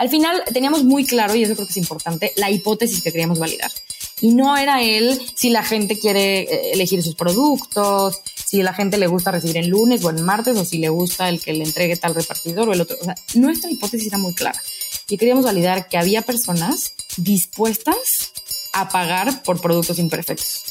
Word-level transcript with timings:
al 0.00 0.08
final 0.08 0.42
teníamos 0.50 0.82
muy 0.82 1.04
claro, 1.04 1.34
y 1.34 1.42
eso 1.42 1.54
creo 1.54 1.66
que 1.66 1.72
es 1.72 1.76
importante, 1.76 2.32
la 2.36 2.50
hipótesis 2.50 3.02
que 3.02 3.12
queríamos 3.12 3.38
validar. 3.38 3.70
Y 4.22 4.30
no 4.30 4.56
era 4.56 4.82
él 4.82 5.20
si 5.34 5.50
la 5.50 5.62
gente 5.62 5.98
quiere 5.98 6.40
eh, 6.40 6.72
elegir 6.72 7.02
sus 7.02 7.14
productos, 7.14 8.22
si 8.46 8.62
la 8.62 8.72
gente 8.72 8.96
le 8.96 9.08
gusta 9.08 9.30
recibir 9.30 9.58
en 9.58 9.68
lunes 9.68 10.02
o 10.02 10.08
en 10.08 10.22
martes, 10.22 10.56
o 10.56 10.64
si 10.64 10.78
le 10.78 10.88
gusta 10.88 11.28
el 11.28 11.38
que 11.38 11.52
le 11.52 11.64
entregue 11.64 11.96
tal 11.96 12.14
repartidor 12.14 12.70
o 12.70 12.72
el 12.72 12.80
otro. 12.80 12.96
O 12.98 13.04
sea, 13.04 13.14
nuestra 13.34 13.70
hipótesis 13.70 14.06
era 14.06 14.16
muy 14.16 14.32
clara. 14.32 14.58
Y 15.06 15.18
queríamos 15.18 15.44
validar 15.44 15.86
que 15.86 15.98
había 15.98 16.22
personas 16.22 16.94
dispuestas 17.18 18.32
a 18.72 18.88
pagar 18.88 19.42
por 19.42 19.60
productos 19.60 19.98
imperfectos. 19.98 20.62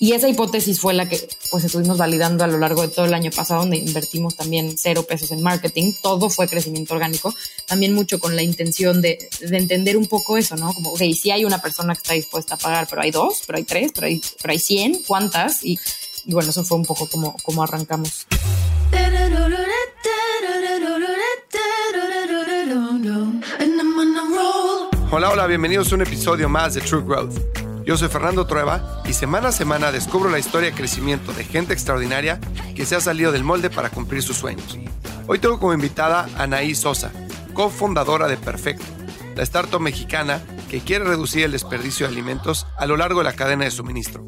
Y 0.00 0.12
esa 0.12 0.28
hipótesis 0.28 0.80
fue 0.80 0.94
la 0.94 1.08
que 1.08 1.28
pues 1.50 1.64
estuvimos 1.64 1.98
validando 1.98 2.44
a 2.44 2.46
lo 2.46 2.56
largo 2.58 2.82
de 2.82 2.88
todo 2.88 3.06
el 3.06 3.14
año 3.14 3.32
pasado, 3.32 3.62
donde 3.62 3.78
invertimos 3.78 4.36
también 4.36 4.78
cero 4.78 5.02
pesos 5.02 5.32
en 5.32 5.42
marketing. 5.42 5.92
Todo 6.00 6.30
fue 6.30 6.46
crecimiento 6.46 6.94
orgánico. 6.94 7.34
También 7.66 7.94
mucho 7.94 8.20
con 8.20 8.36
la 8.36 8.42
intención 8.42 9.02
de, 9.02 9.28
de 9.40 9.56
entender 9.56 9.96
un 9.96 10.06
poco 10.06 10.36
eso, 10.36 10.54
¿no? 10.56 10.72
Como, 10.72 10.90
ok, 10.90 11.02
si 11.20 11.32
hay 11.32 11.44
una 11.44 11.60
persona 11.60 11.94
que 11.94 11.98
está 11.98 12.14
dispuesta 12.14 12.54
a 12.54 12.58
pagar, 12.58 12.86
pero 12.88 13.02
hay 13.02 13.10
dos, 13.10 13.42
pero 13.44 13.58
hay 13.58 13.64
tres, 13.64 13.90
pero 13.92 14.06
hay, 14.06 14.22
pero 14.40 14.52
hay 14.52 14.58
cien, 14.60 15.02
¿cuántas? 15.04 15.64
Y, 15.64 15.80
y 16.26 16.32
bueno, 16.32 16.50
eso 16.50 16.62
fue 16.62 16.76
un 16.76 16.84
poco 16.84 17.08
como, 17.08 17.34
como 17.42 17.64
arrancamos. 17.64 18.26
Hola, 25.10 25.30
hola, 25.30 25.46
bienvenidos 25.48 25.90
a 25.90 25.94
un 25.96 26.02
episodio 26.02 26.48
más 26.48 26.74
de 26.74 26.82
True 26.82 27.02
Growth. 27.02 27.57
Yo 27.88 27.96
soy 27.96 28.10
Fernando 28.10 28.46
Trueba 28.46 29.00
y 29.06 29.14
semana 29.14 29.48
a 29.48 29.52
semana 29.52 29.90
descubro 29.90 30.28
la 30.28 30.38
historia 30.38 30.68
de 30.68 30.76
crecimiento 30.76 31.32
de 31.32 31.42
gente 31.42 31.72
extraordinaria 31.72 32.38
que 32.76 32.84
se 32.84 32.94
ha 32.94 33.00
salido 33.00 33.32
del 33.32 33.44
molde 33.44 33.70
para 33.70 33.88
cumplir 33.88 34.22
sus 34.22 34.36
sueños. 34.36 34.78
Hoy 35.26 35.38
tengo 35.38 35.58
como 35.58 35.72
invitada 35.72 36.28
a 36.36 36.42
Anaí 36.42 36.74
Sosa, 36.74 37.10
cofundadora 37.54 38.28
de 38.28 38.36
Perfecto, 38.36 38.84
la 39.34 39.42
startup 39.42 39.80
mexicana 39.80 40.42
que 40.68 40.80
quiere 40.80 41.06
reducir 41.06 41.44
el 41.44 41.52
desperdicio 41.52 42.06
de 42.06 42.12
alimentos 42.12 42.66
a 42.76 42.84
lo 42.84 42.98
largo 42.98 43.20
de 43.20 43.24
la 43.24 43.32
cadena 43.32 43.64
de 43.64 43.70
suministro. 43.70 44.22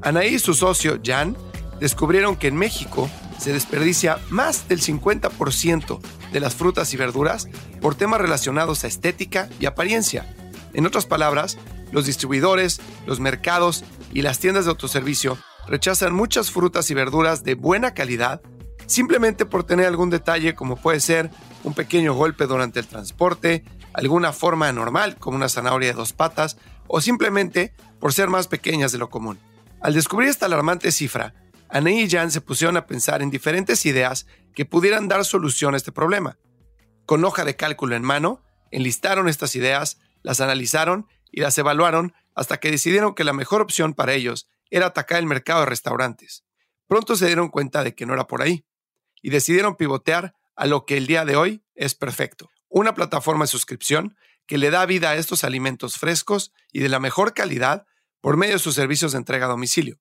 Anaí 0.00 0.36
y 0.36 0.38
su 0.38 0.54
socio, 0.54 0.98
Jan, 1.04 1.36
descubrieron 1.80 2.34
que 2.36 2.48
en 2.48 2.56
México 2.56 3.10
se 3.36 3.52
desperdicia 3.52 4.20
más 4.30 4.68
del 4.68 4.80
50% 4.80 6.00
de 6.32 6.40
las 6.40 6.54
frutas 6.54 6.94
y 6.94 6.96
verduras 6.96 7.46
por 7.82 7.94
temas 7.94 8.22
relacionados 8.22 8.84
a 8.84 8.86
estética 8.86 9.50
y 9.60 9.66
apariencia. 9.66 10.34
En 10.72 10.86
otras 10.86 11.04
palabras, 11.04 11.58
los 11.92 12.06
distribuidores, 12.06 12.80
los 13.06 13.20
mercados 13.20 13.84
y 14.12 14.22
las 14.22 14.40
tiendas 14.40 14.64
de 14.64 14.70
autoservicio 14.70 15.38
rechazan 15.68 16.12
muchas 16.12 16.50
frutas 16.50 16.90
y 16.90 16.94
verduras 16.94 17.44
de 17.44 17.54
buena 17.54 17.94
calidad 17.94 18.42
simplemente 18.86 19.46
por 19.46 19.64
tener 19.64 19.86
algún 19.86 20.10
detalle 20.10 20.54
como 20.54 20.76
puede 20.76 21.00
ser 21.00 21.30
un 21.64 21.74
pequeño 21.74 22.14
golpe 22.14 22.46
durante 22.46 22.80
el 22.80 22.86
transporte, 22.86 23.64
alguna 23.94 24.32
forma 24.32 24.68
anormal 24.68 25.16
como 25.16 25.36
una 25.36 25.48
zanahoria 25.48 25.90
de 25.90 25.94
dos 25.94 26.12
patas 26.12 26.56
o 26.88 27.00
simplemente 27.00 27.74
por 28.00 28.12
ser 28.12 28.28
más 28.28 28.48
pequeñas 28.48 28.92
de 28.92 28.98
lo 28.98 29.08
común. 29.08 29.38
Al 29.80 29.94
descubrir 29.94 30.28
esta 30.28 30.46
alarmante 30.46 30.92
cifra, 30.92 31.34
Anne 31.68 32.02
y 32.02 32.10
Jan 32.10 32.30
se 32.30 32.40
pusieron 32.40 32.76
a 32.76 32.86
pensar 32.86 33.22
en 33.22 33.30
diferentes 33.30 33.86
ideas 33.86 34.26
que 34.54 34.66
pudieran 34.66 35.08
dar 35.08 35.24
solución 35.24 35.74
a 35.74 35.78
este 35.78 35.92
problema. 35.92 36.38
Con 37.06 37.24
hoja 37.24 37.44
de 37.44 37.56
cálculo 37.56 37.96
en 37.96 38.02
mano, 38.02 38.42
enlistaron 38.70 39.28
estas 39.28 39.56
ideas, 39.56 39.98
las 40.22 40.40
analizaron 40.40 41.06
y 41.32 41.40
las 41.40 41.58
evaluaron 41.58 42.14
hasta 42.34 42.60
que 42.60 42.70
decidieron 42.70 43.14
que 43.14 43.24
la 43.24 43.32
mejor 43.32 43.62
opción 43.62 43.94
para 43.94 44.12
ellos 44.12 44.48
era 44.70 44.86
atacar 44.86 45.18
el 45.18 45.26
mercado 45.26 45.60
de 45.60 45.66
restaurantes. 45.66 46.44
Pronto 46.86 47.16
se 47.16 47.26
dieron 47.26 47.48
cuenta 47.48 47.82
de 47.82 47.94
que 47.94 48.06
no 48.06 48.14
era 48.14 48.26
por 48.26 48.42
ahí 48.42 48.64
y 49.22 49.30
decidieron 49.30 49.76
pivotear 49.76 50.34
a 50.54 50.66
lo 50.66 50.84
que 50.84 50.96
el 50.96 51.06
día 51.06 51.24
de 51.24 51.36
hoy 51.36 51.64
es 51.74 51.94
perfecto, 51.94 52.50
una 52.68 52.94
plataforma 52.94 53.44
de 53.44 53.48
suscripción 53.48 54.16
que 54.46 54.58
le 54.58 54.70
da 54.70 54.84
vida 54.86 55.10
a 55.10 55.16
estos 55.16 55.44
alimentos 55.44 55.96
frescos 55.96 56.52
y 56.72 56.80
de 56.80 56.88
la 56.88 57.00
mejor 57.00 57.32
calidad 57.32 57.86
por 58.20 58.36
medio 58.36 58.54
de 58.54 58.58
sus 58.58 58.74
servicios 58.74 59.12
de 59.12 59.18
entrega 59.18 59.46
a 59.46 59.50
domicilio. 59.50 59.98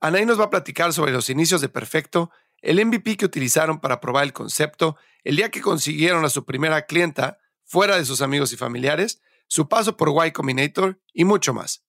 Anaí 0.00 0.24
nos 0.24 0.40
va 0.40 0.44
a 0.44 0.50
platicar 0.50 0.92
sobre 0.92 1.12
los 1.12 1.28
inicios 1.28 1.60
de 1.60 1.68
Perfecto, 1.68 2.30
el 2.62 2.84
MVP 2.84 3.16
que 3.16 3.26
utilizaron 3.26 3.80
para 3.80 4.00
probar 4.00 4.24
el 4.24 4.32
concepto, 4.32 4.96
el 5.24 5.36
día 5.36 5.50
que 5.50 5.60
consiguieron 5.60 6.24
a 6.24 6.30
su 6.30 6.44
primera 6.44 6.86
clienta 6.86 7.38
fuera 7.64 7.96
de 7.96 8.04
sus 8.04 8.22
amigos 8.22 8.52
y 8.52 8.56
familiares, 8.56 9.20
su 9.50 9.68
paso 9.68 9.96
por 9.96 10.14
Y 10.24 10.30
Combinator 10.30 11.02
y 11.12 11.24
mucho 11.24 11.52
más. 11.52 11.84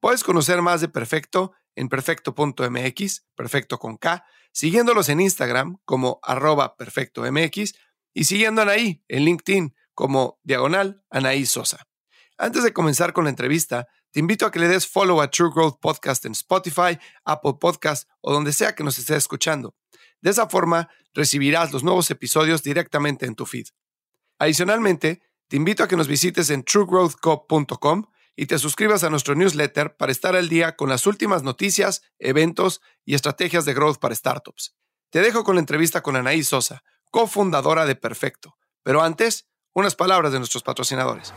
Puedes 0.00 0.24
conocer 0.24 0.60
más 0.62 0.80
de 0.80 0.88
Perfecto 0.88 1.52
en 1.76 1.88
perfecto.mx, 1.88 3.26
perfecto 3.36 3.78
con 3.78 3.96
K, 3.96 4.24
siguiéndolos 4.52 5.08
en 5.08 5.20
Instagram 5.20 5.78
como 5.84 6.18
arroba 6.22 6.76
perfectomx 6.76 7.74
y 8.12 8.24
siguiendo 8.24 8.60
a 8.60 8.64
Anaí 8.64 9.04
en 9.06 9.24
LinkedIn 9.24 9.76
como 9.94 10.40
diagonal 10.42 11.04
Anaí 11.08 11.46
Sosa. 11.46 11.86
Antes 12.36 12.64
de 12.64 12.72
comenzar 12.72 13.12
con 13.12 13.24
la 13.24 13.30
entrevista, 13.30 13.86
te 14.10 14.18
invito 14.18 14.44
a 14.44 14.50
que 14.50 14.58
le 14.58 14.66
des 14.66 14.86
follow 14.86 15.20
a 15.20 15.30
True 15.30 15.50
Growth 15.54 15.78
Podcast 15.80 16.24
en 16.24 16.32
Spotify, 16.32 16.98
Apple 17.24 17.54
Podcast 17.60 18.08
o 18.22 18.32
donde 18.32 18.52
sea 18.52 18.74
que 18.74 18.82
nos 18.82 18.98
estés 18.98 19.18
escuchando. 19.18 19.76
De 20.20 20.30
esa 20.30 20.48
forma, 20.48 20.88
recibirás 21.12 21.72
los 21.72 21.84
nuevos 21.84 22.10
episodios 22.10 22.64
directamente 22.64 23.24
en 23.24 23.36
tu 23.36 23.46
feed. 23.46 23.66
Adicionalmente, 24.38 25.22
te 25.48 25.56
invito 25.56 25.84
a 25.84 25.88
que 25.88 25.96
nos 25.96 26.08
visites 26.08 26.50
en 26.50 26.64
truegrowthco.com 26.64 28.06
y 28.36 28.46
te 28.46 28.58
suscribas 28.58 29.04
a 29.04 29.10
nuestro 29.10 29.34
newsletter 29.34 29.96
para 29.96 30.10
estar 30.10 30.34
al 30.34 30.48
día 30.48 30.74
con 30.74 30.88
las 30.88 31.06
últimas 31.06 31.42
noticias, 31.42 32.02
eventos 32.18 32.80
y 33.04 33.14
estrategias 33.14 33.64
de 33.64 33.74
growth 33.74 33.98
para 33.98 34.14
startups. 34.14 34.74
Te 35.10 35.20
dejo 35.20 35.44
con 35.44 35.54
la 35.56 35.60
entrevista 35.60 36.02
con 36.02 36.16
Anaí 36.16 36.42
Sosa, 36.42 36.82
cofundadora 37.10 37.86
de 37.86 37.94
Perfecto. 37.94 38.56
Pero 38.82 39.02
antes, 39.02 39.46
unas 39.72 39.94
palabras 39.94 40.32
de 40.32 40.38
nuestros 40.38 40.62
patrocinadores. 40.62 41.32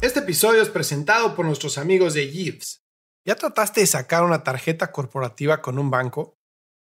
Este 0.00 0.20
episodio 0.20 0.62
es 0.62 0.68
presentado 0.68 1.34
por 1.34 1.46
nuestros 1.46 1.78
amigos 1.78 2.14
de 2.14 2.30
Yves. 2.30 2.82
¿Ya 3.24 3.34
trataste 3.36 3.80
de 3.80 3.86
sacar 3.86 4.22
una 4.22 4.44
tarjeta 4.44 4.92
corporativa 4.92 5.62
con 5.62 5.78
un 5.78 5.90
banco? 5.90 6.36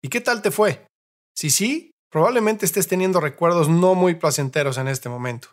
¿Y 0.03 0.09
qué 0.09 0.21
tal 0.21 0.43
te 0.43 0.51
fue? 0.51 0.87
Si 1.35 1.51
sí, 1.51 1.93
probablemente 2.11 2.65
estés 2.65 2.89
teniendo 2.89 3.21
recuerdos 3.21 3.69
no 3.69 3.95
muy 3.95 4.15
placenteros 4.15 4.79
en 4.79 4.89
este 4.89 5.09
momento. 5.09 5.51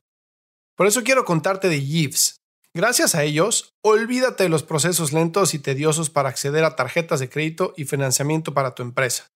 Por 0.78 0.88
eso 0.88 1.04
quiero 1.04 1.26
contarte 1.26 1.70
de 1.70 1.84
Yves. 1.84 2.38
Gracias 2.76 3.16
a 3.16 3.24
ellos, 3.24 3.74
olvídate 3.84 4.44
de 4.44 4.50
los 4.50 4.62
procesos 4.62 5.12
lentos 5.12 5.56
y 5.56 5.60
tediosos 5.60 6.12
para 6.12 6.30
acceder 6.30 6.64
a 6.64 6.76
tarjetas 6.76 7.20
de 7.20 7.30
crédito 7.30 7.74
y 7.76 7.86
financiamiento 7.86 8.54
para 8.54 8.76
tu 8.76 8.84
empresa. 8.84 9.28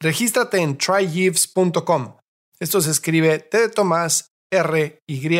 Regístrate 0.00 0.58
en 0.58 0.76
tryyves.com. 0.76 2.16
Esto 2.58 2.80
se 2.80 2.90
escribe 2.90 3.38
T 3.38 3.58
de 3.58 3.68
Tomás, 3.68 4.32
R, 4.52 4.98
Y, 5.08 5.38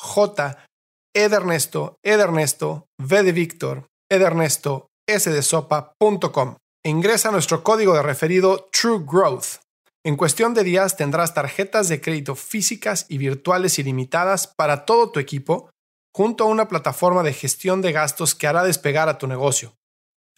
J, 0.00 0.64
Edernesto, 1.12 1.96
Edernesto, 2.04 2.86
V 3.00 3.22
de 3.24 3.32
Víctor, 3.32 3.86
Edernesto, 4.08 4.86
S 5.08 5.28
de 5.28 5.42
sopa.com. 5.42 6.56
Ingresa 6.84 7.32
nuestro 7.32 7.64
código 7.64 7.94
de 7.94 8.02
referido 8.02 8.68
True 8.70 9.02
Growth. 9.04 9.60
En 10.06 10.16
cuestión 10.16 10.54
de 10.54 10.62
días 10.62 10.96
tendrás 10.96 11.34
tarjetas 11.34 11.88
de 11.88 12.00
crédito 12.00 12.36
físicas 12.36 13.06
y 13.08 13.18
virtuales 13.18 13.78
ilimitadas 13.80 14.46
para 14.46 14.84
todo 14.84 15.10
tu 15.10 15.18
equipo, 15.18 15.68
junto 16.14 16.44
a 16.44 16.46
una 16.46 16.68
plataforma 16.68 17.24
de 17.24 17.32
gestión 17.32 17.82
de 17.82 17.90
gastos 17.90 18.36
que 18.36 18.46
hará 18.46 18.62
despegar 18.62 19.08
a 19.08 19.18
tu 19.18 19.26
negocio, 19.26 19.74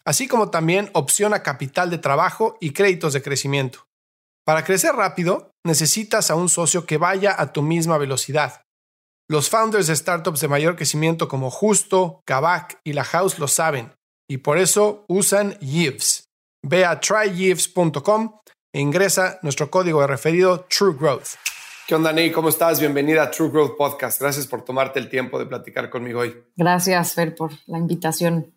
así 0.03 0.27
como 0.27 0.49
también 0.49 0.89
opción 0.93 1.35
a 1.35 1.43
capital 1.43 1.91
de 1.91 1.99
trabajo 1.99 2.57
y 2.59 2.71
créditos 2.71 3.13
de 3.13 3.21
crecimiento. 3.21 3.85
Para 4.43 4.63
crecer 4.63 4.95
rápido, 4.95 5.51
necesitas 5.63 6.31
a 6.31 6.35
un 6.35 6.49
socio 6.49 6.87
que 6.87 6.97
vaya 6.97 7.35
a 7.37 7.53
tu 7.53 7.61
misma 7.61 7.99
velocidad 7.99 8.63
los 9.29 9.47
founders 9.47 9.85
de 9.85 9.95
startups 9.95 10.41
de 10.41 10.47
mayor 10.47 10.75
crecimiento 10.75 11.27
como 11.27 11.51
Justo, 11.51 12.21
Kavak 12.25 12.79
y 12.83 12.93
La 12.93 13.03
House 13.03 13.37
lo 13.37 13.47
saben 13.47 13.93
y 14.27 14.37
por 14.37 14.57
eso 14.57 15.05
usan 15.07 15.57
Yves. 15.59 16.25
Ve 16.63 16.83
a 16.83 16.99
tryyves.com 16.99 18.39
ingresa 18.73 19.39
nuestro 19.41 19.71
código 19.71 20.01
de 20.01 20.07
referido 20.07 20.65
True 20.69 20.95
Growth. 20.97 21.29
¿Qué 21.87 21.95
onda, 21.95 22.13
Ney? 22.13 22.31
¿Cómo 22.31 22.49
estás? 22.49 22.79
Bienvenida 22.79 23.23
a 23.23 23.31
True 23.31 23.49
Growth 23.49 23.75
Podcast. 23.75 24.21
Gracias 24.21 24.45
por 24.45 24.63
tomarte 24.63 24.99
el 24.99 25.09
tiempo 25.09 25.39
de 25.39 25.47
platicar 25.47 25.89
conmigo 25.89 26.19
hoy. 26.19 26.43
Gracias, 26.55 27.13
Fer, 27.15 27.33
por 27.33 27.51
la 27.65 27.79
invitación. 27.79 28.53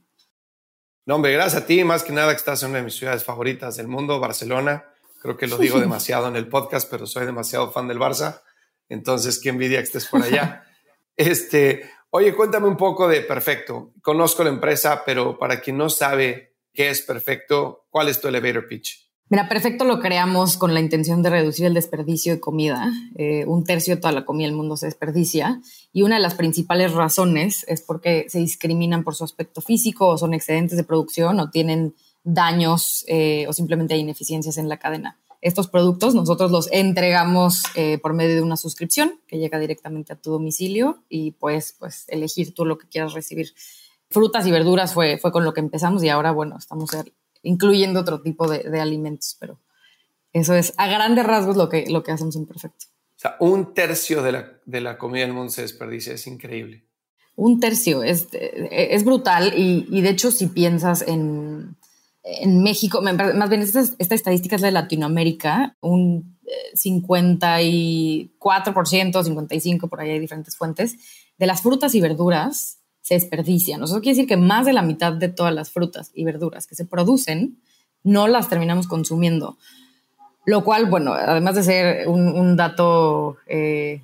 No, 1.06 1.14
hombre, 1.14 1.32
gracias 1.32 1.62
a 1.62 1.67
ti. 1.67 1.82
Más 1.82 2.03
que 2.03 2.12
nada 2.12 2.32
que 2.32 2.37
estás 2.37 2.62
en 2.62 2.70
una 2.70 2.79
de 2.79 2.85
mis 2.85 2.94
ciudades 2.94 3.25
favoritas 3.25 3.76
del 3.76 3.88
mundo, 3.88 4.20
Barcelona. 4.20 4.85
Creo 5.23 5.38
que 5.38 5.47
lo 5.47 5.56
digo 5.56 5.81
demasiado 5.81 6.29
en 6.29 6.37
el 6.37 6.47
podcast, 6.47 6.91
pero 6.91 7.06
soy 7.06 7.25
demasiado 7.25 7.73
fan 7.73 7.88
del 7.88 7.99
Barça. 7.99 8.43
Entonces, 8.91 9.41
qué 9.41 9.49
envidia 9.49 9.79
que 9.79 9.85
estés 9.85 10.06
por 10.06 10.23
allá. 10.23 10.67
este, 11.17 11.91
oye, 12.11 12.35
cuéntame 12.35 12.69
un 12.69 12.76
poco 12.76 13.08
de 13.08 13.23
Perfecto. 13.23 13.94
Conozco 14.03 14.44
la 14.44 14.50
empresa, 14.50 15.05
pero 15.06 15.38
para 15.38 15.62
quien 15.62 15.79
no 15.79 15.88
sabe 15.88 16.56
qué 16.75 16.91
es 16.91 17.00
Perfecto, 17.00 17.87
¿cuál 17.88 18.08
es 18.08 18.20
tu 18.20 18.29
elevator 18.29 18.69
pitch? 18.69 19.12
Mira, 19.32 19.49
Perfecto 19.49 19.87
lo 19.87 19.99
creamos 19.99 20.58
con 20.58 20.75
la 20.75 20.81
intención 20.81 21.23
de 21.23 21.31
reducir 21.31 21.64
el 21.64 21.73
desperdicio 21.73 22.34
de 22.34 22.38
comida. 22.38 22.93
Eh, 23.14 23.46
un 23.46 23.64
tercio 23.64 23.94
de 23.94 24.00
toda 24.02 24.12
la 24.12 24.26
comida 24.26 24.46
del 24.46 24.55
mundo 24.55 24.76
se 24.76 24.84
desperdicia 24.84 25.62
y 25.90 26.02
una 26.02 26.17
de 26.17 26.20
las 26.20 26.34
principales 26.34 26.93
razones 26.93 27.64
es 27.67 27.81
porque 27.81 28.26
se 28.29 28.40
discriminan 28.40 29.05
por 29.05 29.14
su 29.14 29.25
aspecto 29.25 29.62
físico 29.62 30.06
o 30.08 30.19
son 30.19 30.34
excedentes 30.34 30.76
de 30.76 30.84
producción 30.84 31.40
o 31.40 31.49
tienen 31.49 31.94
daños 32.25 33.06
eh, 33.08 33.46
o 33.49 33.55
simplemente 33.55 33.94
hay 33.94 34.00
ineficiencias 34.00 34.58
en 34.58 34.69
la 34.69 34.76
cadena. 34.76 35.19
estos 35.40 35.67
productos, 35.67 36.14
nosotros 36.14 36.50
los 36.50 36.70
entregamos 36.70 37.62
eh, 37.75 37.96
por 38.02 38.12
medio 38.12 38.34
de 38.34 38.43
una 38.43 38.58
suscripción 38.58 39.19
que 39.26 39.38
llega 39.38 39.58
directamente 39.58 40.12
a 40.12 40.17
tu 40.17 40.31
domicilio 40.31 41.05
y 41.08 41.31
pues, 41.31 41.75
pues 41.79 42.05
elegir 42.08 42.52
tú 42.52 42.67
lo 42.67 42.76
que 42.76 42.87
quieras 42.87 43.14
recibir. 43.14 43.55
Frutas 44.11 44.46
y 44.46 44.50
verduras 44.50 44.93
fue, 44.93 45.17
fue 45.17 45.32
con 45.32 45.46
lo 45.46 45.55
que 45.55 45.61
empezamos 45.61 46.05
y 46.05 46.11
ahora, 46.11 46.32
bueno, 46.32 46.58
estamos 46.58 46.90
incluyendo 47.43 48.00
otro 48.00 48.23
tipo 48.23 48.49
de, 48.49 48.59
de 48.61 48.81
alimentos, 48.81 49.37
pero 49.39 49.59
eso 50.33 50.55
es 50.55 50.73
a 50.77 50.87
grandes 50.89 51.27
rasgos 51.27 51.56
lo 51.56 51.69
que, 51.69 51.87
lo 51.89 52.03
que 52.03 52.12
hacemos 52.12 52.37
en 52.37 52.47
Perfecto. 52.47 52.87
O 53.17 53.21
sea, 53.23 53.37
un 53.39 53.75
tercio 53.75 54.23
de 54.23 54.33
la, 54.33 54.53
de 54.65 54.81
la 54.81 54.99
comida 54.99 55.23
del 55.23 55.35
mundo 55.35 55.50
se 55.50 55.62
desperdicia, 55.62 56.15
es 56.15 56.27
increíble. 56.27 56.85
Un 57.37 57.61
tercio, 57.61 58.03
es, 58.03 58.29
es 58.33 59.05
brutal 59.05 59.55
y, 59.56 59.87
y 59.91 60.00
de 60.03 60.11
hecho 60.11 60.31
si 60.31 60.49
piensas 60.49 61.03
en, 61.03 61.77
en 62.25 62.62
México, 62.62 63.00
más 63.00 63.49
bien 63.49 63.62
esta, 63.62 63.81
esta, 63.99 64.15
estadística 64.15 64.56
es 64.56 64.62
de 64.62 64.71
Latinoamérica, 64.71 65.77
un 65.81 66.39
54%, 66.75 68.31
55%, 68.33 69.89
por 69.89 70.00
ahí 70.00 70.11
hay 70.11 70.19
diferentes 70.19 70.56
fuentes, 70.56 70.97
de 71.39 71.47
las 71.47 71.62
frutas 71.62 71.94
y 71.94 72.00
verduras 72.00 72.79
se 73.02 73.14
desperdician. 73.14 73.82
Eso 73.82 74.00
quiere 74.00 74.16
decir 74.16 74.28
que 74.28 74.37
más 74.37 74.64
de 74.64 74.72
la 74.72 74.82
mitad 74.82 75.12
de 75.12 75.28
todas 75.28 75.52
las 75.52 75.70
frutas 75.70 76.10
y 76.14 76.25
verduras 76.25 76.66
que 76.66 76.75
se 76.75 76.87
producen 76.87 77.58
no 78.04 78.28
las 78.28 78.49
terminamos 78.49 78.87
consumiendo. 78.87 79.58
Lo 80.44 80.64
cual, 80.64 80.87
bueno, 80.87 81.12
además 81.12 81.54
de 81.54 81.62
ser 81.62 82.08
un, 82.08 82.56
dato 82.56 83.37
eh, 83.46 84.02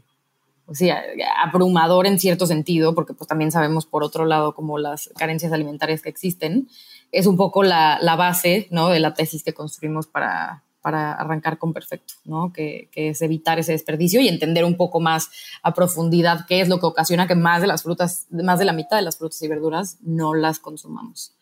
sea, 0.72 1.02
abrumador 1.42 2.06
en 2.06 2.18
cierto 2.18 2.46
sentido, 2.46 2.94
porque 2.94 3.14
pues 3.14 3.26
también 3.26 3.50
sabemos 3.50 3.86
por 3.86 4.04
otro 4.04 4.24
lado 4.24 4.54
como 4.54 4.78
las 4.78 5.10
carencias 5.16 5.52
alimentarias 5.52 6.02
que 6.02 6.10
existen, 6.10 6.68
es 7.10 7.26
un 7.26 7.36
poco 7.36 7.62
la, 7.62 7.98
la 8.02 8.16
base 8.16 8.68
¿no? 8.70 8.88
de 8.90 9.00
la 9.00 9.14
tesis 9.14 9.42
que 9.42 9.54
construimos 9.54 10.06
para, 10.06 10.62
para 10.80 11.12
arrancar 11.12 11.58
con 11.58 11.72
perfecto, 11.72 12.14
¿no? 12.24 12.52
Que, 12.52 12.88
que, 12.92 13.10
es 13.10 13.22
evitar 13.22 13.58
ese 13.58 13.72
desperdicio 13.72 14.20
y 14.20 14.28
entender 14.28 14.64
un 14.64 14.76
poco 14.76 15.00
más 15.00 15.30
a 15.62 15.74
profundidad 15.74 16.46
qué 16.46 16.60
es 16.60 16.68
lo 16.68 16.80
que 16.80 16.86
ocasiona 16.86 17.26
que 17.26 17.34
más 17.34 17.60
de 17.60 17.66
las 17.66 17.82
frutas, 17.82 18.26
más 18.30 18.58
de 18.58 18.64
la 18.64 18.72
mitad 18.72 18.96
de 18.96 19.02
las 19.02 19.18
frutas 19.18 19.40
y 19.42 19.48
verduras 19.48 19.98
no 20.02 20.34
las 20.34 20.58
consumamos. 20.58 21.36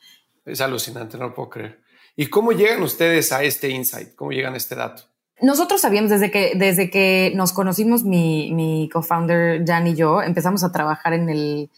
Es 0.44 0.60
alucinante, 0.60 1.18
no 1.18 1.28
lo 1.28 1.34
puedo 1.34 1.50
creer. 1.50 1.80
¿Y 2.16 2.26
cómo 2.26 2.52
llegan 2.52 2.82
ustedes 2.82 3.32
a 3.32 3.42
este 3.42 3.68
insight? 3.68 4.14
¿Cómo 4.14 4.30
llegan 4.30 4.54
a 4.54 4.56
este 4.56 4.74
dato? 4.74 5.02
Nosotros 5.42 5.82
sabíamos 5.82 6.10
desde 6.10 6.30
que, 6.30 6.52
desde 6.56 6.88
que 6.90 7.32
nos 7.34 7.52
conocimos, 7.52 8.04
mi, 8.04 8.52
mi 8.54 8.88
co-founder 8.90 9.62
Jan 9.66 9.86
y 9.86 9.94
yo, 9.94 10.22
empezamos 10.22 10.64
a 10.64 10.72
trabajar 10.72 11.12
en 11.12 11.28
el, 11.28 11.70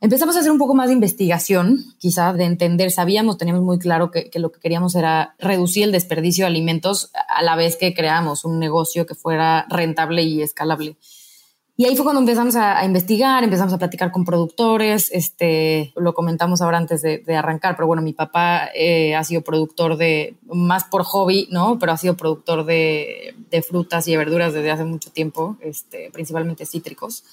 empezamos 0.00 0.36
a 0.36 0.40
hacer 0.40 0.50
un 0.50 0.58
poco 0.58 0.74
más 0.74 0.88
de 0.88 0.94
investigación, 0.94 1.84
quizá 1.98 2.32
de 2.32 2.44
entender, 2.44 2.90
sabíamos, 2.90 3.38
teníamos 3.38 3.62
muy 3.62 3.78
claro 3.78 4.10
que, 4.10 4.30
que, 4.30 4.38
lo 4.38 4.52
que 4.52 4.60
queríamos 4.60 4.94
era 4.94 5.34
reducir 5.38 5.84
el 5.84 5.92
desperdicio 5.92 6.44
de 6.44 6.48
alimentos 6.50 7.10
a 7.28 7.42
la 7.42 7.56
vez 7.56 7.76
que 7.76 7.94
creamos 7.94 8.44
un 8.44 8.58
negocio 8.58 9.06
que 9.06 9.14
fuera 9.14 9.66
rentable 9.68 10.22
y 10.22 10.42
escalable. 10.42 10.96
Y 11.80 11.86
ahí 11.86 11.96
fue 11.96 12.04
cuando 12.04 12.20
empezamos 12.20 12.56
a, 12.56 12.84
investigar, 12.84 13.42
empezamos 13.42 13.72
a 13.72 13.78
platicar 13.78 14.12
con 14.12 14.26
productores, 14.26 15.10
este, 15.12 15.94
lo 15.96 16.12
comentamos 16.12 16.60
ahora 16.60 16.76
antes 16.76 17.00
de, 17.00 17.24
arrancar, 17.34 17.74
pero 17.74 17.86
bueno, 17.86 18.02
mi 18.02 18.12
papá 18.12 18.68
eh, 18.74 19.14
ha 19.14 19.24
sido 19.24 19.40
productor 19.40 19.96
de, 19.96 20.36
más 20.52 20.84
por 20.84 21.04
hobby, 21.04 21.48
¿no? 21.50 21.78
Pero 21.78 21.92
ha 21.92 21.96
sido 21.96 22.18
productor 22.18 22.66
de, 22.66 23.34
de 23.50 23.62
frutas 23.62 24.06
y 24.08 24.14
verduras 24.14 24.52
desde 24.52 24.70
hace 24.70 24.84
mucho 24.84 25.10
tiempo, 25.10 25.56
este, 25.62 26.10
principalmente 26.12 26.66
cítricos. 26.66 27.24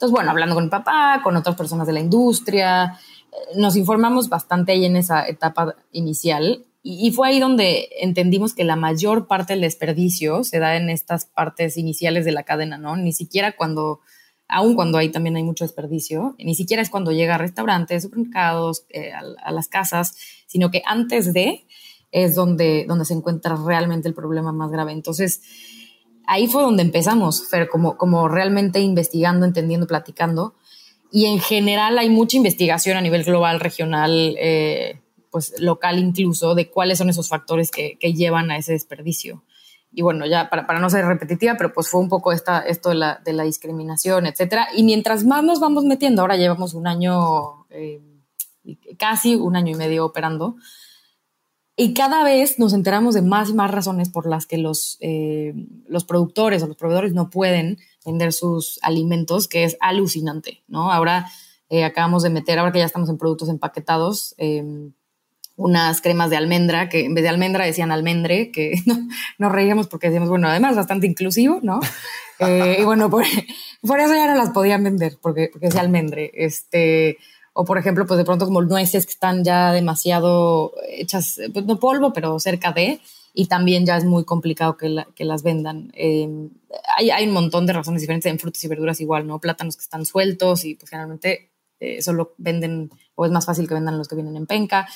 Entonces, 0.00 0.14
bueno, 0.14 0.30
hablando 0.30 0.54
con 0.54 0.64
mi 0.64 0.70
papá, 0.70 1.20
con 1.22 1.36
otras 1.36 1.56
personas 1.56 1.86
de 1.86 1.92
la 1.92 2.00
industria, 2.00 2.98
eh, 3.30 3.36
nos 3.56 3.76
informamos 3.76 4.30
bastante 4.30 4.72
ahí 4.72 4.86
en 4.86 4.96
esa 4.96 5.28
etapa 5.28 5.76
inicial 5.92 6.64
y, 6.82 7.12
fue 7.12 7.28
ahí 7.28 7.38
donde 7.38 7.90
entendimos 8.00 8.54
que 8.54 8.64
la 8.64 8.76
mayor 8.76 9.26
parte 9.26 9.52
del 9.52 9.60
desperdicio 9.60 10.42
se 10.42 10.58
da 10.58 10.76
en 10.76 10.88
estas 10.88 11.26
partes 11.26 11.76
iniciales 11.76 12.24
de 12.24 12.32
la 12.32 12.44
cadena, 12.44 12.78
¿no? 12.78 12.96
Ni 12.96 13.12
siquiera 13.12 13.52
cuando, 13.52 14.00
aun 14.48 14.74
cuando 14.74 14.96
hay 14.96 15.10
también 15.10 15.36
hay 15.36 15.42
mucho 15.42 15.64
desperdicio, 15.64 16.34
ni 16.38 16.54
siquiera 16.54 16.82
es 16.82 16.88
cuando 16.88 17.12
llega 17.12 17.34
a 17.34 17.38
restaurantes, 17.38 18.04
supermercados, 18.04 18.86
eh, 18.88 19.12
a, 19.12 19.52
las 19.52 19.68
casas, 19.68 20.16
sino 20.46 20.70
que 20.70 20.80
antes 20.86 21.34
de 21.34 21.66
es 22.10 22.34
donde, 22.34 22.86
donde 22.88 23.04
se 23.04 23.12
encuentra 23.12 23.54
realmente 23.54 24.08
el 24.08 24.14
problema 24.14 24.50
más 24.50 24.70
grave. 24.70 24.92
Entonces, 24.92 25.42
ahí 26.30 26.46
fue 26.46 26.62
donde 26.62 26.84
empezamos, 26.84 27.48
Fer, 27.48 27.68
como, 27.68 28.28
realmente 28.28 28.78
investigando, 28.78 29.44
entendiendo, 29.44 29.88
platicando. 29.88 30.54
Y 31.10 31.26
en 31.26 31.40
general 31.40 31.98
hay 31.98 32.08
mucha 32.08 32.36
investigación 32.36 32.96
a 32.96 33.00
nivel 33.00 33.24
global, 33.24 33.58
regional, 33.58 34.36
eh, 34.38 35.00
pues 35.32 35.54
local 35.58 35.98
incluso, 35.98 36.54
de 36.54 36.70
cuáles 36.70 36.98
son 36.98 37.08
esos 37.08 37.28
factores 37.28 37.72
que, 37.72 37.96
llevan 38.00 38.52
a 38.52 38.56
ese 38.56 38.72
desperdicio. 38.72 39.42
Y 39.92 40.02
bueno, 40.02 40.24
ya 40.24 40.48
para, 40.48 40.78
no 40.78 40.88
ser 40.88 41.04
repetitiva, 41.04 41.56
pero 41.56 41.72
pues 41.72 41.88
fue 41.88 42.00
un 42.00 42.08
poco 42.08 42.30
esta, 42.30 42.60
esto 42.60 42.90
de 42.90 42.94
la, 42.94 43.20
de 43.24 43.32
la 43.32 43.42
discriminación, 43.42 44.26
etcétera. 44.26 44.68
Y 44.76 44.84
mientras 44.84 45.24
más 45.24 45.42
nos 45.42 45.58
vamos 45.58 45.84
metiendo, 45.84 46.22
ahora 46.22 46.36
llevamos 46.36 46.74
un 46.74 46.86
año, 46.86 47.66
eh, 47.70 48.00
casi 48.96 49.34
un 49.34 49.56
año 49.56 49.72
y 49.72 49.76
medio 49.76 50.06
operando, 50.06 50.54
y 51.80 51.94
cada 51.94 52.22
vez 52.24 52.58
nos 52.58 52.74
enteramos 52.74 53.14
de 53.14 53.22
más 53.22 53.48
y 53.48 53.54
más 53.54 53.70
razones 53.70 54.10
por 54.10 54.26
las 54.26 54.44
que 54.44 54.58
los, 54.58 54.98
eh, 55.00 55.54
los 55.88 56.04
productores 56.04 56.62
o 56.62 56.66
los 56.66 56.76
proveedores 56.76 57.14
no 57.14 57.30
pueden 57.30 57.78
vender 58.04 58.34
sus 58.34 58.78
alimentos, 58.82 59.48
que 59.48 59.64
es 59.64 59.78
alucinante, 59.80 60.62
¿no? 60.68 60.92
Ahora 60.92 61.32
eh, 61.70 61.84
acabamos 61.84 62.22
de 62.22 62.28
meter, 62.28 62.58
ahora 62.58 62.70
que 62.70 62.80
ya 62.80 62.84
estamos 62.84 63.08
en 63.08 63.16
productos 63.16 63.48
empaquetados, 63.48 64.34
eh, 64.36 64.62
unas 65.56 66.02
cremas 66.02 66.28
de 66.28 66.36
almendra, 66.36 66.90
que 66.90 67.06
en 67.06 67.14
vez 67.14 67.22
de 67.22 67.30
almendra 67.30 67.64
decían 67.64 67.92
almendre, 67.92 68.50
que 68.50 68.74
no, 68.84 68.98
nos 69.38 69.50
reíamos 69.50 69.86
porque 69.86 70.08
decíamos, 70.08 70.28
bueno, 70.28 70.48
además 70.48 70.76
bastante 70.76 71.06
inclusivo, 71.06 71.60
¿no? 71.62 71.80
eh, 72.40 72.76
y 72.78 72.84
bueno, 72.84 73.08
por, 73.08 73.24
por, 73.80 74.00
eso 74.00 74.14
ya 74.14 74.26
no 74.26 74.34
las 74.34 74.50
podían 74.50 74.84
vender, 74.84 75.16
porque, 75.22 75.48
porque 75.50 75.68
decía 75.68 75.80
almendre. 75.80 76.30
Este, 76.34 77.16
o 77.60 77.64
por 77.66 77.76
ejemplo, 77.76 78.06
pues 78.06 78.16
de 78.16 78.24
pronto 78.24 78.46
como 78.46 78.62
nueces 78.62 79.04
que 79.04 79.12
están 79.12 79.44
ya 79.44 79.70
demasiado 79.70 80.72
hechas, 80.88 81.38
pues 81.52 81.66
no 81.66 81.78
polvo, 81.78 82.10
pero 82.14 82.38
cerca 82.38 82.72
de, 82.72 83.00
y 83.34 83.48
también 83.48 83.84
ya 83.84 83.98
es 83.98 84.06
muy 84.06 84.24
complicado 84.24 84.78
que, 84.78 84.88
la, 84.88 85.04
que 85.14 85.26
las 85.26 85.42
vendan. 85.42 85.92
Eh, 85.94 86.26
hay, 86.96 87.26
un 87.26 87.34
montón 87.34 87.66
de 87.66 87.74
razones 87.74 88.00
diferentes 88.00 88.32
en 88.32 88.38
frutas 88.38 88.64
y 88.64 88.68
verduras 88.68 88.98
igual, 89.02 89.26
¿no? 89.26 89.40
Plátanos 89.40 89.76
que 89.76 89.82
están 89.82 90.06
sueltos 90.06 90.64
y 90.64 90.76
pues 90.76 90.88
generalmente 90.88 91.50
eh, 91.80 92.00
solo 92.00 92.32
venden, 92.38 92.90
o 93.14 93.26
es 93.26 93.30
más 93.30 93.44
fácil 93.44 93.68
que 93.68 93.74
vendan 93.74 93.98
los 93.98 94.08
que 94.08 94.14
vienen 94.14 94.36
en 94.36 94.46
penca 94.46 94.88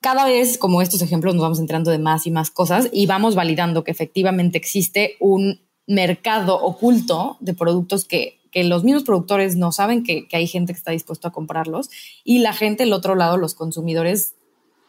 cada 0.00 0.24
vez, 0.24 0.58
como 0.58 0.82
estos 0.82 1.00
ejemplos, 1.00 1.34
nos 1.34 1.42
vamos 1.42 1.60
enterando 1.60 1.90
de 1.90 1.98
más 1.98 2.26
y 2.26 2.30
más 2.30 2.50
cosas 2.50 2.88
y 2.92 3.06
vamos 3.06 3.34
validando 3.34 3.84
que 3.84 3.92
efectivamente 3.92 4.58
existe 4.58 5.16
un 5.20 5.60
mercado 5.86 6.60
oculto 6.60 7.36
de 7.40 7.54
productos 7.54 8.04
que, 8.04 8.41
que 8.52 8.62
los 8.62 8.84
mismos 8.84 9.02
productores 9.02 9.56
no 9.56 9.72
saben 9.72 10.04
que, 10.04 10.28
que, 10.28 10.36
hay 10.36 10.46
gente 10.46 10.72
que 10.72 10.78
está 10.78 10.92
dispuesto 10.92 11.26
a 11.26 11.32
comprarlos 11.32 11.90
y 12.22 12.38
la 12.38 12.52
gente, 12.52 12.84
el 12.84 12.92
otro 12.92 13.16
lado, 13.16 13.38
los 13.38 13.54
consumidores, 13.54 14.34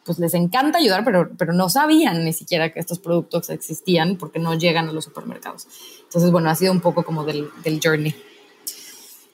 pues 0.04 0.18
les 0.18 0.34
encanta 0.34 0.78
ayudar, 0.78 1.02
pero, 1.04 1.30
pero 1.36 1.54
no 1.54 1.70
sabían 1.70 2.24
ni 2.24 2.32
siquiera 2.32 2.72
que 2.72 2.78
estos 2.78 2.98
productos 2.98 3.48
existían 3.50 4.16
porque 4.16 4.38
no 4.38 4.54
llegan 4.54 4.88
a 4.88 4.92
los 4.92 5.04
supermercados. 5.04 5.66
Entonces, 6.04 6.30
bueno, 6.30 6.50
ha 6.50 6.54
sido 6.54 6.72
un 6.72 6.80
poco 6.80 7.02
como 7.02 7.24
del, 7.24 7.48
del 7.64 7.80
journey. 7.82 8.14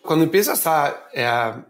Cuando 0.00 0.24
empiezas 0.24 0.66
a, 0.66 1.08
a, 1.16 1.66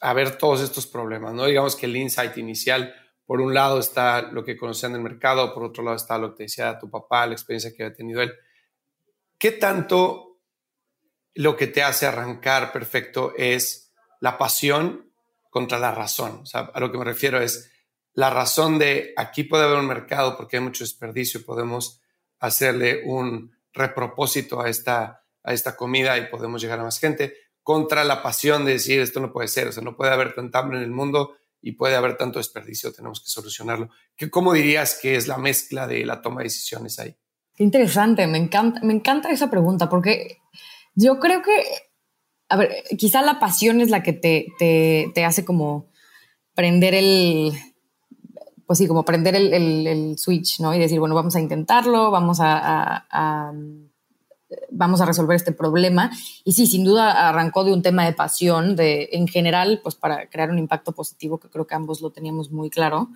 a 0.00 0.12
ver 0.12 0.36
todos 0.36 0.60
estos 0.60 0.86
problemas, 0.86 1.32
¿no? 1.32 1.46
Digamos 1.46 1.74
que 1.74 1.86
el 1.86 1.96
insight 1.96 2.36
inicial 2.36 2.94
por 3.26 3.40
un 3.40 3.54
lado 3.54 3.78
está 3.78 4.20
lo 4.20 4.44
que 4.44 4.56
conocían 4.56 4.92
del 4.92 5.02
mercado, 5.02 5.54
por 5.54 5.64
otro 5.64 5.82
lado 5.82 5.96
está 5.96 6.18
lo 6.18 6.30
que 6.30 6.36
te 6.36 6.42
decía 6.44 6.78
tu 6.78 6.90
papá, 6.90 7.26
la 7.26 7.32
experiencia 7.32 7.72
que 7.74 7.82
había 7.82 7.96
tenido 7.96 8.20
él. 8.20 8.32
¿Qué 9.38 9.52
tanto 9.52 10.33
lo 11.34 11.56
que 11.56 11.66
te 11.66 11.82
hace 11.82 12.06
arrancar 12.06 12.72
perfecto 12.72 13.32
es 13.36 13.92
la 14.20 14.38
pasión 14.38 15.12
contra 15.50 15.78
la 15.78 15.92
razón? 15.92 16.40
O 16.42 16.46
sea, 16.46 16.70
a 16.72 16.80
lo 16.80 16.90
que 16.90 16.98
me 16.98 17.04
refiero 17.04 17.40
es 17.40 17.70
la 18.14 18.30
razón 18.30 18.78
de 18.78 19.12
aquí 19.16 19.42
puede 19.42 19.64
haber 19.64 19.78
un 19.78 19.88
mercado 19.88 20.36
porque 20.36 20.56
hay 20.56 20.62
mucho 20.62 20.84
desperdicio, 20.84 21.44
podemos 21.44 22.00
hacerle 22.38 23.02
un 23.04 23.52
repropósito 23.72 24.60
a 24.60 24.68
esta, 24.68 25.24
a 25.42 25.52
esta 25.52 25.76
comida 25.76 26.16
y 26.16 26.28
podemos 26.28 26.62
llegar 26.62 26.78
a 26.78 26.84
más 26.84 27.00
gente, 27.00 27.34
contra 27.62 28.04
la 28.04 28.22
pasión 28.22 28.64
de 28.64 28.72
decir 28.72 29.00
esto 29.00 29.20
no 29.20 29.32
puede 29.32 29.48
ser, 29.48 29.68
o 29.68 29.72
sea, 29.72 29.82
no 29.82 29.96
puede 29.96 30.12
haber 30.12 30.34
tanta 30.34 30.60
hambre 30.60 30.78
en 30.78 30.84
el 30.84 30.90
mundo 30.90 31.36
y 31.60 31.72
puede 31.72 31.96
haber 31.96 32.16
tanto 32.16 32.38
desperdicio, 32.38 32.92
tenemos 32.92 33.20
que 33.20 33.30
solucionarlo. 33.30 33.88
¿Qué, 34.14 34.30
¿Cómo 34.30 34.52
dirías 34.52 34.98
que 35.00 35.16
es 35.16 35.26
la 35.26 35.38
mezcla 35.38 35.86
de 35.86 36.04
la 36.04 36.20
toma 36.20 36.40
de 36.40 36.44
decisiones 36.44 36.98
ahí? 36.98 37.16
Qué 37.54 37.64
interesante, 37.64 38.26
me 38.26 38.38
encanta, 38.38 38.80
me 38.82 38.92
encanta 38.92 39.30
esa 39.30 39.50
pregunta 39.50 39.88
porque 39.88 40.38
yo 40.94 41.18
creo 41.20 41.42
que, 41.42 41.52
a 42.48 42.56
ver, 42.56 42.84
quizá 42.98 43.22
la 43.22 43.38
pasión 43.38 43.80
es 43.80 43.90
la 43.90 44.02
que 44.02 44.12
te, 44.12 44.46
te, 44.58 45.10
te 45.14 45.24
hace 45.24 45.44
como 45.44 45.86
prender 46.54 46.94
el, 46.94 47.52
pues 48.66 48.78
sí, 48.78 48.86
como 48.86 49.04
prender 49.04 49.34
el, 49.34 49.52
el, 49.86 50.18
switch, 50.18 50.60
¿no? 50.60 50.74
Y 50.74 50.78
decir, 50.78 51.00
bueno, 51.00 51.14
vamos 51.14 51.36
a 51.36 51.40
intentarlo, 51.40 52.10
vamos 52.10 52.40
a, 52.40 53.06
a, 53.10 53.52
vamos 54.70 55.00
a 55.00 55.06
resolver 55.06 55.36
este 55.36 55.52
problema. 55.52 56.10
Y 56.44 56.52
sí, 56.52 56.66
sin 56.66 56.84
duda 56.84 57.28
arrancó 57.28 57.64
de 57.64 57.72
un 57.72 57.82
tema 57.82 58.04
de 58.04 58.12
pasión, 58.12 58.76
de 58.76 59.10
en 59.12 59.28
general, 59.28 59.80
pues 59.82 59.94
para 59.94 60.28
crear 60.28 60.50
un 60.50 60.58
impacto 60.58 60.92
positivo, 60.92 61.38
que 61.38 61.48
creo 61.48 61.66
que 61.66 61.74
ambos 61.74 62.00
lo 62.00 62.10
teníamos 62.10 62.50
muy 62.50 62.70
claro. 62.70 63.10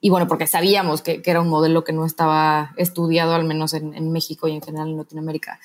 y 0.00 0.10
bueno, 0.10 0.28
porque 0.28 0.46
sabíamos 0.46 1.02
que, 1.02 1.22
era 1.24 1.40
un 1.40 1.48
modelo 1.48 1.82
que 1.82 1.92
no 1.92 2.04
estaba 2.04 2.74
estudiado, 2.76 3.34
al 3.34 3.44
menos 3.44 3.72
en, 3.74 4.12
México 4.12 4.48
y 4.48 4.52
en 4.52 4.62
general 4.62 4.88
en 4.88 4.98
Latinoamérica. 4.98 5.60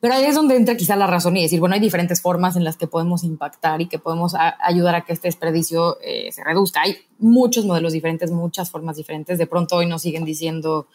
Pero 0.00 0.14
ahí 0.14 0.24
es 0.24 0.34
donde 0.34 0.56
entra 0.56 0.76
quizá 0.76 0.94
la 0.94 1.08
razón 1.08 1.36
y 1.36 1.42
decir, 1.42 1.58
bueno, 1.58 1.74
hay 1.74 1.80
diferentes 1.80 2.22
formas 2.22 2.54
en 2.56 2.62
las 2.62 2.76
que 2.76 2.86
podemos 2.86 3.24
impactar 3.24 3.80
y 3.80 3.86
que 3.86 3.98
podemos 3.98 4.34
ayudar 4.60 4.94
a 4.94 5.04
que 5.04 5.12
este 5.12 5.26
desperdicio 5.26 5.98
eh, 6.00 6.30
se 6.30 6.44
reduzca. 6.44 6.82
Hay 6.82 6.98
muchos 7.18 7.64
modelos 7.64 7.92
diferentes, 7.92 8.30
muchas 8.30 8.70
formas 8.70 8.96
diferentes. 8.96 9.38
De 9.38 9.46
pronto 9.46 9.76
hoy 9.76 9.86
nos 9.86 10.02
siguen 10.02 10.24
diciendo, 10.24 10.86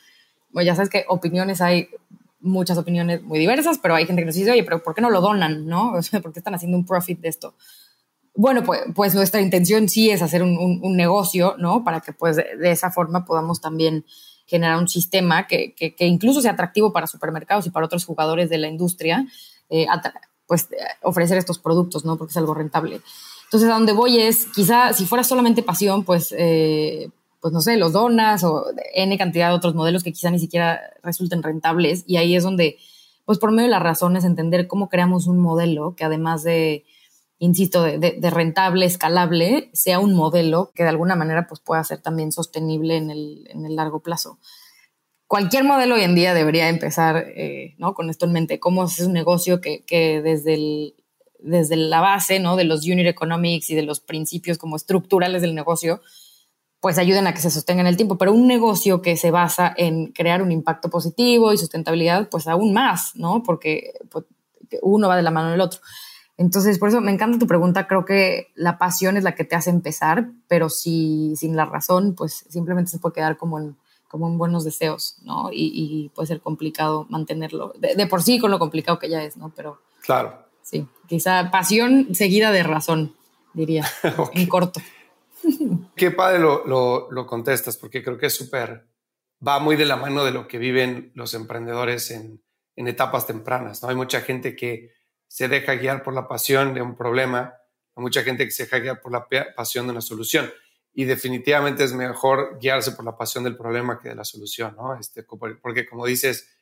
bueno, 0.52 0.68
ya 0.68 0.76
sabes 0.76 0.90
que 0.90 1.04
opiniones 1.10 1.60
hay 1.60 1.90
muchas 2.40 2.78
opiniones 2.78 3.22
muy 3.24 3.40
diversas, 3.40 3.78
pero 3.78 3.96
hay 3.96 4.06
gente 4.06 4.22
que 4.22 4.28
nos 4.28 4.36
dice, 4.36 4.52
oye, 4.52 4.64
pero 4.64 4.82
¿por 4.82 4.96
qué 4.96 5.02
no 5.02 5.10
lo 5.10 5.20
donan? 5.20 5.66
¿No? 5.68 5.94
¿Por 6.22 6.32
qué 6.32 6.40
están 6.40 6.56
haciendo 6.56 6.78
un 6.78 6.86
profit 6.86 7.20
de 7.20 7.30
esto? 7.30 7.56
bueno, 8.36 8.64
pues, 8.64 8.82
pues, 8.96 9.14
nuestra 9.14 9.42
intención 9.42 9.88
sí 9.88 10.10
es 10.10 10.22
hacer 10.22 10.42
un, 10.42 10.80
negocio, 10.96 11.56
¿no? 11.60 11.84
Para 11.84 12.02
que 12.02 12.14
pues 12.14 12.36
de, 12.36 12.72
esa 12.72 12.92
forma 12.92 13.26
podamos 13.26 13.62
también 13.62 14.06
generar 14.46 14.78
un 14.78 14.88
sistema 14.88 15.48
que, 15.48 15.76
incluso 16.00 16.42
sea 16.42 16.52
atractivo 16.52 16.92
para 16.92 17.08
supermercados 17.08 17.66
y 17.66 17.70
para 17.70 17.86
otros 17.86 18.06
jugadores 18.06 18.50
de 18.50 18.58
la 18.58 18.68
industria, 18.68 19.26
eh, 19.70 19.88
pues 20.48 20.70
ofrecer 21.02 21.38
estos 21.38 21.60
productos, 21.60 22.06
¿no? 22.06 22.18
Porque 22.18 22.32
es 22.32 22.38
algo 22.38 22.54
rentable. 22.54 23.02
Entonces, 23.46 23.70
a 23.70 23.74
donde 23.74 23.94
voy 23.94 24.20
es, 24.20 24.48
quizá 24.48 24.94
si 24.94 25.06
fuera 25.06 25.24
solamente 25.24 25.64
pasión, 25.64 26.04
pues, 26.04 26.34
eh, 26.38 27.10
pues 27.40 27.54
no 27.54 27.62
sé, 27.62 27.78
los 27.78 27.94
donas 27.94 28.44
o 28.44 28.66
N 28.96 29.18
cantidad 29.18 29.50
de 29.50 29.56
otros 29.56 29.76
modelos 29.76 30.04
que 30.04 30.12
quizá 30.12 30.32
ni 30.32 30.40
siquiera 30.40 30.82
resulten 31.04 31.44
rentables. 31.44 32.04
Y 32.08 32.18
ahí 32.18 32.36
es 32.36 32.44
donde, 32.44 32.78
pues 33.26 33.38
por 33.38 33.52
medio 33.52 33.68
de 33.68 33.72
las 33.72 33.84
razones, 33.84 34.24
entender 34.24 34.68
cómo 34.68 34.90
creamos 34.90 35.28
un 35.28 35.40
modelo 35.40 35.94
que 35.96 36.04
además 36.04 36.44
de 36.44 36.84
insisto, 37.44 37.84
de, 37.84 38.30
rentable, 38.32 38.86
escalable, 38.86 39.70
sea 39.74 40.00
un 40.00 40.14
modelo 40.14 40.72
que 40.74 40.84
de 40.84 40.90
alguna 40.90 41.18
manera 41.18 41.46
pues, 41.46 41.60
pueda 41.60 41.84
ser 41.84 42.02
también 42.02 42.32
sostenible 42.32 42.96
en 42.96 43.12
el, 43.12 43.50
en 43.50 43.66
el 43.66 43.76
largo 43.76 44.00
plazo. 44.02 44.40
Cualquier 45.28 45.66
modelo 45.66 45.96
hoy 45.96 46.04
en 46.04 46.16
día 46.16 46.34
debería 46.34 46.70
empezar 46.70 47.18
eh, 47.36 47.76
¿no? 47.78 47.96
con 47.96 48.10
esto 48.10 48.26
en 48.26 48.32
mente, 48.32 48.62
cómo 48.62 48.86
es 48.86 48.98
un 49.02 49.12
negocio 49.12 49.60
que, 49.60 49.84
que 49.84 50.22
desde, 50.22 50.54
el, 50.54 50.96
desde 51.38 51.76
la 51.76 52.00
base 52.00 52.40
¿no? 52.40 52.56
de 52.56 52.64
los 52.64 52.88
unit 52.88 53.08
economics 53.08 53.70
y 53.72 53.76
de 53.76 53.84
los 53.84 54.00
principios 54.00 54.58
como 54.58 54.78
estructurales 54.78 55.42
del 55.42 55.54
negocio, 55.54 56.00
pues 56.80 56.98
ayuden 56.98 57.28
a 57.28 57.34
que 57.34 57.42
se 57.42 57.52
sostenga 57.52 57.82
en 57.82 57.88
el 57.88 57.98
tiempo. 57.98 58.18
Pero 58.18 58.32
un 58.32 58.48
negocio 58.48 59.02
que 59.02 59.18
se 59.18 59.32
basa 59.32 59.74
en 59.76 60.14
crear 60.14 60.42
un 60.42 60.54
impacto 60.54 60.90
positivo 60.90 61.52
y 61.52 61.58
sustentabilidad, 61.58 62.30
pues 62.30 62.48
aún 62.48 62.72
más, 62.72 63.12
¿no? 63.16 63.44
Porque 63.44 63.92
pues, 64.10 64.24
uno 64.82 65.10
va 65.10 65.18
de 65.18 65.24
la 65.24 65.32
mano 65.32 65.52
del 65.52 65.60
otro. 65.60 65.82
Entonces, 66.44 66.78
por 66.78 66.90
eso 66.90 67.00
me 67.00 67.12
encanta 67.12 67.40
tu 67.40 67.48
pregunta. 67.48 67.88
Creo 67.88 68.04
que 68.04 68.52
la 68.56 68.78
pasión 68.78 69.16
es 69.16 69.24
la 69.24 69.34
que 69.34 69.46
te 69.46 69.56
hace 69.56 69.70
empezar, 69.70 70.28
pero 70.50 70.70
si 70.70 71.36
sin 71.38 71.56
la 71.56 71.64
razón, 71.64 72.16
pues 72.16 72.46
simplemente 72.50 72.92
se 72.92 73.00
puede 73.00 73.16
quedar 73.16 73.38
como 73.38 73.60
en, 73.60 73.78
como 74.10 74.28
en 74.28 74.38
buenos 74.38 74.66
deseos, 74.66 75.16
¿no? 75.22 75.50
Y, 75.54 76.12
puede 76.14 76.28
ser 76.28 76.42
complicado 76.42 77.06
mantenerlo. 77.10 77.72
De, 77.78 78.08
por 78.08 78.22
sí 78.22 78.40
con 78.40 78.52
lo 78.52 78.60
complicado 78.60 79.00
que 79.00 79.10
ya 79.10 79.24
es, 79.24 79.38
¿no? 79.38 79.54
Pero. 79.56 79.80
Claro. 80.02 80.38
Sí, 80.62 80.86
quizá 81.08 81.50
pasión 81.50 82.14
seguida 82.14 82.52
de 82.52 82.64
razón, 82.64 83.16
diría, 83.54 83.86
en 84.34 84.48
corto. 84.48 84.82
Qué 85.96 86.12
padre 86.12 86.40
lo, 86.40 86.66
lo, 86.66 87.10
lo 87.10 87.26
contestas, 87.26 87.78
porque 87.78 88.04
creo 88.04 88.18
que 88.18 88.26
es 88.26 88.36
súper, 88.36 88.86
va 89.46 89.60
muy 89.60 89.78
de 89.78 89.86
la 89.86 89.96
mano 89.96 90.26
de 90.26 90.32
lo 90.32 90.50
que 90.50 90.58
viven 90.58 91.14
los 91.16 91.34
emprendedores 91.36 92.12
en, 92.12 92.44
en 92.76 92.90
etapas 92.90 93.28
tempranas, 93.28 93.82
¿no? 93.82 93.88
Hay 93.88 93.96
mucha 93.96 94.20
gente 94.20 94.58
que 94.58 94.92
se 95.34 95.48
deja 95.48 95.74
guiar 95.74 96.04
por 96.04 96.14
la 96.14 96.28
pasión 96.28 96.76
de 96.76 96.82
un 96.84 96.96
problema, 96.96 97.56
hay 97.96 98.04
mucha 98.04 98.22
gente 98.22 98.46
que 98.46 98.52
se 98.52 98.66
deja 98.66 98.78
guiar 98.78 99.02
por 99.02 99.12
la 99.12 99.28
pasión 99.56 99.88
de 99.88 99.94
una 99.94 100.02
solución. 100.02 100.54
Y 100.94 101.06
definitivamente 101.06 101.84
es 101.84 101.92
mejor 101.94 102.60
guiarse 102.62 102.92
por 102.92 103.04
la 103.04 103.18
pasión 103.18 103.44
del 103.44 103.58
problema 103.58 104.00
que 104.00 104.10
de 104.10 104.16
la 104.16 104.26
solución, 104.26 104.76
¿no? 104.76 104.96
Este, 104.96 105.24
porque 105.24 105.88
como 105.90 106.06
dices, 106.06 106.56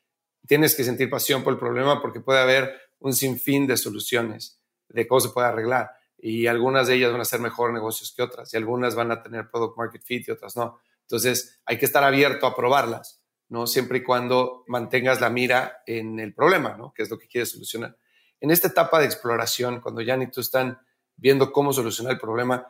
tienes 0.48 0.74
que 0.74 0.86
sentir 0.86 1.10
pasión 1.10 1.44
por 1.44 1.52
el 1.52 1.60
problema 1.60 2.02
porque 2.02 2.22
puede 2.22 2.40
haber 2.40 2.74
un 3.00 3.14
sinfín 3.14 3.68
de 3.68 3.76
soluciones 3.76 4.62
de 4.88 5.06
cómo 5.06 5.20
se 5.20 5.30
puede 5.32 5.48
arreglar. 5.48 5.92
Y 6.18 6.48
algunas 6.48 6.88
de 6.88 6.96
ellas 6.96 7.12
van 7.12 7.20
a 7.20 7.26
ser 7.26 7.42
mejor 7.42 7.74
negocios 7.74 8.14
que 8.16 8.22
otras, 8.22 8.54
y 8.54 8.58
algunas 8.58 8.96
van 8.96 9.12
a 9.12 9.22
tener 9.22 9.50
product 9.50 9.78
market 9.78 10.02
fit 10.02 10.30
y 10.30 10.32
otras 10.32 10.56
no. 10.56 10.80
Entonces, 11.02 11.60
hay 11.66 11.78
que 11.78 11.84
estar 11.84 12.06
abierto 12.06 12.48
a 12.48 12.56
probarlas, 12.56 13.22
¿no? 13.50 13.68
Siempre 13.68 13.98
y 13.98 14.04
cuando 14.04 14.64
mantengas 14.68 15.20
la 15.20 15.30
mira 15.30 15.84
en 15.86 16.22
el 16.22 16.34
problema, 16.34 16.78
¿no? 16.78 16.94
Que 16.94 17.04
es 17.04 17.10
lo 17.10 17.20
que 17.20 17.28
quieres 17.28 17.52
solucionar 17.52 17.98
en 18.42 18.52
esta 18.52 18.68
etapa 18.68 19.00
de 19.00 19.06
exploración, 19.06 19.80
cuando 19.80 20.02
ya 20.02 20.18
ni 20.18 20.28
tú 20.28 20.42
están 20.42 20.82
viendo 21.16 21.52
cómo 21.52 21.72
solucionar 21.72 22.14
el 22.14 22.20
problema, 22.20 22.68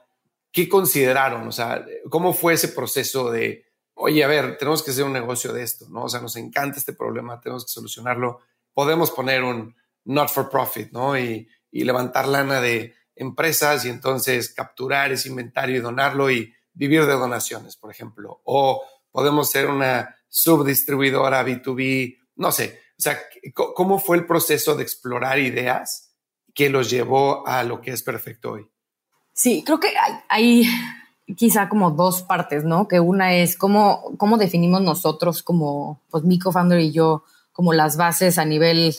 ¿qué 0.52 0.68
consideraron? 0.70 1.48
O 1.48 1.52
sea, 1.52 1.84
¿cómo 2.10 2.34
fue 2.34 2.54
ese 2.54 2.68
proceso 2.68 3.32
de, 3.32 3.66
oye, 3.94 4.24
a 4.24 4.28
ver, 4.28 4.58
tenemos 4.58 4.84
que 4.84 4.92
hacer 4.92 5.06
un 5.06 5.14
negocio 5.14 5.54
de 5.54 5.64
esto, 5.64 5.88
¿no? 5.90 6.04
O 6.04 6.10
sea, 6.10 6.20
nos 6.20 6.36
encanta 6.36 6.78
este 6.78 6.94
problema, 6.94 7.40
tenemos 7.40 7.66
que 7.66 7.72
solucionarlo. 7.72 8.42
Podemos 8.74 9.12
poner 9.12 9.44
un 9.44 9.74
not 10.04 10.30
for 10.30 10.50
profit, 10.50 10.92
¿no? 10.92 11.18
Y, 11.18 11.48
levantar 11.72 12.28
lana 12.28 12.60
de 12.60 12.94
empresas 13.16 13.86
y 13.86 13.90
entonces 13.90 14.54
capturar 14.54 15.14
ese 15.14 15.30
inventario 15.30 15.78
y 15.78 15.80
donarlo 15.80 16.30
y 16.30 16.54
vivir 16.74 17.06
de 17.06 17.14
donaciones, 17.14 17.78
por 17.78 17.90
ejemplo. 17.90 18.42
O 18.44 18.84
podemos 19.10 19.50
ser 19.50 19.68
una 19.68 20.18
subdistribuidora 20.28 21.46
B2B, 21.46 22.18
no 22.36 22.52
sé. 22.52 22.81
O 23.02 23.04
sea, 23.04 23.18
¿cómo 23.56 23.98
fue 23.98 24.16
el 24.16 24.28
proceso 24.28 24.76
de 24.76 24.84
explorar 24.84 25.40
ideas 25.40 26.14
que 26.54 26.70
los 26.70 26.92
llevó 26.92 27.48
a 27.48 27.64
lo 27.64 27.82
que 27.82 27.90
es 27.90 28.04
perfecto 28.04 28.52
hoy? 28.52 28.68
Sí, 29.34 29.64
creo 29.66 29.80
que 29.80 29.88
hay, 30.30 30.70
quizá 31.36 31.68
como 31.68 31.90
dos 31.90 32.22
partes, 32.22 32.64
¿no? 32.64 32.88
Que 32.88 33.00
una 33.00 33.34
es 33.34 33.58
cómo, 33.58 34.16
cómo 34.18 34.38
definimos 34.38 34.84
nosotros 34.84 35.42
como, 35.42 36.00
pues 36.12 36.26
mi 36.26 36.38
co-founder 36.38 36.80
y 36.80 36.92
yo, 36.92 37.24
como 37.52 37.74
las 37.74 37.98
bases 37.98 38.38
a 38.38 38.46
nivel 38.46 38.94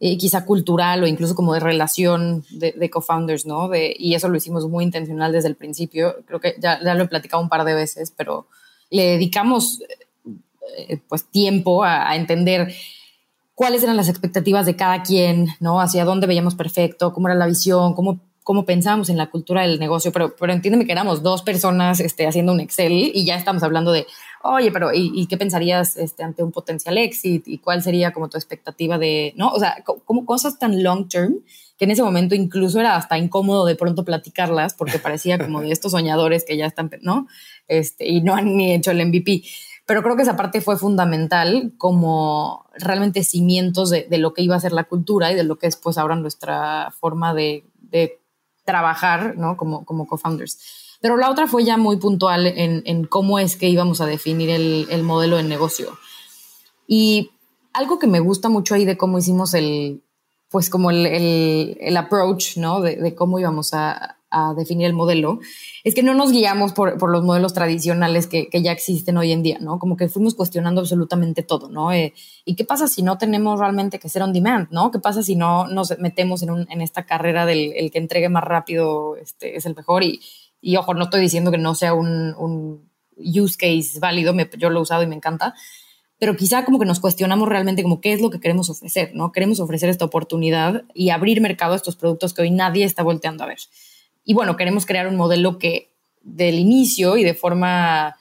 eh, 0.00 0.18
quizá 0.18 0.44
cultural 0.44 1.04
o 1.04 1.06
incluso 1.06 1.36
como 1.36 1.54
de 1.54 1.60
relación 1.60 2.44
de, 2.50 2.90
co-founders, 2.90 3.46
¿no? 3.46 3.68
De, 3.68 3.94
y 3.96 4.16
eso 4.16 4.28
lo 4.28 4.36
hicimos 4.36 4.68
muy 4.68 4.82
intencional 4.82 5.30
desde 5.30 5.46
el 5.46 5.54
principio. 5.54 6.16
Creo 6.26 6.40
que 6.40 6.56
ya, 6.58 6.82
ya 6.82 6.94
lo 6.96 7.04
he 7.04 7.08
platicado 7.08 7.40
un 7.40 7.48
par 7.48 7.64
de 7.64 7.74
veces, 7.74 8.12
pero 8.16 8.48
le 8.90 9.04
dedicamos 9.04 9.80
eh, 10.76 11.00
pues 11.08 11.24
tiempo 11.26 11.84
a 11.84 12.16
entender 12.16 12.74
cuáles 13.58 13.82
eran 13.82 13.96
las 13.96 14.08
expectativas 14.08 14.66
de 14.66 14.76
cada 14.76 15.02
quien, 15.02 15.48
¿no? 15.58 15.80
Hacia 15.80 16.04
dónde 16.04 16.28
veíamos 16.28 16.54
perfecto, 16.54 17.12
cómo 17.12 17.26
era 17.26 17.34
la 17.34 17.48
visión, 17.48 17.92
cómo, 17.92 18.20
cómo 18.44 18.64
pensábamos 18.64 19.10
en 19.10 19.16
la 19.16 19.30
cultura 19.30 19.62
del 19.62 19.80
negocio, 19.80 20.12
pero, 20.12 20.36
pero 20.38 20.52
entiéndeme 20.52 20.86
que 20.86 20.92
éramos 20.92 21.24
dos 21.24 21.42
personas 21.42 21.98
este, 21.98 22.28
haciendo 22.28 22.52
un 22.52 22.60
Excel 22.60 22.92
y 22.92 23.24
ya 23.24 23.34
estamos 23.34 23.64
hablando 23.64 23.90
de, 23.90 24.06
oye, 24.44 24.70
pero 24.70 24.90
¿y, 24.94 25.26
qué 25.26 25.36
pensarías 25.36 25.96
este, 25.96 26.22
ante 26.22 26.44
un 26.44 26.52
potencial 26.52 26.98
exit? 26.98 27.48
¿Y 27.48 27.58
cuál 27.58 27.82
sería 27.82 28.12
como 28.12 28.28
tu 28.28 28.36
expectativa 28.36 28.96
de, 28.96 29.32
no? 29.34 29.48
O 29.48 29.58
sea, 29.58 29.82
como 30.04 30.24
cosas 30.24 30.60
tan 30.60 30.80
long 30.84 31.08
term 31.08 31.40
que 31.76 31.84
en 31.84 31.90
ese 31.90 32.04
momento 32.04 32.36
incluso 32.36 32.78
era 32.78 32.94
hasta 32.94 33.18
incómodo 33.18 33.66
de 33.66 33.74
pronto 33.74 34.04
platicarlas 34.04 34.74
porque 34.74 35.00
parecía 35.00 35.36
como 35.36 35.62
de 35.62 35.72
estos 35.72 35.90
soñadores 35.90 36.44
que 36.44 36.56
ya 36.56 36.66
están, 36.66 36.90
¿no? 37.02 37.26
Este, 37.66 38.06
y 38.08 38.20
no 38.20 38.34
han 38.34 38.56
ni 38.56 38.72
hecho 38.72 38.92
el 38.92 39.04
MVP. 39.04 39.42
Pero 39.88 40.02
creo 40.02 40.16
que 40.16 40.22
esa 40.22 40.36
parte 40.36 40.60
fue 40.60 40.76
fundamental 40.76 41.72
como 41.78 42.66
realmente 42.74 43.24
cimientos 43.24 43.88
de, 43.88 44.06
lo 44.18 44.34
que 44.34 44.42
iba 44.42 44.54
a 44.54 44.60
ser 44.60 44.72
la 44.72 44.84
cultura 44.84 45.32
y 45.32 45.34
de 45.34 45.44
lo 45.44 45.56
que 45.56 45.66
es 45.66 45.76
pues 45.76 45.96
ahora 45.96 46.14
nuestra 46.14 46.92
forma 47.00 47.32
de, 47.32 47.64
trabajar 48.66 49.38
¿no? 49.38 49.56
como, 49.56 49.86
como 49.86 50.06
co-founders. 50.06 50.98
Pero 51.00 51.16
la 51.16 51.30
otra 51.30 51.46
fue 51.46 51.64
ya 51.64 51.78
muy 51.78 51.96
puntual 51.96 52.46
en, 52.46 53.04
cómo 53.06 53.38
es 53.38 53.56
que 53.56 53.70
íbamos 53.70 54.02
a 54.02 54.06
definir 54.06 54.50
el, 54.50 55.02
modelo 55.04 55.38
de 55.38 55.44
negocio. 55.44 55.96
Y 56.86 57.30
algo 57.72 57.98
que 57.98 58.06
me 58.06 58.20
gusta 58.20 58.50
mucho 58.50 58.74
ahí 58.74 58.84
de 58.84 58.98
cómo 58.98 59.16
hicimos 59.16 59.54
el, 59.54 60.02
pues 60.50 60.68
como 60.68 60.90
el, 60.90 61.96
approach, 61.96 62.58
¿no? 62.58 62.82
de, 62.82 63.14
cómo 63.14 63.38
íbamos 63.38 63.72
a, 63.72 64.17
a 64.30 64.54
definir 64.54 64.86
el 64.86 64.92
modelo, 64.92 65.40
es 65.84 65.94
que 65.94 66.02
no 66.02 66.14
nos 66.14 66.32
guiamos 66.32 66.72
por, 66.72 66.98
por 66.98 67.10
los 67.10 67.24
modelos 67.24 67.54
tradicionales 67.54 68.26
que, 68.26 68.48
que, 68.48 68.62
ya 68.62 68.72
existen 68.72 69.16
hoy 69.16 69.32
en 69.32 69.42
día, 69.42 69.58
¿no? 69.60 69.78
Como 69.78 69.96
que 69.96 70.08
fuimos 70.08 70.34
cuestionando 70.34 70.80
absolutamente 70.80 71.42
todo, 71.42 71.68
¿no? 71.68 71.92
Eh, 71.92 72.12
¿Y 72.44 72.54
qué 72.54 72.64
pasa 72.64 72.88
si 72.88 73.02
no 73.02 73.18
tenemos 73.18 73.58
realmente 73.58 73.98
que 73.98 74.08
ser 74.08 74.22
on 74.22 74.32
demand, 74.32 74.68
¿no? 74.70 74.90
¿Qué 74.90 74.98
pasa 74.98 75.22
si 75.22 75.36
no 75.36 75.66
nos 75.68 75.98
metemos 75.98 76.42
en, 76.42 76.50
un, 76.50 76.66
en 76.70 76.80
esta 76.80 77.06
carrera 77.06 77.46
del 77.46 77.72
el 77.74 77.90
que 77.90 77.98
entregue 77.98 78.28
más 78.28 78.44
rápido 78.44 79.16
este, 79.16 79.56
es 79.56 79.66
el 79.66 79.74
mejor? 79.74 80.02
Y, 80.02 80.20
y 80.60 80.76
ojo, 80.76 80.94
no 80.94 81.04
estoy 81.04 81.20
diciendo 81.20 81.50
que 81.50 81.58
no 81.58 81.74
sea 81.74 81.94
un, 81.94 82.34
un 82.36 82.88
use 83.16 83.56
case 83.56 83.98
válido, 84.00 84.34
me, 84.34 84.48
yo 84.58 84.70
lo 84.70 84.80
he 84.80 84.82
usado 84.82 85.02
y 85.02 85.06
me 85.06 85.16
encanta, 85.16 85.54
pero 86.18 86.36
quizá 86.36 86.64
como 86.64 86.78
que 86.78 86.84
nos 86.84 87.00
cuestionamos 87.00 87.48
realmente 87.48 87.82
como 87.82 88.00
qué 88.00 88.12
es 88.12 88.20
lo 88.20 88.30
que 88.30 88.40
queremos 88.40 88.70
ofrecer, 88.70 89.12
¿no? 89.14 89.30
Queremos 89.30 89.60
ofrecer 89.60 89.88
esta 89.88 90.04
oportunidad 90.04 90.82
y 90.92 91.10
abrir 91.10 91.40
mercado 91.40 91.74
a 91.74 91.76
estos 91.76 91.96
productos 91.96 92.34
que 92.34 92.42
hoy 92.42 92.50
nadie 92.50 92.84
está 92.84 93.02
volteando 93.02 93.44
a 93.44 93.46
ver. 93.46 93.58
Y 94.28 94.34
bueno, 94.34 94.58
queremos 94.58 94.84
crear 94.84 95.08
un 95.08 95.16
modelo 95.16 95.58
que 95.58 95.90
del 96.20 96.58
inicio 96.58 97.16
y 97.16 97.24
de 97.24 97.32
forma, 97.32 98.14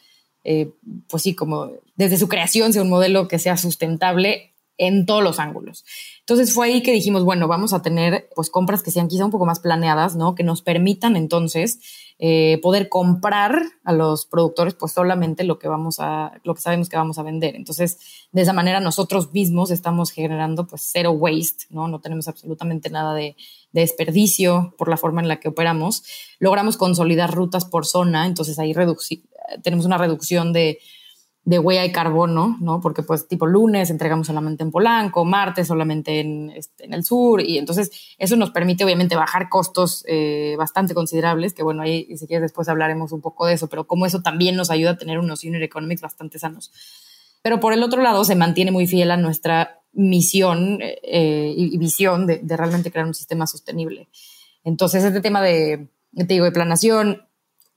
eh, 0.45 0.71
pues 1.09 1.21
sí, 1.21 1.35
como 1.35 1.69
desde 1.97 2.15
su 2.15 2.29
creación 2.29 2.71
sea 2.71 2.81
un 2.81 2.89
modelo 2.89 3.27
que 3.27 3.39
sea 3.39 3.57
sustentable 3.57 4.53
en 4.77 5.05
todos 5.05 5.21
los 5.21 5.37
ángulos. 5.37 5.83
Entonces 6.21 6.53
fue 6.53 6.67
ahí 6.67 6.81
que 6.81 6.93
dijimos, 6.93 7.25
bueno, 7.25 7.49
vamos 7.49 7.73
a 7.73 7.81
tener 7.81 8.29
pues 8.35 8.49
compras 8.49 8.83
que 8.83 8.91
sean 8.91 9.09
quizá 9.09 9.25
un 9.25 9.31
poco 9.31 9.45
más 9.45 9.59
planeadas, 9.59 10.15
¿no? 10.15 10.33
Que 10.33 10.43
nos 10.43 10.61
permitan 10.61 11.17
entonces 11.17 11.81
eh, 12.19 12.57
poder 12.63 12.87
comprar 12.87 13.61
a 13.83 13.91
los 13.91 14.25
productores 14.27 14.75
pues 14.75 14.93
solamente 14.93 15.43
lo 15.43 15.59
que 15.59 15.67
vamos 15.67 15.97
a, 15.99 16.39
lo 16.45 16.55
que 16.55 16.61
sabemos 16.61 16.87
que 16.87 16.95
vamos 16.95 17.17
a 17.17 17.23
vender. 17.23 17.57
Entonces, 17.57 17.99
de 18.31 18.43
esa 18.43 18.53
manera 18.53 18.79
nosotros 18.79 19.33
mismos 19.33 19.71
estamos 19.71 20.11
generando 20.11 20.67
pues 20.67 20.87
cero 20.89 21.11
waste, 21.11 21.65
¿no? 21.69 21.89
No 21.89 21.99
tenemos 21.99 22.29
absolutamente 22.29 22.89
nada 22.89 23.13
de, 23.13 23.35
de 23.71 23.81
desperdicio 23.81 24.73
por 24.77 24.89
la 24.89 24.97
forma 24.97 25.21
en 25.21 25.27
la 25.27 25.39
que 25.39 25.49
operamos. 25.49 26.03
Logramos 26.39 26.77
consolidar 26.77 27.33
rutas 27.33 27.65
por 27.65 27.85
zona, 27.85 28.25
entonces 28.25 28.59
ahí 28.59 28.73
tenemos 29.63 29.85
una 29.85 29.97
reducción 29.97 30.53
de 30.53 30.79
de 31.47 31.59
huella 31.59 31.85
y 31.85 31.93
carbono, 31.93 32.57
¿no? 32.59 32.81
Porque 32.81 33.03
pues 33.03 33.25
tipo 33.29 33.45
lunes 33.45 33.89
entregamos 33.89 34.27
solamente 34.27 34.63
en 34.63 34.71
Polanco, 34.71 35.23
martes 35.23 35.65
solamente 35.65 36.19
en, 36.19 36.49
este, 36.49 36.83
en 36.83 36.93
el 36.93 37.05
sur 37.05 37.39
y 37.39 37.57
entonces 37.57 37.89
eso 38.17 38.35
nos 38.35 38.51
permite 38.51 38.83
obviamente 38.83 39.15
bajar 39.15 39.47
costos 39.47 40.03
eh, 40.09 40.55
bastante 40.57 40.93
considerables, 40.93 41.53
que 41.53 41.63
bueno, 41.63 41.83
ahí 41.83 42.05
si 42.17 42.27
quieres 42.27 42.41
después 42.41 42.67
hablaremos 42.67 43.13
un 43.13 43.21
poco 43.21 43.45
de 43.45 43.53
eso, 43.53 43.69
pero 43.69 43.87
como 43.87 44.05
eso 44.05 44.21
también 44.21 44.57
nos 44.57 44.69
ayuda 44.69 44.91
a 44.91 44.97
tener 44.97 45.19
unos 45.19 45.45
unit 45.45 45.61
economics 45.61 46.01
bastante 46.01 46.37
sanos. 46.37 46.73
Pero 47.41 47.61
por 47.61 47.71
el 47.71 47.81
otro 47.81 48.01
lado 48.01 48.25
se 48.25 48.35
mantiene 48.35 48.71
muy 48.71 48.85
fiel 48.85 49.09
a 49.09 49.15
nuestra 49.15 49.76
misión 49.93 50.79
eh, 50.81 51.53
y, 51.55 51.77
visión 51.77 52.27
de, 52.27 52.39
de, 52.39 52.57
realmente 52.57 52.91
crear 52.91 53.07
un 53.07 53.13
sistema 53.13 53.47
sostenible. 53.47 54.07
Entonces 54.63 55.03
este 55.03 55.21
tema 55.21 55.41
de, 55.41 55.87
te 56.15 56.25
digo, 56.25 56.45
de 56.45 56.51
planación, 56.51 57.23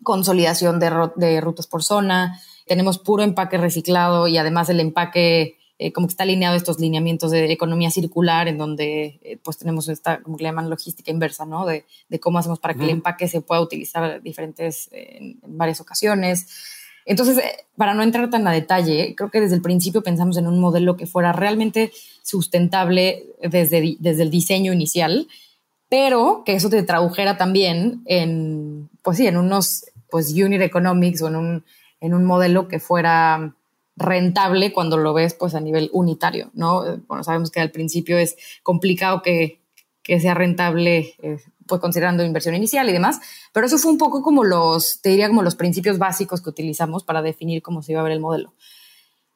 consolidación 0.03 0.81
de, 0.81 0.91
de 1.17 1.41
rutas 1.41 1.67
por 1.67 1.83
zona, 1.83 2.41
tenemos 2.67 2.99
puro 2.99 3.23
empaque 3.23 3.59
reciclado 3.59 4.29
y 4.29 4.39
además 4.39 4.69
el 4.69 4.81
empaque 4.81 5.59
eh, 5.83 5.93
como 5.95 6.07
que 6.07 6.13
está 6.13 6.25
alineado 6.25 6.53
a 6.53 6.59
estos 6.59 6.79
lineamientos 6.79 7.31
de 7.31 7.51
economía 7.51 7.91
circular, 7.91 8.49
en 8.49 8.59
donde 8.59 9.19
eh, 9.23 9.39
pues 9.43 9.57
tenemos 9.57 9.89
esta, 9.89 10.21
como 10.21 10.37
que 10.37 10.43
le 10.43 10.51
llaman 10.51 10.69
logística 10.69 11.11
inversa, 11.11 11.47
¿no? 11.47 11.65
De, 11.65 11.87
de 12.09 12.21
cómo 12.21 12.39
hacemos 12.39 12.59
para 12.59 12.75
que 12.75 12.85
el 12.85 12.91
empaque 12.91 13.29
se 13.29 13.41
pueda 13.41 13.63
utilizar 13.63 14.21
diferentes, 14.21 14.91
en, 14.93 15.41
varias 15.47 15.81
ocasiones. 15.81 16.49
Entonces, 17.07 17.39
eh, 17.39 17.67
para 17.77 17.95
no 17.95 18.03
entrar 18.03 18.31
tan 18.31 18.47
a 18.47 18.53
detalle, 18.53 19.15
creo 19.17 19.31
que 19.31 19.41
desde 19.41 19.57
el 19.57 19.63
principio 19.63 20.03
pensamos 20.03 20.37
en 20.37 20.47
un 20.47 20.61
modelo 20.61 20.97
que 20.97 21.07
fuera 21.07 21.33
realmente 21.33 21.93
sustentable 22.23 23.25
desde, 23.43 23.97
desde 23.99 24.23
el 24.23 24.31
diseño 24.31 24.73
inicial, 24.73 25.29
pero 25.89 26.43
que 26.45 26.55
eso 26.55 26.71
te 26.71 26.83
tradujera 26.83 27.37
también 27.37 28.03
en, 28.05 28.89
pues 29.03 29.17
sí, 29.17 29.27
en 29.27 29.37
unos, 29.37 29.87
pues, 30.11 30.33
unit 30.33 30.61
economics 30.61 31.23
o 31.23 31.29
en 31.29 31.37
un 31.37 31.65
en 32.01 32.15
un 32.15 32.25
modelo 32.25 32.69
que 32.69 32.81
fuera 32.81 33.55
rentable 33.97 34.73
cuando 34.73 34.97
lo 34.97 35.13
ves 35.13 35.35
pues 35.35 35.55
a 35.55 35.61
nivel 35.61 35.91
unitario, 35.93 36.51
¿no? 36.55 36.83
Bueno, 37.07 37.23
sabemos 37.23 37.51
que 37.51 37.61
al 37.61 37.71
principio 37.71 38.19
es 38.19 38.37
complicado 38.63 39.21
que, 39.23 39.61
que 40.03 40.21
sea 40.21 40.35
rentable, 40.35 41.15
eh, 41.23 41.39
pues 41.71 41.81
considerando 41.81 42.23
inversión 42.23 42.55
inicial 42.55 42.87
y 42.91 42.93
demás, 42.93 43.21
pero 43.55 43.65
eso 43.65 43.79
fue 43.79 43.91
un 43.91 43.97
poco 43.97 44.23
como 44.23 44.45
los, 44.45 45.01
te 45.01 45.09
diría 45.09 45.29
como 45.29 45.43
los 45.43 45.55
principios 45.55 45.97
básicos 45.97 46.43
que 46.43 46.51
utilizamos 46.51 47.05
para 47.05 47.23
definir 47.23 47.63
cómo 47.63 47.81
se 47.81 47.93
iba 47.93 48.03
a 48.03 48.05
ver 48.05 48.13
el 48.13 48.21
modelo. 48.21 48.53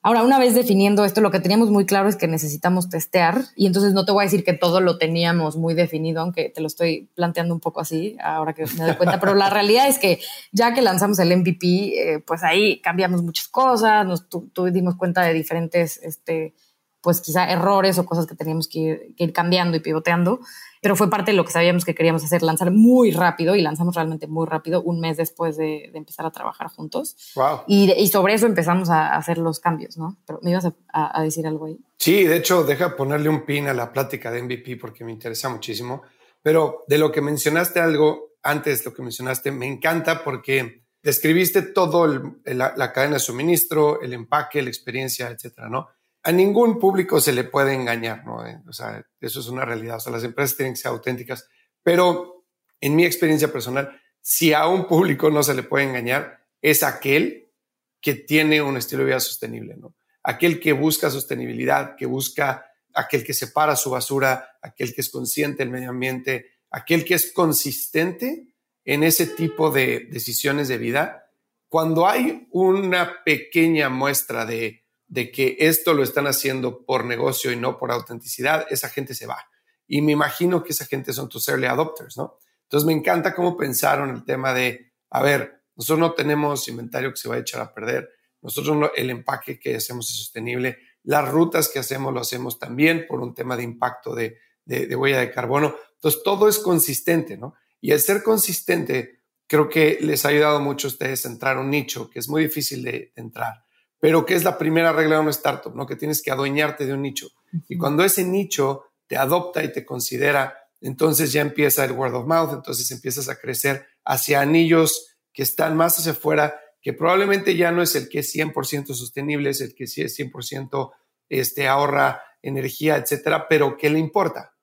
Ahora, 0.07 0.23
una 0.23 0.39
vez 0.39 0.55
definiendo 0.55 1.03
esto, 1.07 1.23
lo 1.23 1.31
que 1.31 1.41
teníamos 1.41 1.71
muy 1.71 1.87
claro 1.87 2.11
es 2.11 2.17
que 2.17 2.29
necesitamos 2.29 2.91
testear 2.91 3.47
y 3.57 3.65
entonces 3.65 3.95
no 3.95 4.05
te 4.05 4.13
voy 4.13 4.23
a 4.23 4.27
decir 4.27 4.45
que 4.45 4.53
todo 4.53 4.83
lo 4.83 4.99
teníamos 4.99 5.57
muy 5.57 5.73
definido, 5.73 6.21
aunque 6.21 6.51
te 6.51 6.61
lo 6.61 6.67
estoy 6.67 7.09
planteando 7.15 7.55
un 7.55 7.61
poco 7.61 7.81
así 7.81 8.15
ahora 8.23 8.53
que 8.53 8.67
me 8.77 8.85
doy 8.85 8.97
cuenta, 8.97 9.19
pero 9.19 9.35
la 9.35 9.49
realidad 9.49 9.89
es 9.89 9.99
que 9.99 10.21
ya 10.53 10.75
que 10.75 10.83
lanzamos 10.83 11.19
el 11.21 11.35
MVP, 11.35 11.67
eh, 11.67 12.19
pues 12.19 12.43
ahí 12.43 12.83
cambiamos 12.83 13.23
muchas 13.23 13.49
cosas, 13.49 14.07
nos 14.07 14.29
tuvimos 14.29 14.97
cuenta 14.97 15.23
de 15.23 15.33
diferentes, 15.33 15.99
este, 16.03 16.53
pues 17.01 17.23
quizá 17.23 17.51
errores 17.51 17.99
o 17.99 18.05
cosas 18.05 18.27
que 18.27 18.35
teníamos 18.35 18.69
que 18.69 18.79
ir, 18.79 19.15
que 19.17 19.25
ir 19.25 19.33
cambiando 19.33 19.75
y 19.79 19.81
pivoteando 19.81 20.41
pero 20.85 20.97
fue 20.97 21.09
parte 21.09 21.31
de 21.31 21.37
lo 21.39 21.47
que 21.47 21.51
sabíamos 21.51 21.83
que 21.87 21.95
queríamos 21.95 22.23
hacer, 22.25 22.43
lanzar 22.43 22.71
muy 22.71 23.11
rápido 23.11 23.57
y 23.57 23.63
lanzamos 23.63 23.95
realmente 23.95 24.27
muy 24.27 24.47
rápido, 24.47 24.83
un 24.83 25.01
mes 25.01 25.17
después 25.17 25.57
de, 25.57 25.91
empezar 25.95 26.27
a 26.27 26.31
trabajar 26.31 26.69
juntos. 26.69 27.17
Wow. 27.37 27.61
Y, 27.67 28.07
sobre 28.09 28.35
eso 28.35 28.45
empezamos 28.45 28.91
a 28.91 29.17
hacer 29.17 29.39
los 29.39 29.61
cambios, 29.61 29.97
¿no? 29.97 30.19
Pero 30.27 30.41
me 30.43 30.51
ibas 30.51 30.71
a, 30.93 31.23
decir 31.23 31.47
algo 31.47 31.65
ahí. 31.65 31.79
Sí, 31.97 32.25
de 32.25 32.37
hecho, 32.37 32.65
deja 32.65 32.97
ponerle 32.97 33.31
un 33.31 33.47
pin 33.47 33.67
a 33.67 33.73
la 33.73 33.95
plática 33.95 34.31
de 34.31 34.43
MVP 34.43 34.77
porque 34.77 35.07
me 35.07 35.13
interesa 35.13 35.49
muchísimo. 35.49 36.03
Pero 36.43 36.85
de 36.87 36.99
lo 36.99 37.11
que 37.11 37.23
mencionaste 37.23 37.81
algo 37.81 38.35
antes, 38.43 38.85
lo 38.85 38.93
que 38.93 39.01
mencionaste, 39.01 39.53
me 39.53 39.67
encanta 39.67 40.23
porque 40.23 40.83
describiste 41.03 41.63
todo 41.63 42.07
la, 42.45 42.75
la 42.77 42.93
cadena 42.93 43.15
de 43.15 43.21
suministro, 43.21 44.03
el 44.03 44.13
empaque, 44.13 44.61
la 44.61 44.69
experiencia, 44.69 45.29
etcétera, 45.29 45.71
¿no? 45.71 45.89
A 46.25 46.33
ningún 46.33 46.79
público 46.79 47.21
se 47.21 47.35
le 47.35 47.45
puede 47.45 47.75
engañar, 47.75 48.25
¿no? 48.25 48.47
Eh, 48.47 48.59
o 48.67 48.73
sea, 48.73 49.05
eso 49.21 49.41
es 49.41 49.49
una 49.49 49.67
realidad. 49.67 49.97
O 49.97 50.01
sea, 50.01 50.13
las 50.13 50.25
empresas 50.25 50.57
tienen 50.57 50.73
que 50.73 50.81
ser 50.81 50.91
auténticas. 50.91 51.47
Pero 51.83 52.47
en 52.81 52.97
mi 52.97 53.05
experiencia 53.05 53.53
personal, 53.53 54.01
si 54.23 54.55
a 54.55 54.67
un 54.67 54.87
público 54.87 55.31
no 55.31 55.43
se 55.43 55.55
le 55.55 55.63
puede 55.63 55.85
engañar, 55.85 56.47
es 56.63 56.83
aquel 56.83 57.53
que 58.01 58.15
tiene 58.15 58.63
un 58.63 58.79
estilo 58.79 59.01
de 59.01 59.07
vida 59.07 59.21
sostenible, 59.21 59.77
¿no? 59.77 59.95
Aquel 60.23 60.61
que 60.61 60.73
busca 60.73 61.11
sostenibilidad, 61.11 61.95
que 61.95 62.07
busca 62.07 62.71
aquel 62.95 63.23
que 63.23 63.35
separa 63.35 63.77
su 63.77 63.91
basura, 63.91 64.57
aquel 64.63 64.95
que 64.95 65.03
es 65.03 65.11
consciente 65.11 65.59
del 65.59 65.71
medio 65.71 65.91
ambiente, 65.91 66.53
aquel 66.71 67.05
que 67.05 67.15
es 67.15 67.33
consistente 67.33 68.47
en 68.87 69.03
ese 69.03 69.27
tipo 69.27 69.71
de 69.71 70.09
decisiones 70.11 70.69
de 70.69 70.79
vida. 70.79 71.31
Cuando 71.69 72.09
hay 72.09 72.49
una 72.51 73.23
pequeña 73.25 73.91
muestra 73.91 74.47
de 74.47 74.84
de 75.15 75.31
que 75.31 75.57
esto 75.61 75.95
lo 75.95 76.03
están 76.03 76.27
haciendo 76.27 76.85
por 76.85 77.05
negocio 77.05 77.53
y 77.53 77.57
no 77.57 77.79
por 77.79 77.93
autenticidad, 77.93 78.67
esa 78.69 78.89
gente 78.89 79.15
se 79.15 79.29
va. 79.29 79.39
Y 79.87 80.03
me 80.03 80.11
imagino 80.11 80.65
que 80.65 80.73
esa 80.73 80.87
gente 80.87 81.13
son 81.13 81.29
tus 81.29 81.47
early 81.49 81.67
adopters, 81.67 82.17
¿no? 82.17 82.41
Entonces 82.65 82.85
me 82.85 82.95
encanta 82.95 83.33
cómo 83.33 83.57
pensaron 83.57 84.11
el 84.11 84.25
tema 84.25 84.53
de, 84.53 84.93
a 85.11 85.23
ver, 85.23 85.63
nosotros 85.77 86.01
no 86.01 86.15
tenemos 86.15 86.67
inventario 86.67 87.11
que 87.11 87.17
se 87.17 87.29
va 87.29 87.37
a 87.37 87.39
echar 87.39 87.61
a 87.61 87.73
perder, 87.73 88.11
nosotros 88.43 88.91
el 88.97 89.09
empaque 89.09 89.61
que 89.61 89.77
hacemos 89.77 90.11
es 90.11 90.17
sostenible, 90.17 90.79
las 91.05 91.29
rutas 91.29 91.69
que 91.69 91.79
hacemos 91.79 92.13
lo 92.13 92.19
hacemos 92.19 92.59
también 92.59 93.07
por 93.07 93.21
un 93.21 93.35
tema 93.35 93.57
de 93.57 93.63
impacto 93.63 94.17
de, 94.17 94.39
de, 94.65 94.97
huella 94.97 95.21
de 95.21 95.31
carbono. 95.31 95.77
Entonces 95.95 96.25
todo 96.25 96.49
es 96.49 96.59
consistente, 96.59 97.37
¿no? 97.37 97.55
Y 97.81 97.93
al 97.93 98.01
ser 98.01 98.25
consistente, 98.25 99.21
creo 99.47 99.69
que 99.69 99.97
les 100.01 100.25
ha 100.25 100.31
ayudado 100.31 100.59
mucho 100.59 100.89
a 100.89 100.91
ustedes 100.91 101.25
a 101.25 101.29
entrar 101.29 101.57
a 101.57 101.61
un 101.61 101.71
nicho 101.71 102.11
que 102.11 102.19
es 102.19 102.29
muy 102.29 102.43
difícil 102.43 102.83
de 102.83 103.13
entrar 103.15 103.64
pero 104.05 104.27
que 104.27 104.35
es 104.35 104.45
la 104.45 104.59
primera 104.59 104.93
regla 104.93 105.15
de 105.15 105.23
una 105.23 105.31
startup, 105.31 105.75
¿no? 105.75 105.87
Que 105.87 105.97
tienes 105.97 106.21
que 106.21 106.31
adueñarte 106.31 106.85
de 106.85 106.93
un 106.93 107.01
nicho. 107.01 107.31
Y 107.71 107.79
cuando 107.79 108.05
ese 108.05 108.23
nicho 108.23 108.85
te 109.07 109.17
adopta 109.17 109.65
y 109.65 109.73
te 109.73 109.87
considera, 109.87 110.59
entonces 110.83 111.33
ya 111.33 111.41
empieza 111.41 111.87
el 111.87 111.93
word 111.93 112.15
of 112.15 112.27
mouth, 112.27 112.53
entonces 112.53 112.91
empiezas 112.91 113.31
a 113.31 113.37
crecer 113.37 113.87
hacia 114.05 114.43
anillos 114.43 115.17
que 115.33 115.43
están 115.43 115.75
más 115.75 115.99
hacia 115.99 116.13
afuera, 116.13 116.61
que 116.83 116.93
probablemente 116.93 117.57
ya 117.57 117.73
no 117.73 117.81
es 117.81 117.97
el 117.97 118.11
que 118.11 118.19
es 118.19 118.37
100% 118.37 118.93
sostenible, 118.93 119.49
es 119.49 119.63
el 119.63 119.75
que 119.75 119.87
sí 119.87 120.03
es 120.03 120.19
100% 120.19 120.91
este, 121.31 121.67
ahorra 121.67 122.23
energía, 122.43 122.97
etcétera, 122.97 123.49
pero 123.49 123.79
que 123.79 123.89
le 123.89 124.01
importa, 124.01 124.55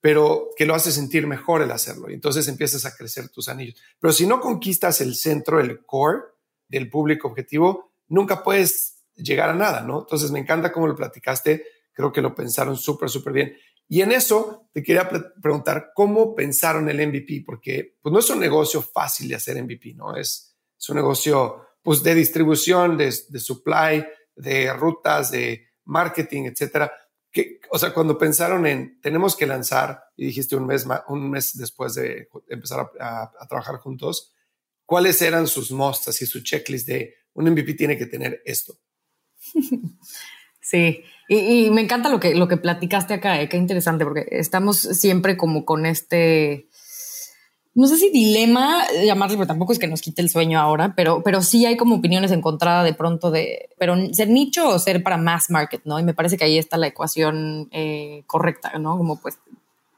pero 0.00 0.48
que 0.56 0.66
lo 0.66 0.74
hace 0.74 0.90
sentir 0.90 1.28
mejor 1.28 1.62
el 1.62 1.70
hacerlo. 1.70 2.10
Y 2.10 2.14
entonces 2.14 2.48
empiezas 2.48 2.84
a 2.86 2.96
crecer 2.96 3.28
tus 3.28 3.48
anillos. 3.48 3.80
Pero 4.00 4.12
si 4.12 4.26
no 4.26 4.40
conquistas 4.40 5.00
el 5.00 5.14
centro, 5.14 5.60
el 5.60 5.86
core 5.86 6.22
del 6.66 6.90
público 6.90 7.28
objetivo, 7.28 7.89
nunca 8.10 8.42
puedes 8.42 8.98
llegar 9.14 9.48
a 9.48 9.54
nada, 9.54 9.80
¿no? 9.80 10.00
Entonces 10.00 10.30
me 10.30 10.38
encanta 10.38 10.70
cómo 10.70 10.86
lo 10.86 10.94
platicaste, 10.94 11.64
creo 11.92 12.12
que 12.12 12.20
lo 12.20 12.34
pensaron 12.34 12.76
súper, 12.76 13.08
súper 13.08 13.32
bien. 13.32 13.56
Y 13.92 14.02
en 14.02 14.12
eso 14.12 14.68
te 14.72 14.84
quería 14.84 15.08
preguntar, 15.08 15.90
¿cómo 15.94 16.34
pensaron 16.36 16.88
el 16.88 17.04
MVP? 17.08 17.42
Porque 17.44 17.96
pues, 18.00 18.12
no 18.12 18.20
es 18.20 18.30
un 18.30 18.38
negocio 18.38 18.82
fácil 18.82 19.28
de 19.28 19.34
hacer 19.34 19.60
MVP, 19.60 19.94
¿no? 19.94 20.14
Es, 20.14 20.56
un 20.88 20.96
negocio 20.96 21.66
pues, 21.82 22.00
de 22.02 22.14
distribución, 22.14 22.96
de, 22.96 23.10
supply, 23.10 24.06
de 24.36 24.72
rutas, 24.72 25.32
de 25.32 25.70
marketing, 25.86 26.44
etcétera. 26.44 26.92
Que, 27.32 27.58
o 27.70 27.78
sea, 27.78 27.92
cuando 27.92 28.16
pensaron 28.16 28.64
en 28.66 29.00
tenemos 29.00 29.34
que 29.34 29.46
lanzar, 29.46 30.04
y 30.16 30.26
dijiste 30.26 30.54
un 30.54 30.66
mes, 30.66 30.86
un 31.08 31.28
mes 31.28 31.58
después 31.58 31.94
de 31.94 32.28
empezar 32.48 32.92
a, 33.00 33.30
trabajar 33.48 33.78
juntos, 33.78 34.32
¿cuáles 34.90 35.22
eran 35.22 35.46
sus 35.46 35.70
mostras 35.70 36.20
y 36.20 36.26
su 36.26 36.42
checklist 36.42 36.88
de 36.88 37.14
un 37.34 37.48
MVP 37.48 37.74
tiene 37.74 37.96
que 37.96 38.06
tener 38.06 38.42
esto. 38.44 38.74
Sí, 40.62 41.02
y, 41.28 41.68
me 41.70 41.80
encanta 41.80 42.10
lo 42.10 42.20
que, 42.20 42.36
lo 42.36 42.46
que 42.46 42.56
platicaste 42.56 43.14
acá, 43.14 43.40
eh, 43.40 43.48
qué 43.48 43.56
interesante, 43.56 44.04
porque 44.04 44.26
estamos 44.30 44.78
siempre 44.78 45.36
como 45.36 45.64
con 45.64 45.84
este, 45.84 46.68
no 47.74 47.88
sé 47.88 47.96
si 47.96 48.10
dilema 48.10 48.86
llamarlo, 49.04 49.36
pero 49.36 49.48
tampoco 49.48 49.72
es 49.72 49.80
que 49.80 49.88
nos 49.88 50.00
quite 50.00 50.22
el 50.22 50.28
sueño 50.28 50.60
ahora, 50.60 50.94
pero, 50.94 51.24
pero 51.24 51.42
sí 51.42 51.66
hay 51.66 51.76
como 51.76 51.96
opiniones 51.96 52.30
encontradas 52.30 52.84
de 52.84 52.94
pronto 52.94 53.32
de, 53.32 53.70
pero 53.78 53.96
ser 54.12 54.28
nicho 54.28 54.68
o 54.68 54.78
ser 54.78 55.02
para 55.02 55.16
mass 55.16 55.50
market, 55.50 55.80
¿no? 55.86 55.98
Y 55.98 56.04
me 56.04 56.14
parece 56.14 56.36
que 56.36 56.44
ahí 56.44 56.56
está 56.56 56.76
la 56.76 56.86
ecuación 56.86 57.68
eh, 57.72 58.22
correcta, 58.28 58.78
¿no? 58.78 58.96
Como 58.96 59.20
pues 59.20 59.40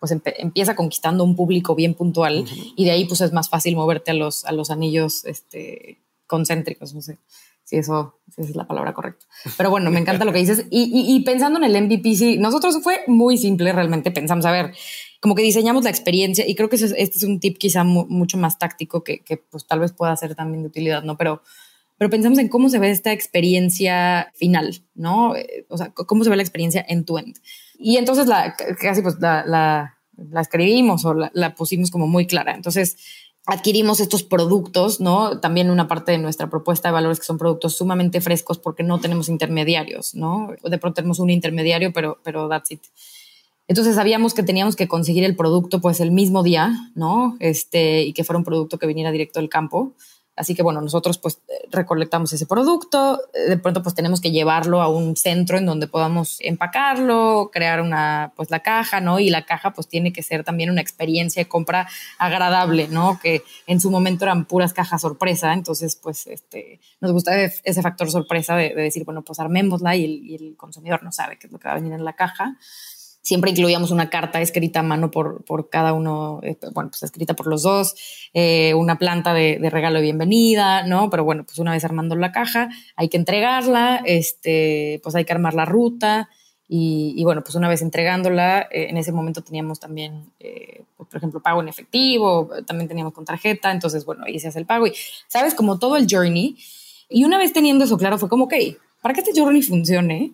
pues 0.03 0.11
empieza 0.11 0.75
conquistando 0.75 1.23
un 1.23 1.37
público 1.37 1.77
bien 1.77 1.95
puntual 1.95 2.45
y 2.75 2.85
de 2.85 2.91
ahí 2.91 3.05
pues 3.05 3.21
es 3.21 3.33
más 3.33 3.49
fácil 3.49 3.77
moverte 3.77 4.11
a 4.11 4.15
los, 4.15 4.45
a 4.45 4.51
los 4.51 4.73
anillos 4.73 5.25
este, 5.27 6.01
concéntricos, 6.27 6.93
no 6.93 7.03
sé 7.03 7.19
si 7.63 7.77
eso 7.77 8.19
si 8.35 8.43
es 8.43 8.57
la 8.57 8.67
palabra 8.67 8.95
correcta. 8.95 9.25
Pero 9.57 9.71
bueno, 9.71 9.93
me 9.93 10.01
encanta 10.01 10.25
lo 10.25 10.33
que 10.33 10.41
dices. 10.41 10.67
Y, 10.71 11.23
pensando 11.25 11.61
en 11.61 11.65
el 11.65 11.85
MVP, 11.85 12.17
sí, 12.17 12.37
nosotros 12.37 12.83
fue 12.83 13.03
muy 13.07 13.39
simple 13.39 13.73
realmente. 13.73 14.11
Pensamos, 14.11 14.45
a 14.45 14.51
ver, 14.51 14.75
como 15.21 15.37
que 15.37 15.43
diseñamos 15.43 15.85
la 15.85 15.91
experiencia 15.91 16.45
y 16.45 16.57
creo 16.57 16.69
que 16.69 16.75
este 16.75 16.97
es 16.97 17.23
un 17.23 17.39
tip 17.39 17.59
quizá 17.59 17.85
mucho 17.85 18.39
más 18.39 18.59
táctico 18.59 19.05
que, 19.05 19.21
que, 19.21 19.37
pues 19.37 19.67
tal 19.67 19.79
vez 19.79 19.93
pueda 19.93 20.17
ser 20.17 20.35
también 20.35 20.63
de 20.63 20.69
utilidad, 20.69 21.05
¿no? 21.05 21.17
Pero, 21.17 21.43
pero 22.03 22.11
pensamos 22.11 22.41
en 22.41 22.49
cómo 22.49 22.69
se 22.69 22.81
ve 22.81 22.91
esta 22.91 23.13
experiencia 23.13 24.33
final, 24.35 24.83
¿no? 24.97 25.37
Eh, 25.37 25.67
o 25.69 25.79
sea, 25.79 25.91
cómo 25.91 26.25
se 26.25 26.31
ve 26.31 26.35
la 26.37 26.43
experiencia 26.43 26.85
en 26.89 27.05
tu 27.05 27.17
end. 27.17 27.39
Y 27.79 27.97
entonces 27.97 28.27
la, 28.27 28.57
casi 28.81 29.03
pues 29.03 29.21
la 29.21 29.95
escribimos 30.41 31.05
o 31.05 31.15
la, 31.15 31.31
la 31.33 31.55
pusimos 31.55 31.93
como 31.93 32.09
muy 32.09 32.27
clara. 32.27 32.57
Entonces, 32.57 32.97
adquirimos 33.47 34.01
estos 34.01 34.25
productos, 34.25 35.01
¿no? 35.01 35.39
También 35.39 35.71
una 35.71 35.87
parte 35.87 36.11
de 36.11 36.19
nuestra 36.19 36.51
propuesta 36.51 36.89
de 36.89 36.93
valores 36.93 37.21
que 37.21 37.27
son 37.27 37.39
productos 37.39 37.77
sumamente 37.77 38.21
frescos 38.21 38.59
porque 38.59 38.83
no 38.83 38.99
tenemos 38.99 39.29
intermediarios, 39.29 40.17
¿no? 40.17 40.51
De 40.61 40.79
pronto 40.79 40.97
tenemos 40.97 41.21
un 41.21 41.31
intermediario, 41.31 41.93
pero, 41.93 42.19
pero 42.25 42.49
that's 42.49 42.73
it. 42.73 42.83
Entonces 43.69 43.95
sabíamos 43.95 44.35
que 44.35 44.43
teníamos 44.43 44.75
que 44.75 44.89
conseguir 44.89 45.23
el 45.23 45.37
producto 45.37 45.81
pues 45.81 46.01
el 46.01 46.11
mismo 46.11 46.43
día, 46.43 46.91
¿no? 46.97 47.37
Este, 47.39 48.03
y 48.03 48.13
que 48.13 48.25
fuera 48.25 48.39
un 48.39 48.45
producto 48.45 48.77
que 48.77 48.89
viniera 48.89 49.13
directo 49.13 49.39
del 49.39 49.49
campo. 49.49 49.95
Así 50.35 50.55
que 50.55 50.63
bueno, 50.63 50.81
nosotros 50.81 51.19
pues 51.19 51.41
recolectamos 51.71 52.33
ese 52.33 52.47
producto, 52.47 53.21
de 53.49 53.59
pronto 53.59 53.83
pues 53.83 53.95
tenemos 53.95 54.21
que 54.23 54.31
llevarlo 54.31 54.81
a 54.81 54.89
un 54.89 55.15
centro 55.15 55.59
en 55.59 55.67
donde 55.67 55.89
podamos 55.89 56.39
empacarlo, 56.41 57.51
crear 57.53 57.83
una 57.83 58.33
pues 58.35 58.51
la 58.51 58.61
caja, 58.61 59.03
¿no? 59.03 59.19
Y 59.19 59.29
la 59.29 59.45
caja 59.45 59.73
pues 59.73 59.89
tiene 59.89 60.11
que 60.11 60.23
ser 60.23 60.43
también 60.43 60.71
una 60.71 60.81
experiencia 60.81 61.43
de 61.43 61.49
compra 61.49 61.87
agradable, 62.19 62.89
¿no? 62.89 63.21
Que 63.23 63.43
en 63.67 63.81
su 63.81 63.91
momento 63.91 64.25
eran 64.25 64.47
puras 64.47 64.73
cajas 64.73 65.03
sorpresa, 65.03 65.53
entonces 65.53 65.97
pues 65.97 66.27
este 66.27 66.81
nos 67.01 67.13
gusta 67.13 67.39
ese 67.39 67.83
factor 67.83 68.11
sorpresa 68.11 68.57
de, 68.57 68.75
decir, 68.75 69.05
bueno, 69.05 69.21
pues 69.23 69.39
armémosla 69.39 69.97
y 69.97 70.05
el, 70.05 70.11
y 70.25 70.35
el 70.37 70.57
consumidor 70.57 71.03
no 71.03 71.13
sabe 71.13 71.39
qué 71.39 71.47
es 71.47 71.53
lo 71.53 71.59
que 71.59 71.69
va 71.69 71.73
a 71.73 71.77
venir 71.77 71.93
en 71.93 72.05
la 72.05 72.15
caja 72.15 72.57
siempre 73.23 73.53
incluíamos 73.53 73.93
una 73.93 74.11
carta 74.11 74.41
escrita 74.41 74.81
a 74.81 74.83
mano 74.83 75.11
por, 75.11 75.45
por 75.45 75.71
cada 75.71 75.93
uno, 75.93 76.41
eh, 76.43 76.59
bueno, 76.75 76.91
pues 76.91 77.05
escrita 77.05 77.35
por 77.35 77.47
los 77.47 77.63
dos, 77.63 77.95
eh, 78.35 78.75
una 78.75 78.99
planta 78.99 79.33
de, 79.33 79.59
regalo 79.71 79.97
de 79.97 80.03
bienvenida, 80.03 80.85
¿no? 80.85 81.09
Pero 81.09 81.25
bueno, 81.25 81.45
pues 81.45 81.59
una 81.59 81.73
vez 81.73 81.85
armando 81.85 82.17
la 82.17 82.33
caja, 82.33 82.69
hay 82.97 83.09
que 83.09 83.17
entregarla, 83.17 84.03
este, 84.05 85.01
pues 85.03 85.15
hay 85.15 85.25
que 85.25 85.33
armar 85.33 85.55
la 85.55 85.65
ruta. 85.65 86.29
Y, 86.69 87.13
y 87.17 87.25
bueno, 87.25 87.43
pues 87.43 87.55
una 87.55 87.69
vez 87.69 87.83
entregándola, 87.83 88.63
eh, 88.63 88.87
en 88.89 88.97
ese 88.97 89.13
momento 89.13 89.43
teníamos 89.43 89.79
también, 89.79 90.33
pues, 90.39 91.09
por 91.09 91.17
ejemplo, 91.19 91.41
pago 91.41 91.61
en 91.61 91.69
efectivo, 91.69 92.49
también 92.67 92.89
teníamos 92.89 93.13
con 93.13 93.27
tarjeta, 93.27 93.71
entonces, 93.71 94.07
bueno, 94.07 94.25
ahí 94.27 94.41
se 94.41 94.49
hace 94.49 94.59
el 94.59 94.67
pago 94.67 94.87
y, 94.87 94.95
¿sabes? 95.29 95.55
Como 95.55 95.79
todo 95.79 95.97
el 95.97 96.07
journey. 96.11 96.57
Y 97.11 97.25
una 97.25 97.37
vez 97.37 97.53
teniendo 97.53 97.85
eso 97.85 97.99
claro, 97.99 98.17
fue 98.17 98.31
como, 98.31 98.45
ok, 98.45 98.55
para 99.03 99.13
que 99.13 99.21
este 99.21 99.39
journey 99.39 99.61
funcione, 99.61 100.33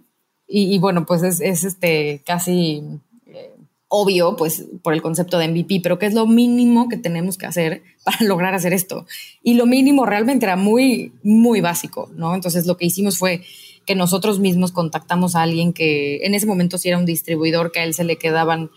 y, 0.48 0.78
bueno, 0.78 1.04
pues 1.04 1.22
es, 1.22 1.40
es 1.40 1.64
este 1.64 2.22
casi 2.24 2.82
eh, 3.26 3.54
obvio, 3.88 4.34
pues 4.36 4.64
por 4.82 4.94
el 4.94 5.02
concepto 5.02 5.38
de 5.38 5.48
MVP, 5.48 5.80
pero 5.82 5.98
¿qué 5.98 6.06
es 6.06 6.14
lo 6.14 6.26
mínimo 6.26 6.88
que 6.88 6.96
tenemos 6.96 7.36
que 7.36 7.46
hacer 7.46 7.82
para 8.02 8.16
lograr 8.20 8.54
hacer 8.54 8.72
esto? 8.72 9.06
Y 9.42 9.54
lo 9.54 9.66
mínimo 9.66 10.06
realmente 10.06 10.46
era 10.46 10.56
muy, 10.56 11.12
muy 11.22 11.60
básico, 11.60 12.10
¿no? 12.14 12.34
Entonces 12.34 12.66
lo 12.66 12.76
que 12.76 12.86
hicimos 12.86 13.18
fue 13.18 13.42
que 13.84 13.94
nosotros 13.94 14.38
mismos 14.38 14.72
contactamos 14.72 15.34
a 15.34 15.42
alguien 15.42 15.72
que 15.72 16.24
en 16.24 16.34
ese 16.34 16.46
momento 16.46 16.78
sí 16.78 16.88
era 16.88 16.98
un 16.98 17.06
distribuidor, 17.06 17.72
que 17.72 17.80
a 17.80 17.84
él 17.84 17.94
se 17.94 18.04
le 18.04 18.16
quedaban 18.16 18.70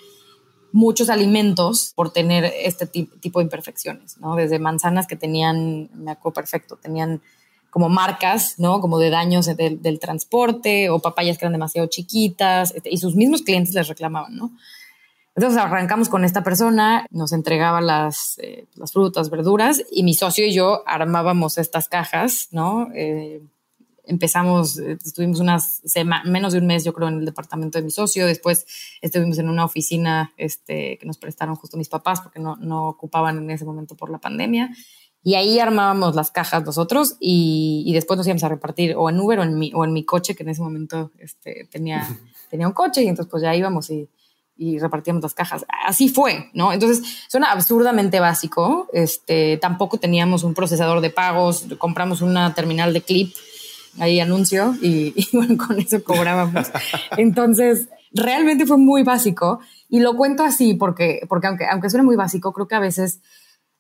muchos 0.71 1.09
alimentos 1.09 1.91
por 1.95 2.11
tener 2.11 2.45
este 2.45 2.85
tipo 2.87 3.39
de 3.39 3.43
imperfecciones, 3.43 4.17
¿no? 4.19 4.35
Desde 4.35 4.59
manzanas 4.59 5.07
que 5.07 5.17
tenían, 5.17 5.89
me 5.93 6.11
acuerdo 6.11 6.35
perfecto, 6.35 6.77
tenían 6.77 7.21
como 7.71 7.89
marcas, 7.89 8.59
¿no? 8.59 8.81
Como 8.81 8.99
de 8.99 9.09
daños 9.09 9.47
del 9.47 9.99
transporte 9.99 10.89
o 10.89 10.99
papayas 10.99 11.37
que 11.37 11.45
eran 11.45 11.53
demasiado 11.53 11.87
chiquitas 11.87 12.73
este, 12.75 12.91
y 12.91 12.97
sus 12.97 13.15
mismos 13.15 13.41
clientes 13.41 13.73
les 13.73 13.87
reclamaban, 13.87 14.35
¿no? 14.35 14.51
Entonces 15.35 15.57
arrancamos 15.59 16.09
con 16.09 16.25
esta 16.25 16.43
persona, 16.43 17.07
nos 17.09 17.31
entregaba 17.31 17.79
las, 17.79 18.37
eh, 18.39 18.67
las 18.75 18.91
frutas, 18.91 19.29
verduras 19.29 19.81
y 19.89 20.03
mi 20.03 20.13
socio 20.13 20.45
y 20.45 20.53
yo 20.53 20.83
armábamos 20.85 21.57
estas 21.57 21.87
cajas, 21.87 22.49
¿no? 22.51 22.89
Eh, 22.93 23.41
empezamos, 24.03 24.77
eh, 24.77 24.97
estuvimos 25.03 25.39
unas 25.39 25.81
menos 26.25 26.51
de 26.51 26.59
un 26.59 26.67
mes, 26.67 26.83
yo 26.83 26.91
creo, 26.91 27.07
en 27.07 27.19
el 27.19 27.25
departamento 27.25 27.79
de 27.79 27.85
mi 27.85 27.91
socio. 27.91 28.27
Después 28.27 28.65
estuvimos 29.01 29.37
en 29.37 29.47
una 29.47 29.63
oficina 29.63 30.33
este, 30.35 30.97
que 30.97 31.05
nos 31.05 31.17
prestaron 31.17 31.55
justo 31.55 31.77
mis 31.77 31.87
papás 31.87 32.19
porque 32.19 32.39
no, 32.39 32.57
no 32.57 32.89
ocupaban 32.89 33.37
en 33.37 33.49
ese 33.49 33.63
momento 33.63 33.95
por 33.95 34.09
la 34.09 34.17
pandemia. 34.17 34.71
Y 35.23 35.35
ahí 35.35 35.59
armábamos 35.59 36.15
las 36.15 36.31
cajas 36.31 36.65
nosotros 36.65 37.15
y, 37.19 37.83
y, 37.85 37.93
después 37.93 38.17
nos 38.17 38.25
íbamos 38.25 38.43
a 38.43 38.49
repartir 38.49 38.95
o 38.97 39.09
en 39.09 39.19
Uber 39.19 39.39
o 39.39 39.43
en 39.43 39.57
mi, 39.57 39.71
o 39.75 39.85
en 39.85 39.93
mi 39.93 40.03
coche, 40.03 40.35
que 40.35 40.43
en 40.43 40.49
ese 40.49 40.61
momento 40.61 41.11
este, 41.19 41.67
tenía, 41.71 42.07
tenía 42.49 42.67
un 42.67 42.73
coche 42.73 43.03
y 43.03 43.07
entonces 43.07 43.29
pues 43.29 43.43
ya 43.43 43.55
íbamos 43.55 43.89
y, 43.91 44.09
y 44.57 44.79
repartíamos 44.79 45.21
las 45.23 45.33
cajas. 45.33 45.65
Así 45.85 46.09
fue, 46.09 46.49
¿no? 46.53 46.73
Entonces 46.73 47.03
suena 47.27 47.51
absurdamente 47.51 48.19
básico. 48.19 48.87
Este, 48.93 49.57
tampoco 49.57 49.97
teníamos 49.97 50.43
un 50.43 50.53
procesador 50.53 51.01
de 51.01 51.09
pagos, 51.09 51.65
compramos 51.77 52.21
una 52.21 52.53
terminal 52.53 52.93
de 52.93 53.01
clip, 53.01 53.33
ahí 53.99 54.19
anuncio 54.19 54.75
y, 54.81 55.13
y 55.15 55.27
bueno, 55.33 55.55
con 55.57 55.79
eso 55.79 56.03
cobrábamos. 56.03 56.71
Entonces 57.17 57.89
realmente 58.11 58.65
fue 58.65 58.77
muy 58.77 59.03
básico 59.03 59.59
y 59.89 59.99
lo 59.99 60.15
cuento 60.15 60.43
así 60.43 60.73
porque, 60.73 61.21
porque 61.27 61.47
aunque, 61.47 61.65
aunque 61.65 61.89
suene 61.89 62.05
muy 62.05 62.15
básico, 62.15 62.53
creo 62.53 62.67
que 62.67 62.75
a 62.75 62.79
veces 62.79 63.19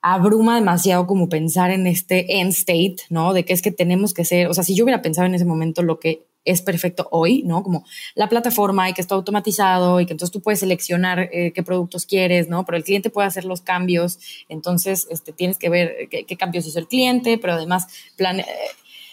abruma 0.01 0.55
demasiado 0.55 1.05
como 1.05 1.29
pensar 1.29 1.71
en 1.71 1.85
este 1.85 2.39
end 2.39 2.51
state, 2.51 2.97
¿no? 3.09 3.33
De 3.33 3.45
que 3.45 3.53
es 3.53 3.61
que 3.61 3.71
tenemos 3.71 4.13
que 4.13 4.25
ser, 4.25 4.47
o 4.47 4.53
sea, 4.53 4.63
si 4.63 4.75
yo 4.75 4.83
hubiera 4.83 5.01
pensado 5.01 5.27
en 5.27 5.35
ese 5.35 5.45
momento 5.45 5.83
lo 5.83 5.99
que 5.99 6.25
es 6.43 6.63
perfecto 6.63 7.07
hoy, 7.11 7.43
¿no? 7.43 7.61
Como 7.61 7.85
la 8.15 8.27
plataforma 8.27 8.89
y 8.89 8.93
que 8.93 9.01
está 9.01 9.13
automatizado 9.13 10.01
y 10.01 10.07
que 10.07 10.13
entonces 10.13 10.33
tú 10.33 10.41
puedes 10.41 10.59
seleccionar 10.59 11.29
eh, 11.31 11.51
qué 11.53 11.61
productos 11.61 12.07
quieres, 12.07 12.49
¿no? 12.49 12.65
Pero 12.65 12.77
el 12.77 12.83
cliente 12.83 13.11
puede 13.11 13.27
hacer 13.27 13.45
los 13.45 13.61
cambios, 13.61 14.17
entonces 14.49 15.07
este, 15.11 15.33
tienes 15.33 15.59
que 15.59 15.69
ver 15.69 16.09
qué, 16.09 16.37
cambios 16.37 16.65
hizo 16.65 16.79
el 16.79 16.87
cliente, 16.87 17.37
pero 17.37 17.53
además, 17.53 17.87
plan, 18.17 18.39
eh, 18.39 18.45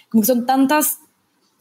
como 0.09 0.22
que 0.22 0.27
son 0.27 0.46
tantas 0.46 1.01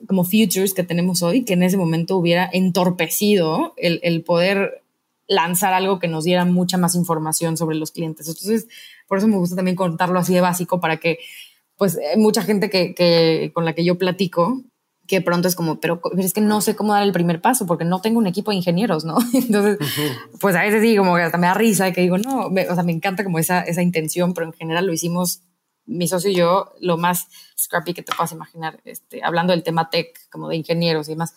como 0.08 0.24
futures 0.24 0.74
que 0.74 0.84
tenemos 0.84 1.22
hoy 1.22 1.44
que 1.44 1.54
en 1.54 1.64
ese 1.64 1.76
momento 1.76 2.18
hubiera 2.18 2.48
entorpecido 2.54 3.74
el, 3.78 4.00
el 4.04 4.24
poder 4.24 4.84
lanzar 5.28 5.74
algo 5.74 6.00
que 6.00 6.08
nos 6.08 6.24
diera 6.24 6.46
mucha 6.46 6.78
más 6.78 6.96
información 6.96 7.58
sobre 7.58 7.76
los 7.76 7.92
clientes. 7.92 8.28
Entonces, 8.28 8.68
por 9.08 9.18
eso 9.18 9.28
me 9.28 9.38
gusta 9.38 9.56
también 9.56 9.76
contarlo 9.76 10.20
así 10.20 10.34
de 10.34 10.42
básico 10.42 10.80
para 10.80 10.98
que, 10.98 11.20
pues, 11.78 11.98
mucha 12.18 12.42
gente 12.42 12.70
que, 12.70 12.94
que 12.94 13.52
con 13.54 13.66
la 13.66 13.74
que 13.74 13.86
yo 13.86 13.98
platico, 13.98 14.64
que 15.08 15.22
pronto 15.22 15.48
es 15.48 15.56
como, 15.56 15.80
pero, 15.80 16.02
es 16.18 16.34
que 16.34 16.42
no 16.42 16.62
sé 16.62 16.76
cómo 16.76 16.94
dar 16.94 17.04
el 17.04 17.14
primer 17.14 17.42
paso 17.42 17.66
porque 17.66 17.86
no 17.86 18.02
tengo 18.02 18.20
un 18.20 18.28
equipo 18.28 18.52
de 18.52 18.58
ingenieros, 18.58 19.06
¿no? 19.06 19.18
Entonces, 19.34 19.78
pues 20.40 20.56
a 20.56 20.62
veces 20.62 20.82
sí, 20.82 20.96
como 20.98 21.16
que 21.16 21.24
hasta 21.24 21.38
me 21.38 21.48
da 21.48 21.54
risa 21.54 21.92
que 21.94 22.02
digo, 22.02 22.18
no, 22.18 22.48
o 22.48 22.76
sea, 22.76 22.84
me 22.84 22.92
encanta 22.92 23.24
como 23.24 23.40
esa, 23.40 23.62
esa 23.62 23.82
intención, 23.82 24.34
pero 24.34 24.48
en 24.48 24.54
general 24.54 24.86
lo 24.86 24.94
hicimos 24.94 25.42
mi 25.86 26.08
socio 26.08 26.30
y 26.30 26.36
yo 26.36 26.74
lo 26.82 26.98
más 26.98 27.28
scrappy 27.58 27.94
que 27.94 28.04
te 28.04 28.14
puedas 28.14 28.34
imaginar, 28.34 28.82
este, 28.84 29.24
hablando 29.24 29.54
del 29.54 29.64
tema 29.64 29.90
tech, 29.90 30.30
como 30.30 30.50
de 30.50 30.58
ingenieros 30.58 31.08
y 31.08 31.12
demás 31.14 31.34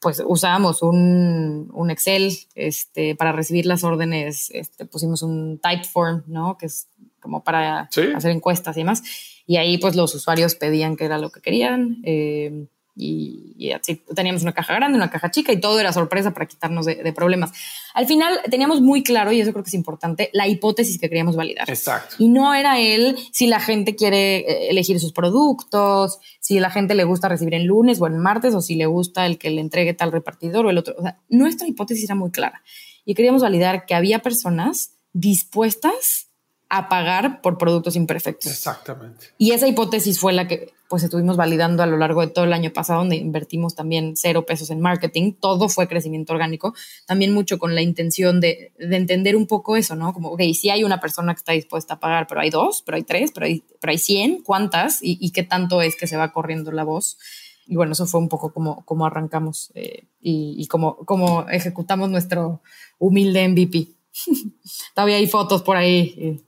pues 0.00 0.22
usábamos 0.26 0.82
un, 0.82 1.70
un, 1.74 1.90
Excel 1.90 2.34
este, 2.54 3.14
para 3.14 3.32
recibir 3.32 3.66
las 3.66 3.84
órdenes, 3.84 4.50
este, 4.50 4.86
pusimos 4.86 5.22
un 5.22 5.60
Typeform, 5.60 6.24
¿no? 6.26 6.56
Que 6.56 6.66
es 6.66 6.88
como 7.20 7.44
para 7.44 7.88
hacer 8.14 8.30
encuestas 8.30 8.76
y 8.76 8.80
demás. 8.80 9.02
Y 9.46 9.56
ahí 9.56 9.78
pues 9.78 9.96
los 9.96 10.14
usuarios 10.14 10.54
pedían 10.54 10.96
que 10.96 11.04
era 11.04 11.18
lo 11.18 11.30
que 11.30 11.40
querían. 11.40 11.98
Eh, 12.04 12.66
y, 12.96 13.72
así 13.72 14.02
teníamos 14.14 14.42
una 14.42 14.52
caja 14.52 14.74
grande, 14.74 14.96
una 14.96 15.10
caja 15.10 15.30
chica 15.30 15.52
y 15.52 15.60
todo 15.60 15.80
era 15.80 15.92
sorpresa 15.92 16.32
para 16.32 16.46
quitarnos 16.46 16.86
de, 16.86 17.12
problemas. 17.12 17.52
Al 17.94 18.06
final 18.06 18.40
teníamos 18.50 18.80
muy 18.80 19.02
claro, 19.02 19.32
y 19.32 19.40
eso 19.40 19.52
creo 19.52 19.64
que 19.64 19.68
es 19.68 19.74
importante, 19.74 20.30
la 20.32 20.46
hipótesis 20.46 20.98
que 20.98 21.08
queríamos 21.08 21.36
validar. 21.36 21.68
Exacto. 21.68 22.16
Y 22.18 22.28
no 22.28 22.54
era 22.54 22.78
él 22.78 23.16
si 23.32 23.46
la 23.46 23.60
gente 23.60 23.96
quiere 23.96 24.38
eh, 24.38 24.70
elegir 24.70 25.00
sus 25.00 25.12
productos, 25.12 26.18
si 26.40 26.60
la 26.60 26.70
gente 26.70 26.94
le 26.94 27.04
gusta 27.04 27.28
recibir 27.28 27.54
en 27.54 27.66
lunes 27.66 28.00
o 28.00 28.06
en 28.06 28.18
martes, 28.18 28.54
o 28.54 28.60
si 28.60 28.74
le 28.74 28.86
gusta 28.86 29.26
el 29.26 29.38
que 29.38 29.50
le 29.50 29.60
entregue 29.60 29.94
tal 29.94 30.12
repartidor 30.12 30.66
o 30.66 30.70
el 30.70 30.78
otro. 30.78 30.94
O 30.98 31.02
sea, 31.02 31.18
nuestra 31.28 31.66
hipótesis 31.66 32.04
era 32.04 32.14
muy 32.14 32.30
clara 32.30 32.62
y 33.04 33.14
queríamos 33.14 33.42
validar 33.42 33.86
que 33.86 33.94
había 33.94 34.20
personas 34.20 34.94
dispuestas 35.12 36.29
a 36.70 36.88
pagar 36.88 37.42
por 37.42 37.58
productos 37.58 37.96
imperfectos. 37.96 38.50
Exactamente. 38.50 39.26
Y 39.38 39.50
esa 39.50 39.66
hipótesis 39.66 40.20
fue 40.20 40.32
la 40.32 40.46
que 40.46 40.72
pues 40.88 41.02
estuvimos 41.02 41.36
validando 41.36 41.82
a 41.82 41.86
lo 41.86 41.96
largo 41.96 42.20
de 42.20 42.28
todo 42.28 42.44
el 42.44 42.52
año 42.52 42.72
pasado, 42.72 43.00
donde 43.00 43.16
invertimos 43.16 43.74
también 43.74 44.14
cero 44.16 44.46
pesos 44.46 44.70
en 44.70 44.80
marketing. 44.80 45.34
Todo 45.34 45.68
fue 45.68 45.88
crecimiento 45.88 46.32
orgánico, 46.32 46.74
también 47.06 47.34
mucho 47.34 47.58
con 47.58 47.74
la 47.74 47.82
intención 47.82 48.40
de, 48.40 48.72
de 48.78 48.96
entender 48.96 49.36
un 49.36 49.46
poco 49.46 49.76
eso, 49.76 49.96
¿no? 49.96 50.12
Como, 50.12 50.30
ok, 50.30 50.42
si 50.54 50.70
hay 50.70 50.84
una 50.84 51.00
persona 51.00 51.34
que 51.34 51.38
está 51.38 51.52
dispuesta 51.52 51.94
a 51.94 52.00
pagar, 52.00 52.26
pero 52.28 52.40
hay 52.40 52.50
dos, 52.50 52.82
pero 52.86 52.96
hay 52.96 53.02
tres, 53.02 53.32
pero 53.32 53.46
hay, 53.46 53.64
pero 53.80 53.90
hay 53.90 53.98
cien, 53.98 54.42
¿cuántas? 54.42 55.00
Y, 55.02 55.30
qué 55.32 55.42
tanto 55.42 55.82
es 55.82 55.96
que 55.96 56.06
se 56.06 56.16
va 56.16 56.32
corriendo 56.32 56.70
la 56.72 56.84
voz. 56.84 57.18
Y 57.66 57.76
bueno, 57.76 57.92
eso 57.92 58.06
fue 58.06 58.20
un 58.20 58.28
poco 58.28 58.52
como, 58.52 58.84
como 58.84 59.06
arrancamos 59.06 59.72
eh, 59.74 60.06
y, 60.20 60.54
y 60.56 60.66
como, 60.66 60.96
como 60.98 61.48
ejecutamos 61.48 62.10
nuestro 62.10 62.62
humilde 62.98 63.48
MVP. 63.48 63.88
Todavía 64.94 65.16
hay 65.16 65.26
fotos 65.26 65.62
por 65.62 65.76
ahí. 65.76 66.14
Eh, 66.18 66.40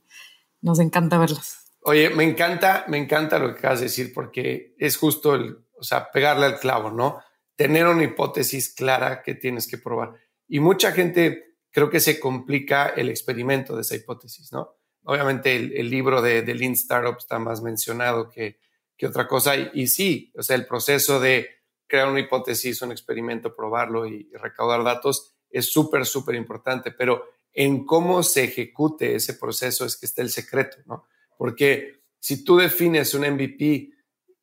nos 0.63 0.79
encanta 0.79 1.19
verlas. 1.19 1.63
Oye, 1.81 2.09
me 2.09 2.23
encanta, 2.23 2.85
me 2.87 2.97
encanta 2.97 3.37
lo 3.37 3.51
que 3.51 3.59
acabas 3.59 3.79
de 3.79 3.85
decir 3.85 4.13
porque 4.13 4.73
es 4.79 4.95
justo 4.95 5.35
el, 5.35 5.57
o 5.77 5.83
sea, 5.83 6.09
pegarle 6.11 6.45
al 6.45 6.59
clavo, 6.59 6.89
¿no? 6.89 7.21
Tener 7.55 7.85
una 7.85 8.03
hipótesis 8.03 8.73
clara 8.73 9.21
que 9.21 9.35
tienes 9.35 9.67
que 9.67 9.77
probar. 9.77 10.13
Y 10.47 10.61
mucha 10.61 10.93
gente 10.93 11.57
creo 11.71 11.89
que 11.89 11.99
se 11.99 12.19
complica 12.19 12.87
el 12.87 13.09
experimento 13.09 13.75
de 13.75 13.81
esa 13.81 13.95
hipótesis, 13.95 14.53
¿no? 14.53 14.77
Obviamente 15.03 15.55
el, 15.55 15.89
libro 15.89 16.21
de, 16.21 16.41
de, 16.43 16.55
Lean 16.55 16.71
Startup 16.73 17.17
está 17.17 17.37
más 17.37 17.61
mencionado 17.61 18.29
que, 18.29 18.59
que 18.95 19.07
otra 19.07 19.27
cosa. 19.27 19.53
Y, 19.73 19.87
sí, 19.87 20.31
o 20.37 20.43
sea, 20.43 20.55
el 20.55 20.65
proceso 20.65 21.19
de 21.19 21.49
crear 21.87 22.07
una 22.07 22.21
hipótesis, 22.21 22.81
un 22.81 22.93
experimento, 22.93 23.53
probarlo 23.53 24.07
y, 24.07 24.29
y 24.31 24.37
recaudar 24.37 24.85
datos 24.85 25.35
es 25.49 25.69
súper, 25.69 26.05
súper 26.05 26.35
importante. 26.35 26.91
Pero 26.91 27.25
en 27.53 27.85
cómo 27.85 28.23
se 28.23 28.45
ejecute 28.45 29.15
ese 29.15 29.35
proceso 29.35 29.85
es 29.85 29.95
que 29.97 30.05
está 30.05 30.21
el 30.21 30.29
secreto, 30.29 30.77
¿no? 30.85 31.05
Porque 31.37 32.01
si 32.19 32.43
tú 32.43 32.57
defines 32.57 33.13
un 33.13 33.21
MVP 33.21 33.91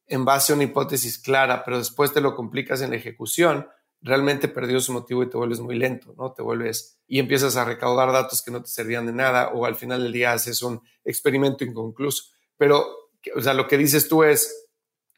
en 0.07 0.25
base 0.25 0.53
a 0.53 0.57
una 0.57 0.64
hipótesis 0.64 1.18
clara, 1.18 1.64
pero 1.64 1.79
después 1.79 2.12
te 2.12 2.20
lo 2.20 2.35
complicas 2.35 2.83
en 2.83 2.90
la 2.90 2.96
ejecución, 2.96 3.66
realmente 4.03 4.49
perdió 4.49 4.81
su 4.81 4.92
motivo 4.92 5.23
y 5.23 5.29
te 5.29 5.37
vuelves 5.37 5.61
muy 5.61 5.77
lento, 5.77 6.14
¿no? 6.16 6.33
Te 6.33 6.42
vuelves 6.42 6.99
y 7.07 7.18
empiezas 7.18 7.57
a 7.57 7.64
recaudar 7.64 8.12
datos 8.12 8.42
que 8.42 8.51
no 8.51 8.62
te 8.62 8.68
servían 8.68 9.07
de 9.07 9.12
nada 9.12 9.51
o 9.51 9.66
al 9.66 9.77
final 9.77 10.03
del 10.03 10.12
día 10.12 10.33
haces 10.33 10.62
un 10.62 10.83
experimento 11.05 11.64
inconcluso. 11.64 12.25
Pero, 12.57 12.87
o 13.35 13.40
sea, 13.40 13.55
lo 13.55 13.66
que 13.68 13.77
dices 13.77 14.09
tú 14.09 14.25
es, 14.25 14.68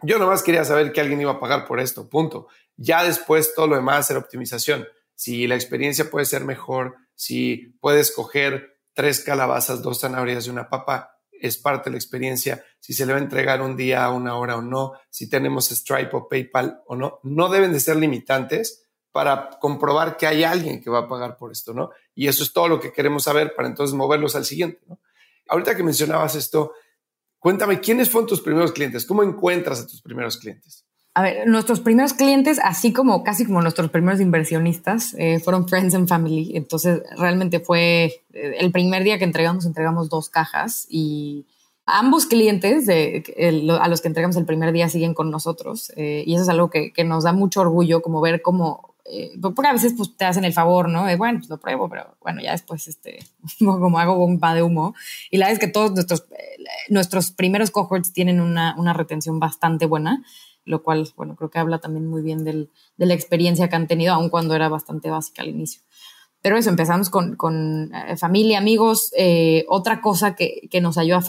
yo 0.02 0.18
nomás 0.18 0.42
quería 0.42 0.64
saber 0.64 0.92
que 0.92 1.00
alguien 1.00 1.20
iba 1.20 1.33
a 1.33 1.40
pagar 1.40 1.66
por 1.66 1.78
esto, 1.78 2.09
punto. 2.09 2.48
Ya 2.76 3.05
después 3.05 3.55
todo 3.55 3.68
lo 3.68 3.76
demás 3.76 4.11
era 4.11 4.18
optimización. 4.18 4.87
Si 5.14 5.46
la 5.46 5.55
experiencia 5.55 6.11
puede 6.11 6.27
ser 6.27 6.44
mejor, 6.44 6.96
si 7.14 7.75
puedes 7.81 8.11
coger 8.12 8.79
tres 8.94 9.20
calabazas, 9.20 9.83
dos 9.83 10.01
zanahorias 10.01 10.46
y 10.46 10.51
una 10.51 10.68
papa, 10.68 11.18
es 11.31 11.59
parte 11.59 11.90
de 11.90 11.92
la 11.92 11.98
experiencia, 11.98 12.64
si 12.79 12.92
se 12.92 13.05
le 13.05 13.12
va 13.12 13.18
a 13.18 13.22
entregar 13.22 13.62
un 13.62 13.77
día, 13.77 14.09
una 14.11 14.37
hora 14.37 14.57
o 14.57 14.62
no, 14.62 14.92
si 15.11 15.29
tenemos 15.29 15.70
Stripe 15.70 16.11
o 16.12 16.29
PayPal 16.29 16.83
o 16.87 16.94
no, 16.94 17.18
no 17.25 17.48
deben 17.48 17.72
de 17.72 17.81
ser 17.81 17.96
limitantes 17.96 18.87
para 19.11 19.51
comprobar 19.61 20.16
que 20.16 20.27
hay 20.27 20.44
alguien 20.44 20.81
que 20.81 20.88
va 20.88 21.01
a 21.01 21.09
pagar 21.09 21.37
por 21.37 21.51
esto, 21.51 21.75
¿no? 21.75 21.90
Y 22.14 22.29
eso 22.29 22.44
es 22.44 22.53
todo 22.53 22.68
lo 22.68 22.81
que 22.81 22.92
queremos 22.92 23.25
saber 23.25 23.55
para 23.55 23.68
entonces 23.68 23.94
moverlos 23.94 24.37
al 24.37 24.44
siguiente. 24.44 24.81
Ahorita 25.48 25.77
que 25.77 25.83
mencionabas 25.83 26.37
esto, 26.37 26.72
cuéntame, 27.38 27.81
¿quiénes 27.81 28.09
fueron 28.09 28.29
tus 28.29 28.40
primeros 28.40 28.72
clientes? 28.72 29.05
¿Cómo 29.05 29.22
encuentras 29.22 29.81
a 29.81 29.87
tus 29.87 30.01
primeros 30.01 30.38
clientes? 30.38 30.87
A 31.14 31.20
ver, 31.20 31.46
nuestros 31.46 31.81
primeros 31.81 32.14
clientes, 32.14 32.59
así 32.62 32.94
como 32.94 33.22
casi 33.22 33.44
como 33.44 33.61
nuestros 33.61 33.90
primeros 33.90 34.20
inversionistas, 34.20 35.14
eh, 35.18 35.40
fueron 35.40 35.68
Friends 35.68 35.94
and 35.94 36.09
Family. 36.09 36.53
Entonces, 36.55 37.03
realmente 37.18 37.61
fue 37.61 38.22
eh, 38.33 38.57
el 38.59 38.72
primer 38.72 39.05
día 39.05 39.18
que 39.18 39.25
entregamos, 39.25 39.66
entregamos 39.66 40.09
dos 40.09 40.31
cajas 40.31 40.87
y 40.88 41.44
ambos 41.85 42.25
clientes 42.25 42.87
de, 42.87 43.25
a 43.79 43.88
los 43.88 44.01
que 44.01 44.09
entregamos 44.09 44.37
el 44.37 44.46
primer 44.46 44.72
día 44.72 44.88
siguen 44.88 45.12
con 45.12 45.31
nosotros. 45.31 45.92
Eh, 45.96 46.25
y 46.27 46.33
eso 46.35 46.44
es 46.44 46.48
algo 46.48 46.70
que, 46.70 46.94
que, 46.94 47.05
nos 47.05 47.25
da 47.25 47.35
mucho 47.35 47.61
orgullo, 47.61 48.01
como 48.01 48.22
ver 48.22 48.40
cómo, 48.40 48.94
porque 49.42 49.68
a 49.68 49.75
veces 49.75 49.92
pues, 49.94 50.16
te 50.16 50.25
hacen 50.25 50.46
el 50.46 50.55
favor, 50.55 50.88
¿no? 50.88 51.05
De, 51.05 51.16
bueno, 51.16 51.40
pues 51.40 51.51
lo 51.51 51.59
pruebo, 51.61 51.90
pero 51.90 52.16
bueno, 52.22 52.40
ya 52.40 52.53
después, 52.53 52.88
este, 52.88 53.18
como 53.59 53.98
hago 53.98 54.16
bomba 54.16 54.55
de 54.55 54.62
humo. 54.62 54.94
Y 55.31 55.37
la 55.37 55.44
verdad 55.48 55.62
es 55.62 55.66
que 55.68 55.70
todos 55.70 55.92
nuestros, 55.92 56.25
nuestros 56.88 57.33
primeros 57.33 57.70
cohorts 57.70 58.14
tienen 58.14 58.40
una, 58.40 58.75
una 58.79 58.94
retención 58.94 59.38
bastante 59.38 59.85
buena 59.85 60.25
lo 60.64 60.83
cual, 60.83 61.09
bueno, 61.16 61.37
creo 61.37 61.51
que 61.51 61.59
habla 61.59 61.79
también 61.79 62.07
muy 62.07 62.22
bien 62.22 62.44
del, 62.44 62.70
de 62.96 63.07
la 63.07 63.14
experiencia 63.14 63.68
que 63.68 63.77
han 63.77 63.87
tenido, 63.87 64.14
aun 64.14 64.29
cuando 64.29 64.55
era 64.55 64.68
bastante 64.68 65.11
básica 65.11 65.42
al 65.42 65.48
inicio. 65.48 65.83
Pero 66.40 66.57
eso, 66.57 66.70
empezamos 66.70 67.09
con, 67.09 67.37
con 67.37 67.92
eh, 67.94 68.16
familia, 68.16 68.59
amigos. 68.59 69.12
Eh, 69.16 69.64
otra 69.68 70.01
cosa 70.01 70.35
que, 70.35 70.68
que, 70.70 70.81
nos 70.81 70.98
ayuda 70.98 71.22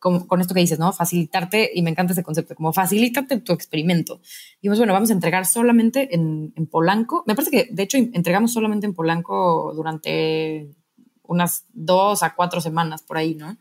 con, 0.00 0.26
con, 0.26 0.40
esto 0.40 0.52
que 0.52 0.60
dices, 0.60 0.80
¿no? 0.80 0.92
Facilitarte, 0.92 1.70
y 1.72 1.82
me 1.82 1.90
encanta 1.90 2.12
ese 2.12 2.24
concepto, 2.24 2.56
como 2.56 2.72
facilítate 2.72 3.38
tu 3.38 3.52
experimento. 3.52 4.20
Dijimos, 4.56 4.78
bueno, 4.78 4.92
vamos 4.92 5.10
a 5.10 5.12
entregar 5.12 5.46
solamente 5.46 6.12
en, 6.14 6.52
en 6.56 6.66
Polanco. 6.66 7.22
Me 7.26 7.36
parece 7.36 7.52
que, 7.52 7.68
de 7.72 7.82
hecho, 7.84 7.98
entregamos 7.98 8.52
solamente 8.52 8.86
en 8.86 8.94
Polanco 8.94 9.72
durante 9.74 10.74
unas 11.22 11.66
dos 11.72 12.22
a 12.22 12.34
cuatro 12.34 12.60
semanas 12.60 13.02
por 13.02 13.18
ahí, 13.18 13.34
¿no? 13.34 13.56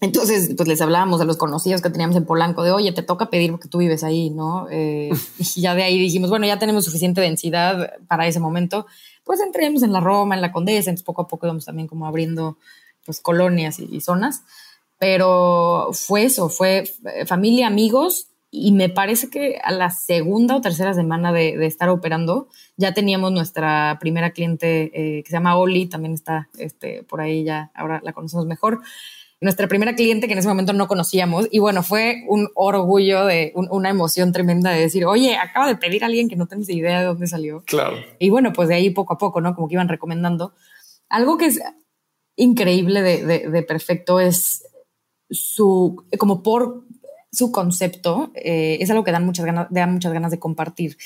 Entonces, 0.00 0.52
pues 0.56 0.68
les 0.68 0.80
hablábamos 0.80 1.20
a 1.20 1.24
los 1.24 1.36
conocidos 1.36 1.80
que 1.80 1.90
teníamos 1.90 2.16
en 2.16 2.26
Polanco 2.26 2.62
de, 2.62 2.72
oye, 2.72 2.92
te 2.92 3.02
toca 3.02 3.30
pedir 3.30 3.52
porque 3.52 3.68
tú 3.68 3.78
vives 3.78 4.04
ahí, 4.04 4.30
¿no? 4.30 4.66
Eh, 4.70 5.10
y 5.38 5.60
ya 5.60 5.74
de 5.74 5.82
ahí 5.82 5.98
dijimos, 5.98 6.30
bueno, 6.30 6.46
ya 6.46 6.58
tenemos 6.58 6.84
suficiente 6.84 7.20
densidad 7.20 7.92
para 8.06 8.26
ese 8.26 8.40
momento, 8.40 8.86
pues 9.24 9.40
entremos 9.40 9.82
en 9.82 9.92
la 9.92 10.00
Roma, 10.00 10.34
en 10.34 10.42
la 10.42 10.52
Condesa, 10.52 10.90
entonces 10.90 11.06
poco 11.06 11.22
a 11.22 11.28
poco 11.28 11.46
íbamos 11.46 11.64
también 11.64 11.88
como 11.88 12.06
abriendo 12.06 12.58
pues 13.06 13.20
colonias 13.20 13.78
y, 13.78 14.00
zonas, 14.00 14.42
pero 14.98 15.90
fue 15.92 16.24
eso, 16.24 16.48
fue 16.48 16.84
familia, 17.26 17.66
amigos, 17.66 18.28
y 18.50 18.72
me 18.72 18.88
parece 18.88 19.30
que 19.30 19.58
a 19.62 19.72
la 19.72 19.90
segunda 19.90 20.56
o 20.56 20.60
tercera 20.60 20.94
semana 20.94 21.32
de, 21.32 21.66
estar 21.66 21.88
operando 21.88 22.48
ya 22.76 22.94
teníamos 22.94 23.32
nuestra 23.32 23.98
primera 24.00 24.30
cliente 24.30 24.90
eh, 24.94 25.22
que 25.22 25.28
se 25.28 25.36
llama 25.36 25.56
Oli, 25.56 25.86
también 25.86 26.14
está 26.14 26.48
este, 26.58 27.02
por 27.02 27.20
ahí 27.20 27.44
ya, 27.44 27.70
ahora 27.74 28.00
la 28.04 28.12
conocemos 28.12 28.46
mejor 28.46 28.80
nuestra 29.40 29.68
primera 29.68 29.94
cliente 29.94 30.26
que 30.26 30.32
en 30.32 30.38
ese 30.38 30.48
momento 30.48 30.72
no 30.72 30.88
conocíamos. 30.88 31.48
Y 31.50 31.58
bueno, 31.58 31.82
fue 31.82 32.24
un 32.28 32.48
orgullo 32.54 33.26
de 33.26 33.52
una 33.54 33.90
emoción 33.90 34.32
tremenda 34.32 34.70
de 34.70 34.80
decir, 34.80 35.04
oye, 35.04 35.36
acaba 35.36 35.66
de 35.66 35.76
pedir 35.76 36.02
a 36.02 36.06
alguien 36.06 36.28
que 36.28 36.36
no 36.36 36.46
tienes 36.46 36.68
idea 36.70 37.00
de 37.00 37.06
dónde 37.06 37.26
salió. 37.26 37.62
Claro. 37.66 37.96
Y 38.18 38.30
bueno, 38.30 38.52
pues 38.52 38.68
de 38.68 38.76
ahí 38.76 38.90
poco 38.90 39.14
a 39.14 39.18
poco, 39.18 39.40
¿no? 39.40 39.54
Como 39.54 39.68
que 39.68 39.74
iban 39.74 39.88
recomendando. 39.88 40.54
Algo 41.08 41.36
que 41.36 41.46
es 41.46 41.60
increíble 42.36 43.02
de, 43.02 43.48
de, 43.50 43.62
Perfecto 43.62 44.20
es 44.20 44.66
su, 45.30 46.04
como 46.18 46.42
por 46.42 46.84
su 47.30 47.52
concepto, 47.52 48.30
eh, 48.34 48.78
es 48.80 48.90
algo 48.90 49.04
que 49.04 49.12
dan 49.12 49.24
muchas 49.24 49.44
ganas, 49.44 49.66
da 49.70 49.86
muchas 49.86 50.12
ganas 50.12 50.30
de 50.30 50.38
compartir. 50.38 50.96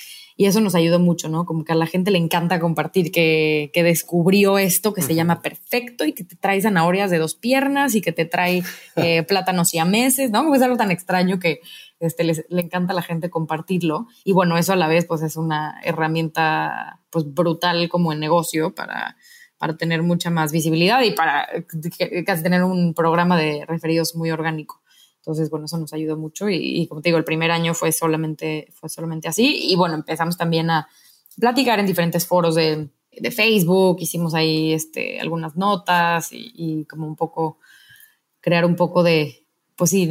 Y 0.41 0.47
eso 0.47 0.61
nos 0.61 0.77
ayudó 0.77 1.01
mucho, 1.01 1.29
¿no? 1.29 1.45
Como 1.45 1.65
que 1.65 1.73
a 1.73 1.75
la 1.75 1.87
gente 1.89 2.13
le 2.13 2.19
encanta 2.19 2.61
compartir 2.61 3.11
que, 3.11 3.73
que 3.75 3.83
descubrió 3.83 4.57
esto 4.57 4.95
que 4.95 5.03
se 5.03 5.17
llama 5.17 5.43
perfecto 5.43 6.05
y 6.05 6.13
que 6.13 6.23
te 6.23 6.37
trae 6.37 6.61
zanahorias 6.61 7.11
de 7.11 7.19
dos 7.19 7.35
piernas 7.35 7.97
y 7.97 8.01
que 8.01 8.13
te 8.13 8.25
trae 8.25 8.63
eh, 8.97 9.25
plátanos 9.25 9.75
y 9.75 9.83
meses, 9.83 10.31
¿no? 10.31 10.55
Es 10.55 10.63
algo 10.63 10.77
tan 10.77 10.93
extraño 10.93 11.41
que 11.41 11.61
este, 11.99 12.23
le 12.23 12.63
encanta 12.63 12.93
a 12.93 12.95
la 12.95 13.03
gente 13.03 13.31
compartirlo. 13.31 14.07
Y 14.23 14.31
bueno, 14.31 14.57
eso 14.57 14.73
a 14.73 14.77
la 14.77 14.87
vez 14.87 15.07
pues 15.07 15.23
es 15.23 15.37
una 15.37 15.81
herramienta 15.83 17.01
pues 17.11 17.25
brutal 17.35 17.89
como 17.89 18.13
en 18.13 18.21
negocio 18.21 18.77
para, 18.77 19.17
para 19.59 19.77
tener 19.77 20.05
mucha 20.05 20.31
más 20.31 20.53
visibilidad 20.53 21.03
y 21.03 21.11
para 21.11 21.49
casi 22.25 22.45
tener 22.45 22.63
un 22.63 22.95
programa 22.95 23.37
de 23.37 23.65
referidos 23.67 24.15
muy 24.15 24.31
orgánico. 24.31 24.81
Entonces, 25.29 25.51
bueno, 25.51 25.67
eso 25.67 25.77
nos 25.77 25.93
ayudó 25.93 26.17
mucho 26.17 26.49
y, 26.49 26.87
como 26.87 27.03
te 27.03 27.11
digo, 27.11 27.19
el 27.19 27.25
primer 27.25 27.51
año 27.51 27.75
fue 27.75 27.93
solamente, 27.93 28.67
fue 28.73 28.89
solamente 28.89 29.29
así 29.29 29.71
y 29.71 29.77
bueno, 29.77 29.95
empezamos 29.95 30.39
también 30.39 30.71
a 30.71 30.89
platicar 31.39 31.79
en 31.79 31.85
diferentes 31.85 32.27
foros 32.27 32.55
de, 32.55 32.89
de 33.13 33.31
Facebook, 33.31 33.99
hicimos 34.01 34.33
ahí 34.33 34.73
este, 34.73 35.21
algunas 35.21 35.55
notas 35.55 36.31
y, 36.33 36.87
como 36.87 37.07
un 37.07 37.15
poco 37.15 37.59
crear 38.41 38.65
un 38.65 38.75
poco 38.75 39.03
de, 39.03 39.45
pues 39.77 39.91
sí, 39.91 40.11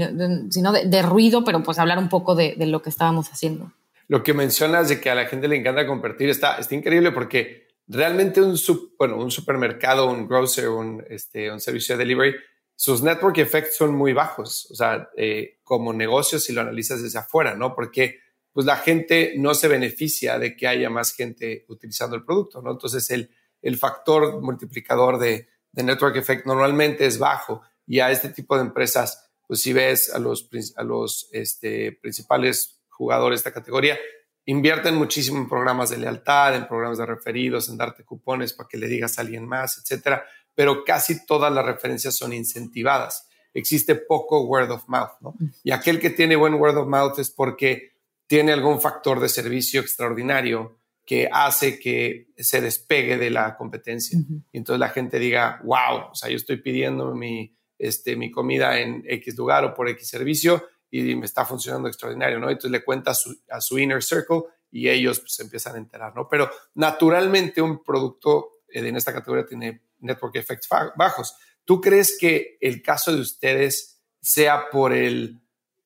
sino 0.51 0.71
de, 0.71 0.85
de, 0.85 1.01
ruido, 1.01 1.43
pero 1.43 1.63
pues 1.63 1.79
hablar 1.79 1.97
un 1.97 2.09
poco 2.09 2.35
de, 2.35 2.53
de, 2.55 2.67
lo 2.67 2.83
que 2.83 2.91
estábamos 2.91 3.29
haciendo. 3.29 3.73
Lo 4.07 4.21
que 4.21 4.35
mencionas 4.35 4.87
de 4.87 5.01
que 5.01 5.09
a 5.09 5.15
la 5.15 5.25
gente 5.25 5.47
le 5.47 5.55
encanta 5.55 5.87
compartir 5.87 6.29
está, 6.29 6.59
está 6.59 6.75
increíble 6.75 7.11
porque 7.11 7.69
realmente 7.87 8.39
un, 8.39 8.55
bueno, 8.99 9.17
un 9.17 9.31
supermercado, 9.31 10.11
un 10.11 10.27
grocer, 10.27 10.69
un, 10.69 11.03
este, 11.09 11.51
un 11.51 11.59
servicio 11.59 11.97
de 11.97 12.03
delivery 12.03 12.35
sus 12.77 13.01
network 13.01 13.39
effects 13.39 13.75
son 13.75 13.95
muy 13.95 14.13
bajos, 14.13 14.69
o 14.69 14.75
sea, 14.75 15.09
eh, 15.17 15.57
como 15.63 15.93
negocio 15.93 16.37
si 16.37 16.53
lo 16.53 16.61
analizas 16.61 17.01
desde 17.01 17.17
afuera, 17.17 17.55
¿no? 17.55 17.73
Porque 17.73 18.19
pues 18.53 18.67
la 18.67 18.77
gente 18.77 19.33
no 19.35 19.55
se 19.55 19.67
beneficia 19.67 20.37
de 20.37 20.55
que 20.55 20.67
haya 20.67 20.87
más 20.87 21.13
gente 21.13 21.65
utilizando 21.69 22.15
el 22.15 22.23
producto, 22.23 22.61
¿no? 22.61 22.71
Entonces 22.71 23.09
el, 23.09 23.31
el 23.63 23.77
factor 23.77 24.41
multiplicador 24.43 25.17
de, 25.17 25.47
de 25.71 25.83
network 25.83 26.17
effect 26.17 26.45
normalmente 26.45 27.07
es 27.07 27.17
bajo 27.17 27.63
y 27.87 27.99
a 27.99 28.11
este 28.11 28.29
tipo 28.29 28.55
de 28.55 28.61
empresas, 28.61 29.31
pues 29.47 29.59
si 29.59 29.73
ves 29.73 30.13
a 30.13 30.19
los, 30.19 30.47
a 30.75 30.83
los 30.83 31.29
este, 31.31 31.93
principales 31.93 32.79
jugadores 32.89 33.39
de 33.39 33.49
esta 33.49 33.59
categoría, 33.59 33.97
invierten 34.45 34.95
muchísimo 34.95 35.39
en 35.39 35.49
programas 35.49 35.89
de 35.89 35.97
lealtad, 35.97 36.55
en 36.55 36.67
programas 36.67 36.99
de 36.99 37.07
referidos, 37.07 37.69
en 37.69 37.77
darte 37.77 38.05
cupones 38.05 38.53
para 38.53 38.69
que 38.69 38.77
le 38.77 38.87
digas 38.87 39.17
a 39.17 39.21
alguien 39.21 39.47
más, 39.47 39.79
etcétera 39.79 40.23
pero 40.57 40.83
casi 40.83 41.23
todas 41.23 41.53
las 41.53 41.63
referencias 41.63 42.15
son 42.15 42.33
incentivadas. 42.33 43.29
Existe 43.53 43.93
poco 43.93 44.43
word 44.45 44.71
of 44.71 44.87
mouth, 44.87 45.11
¿no? 45.21 45.35
Y 45.63 45.69
aquel 45.69 45.99
que 45.99 46.09
tiene 46.09 46.35
buen 46.35 46.55
word 46.55 46.77
of 46.77 46.87
mouth 46.87 47.19
es 47.19 47.29
porque 47.29 47.91
tiene 48.25 48.53
algún 48.53 48.81
factor 48.81 49.19
de 49.19 49.29
servicio 49.29 49.81
extraordinario 49.81 50.79
que 51.05 51.29
hace 51.31 51.77
que 51.77 52.31
se 52.37 52.59
despegue 52.59 53.19
de 53.19 53.29
la 53.29 53.55
competencia. 53.55 54.17
Y 54.51 54.57
entonces 54.57 54.79
la 54.79 54.89
gente 54.89 55.19
diga, 55.19 55.61
wow, 55.63 56.09
o 56.11 56.15
sea, 56.15 56.27
yo 56.27 56.37
estoy 56.37 56.57
pidiendo 56.57 57.13
mi, 57.13 57.55
este, 57.77 58.15
mi 58.15 58.31
comida 58.31 58.79
en 58.79 59.03
X 59.07 59.37
lugar 59.37 59.63
o 59.63 59.75
por 59.75 59.87
X 59.89 60.07
servicio 60.07 60.65
y 60.89 61.13
me 61.13 61.27
está 61.27 61.45
funcionando 61.45 61.87
extraordinario, 61.87 62.39
¿no? 62.39 62.49
Entonces 62.49 62.71
le 62.71 62.83
cuenta 62.83 63.11
a 63.11 63.13
su, 63.13 63.39
a 63.51 63.61
su 63.61 63.77
inner 63.77 64.01
circle 64.01 64.41
y 64.71 64.89
ellos 64.89 65.19
pues, 65.19 65.35
se 65.35 65.43
empiezan 65.43 65.75
a 65.75 65.77
enterar, 65.77 66.15
¿no? 66.15 66.27
Pero 66.27 66.49
naturalmente 66.73 67.61
un 67.61 67.83
producto 67.83 68.53
en 68.69 68.95
esta 68.95 69.13
categoría 69.13 69.45
tiene 69.45 69.86
network 69.99 70.35
effects 70.35 70.67
bajos. 70.95 71.35
¿Tú 71.65 71.81
crees 71.81 72.17
que 72.19 72.57
el 72.61 72.81
caso 72.81 73.13
de 73.13 73.21
ustedes 73.21 74.01
sea 74.21 74.69
por 74.69 74.93
el 74.93 75.41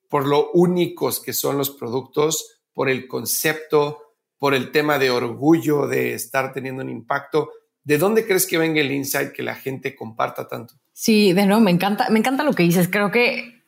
por 0.10 0.28
lo 0.28 0.52
únicos 0.52 1.22
que 1.22 1.32
son 1.32 1.58
los 1.58 1.70
productos, 1.70 2.60
por 2.74 2.90
el 2.90 3.08
concepto, 3.08 4.12
por 4.38 4.54
el 4.54 4.72
tema 4.72 4.98
de 4.98 5.10
orgullo 5.10 5.88
de 5.88 6.14
estar 6.16 6.52
teniendo 6.52 6.84
un 6.84 6.90
impacto. 6.90 7.52
¿De 7.84 7.98
dónde 7.98 8.26
crees 8.26 8.46
que 8.46 8.58
venga 8.58 8.82
el 8.82 8.92
insight 8.92 9.32
que 9.32 9.42
la 9.42 9.56
gente 9.56 9.96
comparta 9.96 10.48
tanto? 10.48 10.74
Sí, 10.92 11.32
de 11.32 11.46
nuevo, 11.46 11.62
me 11.62 11.72
encanta, 11.72 12.10
me 12.10 12.20
encanta 12.20 12.44
lo 12.44 12.54
que 12.54 12.64
dices. 12.64 12.90
Creo 12.92 13.10
que 13.10 13.64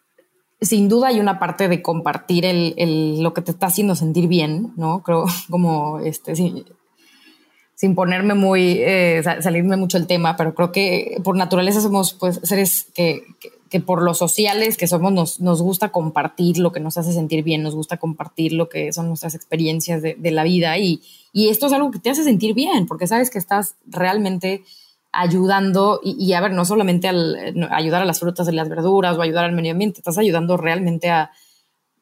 sin 0.60 0.90
duda 0.90 1.10
hay 1.10 1.20
una 1.20 1.40
parte 1.40 1.68
de 1.68 1.82
compartir 1.82 2.44
el, 2.44 3.22
lo 3.22 3.34
que 3.34 3.42
te 3.42 3.52
está 3.52 3.68
haciendo 3.68 3.96
sentir 3.96 4.28
bien, 4.28 4.74
¿no? 4.76 5.04
Creo 5.04 5.26
como 5.50 6.00
este, 6.00 6.34
sin 7.76 7.96
ponerme 7.96 8.34
muy, 8.34 8.78
eh, 8.80 9.22
salirme 9.42 9.78
mucho 9.78 9.98
el 9.98 10.08
tema, 10.08 10.36
pero 10.38 10.54
creo 10.54 10.72
que 10.72 11.18
por 11.24 11.36
naturaleza 11.36 11.82
somos 11.82 12.14
pues 12.14 12.40
seres 12.44 12.88
que, 12.94 13.24
que, 13.70 13.80
por 13.80 14.04
los 14.04 14.20
sociales 14.20 14.78
que 14.78 14.88
somos 14.88 15.12
nos, 15.12 15.40
nos, 15.40 15.62
gusta 15.62 15.90
compartir 15.90 16.60
lo 16.60 16.72
que 16.72 16.80
nos 16.80 16.98
hace 16.98 17.12
sentir 17.12 17.44
bien, 17.44 17.64
nos 17.64 17.76
gusta 17.76 17.98
compartir 17.98 18.54
lo 18.54 18.70
que 18.70 18.94
son 18.94 19.08
nuestras 19.08 19.34
experiencias 19.34 20.02
de, 20.02 20.16
de 20.18 20.32
la 20.32 20.44
vida 20.44 20.78
y, 20.78 21.02
y, 21.34 21.50
esto 21.50 21.66
es 21.66 21.74
algo 21.74 21.90
que 21.90 22.00
te 22.00 22.12
hace 22.12 22.24
sentir 22.24 22.54
bien, 22.54 22.86
porque 22.86 23.08
sabes 23.08 23.32
que 23.32 23.40
estás 23.40 23.76
realmente 23.88 24.64
ayudando 25.12 26.00
y, 26.04 26.34
a 26.34 26.42
ver, 26.42 26.54
no 26.54 26.66
solamente 26.66 27.08
al 27.08 27.68
ayudar 27.72 28.02
a 28.02 28.06
las 28.06 28.20
frutas 28.20 28.48
y 28.48 28.52
las 28.52 28.70
verduras 28.70 29.18
o 29.18 29.22
ayudar 29.22 29.46
al 29.46 29.54
medio 29.54 29.72
ambiente, 29.72 30.00
estás 30.00 30.18
ayudando 30.18 30.58
realmente 30.58 31.10
a, 31.10 31.32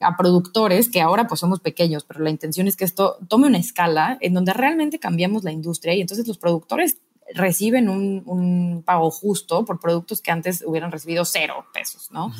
a 0.01 0.17
productores 0.17 0.89
que 0.89 1.01
ahora 1.01 1.27
pues 1.27 1.39
somos 1.39 1.59
pequeños, 1.59 2.03
pero 2.03 2.19
la 2.19 2.29
intención 2.29 2.67
es 2.67 2.75
que 2.75 2.85
esto 2.85 3.17
tome 3.27 3.47
una 3.47 3.57
escala 3.57 4.17
en 4.21 4.33
donde 4.33 4.53
realmente 4.53 4.99
cambiamos 4.99 5.43
la 5.43 5.51
industria 5.51 5.93
y 5.93 6.01
entonces 6.01 6.27
los 6.27 6.37
productores 6.37 6.97
reciben 7.33 7.89
un, 7.89 8.83
pago 8.85 9.09
justo 9.09 9.63
por 9.65 9.79
productos 9.79 10.21
que 10.21 10.31
antes 10.31 10.63
hubieran 10.65 10.91
recibido 10.91 11.23
cero 11.25 11.65
pesos, 11.73 12.09
¿no? 12.11 12.33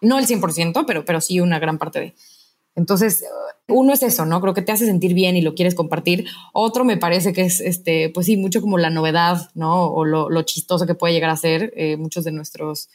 No 0.00 0.18
el 0.18 0.26
100%, 0.26 0.84
pero, 0.86 1.04
pero 1.04 1.20
sí 1.20 1.40
una 1.40 1.58
gran 1.58 1.78
parte 1.78 2.00
de... 2.00 2.14
Entonces, 2.74 3.24
uno 3.66 3.92
es 3.92 4.02
eso, 4.02 4.24
¿no? 4.24 4.40
Creo 4.40 4.54
que 4.54 4.62
te 4.62 4.70
hace 4.70 4.86
sentir 4.86 5.12
bien 5.12 5.36
y 5.36 5.42
lo 5.42 5.54
quieres 5.54 5.74
compartir. 5.74 6.26
Otro 6.52 6.84
me 6.84 6.96
parece 6.96 7.32
que 7.32 7.42
es, 7.42 7.60
este, 7.60 8.08
pues 8.10 8.26
sí, 8.26 8.36
mucho 8.36 8.60
como 8.60 8.78
la 8.78 8.90
novedad, 8.90 9.50
¿no? 9.54 9.86
O 9.86 10.04
lo, 10.04 10.42
chistoso 10.42 10.86
que 10.86 10.94
puede 10.94 11.12
llegar 11.12 11.30
a 11.30 11.36
ser. 11.36 11.72
Eh, 11.76 11.96
muchos 11.96 12.24
de 12.24 12.30
nuestros 12.30 12.88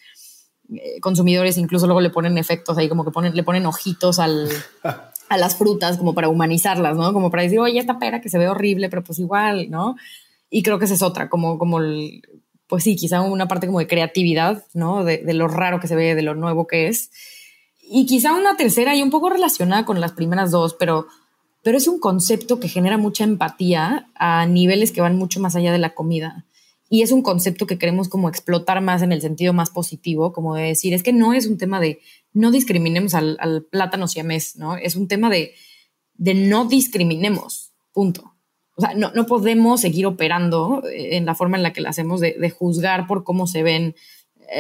consumidores 1.02 1.58
incluso 1.58 1.86
luego 1.86 2.02
le 2.02 2.10
ponen 2.10 2.38
efectos 2.38 2.78
ahí, 2.78 2.90
como 2.90 3.04
que 3.04 3.12
ponen, 3.12 3.36
le 3.36 3.44
ponen 3.44 3.66
ojitos 3.66 4.20
al, 4.20 4.50
a 5.30 5.38
las 5.38 5.56
frutas 5.56 5.98
como 5.98 6.14
para 6.14 6.30
humanizarlas, 6.30 6.96
¿no? 6.96 7.14
Como 7.14 7.30
para 7.30 7.44
decir, 7.44 7.60
oye, 7.60 7.80
esta 7.80 8.00
pera 8.00 8.22
que 8.22 8.30
se 8.30 8.38
ve 8.38 8.48
horrible, 8.48 8.90
pero 8.90 9.04
pues 9.04 9.20
igual, 9.20 9.70
¿no? 9.70 9.96
Y 10.50 10.64
creo 10.64 10.80
que 10.80 10.86
esa 10.86 10.94
es 10.94 11.02
otra, 11.02 11.30
como, 11.30 11.58
como 11.58 11.80
pues 12.68 12.84
sí, 12.84 12.96
quizá 12.96 13.22
una 13.22 13.48
parte 13.48 13.68
como 13.68 13.80
de 13.80 13.88
creatividad, 13.88 14.64
¿no? 14.74 15.04
De, 15.04 15.18
de, 15.18 15.34
lo 15.34 15.48
raro 15.48 15.80
que 15.80 15.88
se 15.88 15.96
ve, 15.96 16.16
de 16.16 16.22
lo 16.22 16.36
nuevo 16.36 16.68
que 16.68 16.88
es. 16.88 17.12
Y 17.82 18.06
quizá 18.06 18.34
una 18.34 18.56
tercera 18.56 18.96
y 18.96 19.02
un 19.02 19.10
poco 19.10 19.30
relacionada 19.30 19.86
con 19.86 20.00
las 20.00 20.14
primeras 20.14 20.52
dos, 20.52 20.76
pero, 20.76 21.08
pero 21.62 21.78
es 21.78 21.88
un 21.88 22.00
concepto 22.00 22.60
que 22.60 22.70
genera 22.70 22.98
mucha 22.98 23.24
empatía 23.24 24.08
a 24.16 24.46
niveles 24.46 24.92
que 24.92 25.02
van 25.02 25.18
mucho 25.18 25.40
más 25.40 25.56
allá 25.56 25.72
de 25.72 25.80
la 25.80 25.94
comida. 25.94 26.46
Y 26.90 27.02
es 27.02 27.12
un 27.12 27.22
concepto 27.22 27.66
que 27.66 27.78
queremos 27.78 28.10
como 28.10 28.30
explotar 28.30 28.82
más 28.82 29.02
en 29.02 29.12
el 29.12 29.22
sentido 29.22 29.54
más 29.54 29.70
positivo, 29.70 30.34
como 30.34 30.56
de 30.56 30.64
decir, 30.64 30.94
es 30.94 31.04
que 31.04 31.14
no 31.14 31.34
es 31.34 31.48
un 31.48 31.58
tema 31.58 31.80
de 31.80 32.00
no 32.34 32.52
discriminemos 32.52 33.14
al, 33.14 33.38
al 33.40 33.64
plátano 33.64 34.08
siamés, 34.08 34.56
¿no? 34.58 34.76
Es 34.76 34.96
un 34.96 35.08
tema 35.08 35.30
de, 35.30 35.54
de 36.16 36.34
no 36.34 36.66
discriminemos, 36.66 37.72
punto. 37.94 38.34
O 38.76 38.82
sea, 38.82 38.94
no, 38.96 39.12
no, 39.14 39.26
podemos 39.28 39.82
seguir 39.82 40.06
operando 40.08 40.82
en 40.92 41.26
la 41.26 41.36
forma 41.36 41.58
en 41.58 41.64
la 41.64 41.74
que 41.74 41.82
la 41.82 41.90
hacemos 41.90 42.20
de, 42.20 42.36
de, 42.40 42.50
juzgar 42.50 43.06
por 43.06 43.24
cómo 43.24 43.46
se 43.46 43.62
ven 43.62 43.96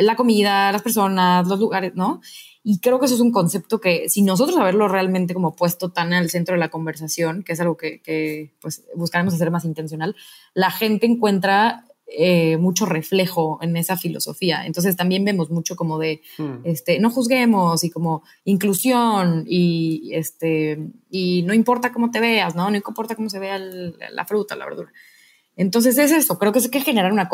la 0.02 0.16
comida, 0.16 0.72
las 0.72 0.84
personas, 0.84 1.48
los 1.48 1.60
lugares, 1.60 1.94
¿no? 1.96 2.22
Y 2.64 2.80
creo 2.80 3.00
que 3.00 3.08
eso 3.08 3.16
es 3.16 3.22
un 3.22 3.32
concepto 3.32 3.82
que 3.82 4.08
si 4.10 4.22
nosotros 4.22 4.58
haberlo 4.58 4.88
realmente 4.88 5.34
como 5.34 5.56
puesto 5.56 5.92
tan 5.92 6.14
al 6.14 6.30
centro 6.30 6.54
de 6.54 6.60
la 6.60 6.70
conversación, 6.70 7.44
que 7.44 7.54
es 7.54 7.60
algo 7.60 7.76
que, 7.76 8.02
que 8.02 8.54
pues 8.62 8.84
buscaremos 8.96 9.34
hacer 9.34 9.52
más 9.52 9.66
intencional, 9.66 10.16
la 10.54 10.72
gente 10.72 11.06
encuentra 11.06 11.86
eh, 12.08 12.58
mucho 12.58 12.86
reflejo 12.86 13.60
en 13.62 13.76
esa 13.78 13.98
filosofía. 13.98 14.66
Entonces 14.66 14.96
también 14.96 15.26
vemos 15.26 15.50
mucho 15.50 15.76
como 15.76 15.98
de, 15.98 16.22
hmm. 16.38 16.58
este, 16.64 17.00
no 17.00 17.10
juzguemos 17.10 17.84
y 17.84 17.90
como 17.90 18.24
inclusión 18.46 19.46
y, 19.48 20.12
este, 20.14 20.80
y 21.10 21.44
no 21.44 21.54
importa 21.54 21.92
cómo 21.92 22.12
te 22.12 22.20
veas, 22.20 22.56
¿no? 22.56 22.70
No 22.70 22.76
importa 22.76 23.16
cómo 23.16 23.30
se 23.30 23.40
vea 23.40 23.58
la 23.58 24.26
fruta, 24.26 24.56
la 24.56 24.66
verdura. 24.66 24.92
Entonces 25.56 25.98
es 26.00 26.12
eso, 26.12 26.40
creo 26.40 26.52
que 26.52 26.60
es 26.60 26.68
que 26.68 26.82
generar 26.82 27.12
una 27.12 27.30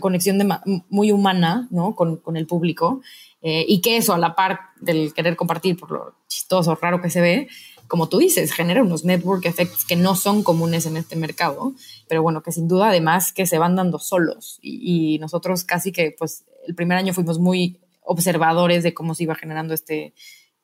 conexión 0.00 0.38
de 0.38 0.48
muy 0.88 1.10
humana, 1.10 1.66
¿no? 1.70 1.96
Con, 1.96 2.16
con 2.18 2.36
el 2.36 2.46
público 2.46 3.02
eh, 3.42 3.64
y 3.66 3.80
que 3.80 3.96
eso 3.96 4.12
a 4.12 4.18
la 4.18 4.34
par 4.34 4.60
del 4.80 5.12
querer 5.14 5.34
compartir 5.34 5.76
por 5.76 5.90
lo 5.90 6.14
chistoso, 6.28 6.74
raro 6.80 7.00
que 7.00 7.10
se 7.10 7.20
ve, 7.20 7.48
como 7.90 8.08
tú 8.08 8.18
dices, 8.18 8.52
genera 8.52 8.84
unos 8.84 9.04
network 9.04 9.44
effects 9.46 9.84
que 9.84 9.96
no 9.96 10.14
son 10.14 10.44
comunes 10.44 10.86
en 10.86 10.96
este 10.96 11.16
mercado, 11.16 11.74
pero 12.08 12.22
bueno, 12.22 12.40
que 12.40 12.52
sin 12.52 12.68
duda 12.68 12.88
además 12.88 13.32
que 13.32 13.46
se 13.46 13.58
van 13.58 13.74
dando 13.74 13.98
solos 13.98 14.60
y, 14.62 15.18
nosotros 15.18 15.64
casi 15.64 15.90
que 15.90 16.14
pues 16.16 16.44
el 16.66 16.76
primer 16.76 16.96
año 16.96 17.12
fuimos 17.12 17.40
muy 17.40 17.80
observadores 18.02 18.84
de 18.84 18.94
cómo 18.94 19.14
se 19.14 19.24
iba 19.24 19.34
generando 19.34 19.74
este, 19.74 20.14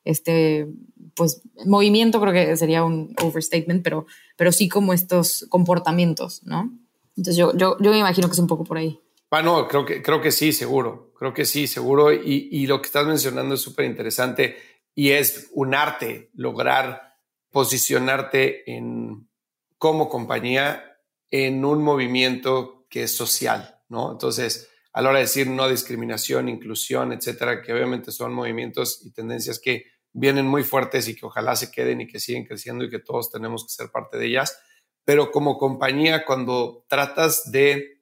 este 0.05 0.67
pues 1.15 1.41
movimiento, 1.65 2.21
creo 2.21 2.31
que 2.31 2.55
sería 2.55 2.85
un 2.85 3.13
overstatement, 3.21 3.83
pero, 3.83 4.05
pero 4.37 4.53
sí 4.53 4.69
como 4.69 4.93
estos 4.93 5.45
comportamientos, 5.49 6.43
¿no? 6.43 6.71
Entonces 7.17 7.35
yo, 7.35 7.55
yo, 7.57 7.77
yo 7.79 7.91
me 7.91 7.99
imagino 7.99 8.27
que 8.27 8.33
es 8.33 8.39
un 8.39 8.47
poco 8.47 8.63
por 8.63 8.77
ahí. 8.77 8.99
Bueno, 9.29 9.67
creo 9.67 9.83
que, 9.83 10.01
creo 10.01 10.21
que 10.21 10.31
sí, 10.31 10.53
seguro, 10.53 11.11
creo 11.19 11.33
que 11.33 11.43
sí, 11.43 11.67
seguro. 11.67 12.13
Y, 12.13 12.47
y 12.51 12.67
lo 12.67 12.79
que 12.81 12.85
estás 12.85 13.05
mencionando 13.05 13.55
es 13.55 13.61
súper 13.61 13.85
interesante 13.85 14.55
y 14.95 15.11
es 15.11 15.49
un 15.53 15.75
arte 15.75 16.29
lograr 16.35 17.06
posicionarte 17.51 18.69
en, 18.71 19.29
como 19.77 20.09
compañía 20.09 20.97
en 21.29 21.63
un 21.65 21.83
movimiento 21.83 22.85
que 22.89 23.03
es 23.03 23.15
social, 23.15 23.81
¿no? 23.89 24.11
Entonces, 24.11 24.69
a 24.93 25.01
la 25.01 25.09
hora 25.09 25.19
de 25.19 25.25
decir 25.25 25.47
no 25.47 25.67
discriminación, 25.69 26.49
inclusión, 26.49 27.13
etcétera, 27.13 27.61
que 27.61 27.73
obviamente 27.73 28.11
son 28.11 28.33
movimientos 28.33 29.05
y 29.05 29.11
tendencias 29.11 29.59
que 29.59 29.85
vienen 30.13 30.47
muy 30.47 30.63
fuertes 30.63 31.07
y 31.07 31.15
que 31.15 31.25
ojalá 31.25 31.55
se 31.55 31.69
queden 31.69 32.01
y 32.01 32.07
que 32.07 32.19
siguen 32.19 32.45
creciendo 32.45 32.83
y 32.83 32.89
que 32.89 32.99
todos 32.99 33.29
tenemos 33.29 33.63
que 33.63 33.69
ser 33.69 33.91
parte 33.91 34.17
de 34.17 34.25
ellas. 34.25 34.59
Pero 35.05 35.31
como 35.31 35.57
compañía, 35.57 36.25
cuando 36.25 36.85
tratas 36.89 37.51
de 37.51 38.01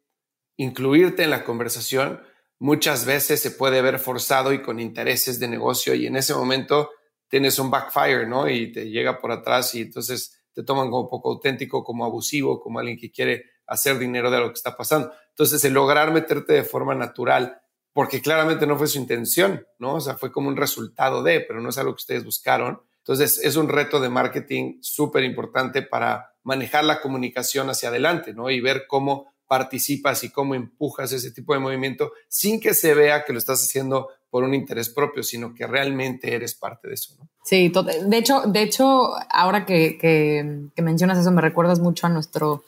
incluirte 0.58 1.24
en 1.24 1.32
la 1.32 1.44
conversación, 1.44 2.22
muchas 2.60 3.06
veces 3.06 3.42
se 3.42 3.52
puede 3.52 3.82
ver 3.82 4.00
forzado 4.00 4.54
y 4.54 4.62
con 4.62 4.80
intereses 4.80 5.40
de 5.40 5.48
negocio 5.48 5.94
y 5.94 6.08
en 6.08 6.16
ese 6.16 6.34
momento 6.34 6.92
tienes 7.36 7.60
un 7.60 7.70
backfire, 7.70 8.26
¿no? 8.26 8.48
Y 8.48 8.72
te 8.72 8.90
llega 8.90 9.20
por 9.20 9.30
atrás 9.30 9.76
y 9.76 9.82
entonces 9.82 10.40
te 10.54 10.64
toman 10.64 10.90
como 10.90 11.10
poco 11.10 11.32
auténtico, 11.32 11.84
como 11.84 12.06
abusivo, 12.06 12.62
como 12.62 12.80
alguien 12.80 12.98
que 12.98 13.12
quiere 13.12 13.44
hacer 13.68 14.00
dinero 14.00 14.32
de 14.32 14.40
lo 14.40 14.48
que 14.48 14.54
está 14.54 14.78
pasando. 14.78 15.12
Entonces, 15.32 15.62
el 15.66 15.74
lograr 15.74 16.14
meterte 16.14 16.54
de 16.54 16.64
forma 16.64 16.96
natural, 16.96 17.62
porque 17.92 18.22
claramente 18.22 18.66
no 18.66 18.78
fue 18.78 18.88
su 18.88 19.00
intención, 19.00 19.68
¿no? 19.80 19.96
O 19.96 20.00
sea, 20.00 20.16
fue 20.16 20.32
como 20.32 20.48
un 20.48 20.56
resultado 20.56 21.24
de, 21.24 21.42
pero 21.42 21.60
no 21.60 21.72
es 21.72 21.78
algo 21.78 21.92
que 21.92 22.04
ustedes 22.04 22.24
buscaron. 22.24 22.82
Entonces, 23.00 23.38
es 23.44 23.58
un 23.58 23.68
reto 23.68 24.00
de 24.00 24.08
marketing 24.08 24.78
súper 24.80 25.26
importante 25.26 25.82
para 25.82 26.38
manejar 26.44 26.86
la 26.86 27.02
comunicación 27.02 27.70
hacia 27.70 27.90
adelante, 27.90 28.34
¿no? 28.34 28.50
Y 28.50 28.62
ver 28.62 28.86
cómo 28.88 29.36
participas 29.46 30.24
y 30.24 30.32
cómo 30.32 30.56
empujas 30.56 31.12
ese 31.12 31.32
tipo 31.32 31.54
de 31.54 31.60
movimiento 31.60 32.14
sin 32.30 32.62
que 32.62 32.74
se 32.74 32.94
vea 32.94 33.26
que 33.26 33.34
lo 33.34 33.40
estás 33.40 33.62
haciendo 33.62 34.08
por 34.36 34.44
un 34.44 34.54
interés 34.54 34.90
propio, 34.90 35.24
sino 35.24 35.54
que 35.54 35.66
realmente 35.66 36.36
eres 36.36 36.56
parte 36.56 36.90
de 36.90 36.96
eso. 36.96 37.16
¿no? 37.18 37.30
Sí, 37.46 37.72
de 38.06 38.18
hecho, 38.18 38.42
de 38.42 38.64
hecho, 38.64 39.14
ahora 39.30 39.66
que, 39.66 40.68
mencionas 40.76 41.20
eso, 41.20 41.32
me 41.32 41.42
recuerdas 41.42 41.80
mucho 41.80 42.06
a 42.06 42.10
nuestro 42.10 42.66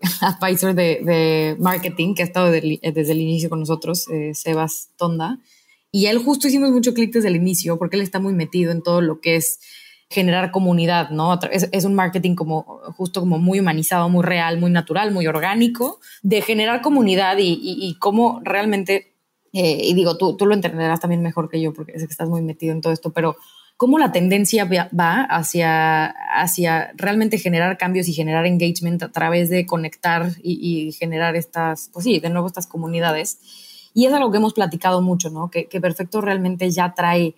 advisor 0.20 0.74
de, 0.74 1.54
marketing 1.60 2.16
que 2.16 2.22
ha 2.22 2.24
estado 2.24 2.50
desde 2.50 3.12
el 3.12 3.20
inicio 3.20 3.48
con 3.48 3.60
nosotros, 3.60 4.08
eh, 4.08 4.34
Sebas 4.34 4.88
Tonda. 4.96 5.38
Y 5.92 6.06
él 6.06 6.18
justo 6.18 6.48
hicimos 6.48 6.72
mucho 6.72 6.92
clic 6.92 7.12
desde 7.12 7.28
el 7.28 7.36
inicio 7.36 7.78
porque 7.78 7.94
él 7.94 8.02
está 8.02 8.18
muy 8.18 8.34
metido 8.34 8.72
en 8.72 8.82
todo 8.82 9.00
lo 9.00 9.20
que 9.20 9.36
es 9.36 9.60
generar 10.10 10.50
comunidad, 10.50 11.10
¿no? 11.10 11.38
Es, 11.52 11.68
es, 11.70 11.84
un 11.84 11.94
marketing 11.94 12.34
como 12.34 12.80
justo 12.96 13.20
como 13.20 13.38
muy 13.38 13.60
humanizado, 13.60 14.08
muy 14.08 14.24
real, 14.24 14.58
muy 14.58 14.72
natural, 14.72 15.12
muy 15.12 15.28
orgánico, 15.28 16.00
de 16.22 16.42
generar 16.42 16.82
comunidad 16.82 17.38
y, 17.38 17.60
y, 17.62 17.96
cómo 18.00 18.40
realmente, 18.42 19.14
eh, 19.52 19.78
y 19.82 19.94
digo, 19.94 20.16
tú, 20.16 20.36
tú 20.36 20.46
lo 20.46 20.54
entenderás 20.54 21.00
también 21.00 21.22
mejor 21.22 21.48
que 21.48 21.60
yo 21.60 21.72
porque 21.72 21.98
sé 21.98 22.06
que 22.06 22.12
estás 22.12 22.28
muy 22.28 22.42
metido 22.42 22.72
en 22.72 22.80
todo 22.80 22.92
esto, 22.92 23.10
pero 23.10 23.36
cómo 23.76 23.98
la 23.98 24.12
tendencia 24.12 24.64
va 24.64 25.22
hacia, 25.22 26.06
hacia 26.06 26.92
realmente 26.96 27.38
generar 27.38 27.76
cambios 27.76 28.08
y 28.08 28.12
generar 28.12 28.46
engagement 28.46 29.02
a 29.02 29.12
través 29.12 29.50
de 29.50 29.66
conectar 29.66 30.32
y, 30.42 30.88
y 30.88 30.92
generar 30.92 31.36
estas, 31.36 31.90
pues 31.92 32.04
sí, 32.04 32.18
de 32.20 32.30
nuevo 32.30 32.46
estas 32.46 32.66
comunidades. 32.66 33.38
Y 33.94 34.06
es 34.06 34.12
algo 34.12 34.30
que 34.30 34.38
hemos 34.38 34.54
platicado 34.54 35.02
mucho, 35.02 35.30
¿no? 35.30 35.50
Que, 35.50 35.66
que 35.66 35.80
Perfecto 35.80 36.20
realmente 36.20 36.70
ya 36.70 36.94
trae 36.94 37.34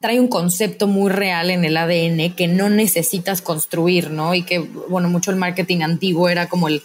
trae 0.00 0.18
un 0.18 0.28
concepto 0.28 0.86
muy 0.86 1.10
real 1.10 1.50
en 1.50 1.62
el 1.62 1.76
ADN 1.76 2.34
que 2.34 2.48
no 2.48 2.70
necesitas 2.70 3.42
construir, 3.42 4.10
¿no? 4.10 4.34
Y 4.34 4.44
que, 4.44 4.58
bueno, 4.58 5.10
mucho 5.10 5.30
el 5.30 5.36
marketing 5.36 5.82
antiguo 5.82 6.30
era 6.30 6.48
como 6.48 6.68
el, 6.68 6.82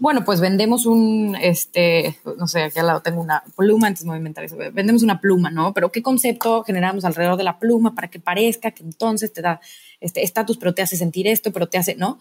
Bueno, 0.00 0.24
pues 0.24 0.40
vendemos 0.40 0.86
un, 0.86 1.36
este, 1.38 2.16
no 2.38 2.46
sé, 2.46 2.62
aquí 2.62 2.78
al 2.78 2.86
lado 2.86 3.02
tengo 3.02 3.20
una 3.20 3.44
pluma, 3.54 3.86
antes 3.86 4.02
me 4.04 4.08
voy 4.08 4.14
a 4.14 4.18
inventar 4.18 4.42
eso. 4.42 4.56
Vendemos 4.56 5.02
una 5.02 5.20
pluma, 5.20 5.50
¿no? 5.50 5.74
Pero 5.74 5.92
¿qué 5.92 6.02
concepto 6.02 6.64
generamos 6.64 7.04
alrededor 7.04 7.36
de 7.36 7.44
la 7.44 7.58
pluma 7.58 7.94
para 7.94 8.08
que 8.08 8.18
parezca 8.18 8.70
que 8.70 8.82
entonces 8.82 9.30
te 9.30 9.42
da 9.42 9.60
este 10.00 10.22
estatus, 10.22 10.56
pero 10.56 10.72
te 10.72 10.80
hace 10.80 10.96
sentir 10.96 11.28
esto, 11.28 11.52
pero 11.52 11.68
te 11.68 11.76
hace, 11.76 11.96
¿no? 11.96 12.18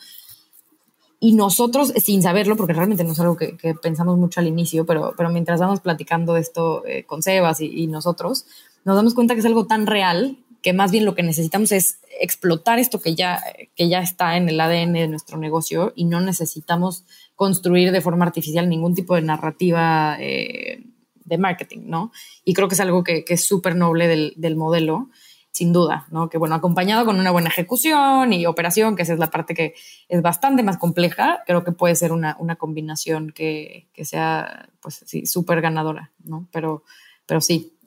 Y 1.21 1.35
nosotros, 1.35 1.93
sin 1.95 2.21
saberlo, 2.21 2.57
porque 2.57 2.73
realmente 2.73 3.05
no 3.05 3.13
es 3.13 3.19
algo 3.21 3.37
que, 3.37 3.55
pensamos 3.81 4.17
mucho 4.17 4.41
al 4.41 4.47
inicio, 4.47 4.85
pero, 4.85 5.13
pero 5.15 5.29
mientras 5.29 5.61
vamos 5.61 5.79
platicando 5.79 6.35
esto 6.35 6.85
eh, 6.85 7.05
con 7.05 7.23
Sebas 7.23 7.61
y, 7.61 7.67
y 7.67 7.87
nosotros, 7.87 8.45
nos 8.83 8.97
damos 8.97 9.13
cuenta 9.13 9.35
que 9.35 9.39
es 9.39 9.45
algo 9.45 9.67
tan 9.67 9.87
real 9.87 10.37
que 10.61 10.73
más 10.73 10.91
bien 10.91 11.05
lo 11.05 11.15
que 11.15 11.23
necesitamos 11.23 11.71
es 11.71 11.99
explotar 12.19 12.79
esto 12.79 13.01
que 13.01 13.15
ya, 13.15 13.41
que 13.75 13.89
ya 13.89 13.99
está 13.99 14.35
en 14.37 14.49
el 14.49 14.59
ADN 14.59 14.93
de 14.93 15.07
nuestro 15.07 15.37
negocio 15.37 15.93
y 15.95 16.05
no 16.05 16.21
necesitamos 16.21 17.05
construir 17.35 17.91
de 17.91 18.01
forma 18.01 18.25
artificial 18.25 18.67
ningún 18.67 18.93
tipo 18.93 19.15
de 19.15 19.21
narrativa 19.21 20.17
eh, 20.19 20.83
de 21.23 21.37
marketing, 21.37 21.83
¿no? 21.85 22.11
Y 22.43 22.53
creo 22.53 22.67
que 22.67 22.75
es 22.75 22.81
algo 22.81 23.03
que, 23.03 23.23
es 23.27 23.47
súper 23.47 23.75
noble 23.75 24.07
del, 24.07 24.55
modelo, 24.57 25.09
sin 25.51 25.71
duda, 25.71 26.07
¿no? 26.11 26.29
Que 26.29 26.37
bueno, 26.37 26.55
acompañado 26.55 27.05
con 27.05 27.19
una 27.19 27.31
buena 27.31 27.49
ejecución 27.49 28.33
y 28.33 28.45
operación, 28.45 28.95
que 28.95 29.03
esa 29.03 29.13
es 29.13 29.19
la 29.19 29.29
parte 29.29 29.53
que 29.53 29.73
es 30.09 30.21
bastante 30.21 30.63
más 30.63 30.77
compleja, 30.77 31.43
creo 31.45 31.63
que 31.63 31.71
puede 31.71 31.95
ser 31.95 32.11
una, 32.11 32.35
combinación 32.57 33.31
que, 33.31 33.87
que, 33.93 34.03
sea, 34.03 34.69
pues 34.81 35.03
sí, 35.05 35.25
súper 35.25 35.61
ganadora, 35.61 36.11
¿no? 36.23 36.47
Pero, 36.51 36.83
pero 37.25 37.39
sí, 37.39 37.78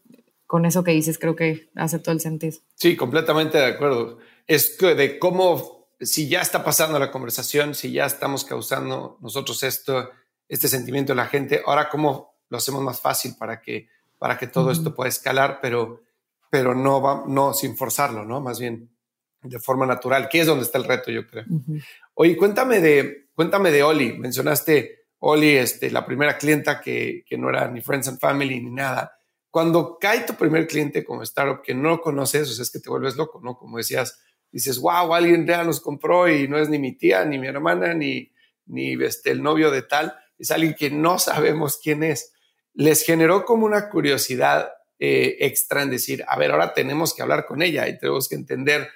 con 0.53 0.66
eso 0.66 0.84
que 0.84 0.90
dices, 0.90 1.18
creo 1.18 1.34
que 1.34 1.70
hace 1.76 1.98
todo 1.98 2.12
el 2.14 2.20
sentido. 2.20 2.59
Sí, 2.74 2.94
completamente 2.94 3.57
de 3.57 3.64
acuerdo. 3.64 4.18
Es 4.46 4.76
de 4.76 5.18
cómo, 5.18 5.88
si 5.98 6.28
ya 6.28 6.42
está 6.42 6.62
pasando 6.62 6.98
la 6.98 7.11
conversación, 7.11 7.74
si 7.74 7.90
ya 7.90 8.05
estamos 8.05 8.44
causando 8.44 9.16
nosotros 9.22 9.62
esto, 9.62 10.11
este 10.46 10.68
sentimiento 10.68 11.14
en 11.14 11.16
la 11.16 11.24
gente, 11.24 11.62
ahora 11.64 11.88
cómo 11.88 12.34
lo 12.50 12.59
hacemos 12.59 12.82
más 12.82 13.00
fácil 13.00 13.34
para 13.38 13.62
que, 13.62 13.88
para 14.18 14.36
que 14.36 14.46
todo 14.46 14.70
esto 14.70 14.94
pueda 14.94 15.09
escalar, 15.09 15.59
pero, 15.62 16.03
pero 16.50 16.74
no, 16.74 17.00
va, 17.00 17.24
no 17.26 17.55
sin 17.55 17.74
forzarlo, 17.74 18.26
¿no? 18.26 18.42
Más 18.42 18.61
bien 18.61 18.90
de 19.40 19.59
forma 19.59 19.86
natural, 19.86 20.28
que 20.28 20.40
es 20.40 20.46
donde 20.46 20.64
está 20.64 20.76
el 20.76 20.84
reto, 20.84 21.11
yo 21.11 21.26
creo. 21.26 21.46
Oye, 22.12 22.36
cuéntame 22.36 22.78
de, 22.80 23.30
cuéntame 23.34 23.70
de 23.70 23.82
Oli. 23.82 24.18
Mencionaste 24.18 25.07
Oli, 25.20 25.57
este, 25.57 25.90
la 25.90 26.05
primera 26.05 26.36
clienta 26.36 26.78
que, 26.78 27.24
que 27.26 27.38
no 27.38 27.48
era 27.48 27.68
ni 27.68 27.80
Friends 27.80 28.09
and 28.09 28.20
Family 28.20 28.61
ni 28.61 28.70
nada 28.70 29.16
cuando 29.53 29.98
cae 30.00 30.20
tu 30.20 30.34
primer 30.34 30.66
cliente 30.66 31.05
como 31.05 31.22
startup 31.22 31.62
que 31.62 31.74
no 31.74 32.00
conoces, 32.00 32.48
o 32.48 32.55
sea, 32.55 32.62
es 32.62 32.70
que 32.70 32.80
te 32.80 32.88
vuelves 32.88 33.16
loco, 33.16 33.38
¿no? 33.44 33.59
Como 33.59 33.76
decías, 33.76 34.18
dices, 34.50 34.78
wow, 34.78 35.12
alguien 35.12 35.46
ya 35.46 35.62
nos 35.62 35.78
compró 35.78 36.26
y 36.26 36.48
no 36.48 36.57
es 36.57 36.70
ni 36.70 36.78
mi 36.78 36.96
tía, 36.96 37.26
ni 37.26 37.38
mi 37.38 37.48
hermana, 37.48 37.92
ni, 37.92 38.32
ni 38.64 38.94
este, 39.05 39.30
el 39.30 39.42
novio 39.42 39.70
de 39.70 39.82
tal, 39.82 40.14
es 40.38 40.50
alguien 40.50 40.74
que 40.74 40.90
no 40.90 41.18
sabemos 41.18 41.78
quién 41.82 42.03
es. 42.03 42.32
Les 42.72 43.05
generó 43.05 43.44
como 43.44 43.66
una 43.66 43.90
curiosidad 43.90 44.72
eh, 44.98 45.36
extra 45.40 45.82
en 45.82 45.90
decir, 45.90 46.24
a 46.26 46.38
ver, 46.38 46.50
ahora 46.50 46.72
tenemos 46.72 47.12
que 47.12 47.20
hablar 47.20 47.44
con 47.44 47.61
ella 47.61 47.86
y 47.88 47.98
tenemos 47.98 48.30
que 48.30 48.36
entender 48.36 48.88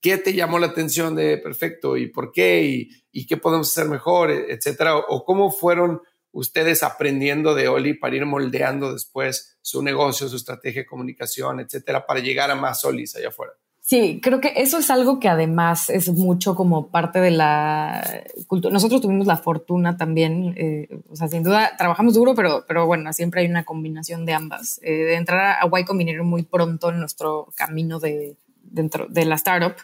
qué 0.00 0.16
te 0.16 0.32
llamó 0.32 0.60
la 0.60 0.68
atención 0.68 1.16
de 1.16 1.38
perfecto 1.38 1.96
y 1.96 2.06
por 2.06 2.30
qué 2.30 2.62
y, 2.62 2.90
y 3.10 3.26
qué 3.26 3.36
podemos 3.36 3.68
hacer 3.68 3.90
mejor, 3.90 4.30
etcétera, 4.30 4.96
o 4.96 5.24
cómo 5.24 5.50
fueron 5.50 6.02
ustedes 6.34 6.82
aprendiendo 6.82 7.54
de 7.54 7.68
Oli 7.68 7.94
para 7.94 8.16
ir 8.16 8.26
moldeando 8.26 8.92
después 8.92 9.56
su 9.62 9.82
negocio, 9.82 10.28
su 10.28 10.36
estrategia 10.36 10.82
de 10.82 10.86
comunicación, 10.86 11.60
etcétera, 11.60 12.04
para 12.04 12.20
llegar 12.20 12.50
a 12.50 12.54
más 12.54 12.84
Olis 12.84 13.16
allá 13.16 13.28
afuera? 13.28 13.52
Sí, 13.80 14.18
creo 14.22 14.40
que 14.40 14.54
eso 14.56 14.78
es 14.78 14.90
algo 14.90 15.20
que 15.20 15.28
además 15.28 15.90
es 15.90 16.08
mucho 16.08 16.54
como 16.54 16.88
parte 16.88 17.20
de 17.20 17.30
la 17.30 18.24
cultura. 18.46 18.72
Nosotros 18.72 19.02
tuvimos 19.02 19.26
la 19.26 19.36
fortuna 19.36 19.96
también, 19.96 20.54
eh, 20.56 20.88
o 21.10 21.16
sea, 21.16 21.28
sin 21.28 21.42
duda 21.42 21.76
trabajamos 21.76 22.14
duro, 22.14 22.34
pero, 22.34 22.64
pero 22.66 22.86
bueno, 22.86 23.12
siempre 23.12 23.42
hay 23.42 23.46
una 23.46 23.64
combinación 23.64 24.24
de 24.24 24.32
ambas. 24.32 24.80
Eh, 24.82 24.90
de 24.90 25.14
entrar 25.16 25.58
a 25.60 25.80
Y 25.80 25.84
Combinator 25.84 26.24
muy 26.24 26.44
pronto 26.44 26.88
en 26.88 26.98
nuestro 26.98 27.52
camino 27.56 28.00
de, 28.00 28.36
dentro 28.62 29.06
de 29.06 29.26
la 29.26 29.34
startup 29.34 29.76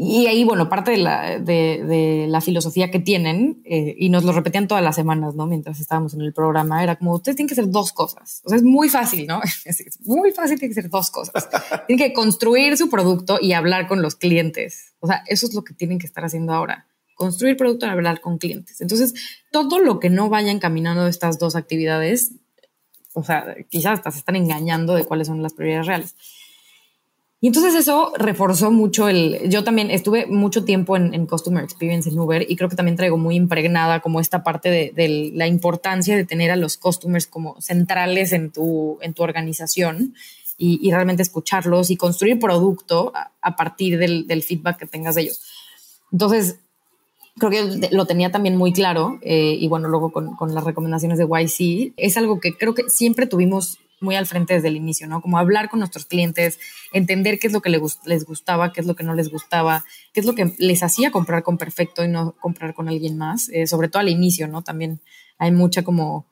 y 0.00 0.28
ahí, 0.28 0.44
bueno, 0.44 0.68
parte 0.68 0.92
de 0.92 0.98
la, 0.98 1.40
de, 1.40 2.26
la 2.28 2.40
filosofía 2.40 2.88
que 2.88 3.00
tienen, 3.00 3.60
eh, 3.64 3.96
y 3.98 4.10
nos 4.10 4.22
lo 4.22 4.30
repetían 4.30 4.68
todas 4.68 4.84
las 4.84 4.94
semanas, 4.94 5.34
¿no? 5.34 5.48
Mientras 5.48 5.80
estábamos 5.80 6.14
en 6.14 6.20
el 6.20 6.32
programa, 6.32 6.84
era 6.84 6.94
como, 6.94 7.16
ustedes 7.16 7.34
tienen 7.34 7.48
que 7.48 7.54
hacer 7.54 7.68
dos 7.68 7.92
cosas. 7.92 8.40
O 8.44 8.48
sea, 8.48 8.58
es 8.58 8.62
muy 8.62 8.88
fácil, 8.88 9.26
¿no? 9.26 9.40
Es 9.64 9.98
muy 10.06 10.30
fácil, 10.30 10.56
tienen 10.56 10.72
que 10.72 10.78
hacer 10.78 10.88
dos 10.88 11.10
cosas. 11.10 11.48
tienen 11.88 12.06
que 12.06 12.14
construir 12.14 12.76
su 12.76 12.88
producto 12.88 13.40
y 13.42 13.54
hablar 13.54 13.88
con 13.88 14.00
los 14.00 14.14
clientes. 14.14 14.94
O 15.00 15.08
sea, 15.08 15.24
eso 15.26 15.46
es 15.46 15.54
lo 15.54 15.64
que 15.64 15.74
tienen 15.74 15.98
que 15.98 16.06
estar 16.06 16.24
haciendo 16.24 16.52
ahora. 16.52 16.86
Construir 17.16 17.56
producto 17.56 17.86
y 17.86 17.88
hablar 17.88 18.20
con 18.20 18.38
clientes. 18.38 18.80
Entonces, 18.80 19.14
todo 19.50 19.80
lo 19.80 19.98
que 19.98 20.10
no 20.10 20.28
vaya 20.28 20.52
encaminando 20.52 21.08
estas 21.08 21.40
dos 21.40 21.56
actividades, 21.56 22.34
o 23.14 23.24
sea, 23.24 23.56
quizás 23.68 23.94
hasta 23.94 24.12
se 24.12 24.18
están 24.18 24.36
engañando 24.36 24.94
de 24.94 25.02
cuáles 25.02 25.26
son 25.26 25.42
las 25.42 25.54
prioridades 25.54 25.88
reales. 25.88 26.14
Y 27.40 27.46
entonces 27.46 27.74
eso 27.76 28.12
reforzó 28.18 28.72
mucho 28.72 29.08
el, 29.08 29.48
yo 29.48 29.62
también 29.62 29.92
estuve 29.92 30.26
mucho 30.26 30.64
tiempo 30.64 30.96
en, 30.96 31.26
Customer 31.26 31.62
Experience 31.62 32.10
en 32.10 32.18
Uber 32.18 32.44
y 32.48 32.56
creo 32.56 32.68
que 32.68 32.74
también 32.74 32.96
traigo 32.96 33.16
muy 33.16 33.36
impregnada 33.36 34.00
como 34.00 34.18
esta 34.18 34.42
parte 34.42 34.70
de, 34.70 35.30
la 35.34 35.46
importancia 35.46 36.16
de 36.16 36.24
tener 36.24 36.50
a 36.50 36.56
los 36.56 36.76
customers 36.76 37.28
como 37.28 37.60
centrales 37.60 38.32
en 38.32 38.50
tu, 38.50 38.98
en 39.02 39.14
tu 39.14 39.22
organización 39.22 40.14
y, 40.60 40.90
realmente 40.90 41.22
escucharlos 41.22 41.90
y 41.90 41.96
construir 41.96 42.40
producto 42.40 43.12
a, 43.40 43.54
partir 43.54 43.98
del, 43.98 44.42
feedback 44.42 44.78
que 44.78 44.86
tengas 44.86 45.14
de 45.14 45.22
ellos. 45.22 45.42
Entonces, 46.10 46.56
creo 47.38 47.50
que 47.52 47.88
lo 47.92 48.06
tenía 48.06 48.32
también 48.32 48.56
muy 48.56 48.72
claro 48.72 49.20
eh, 49.22 49.56
y 49.60 49.68
bueno, 49.68 49.86
luego 49.86 50.10
con, 50.10 50.34
con 50.34 50.54
las 50.56 50.64
recomendaciones 50.64 51.18
de 51.18 51.26
YC, 51.26 51.92
es 51.96 52.16
algo 52.16 52.40
que 52.40 52.56
creo 52.56 52.74
que 52.74 52.88
siempre 52.88 53.28
tuvimos 53.28 53.78
muy 54.00 54.16
al 54.16 54.26
frente 54.26 54.54
desde 54.54 54.68
el 54.68 54.76
inicio, 54.76 55.06
¿no? 55.06 55.20
Como 55.20 55.38
hablar 55.38 55.68
con 55.68 55.80
nuestros 55.80 56.06
clientes, 56.06 56.58
entender 56.92 57.38
qué 57.38 57.46
es 57.46 57.52
lo 57.52 57.60
que 57.60 57.70
les 57.70 58.24
gustaba, 58.24 58.72
qué 58.72 58.80
es 58.80 58.86
lo 58.86 58.94
que 58.96 59.04
no 59.04 59.14
les 59.14 59.30
gustaba, 59.30 59.84
qué 60.12 60.20
es 60.20 60.26
lo 60.26 60.34
que 60.34 60.54
les 60.58 60.82
hacía 60.82 61.10
comprar 61.10 61.42
con 61.42 61.58
Perfecto 61.58 62.04
y 62.04 62.08
no 62.08 62.32
comprar 62.40 62.74
con 62.74 62.88
alguien 62.88 63.18
más, 63.18 63.48
eh, 63.50 63.66
sobre 63.66 63.88
todo 63.88 64.00
al 64.00 64.08
inicio, 64.08 64.48
¿no? 64.48 64.62
También 64.62 65.00
hay 65.38 65.50
mucha 65.50 65.82
como 65.82 66.26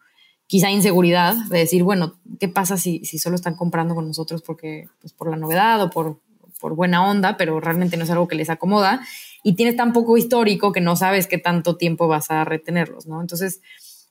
quizá 0.47 0.71
inseguridad 0.71 1.35
de 1.49 1.59
decir, 1.59 1.83
bueno, 1.83 2.19
¿qué 2.39 2.49
pasa 2.49 2.77
si, 2.77 3.05
si 3.05 3.19
solo 3.19 3.37
están 3.37 3.57
comprando 3.57 3.95
con 3.95 4.07
nosotros 4.07 4.43
porque, 4.43 4.89
pues 5.01 5.13
por 5.13 5.29
la 5.29 5.37
novedad 5.37 5.83
o 5.83 5.91
por, 5.91 6.21
por 6.61 6.75
buena 6.75 7.09
onda, 7.09 7.37
pero 7.37 7.61
realmente 7.61 7.97
no 7.97 8.05
es 8.05 8.11
algo 8.11 8.29
que 8.29 8.37
les 8.37 8.51
acomoda 8.51 9.01
y 9.43 9.55
tienes 9.55 9.77
tan 9.77 9.93
poco 9.93 10.17
histórico 10.17 10.73
que 10.73 10.81
no 10.81 10.97
sabes 10.97 11.27
qué 11.27 11.39
tanto 11.39 11.77
tiempo 11.77 12.09
vas 12.09 12.31
a 12.31 12.45
retenerlos, 12.45 13.07
¿no? 13.07 13.21
Entonces, 13.21 13.61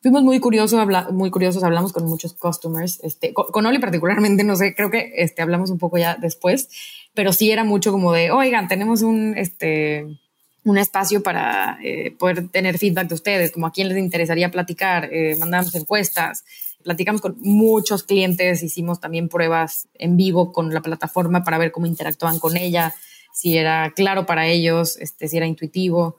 fuimos 0.05 0.21
muy 0.21 0.39
curiosos, 0.39 0.87
muy 1.13 1.31
curiosos, 1.31 1.63
hablamos 1.63 1.91
con 1.91 2.05
muchos 2.05 2.35
customers, 2.35 2.99
este, 3.01 3.33
con, 3.33 3.65
Oli 3.65 3.79
particularmente, 3.79 4.43
no 4.43 4.55
sé, 4.55 4.75
creo 4.75 4.91
que 4.91 5.11
este, 5.15 5.41
hablamos 5.41 5.71
un 5.71 5.79
poco 5.79 5.97
ya 5.97 6.15
después, 6.15 6.69
pero 7.15 7.33
sí 7.33 7.49
era 7.49 7.63
mucho 7.63 7.91
como 7.91 8.13
de, 8.13 8.29
oigan, 8.29 8.67
tenemos 8.67 9.01
un, 9.01 9.33
este, 9.35 10.05
un 10.63 10.77
espacio 10.77 11.23
para 11.23 11.79
eh, 11.83 12.11
poder 12.19 12.49
tener 12.49 12.77
feedback 12.77 13.07
de 13.07 13.15
ustedes, 13.15 13.51
como 13.51 13.65
a 13.65 13.71
quién 13.71 13.89
les 13.89 13.97
interesaría 13.97 14.51
platicar, 14.51 15.11
eh, 15.11 15.35
mandamos 15.39 15.73
encuestas, 15.73 16.45
platicamos 16.83 17.19
con 17.19 17.37
muchos 17.39 18.03
clientes, 18.03 18.61
hicimos 18.61 18.99
también 18.99 19.27
pruebas 19.27 19.87
en 19.95 20.17
vivo 20.17 20.51
con 20.53 20.71
la 20.71 20.81
plataforma 20.81 21.43
para 21.43 21.57
ver 21.57 21.71
cómo 21.71 21.87
interactuaban 21.87 22.37
con 22.37 22.57
ella, 22.57 22.93
si 23.33 23.57
era 23.57 23.91
claro 23.95 24.27
para 24.27 24.45
ellos, 24.45 24.97
este, 24.97 25.27
si 25.27 25.37
era 25.37 25.47
intuitivo. 25.47 26.17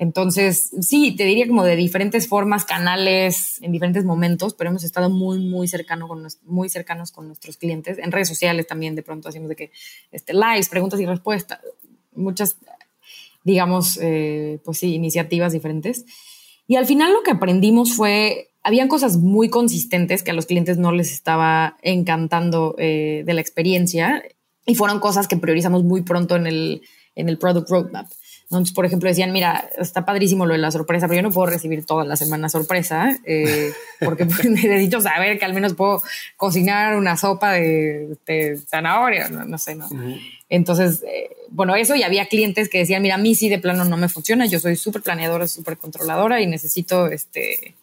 Entonces, 0.00 0.70
sí, 0.80 1.14
te 1.14 1.26
diría 1.26 1.46
como 1.46 1.62
de 1.62 1.76
diferentes 1.76 2.26
formas, 2.26 2.64
canales, 2.64 3.60
en 3.60 3.70
diferentes 3.70 4.02
momentos, 4.02 4.54
pero 4.54 4.70
hemos 4.70 4.82
estado 4.82 5.10
muy, 5.10 5.38
muy, 5.40 5.68
cercano 5.68 6.08
con, 6.08 6.26
muy 6.46 6.70
cercanos 6.70 7.12
con 7.12 7.26
nuestros 7.26 7.58
clientes. 7.58 7.98
En 7.98 8.10
redes 8.10 8.26
sociales 8.26 8.66
también 8.66 8.94
de 8.94 9.02
pronto 9.02 9.28
hacemos 9.28 9.50
de 9.50 9.56
que 9.56 9.72
este, 10.10 10.32
lives, 10.32 10.70
preguntas 10.70 10.98
y 11.00 11.04
respuestas, 11.04 11.60
muchas, 12.14 12.56
digamos, 13.44 13.98
eh, 14.00 14.58
pues 14.64 14.78
sí, 14.78 14.94
iniciativas 14.94 15.52
diferentes. 15.52 16.06
Y 16.66 16.76
al 16.76 16.86
final 16.86 17.12
lo 17.12 17.22
que 17.22 17.32
aprendimos 17.32 17.92
fue, 17.92 18.52
habían 18.62 18.88
cosas 18.88 19.18
muy 19.18 19.50
consistentes 19.50 20.22
que 20.22 20.30
a 20.30 20.34
los 20.34 20.46
clientes 20.46 20.78
no 20.78 20.92
les 20.92 21.12
estaba 21.12 21.76
encantando 21.82 22.74
eh, 22.78 23.22
de 23.26 23.34
la 23.34 23.42
experiencia 23.42 24.24
y 24.64 24.76
fueron 24.76 24.98
cosas 24.98 25.28
que 25.28 25.36
priorizamos 25.36 25.84
muy 25.84 26.00
pronto 26.00 26.36
en 26.36 26.46
el, 26.46 26.80
en 27.16 27.28
el 27.28 27.36
product 27.36 27.68
roadmap. 27.68 28.06
Entonces, 28.50 28.74
por 28.74 28.84
ejemplo, 28.84 29.08
decían, 29.08 29.30
mira, 29.30 29.70
está 29.78 30.04
padrísimo 30.04 30.44
lo 30.44 30.54
de 30.54 30.58
la 30.58 30.72
sorpresa, 30.72 31.06
pero 31.06 31.18
yo 31.18 31.22
no 31.22 31.30
puedo 31.30 31.46
recibir 31.46 31.86
toda 31.86 32.04
la 32.04 32.16
semana 32.16 32.48
sorpresa, 32.48 33.16
eh, 33.24 33.70
porque 34.00 34.26
pues, 34.26 34.44
necesito 34.50 35.00
saber 35.00 35.38
que 35.38 35.44
al 35.44 35.54
menos 35.54 35.74
puedo 35.74 36.02
cocinar 36.36 36.96
una 36.96 37.16
sopa 37.16 37.52
de, 37.52 38.16
zanahoria, 38.68 39.28
no, 39.28 39.56
sé, 39.56 39.76
¿no? 39.76 39.88
Entonces, 40.48 41.04
eh, 41.04 41.30
bueno, 41.50 41.76
eso 41.76 41.94
y 41.94 42.02
había 42.02 42.26
clientes 42.26 42.68
que 42.68 42.78
decían, 42.78 43.02
mira, 43.02 43.14
a 43.14 43.18
mí 43.18 43.36
sí 43.36 43.48
de 43.48 43.60
plano 43.60 43.84
no 43.84 43.96
me 43.96 44.08
funciona, 44.08 44.46
yo 44.46 44.58
soy 44.58 44.74
súper 44.74 45.02
planeadora, 45.02 45.46
súper 45.46 45.76
controladora 45.76 46.40
y 46.40 46.48
necesito, 46.48 47.06
este, 47.06 47.76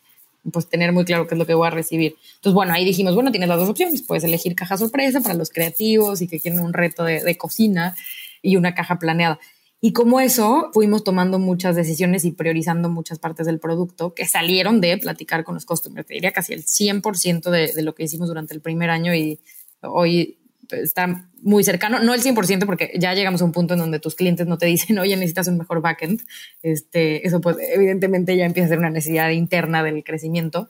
pues 0.51 0.67
tener 0.67 0.91
muy 0.91 1.05
claro 1.05 1.27
qué 1.27 1.35
es 1.35 1.39
lo 1.39 1.45
que 1.45 1.53
voy 1.53 1.67
a 1.67 1.71
recibir. 1.71 2.17
Entonces, 2.35 2.53
bueno, 2.53 2.73
ahí 2.73 2.83
dijimos, 2.83 3.15
bueno, 3.15 3.31
tienes 3.31 3.47
las 3.47 3.57
dos 3.57 3.69
opciones, 3.69 4.01
puedes 4.01 4.25
elegir 4.25 4.53
caja 4.53 4.75
sorpresa 4.75 5.21
para 5.21 5.33
los 5.33 5.49
creativos 5.49 6.21
y 6.21 6.27
que 6.27 6.41
quieren 6.41 6.59
un 6.59 6.73
reto 6.73 7.05
de, 7.05 7.23
de 7.23 7.37
cocina 7.37 7.95
y 8.41 8.57
una 8.57 8.75
caja 8.75 8.99
planeada. 8.99 9.39
Y 9.79 9.93
como 9.93 10.19
eso, 10.19 10.71
fuimos 10.73 11.03
tomando 11.03 11.37
muchas 11.37 11.75
decisiones 11.75 12.25
y 12.25 12.31
priorizando 12.31 12.89
muchas 12.89 13.19
partes 13.19 13.45
del 13.45 13.59
producto 13.59 14.13
que 14.13 14.25
salieron 14.25 14.81
de 14.81 14.97
platicar 14.97 15.43
con 15.43 15.55
los 15.55 15.65
customers. 15.65 16.07
Te 16.07 16.15
diría 16.15 16.31
casi 16.31 16.53
el 16.53 16.65
100% 16.65 17.51
de, 17.51 17.73
de 17.73 17.81
lo 17.83 17.93
que 17.93 18.03
hicimos 18.03 18.27
durante 18.27 18.55
el 18.55 18.61
primer 18.61 18.89
año 18.89 19.13
y 19.13 19.39
hoy 19.81 20.37
está 20.71 21.29
muy 21.41 21.63
cercano, 21.63 21.99
no 21.99 22.13
el 22.13 22.21
100% 22.21 22.65
porque 22.65 22.91
ya 22.97 23.13
llegamos 23.13 23.41
a 23.41 23.45
un 23.45 23.51
punto 23.51 23.73
en 23.73 23.79
donde 23.79 23.99
tus 23.99 24.15
clientes 24.15 24.47
no 24.47 24.57
te 24.57 24.65
dicen, 24.65 24.97
oye, 24.99 25.15
necesitas 25.15 25.47
un 25.47 25.57
mejor 25.57 25.81
backend. 25.81 26.21
Este, 26.61 27.25
eso 27.25 27.41
pues 27.41 27.57
evidentemente 27.59 28.35
ya 28.35 28.45
empieza 28.45 28.65
a 28.67 28.69
ser 28.69 28.79
una 28.79 28.89
necesidad 28.89 29.29
interna 29.29 29.83
del 29.83 30.03
crecimiento. 30.03 30.67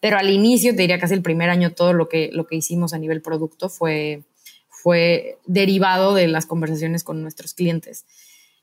Pero 0.00 0.18
al 0.18 0.30
inicio, 0.30 0.72
te 0.72 0.82
diría 0.82 0.98
casi 0.98 1.14
el 1.14 1.22
primer 1.22 1.50
año, 1.50 1.72
todo 1.72 1.92
lo 1.92 2.08
que, 2.08 2.30
lo 2.32 2.46
que 2.46 2.56
hicimos 2.56 2.92
a 2.92 2.98
nivel 2.98 3.22
producto 3.22 3.68
fue, 3.68 4.24
fue 4.68 5.38
derivado 5.46 6.14
de 6.14 6.28
las 6.28 6.46
conversaciones 6.46 7.04
con 7.04 7.22
nuestros 7.22 7.54
clientes. 7.54 8.04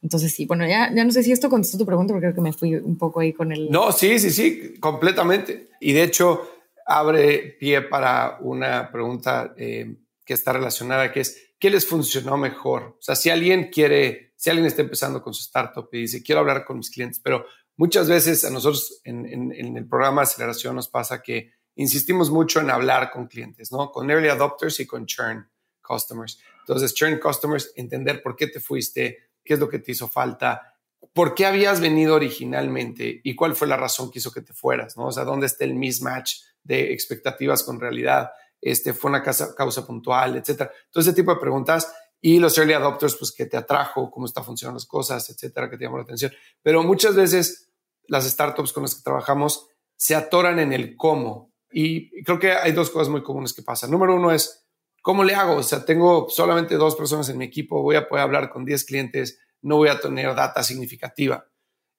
Entonces, 0.04 0.34
sí, 0.34 0.46
bueno, 0.46 0.68
ya, 0.68 0.92
ya 0.94 1.06
no 1.06 1.12
sé 1.12 1.24
si 1.24 1.32
esto 1.32 1.50
contestó 1.50 1.78
tu 1.78 1.86
pregunta, 1.86 2.14
porque 2.14 2.26
creo 2.26 2.36
que 2.36 2.42
me 2.42 2.52
fui 2.52 2.76
un 2.76 2.98
poco 2.98 3.22
ahí 3.22 3.32
con 3.32 3.54
el... 3.54 3.72
No, 3.72 3.94
sí, 3.94 4.20
sí, 4.20 4.32
sí, 4.32 4.78
completamente. 4.78 5.70
Y 5.80 5.94
de 5.94 6.04
hecho, 6.04 6.42
abre 6.86 7.56
pie 7.58 7.84
para 7.84 8.38
una 8.42 8.92
pregunta 8.92 9.54
eh, 9.58 9.96
que 10.26 10.34
está 10.34 10.52
relacionada, 10.52 11.10
que 11.10 11.22
es, 11.22 11.54
¿qué 11.58 11.70
les 11.70 11.88
funcionó 11.88 12.36
mejor? 12.36 12.98
O 13.00 13.02
sea, 13.02 13.16
si 13.16 13.30
alguien 13.30 13.70
quiere, 13.70 14.34
si 14.36 14.50
alguien 14.50 14.68
está 14.68 14.82
empezando 14.82 15.22
con 15.22 15.34
su 15.34 15.42
startup 15.42 15.88
y 15.94 16.02
dice, 16.02 16.22
quiero 16.22 16.42
hablar 16.42 16.66
con 16.66 16.78
mis 16.78 16.90
clientes, 16.90 17.22
pero 17.24 17.46
muchas 17.78 18.10
veces 18.10 18.44
a 18.44 18.50
nosotros 18.50 19.00
en, 19.06 19.26
en, 19.26 19.78
el 19.78 19.88
programa 19.88 20.22
de 20.22 20.26
aceleración 20.26 20.76
nos 20.76 20.90
pasa 20.90 21.22
que 21.22 21.52
insistimos 21.76 22.30
mucho 22.30 22.60
en 22.60 22.70
hablar 22.70 23.10
con 23.10 23.28
clientes, 23.28 23.72
¿no? 23.72 23.90
Con 23.90 24.12
early 24.12 24.28
adopters 24.28 24.82
y 24.82 24.86
con 24.86 25.06
churn 25.06 25.50
customers. 25.82 26.40
Entonces, 26.60 26.94
churn 26.94 27.20
customers, 27.20 27.72
entender 27.78 28.22
por 28.22 28.36
qué 28.36 28.48
te 28.48 28.60
fuiste, 28.60 29.30
qué 29.44 29.56
es 29.56 29.60
lo 29.60 29.70
que 29.70 29.80
te 29.80 29.92
hizo 29.92 30.08
falta, 30.08 30.76
por 31.14 31.36
qué 31.36 31.46
habías 31.46 31.80
venido 31.80 32.16
originalmente 32.16 33.22
y 33.24 33.36
cuál 33.36 33.56
fue 33.56 33.68
la 33.68 33.78
razón 33.78 34.10
que 34.10 34.20
hizo 34.20 34.32
que 34.32 34.42
te 34.42 34.54
fueras, 34.54 34.98
¿no? 34.98 35.08
O 35.08 35.12
sea, 35.12 35.24
dónde 35.24 35.46
está 35.46 35.64
el 35.64 35.76
mismatch 35.76 36.36
de 36.64 36.94
expectativas 36.94 37.64
con 37.64 37.80
realidad 37.80 38.32
este, 38.64 38.94
fue 38.94 39.10
una 39.10 39.22
causa, 39.22 39.54
causa 39.54 39.86
puntual, 39.86 40.38
etcétera. 40.38 40.72
Todo 40.90 41.02
ese 41.02 41.14
tipo 41.14 41.34
de 41.34 41.40
preguntas 41.40 41.94
y 42.22 42.40
los 42.40 42.58
early 42.58 42.74
adopters, 42.74 43.16
pues, 43.18 43.34
que 43.34 43.46
te 43.46 43.58
atrajo, 43.58 44.10
cómo 44.10 44.26
están 44.26 44.46
funcionando 44.46 44.78
las 44.78 44.86
cosas, 44.86 45.30
etcétera, 45.30 45.70
que 45.70 45.78
te 45.78 45.84
llamó 45.84 45.98
la 45.98 46.04
atención. 46.04 46.32
Pero 46.62 46.82
muchas 46.82 47.16
veces 47.16 47.70
las 48.08 48.24
startups 48.26 48.72
con 48.72 48.84
las 48.84 48.96
que 48.96 49.02
trabajamos 49.02 49.68
se 49.98 50.16
atoran 50.16 50.60
en 50.60 50.72
el 50.72 50.96
cómo. 50.96 51.52
Y 51.70 52.24
creo 52.24 52.40
que 52.40 52.54
hay 52.54 52.72
dos 52.72 52.90
cosas 52.90 53.10
muy 53.10 53.24
comunes 53.24 53.54
que 53.54 53.62
pasan. 53.62 53.92
Número 53.92 54.16
uno 54.16 54.32
es, 54.32 54.63
¿cómo 55.04 55.24
le 55.24 55.36
hago? 55.36 55.58
O 55.58 55.64
sea, 55.64 55.86
tengo 55.86 56.28
solamente 56.30 56.76
dos 56.76 56.96
personas 56.96 57.30
en 57.30 57.38
mi 57.38 57.46
equipo, 57.46 57.84
voy 57.84 57.98
a 57.98 58.08
poder 58.08 58.24
hablar 58.24 58.50
con 58.50 58.66
10 58.66 58.86
clientes, 58.86 59.38
no 59.62 59.76
voy 59.76 59.90
a 59.90 60.00
tener 60.00 60.34
data 60.34 60.64
significativa. 60.64 61.46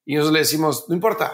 Y 0.03 0.15
nosotros 0.15 0.33
le 0.33 0.39
decimos, 0.39 0.85
no 0.89 0.95
importa, 0.95 1.31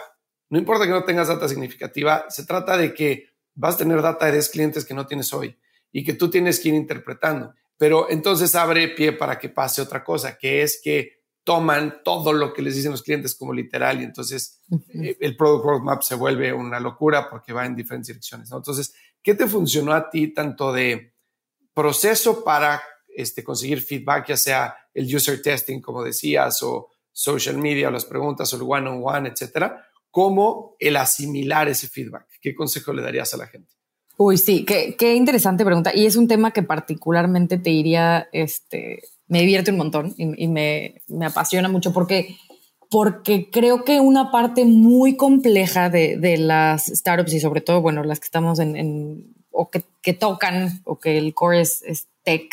no 0.50 0.58
importa 0.58 0.84
que 0.84 0.90
no 0.90 1.02
tengas 1.04 1.28
data 1.28 1.48
significativa, 1.48 2.26
se 2.28 2.44
trata 2.44 2.76
de 2.76 2.94
que 2.94 3.30
vas 3.54 3.74
a 3.74 3.78
tener 3.78 4.02
data 4.02 4.26
de 4.26 4.32
10 4.32 4.50
clientes 4.50 4.84
que 4.84 4.94
no 4.94 5.06
tienes 5.06 5.32
hoy 5.32 5.58
y 5.90 6.04
que 6.04 6.12
tú 6.12 6.30
tienes 6.30 6.60
que 6.60 6.68
ir 6.68 6.74
interpretando. 6.74 7.54
Pero 7.78 8.08
entonces 8.10 8.54
abre 8.54 8.88
pie 8.88 9.12
para 9.12 9.38
que 9.38 9.48
pase 9.48 9.80
otra 9.80 10.04
cosa, 10.04 10.36
que 10.36 10.62
es 10.62 10.78
que 10.84 11.22
toman 11.42 12.02
todo 12.04 12.34
lo 12.34 12.52
que 12.52 12.62
les 12.62 12.76
dicen 12.76 12.92
los 12.92 13.02
clientes 13.02 13.34
como 13.34 13.52
literal 13.52 14.00
y 14.00 14.04
entonces 14.04 14.60
eh, 14.94 15.16
el 15.20 15.36
product 15.36 15.64
roadmap 15.64 16.02
se 16.02 16.14
vuelve 16.14 16.52
una 16.52 16.78
locura 16.78 17.28
porque 17.30 17.54
va 17.54 17.64
en 17.64 17.74
diferentes 17.74 18.08
direcciones. 18.08 18.52
Entonces, 18.52 18.94
¿qué 19.22 19.34
te 19.34 19.48
funcionó 19.48 19.94
a 19.94 20.10
ti 20.10 20.28
tanto 20.28 20.70
de 20.72 21.11
proceso 21.74 22.44
para 22.44 22.82
este, 23.14 23.44
conseguir 23.44 23.82
feedback, 23.82 24.28
ya 24.28 24.36
sea 24.36 24.76
el 24.94 25.14
user 25.14 25.40
testing, 25.42 25.80
como 25.80 26.02
decías, 26.02 26.62
o 26.62 26.90
social 27.12 27.58
media, 27.58 27.88
o 27.88 27.90
las 27.90 28.04
preguntas, 28.04 28.52
o 28.52 28.56
el 28.56 28.62
one-on-one, 28.62 29.28
etcétera, 29.28 29.86
como 30.10 30.76
el 30.78 30.96
asimilar 30.96 31.68
ese 31.68 31.88
feedback? 31.88 32.26
¿Qué 32.40 32.54
consejo 32.54 32.92
le 32.92 33.02
darías 33.02 33.32
a 33.34 33.36
la 33.36 33.46
gente? 33.46 33.72
Uy, 34.16 34.36
sí, 34.38 34.64
qué, 34.64 34.94
qué 34.96 35.14
interesante 35.14 35.64
pregunta. 35.64 35.92
Y 35.94 36.06
es 36.06 36.16
un 36.16 36.28
tema 36.28 36.52
que 36.52 36.62
particularmente 36.62 37.58
te 37.58 37.70
diría, 37.70 38.28
este, 38.32 39.02
me 39.26 39.40
divierte 39.40 39.70
un 39.70 39.78
montón 39.78 40.14
y, 40.16 40.48
me, 40.48 41.02
me, 41.08 41.26
apasiona 41.26 41.68
mucho 41.68 41.92
porque, 41.92 42.36
porque 42.90 43.50
creo 43.50 43.84
que 43.84 44.00
una 44.00 44.30
parte 44.30 44.64
muy 44.64 45.16
compleja 45.16 45.88
de, 45.88 46.18
de 46.18 46.36
las 46.36 46.86
startups 46.86 47.32
y 47.32 47.40
sobre 47.40 47.62
todo, 47.62 47.80
bueno, 47.80 48.04
las 48.04 48.20
que 48.20 48.26
estamos 48.26 48.58
en 48.58 49.34
o 49.52 49.70
que, 49.70 49.84
que, 50.02 50.12
tocan 50.12 50.82
o 50.84 50.98
que 50.98 51.18
el 51.18 51.34
core 51.34 51.60
es, 51.60 51.82
es 51.82 52.08
tech, 52.24 52.52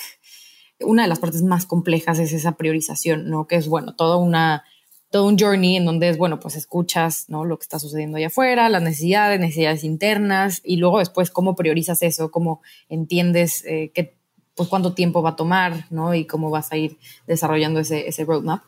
una 0.81 1.03
de 1.03 1.09
las 1.09 1.19
partes 1.19 1.43
más 1.43 1.65
complejas 1.65 2.19
es 2.19 2.33
esa 2.33 2.53
priorización, 2.53 3.29
¿no? 3.29 3.47
Que 3.47 3.55
es, 3.55 3.67
bueno, 3.67 3.95
toda 3.95 4.17
una 4.17 4.63
todo 5.11 5.25
un 5.25 5.39
journey 5.39 5.75
en 5.75 5.85
donde 5.85 6.09
es, 6.09 6.17
bueno, 6.17 6.39
pues 6.39 6.55
escuchas, 6.55 7.25
¿no? 7.29 7.43
Lo 7.43 7.57
que 7.57 7.63
está 7.63 7.79
sucediendo 7.79 8.17
allá 8.17 8.27
afuera, 8.27 8.69
las 8.69 8.83
necesidades, 8.83 9.39
necesidades 9.39 9.83
internas, 9.83 10.61
y 10.63 10.75
luego 10.75 10.99
después 10.99 11.31
cómo 11.31 11.55
priorizas 11.55 12.03
eso, 12.03 12.29
cómo 12.29 12.61
entiendes 12.89 13.65
eh, 13.65 13.91
qué, 13.93 14.15
pues 14.53 14.69
cuánto 14.69 14.93
tiempo 14.93 15.21
va 15.21 15.31
a 15.31 15.35
tomar, 15.35 15.85
¿no? 15.89 16.13
Y 16.13 16.25
cómo 16.25 16.51
vas 16.51 16.71
a 16.71 16.77
ir 16.77 16.99
desarrollando 17.25 17.79
ese, 17.79 18.07
ese 18.07 18.23
roadmap. 18.23 18.61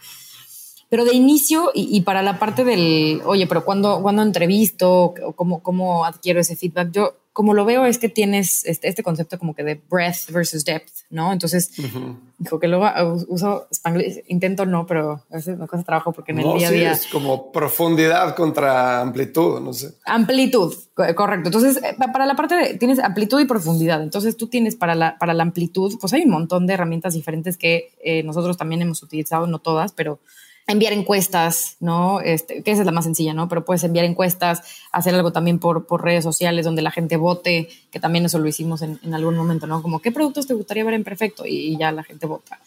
Pero 0.90 1.06
de 1.06 1.16
inicio, 1.16 1.72
y, 1.74 2.02
para 2.02 2.22
la 2.22 2.38
parte 2.38 2.66
del, 2.66 3.22
oye, 3.24 3.48
pero 3.48 3.64
cuando, 3.64 4.02
cuando 4.02 4.24
entrevisto, 4.24 5.14
cómo, 5.36 5.64
cómo 5.64 6.04
adquiero 6.04 6.42
ese 6.42 6.58
feedback, 6.58 6.92
yo 6.92 7.21
como 7.34 7.54
lo 7.54 7.64
veo 7.64 7.86
es 7.86 7.98
que 7.98 8.10
tienes 8.10 8.66
este, 8.66 8.90
este, 8.90 9.04
concepto 9.04 9.40
como 9.40 9.56
que 9.56 9.64
de 9.64 9.82
breadth 9.90 10.30
versus 10.32 10.66
depth, 10.66 10.92
¿no? 11.10 11.32
Entonces, 11.32 11.72
dijo 12.38 12.60
que 12.60 12.68
luego 12.68 12.86
uh, 12.86 13.26
uso 13.30 13.68
Spanglish, 13.72 14.24
intento 14.28 14.66
no, 14.66 14.86
pero 14.86 15.24
a 15.30 15.36
veces 15.36 15.58
me 15.58 15.66
cuesta 15.66 15.86
trabajo 15.86 16.12
porque 16.12 16.34
en 16.34 16.40
el 16.40 16.58
día 16.58 16.68
a 16.68 16.72
día... 16.72 16.92
es 16.92 17.08
como 17.08 17.52
profundidad 17.54 18.36
contra 18.36 19.00
amplitud, 19.00 19.62
no 19.62 19.72
sé. 19.72 19.94
Amplitud, 20.06 20.74
correcto. 20.94 21.48
Entonces, 21.48 21.82
eh, 21.82 21.96
para 22.12 22.26
la 22.26 22.36
parte 22.36 22.56
de, 22.56 22.74
tienes 22.74 23.00
amplitud 23.00 23.40
y 23.40 23.46
profundidad. 23.46 24.04
Entonces, 24.04 24.36
tú 24.36 24.48
tienes 24.48 24.76
para 24.76 24.94
la, 24.94 25.18
para 25.18 25.34
la 25.34 25.44
amplitud, 25.44 25.98
pues 26.02 26.12
hay 26.12 26.24
un 26.24 26.32
montón 26.32 26.68
de 26.68 26.74
herramientas 26.74 27.14
diferentes 27.14 27.56
que 27.56 27.94
eh, 28.04 28.24
nosotros 28.24 28.58
también 28.58 28.82
hemos 28.82 29.02
utilizado, 29.04 29.48
no 29.48 29.60
todas, 29.60 29.94
pero 29.94 30.20
enviar 30.68 30.94
encuestas, 30.94 31.78
¿no? 31.80 32.22
Este, 32.22 32.64
que 32.64 32.72
esa 32.72 32.82
es 32.82 32.86
la 32.86 32.92
más 32.92 33.06
sencilla, 33.06 33.34
¿no? 33.34 33.48
Pero 33.50 33.66
puedes 33.66 33.84
enviar 33.84 34.06
encuestas, 34.06 34.62
hacer 34.92 35.14
algo 35.16 35.32
también 35.32 35.60
por, 35.60 35.86
por 35.86 36.04
redes 36.04 36.24
sociales 36.24 36.66
donde 36.66 36.82
la 36.82 36.92
gente 36.92 37.18
vote, 37.18 37.70
que 37.92 38.00
también 38.00 38.26
eso 38.26 38.40
lo 38.40 38.48
hicimos 38.48 38.82
en, 38.82 39.00
en 39.04 39.14
algún 39.14 39.36
momento, 39.36 39.68
¿no? 39.68 39.82
Como, 39.82 40.02
¿qué 40.02 40.12
productos 40.12 40.48
te 40.48 40.54
gustaría 40.54 40.84
ver 40.84 40.94
en 40.94 41.04
Perfecto? 41.04 41.46
Y, 41.46 41.78
ya 41.78 41.92
la 41.92 42.04
gente 42.04 42.26
vota. 42.26 42.60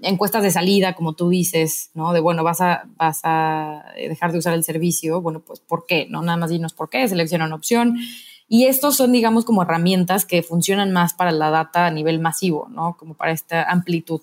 Encuestas 0.00 0.42
de 0.42 0.50
salida, 0.50 0.94
como 0.94 1.12
tú 1.12 1.28
dices, 1.28 1.90
¿no? 1.94 2.12
De, 2.12 2.20
bueno, 2.20 2.42
vas 2.42 2.60
a, 2.60 2.84
vas 2.96 3.20
a 3.24 3.84
dejar 3.96 4.32
de 4.32 4.38
usar 4.38 4.54
el 4.54 4.64
servicio, 4.64 5.20
bueno, 5.20 5.40
pues, 5.40 5.60
¿por 5.60 5.86
qué? 5.86 6.06
No, 6.10 6.22
nada 6.22 6.36
más 6.36 6.50
dinos 6.50 6.72
por 6.72 6.88
qué, 6.88 7.06
selecciona 7.08 7.46
una 7.46 7.54
opción. 7.54 7.96
Y 8.48 8.66
estos 8.66 8.96
son, 8.96 9.12
digamos, 9.12 9.44
como 9.44 9.62
herramientas 9.62 10.24
que 10.24 10.42
funcionan 10.42 10.92
más 10.92 11.14
para 11.14 11.32
la 11.32 11.50
data 11.50 11.86
a 11.86 11.90
nivel 11.90 12.18
masivo, 12.18 12.68
¿no? 12.70 12.96
Como 12.98 13.14
para 13.14 13.32
esta 13.32 13.62
amplitud. 13.64 14.20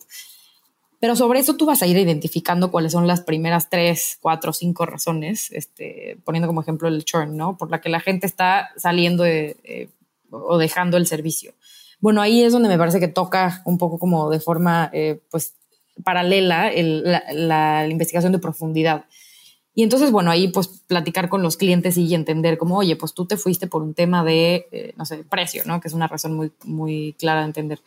Pero 1.01 1.15
sobre 1.15 1.39
eso 1.39 1.55
tú 1.55 1.65
vas 1.65 1.81
a 1.81 1.87
ir 1.87 1.97
identificando 1.97 2.69
cuáles 2.69 2.91
son 2.91 3.07
las 3.07 3.21
primeras 3.21 3.71
tres, 3.71 4.19
cuatro, 4.21 4.53
cinco 4.53 4.85
razones, 4.85 5.51
este, 5.51 6.19
poniendo 6.23 6.47
como 6.47 6.61
ejemplo 6.61 6.87
el 6.87 7.03
churn, 7.03 7.35
¿no? 7.35 7.57
Por 7.57 7.71
la 7.71 7.81
que 7.81 7.89
la 7.89 7.99
gente 7.99 8.27
está 8.27 8.69
saliendo 8.77 9.23
de, 9.23 9.89
o 10.29 10.59
dejando 10.59 10.97
el 10.97 11.07
servicio. 11.07 11.53
Bueno, 12.01 12.21
ahí 12.21 12.43
es 12.43 12.53
donde 12.53 12.69
me 12.69 12.77
parece 12.77 12.99
que 12.99 13.07
toca 13.07 13.63
un 13.65 13.79
poco 13.79 13.97
como 13.97 14.29
de 14.29 14.39
forma, 14.39 14.91
eh, 14.93 15.19
pues, 15.31 15.55
paralela 16.03 16.71
la, 16.75 17.87
investigación 17.87 18.31
de 18.31 18.37
profundidad. 18.37 19.05
Y 19.73 19.81
entonces, 19.81 20.11
bueno, 20.11 20.29
ahí 20.29 20.49
pues 20.49 20.67
platicar 20.85 21.29
con 21.29 21.41
los 21.41 21.57
clientes 21.57 21.97
y 21.97 22.13
entender 22.13 22.59
como, 22.59 22.77
oye, 22.77 22.95
pues 22.95 23.15
tú 23.15 23.25
te 23.25 23.37
fuiste 23.37 23.65
por 23.65 23.81
un 23.81 23.95
tema 23.95 24.23
de, 24.23 24.67
eh, 24.71 24.93
no 24.97 25.05
sé, 25.05 25.23
precio, 25.23 25.63
¿no? 25.65 25.81
Que 25.81 25.87
es 25.87 25.95
una 25.95 26.07
razón 26.07 26.35
muy, 26.35 26.51
muy 26.63 27.15
clara 27.17 27.39
de 27.39 27.47
entender 27.47 27.79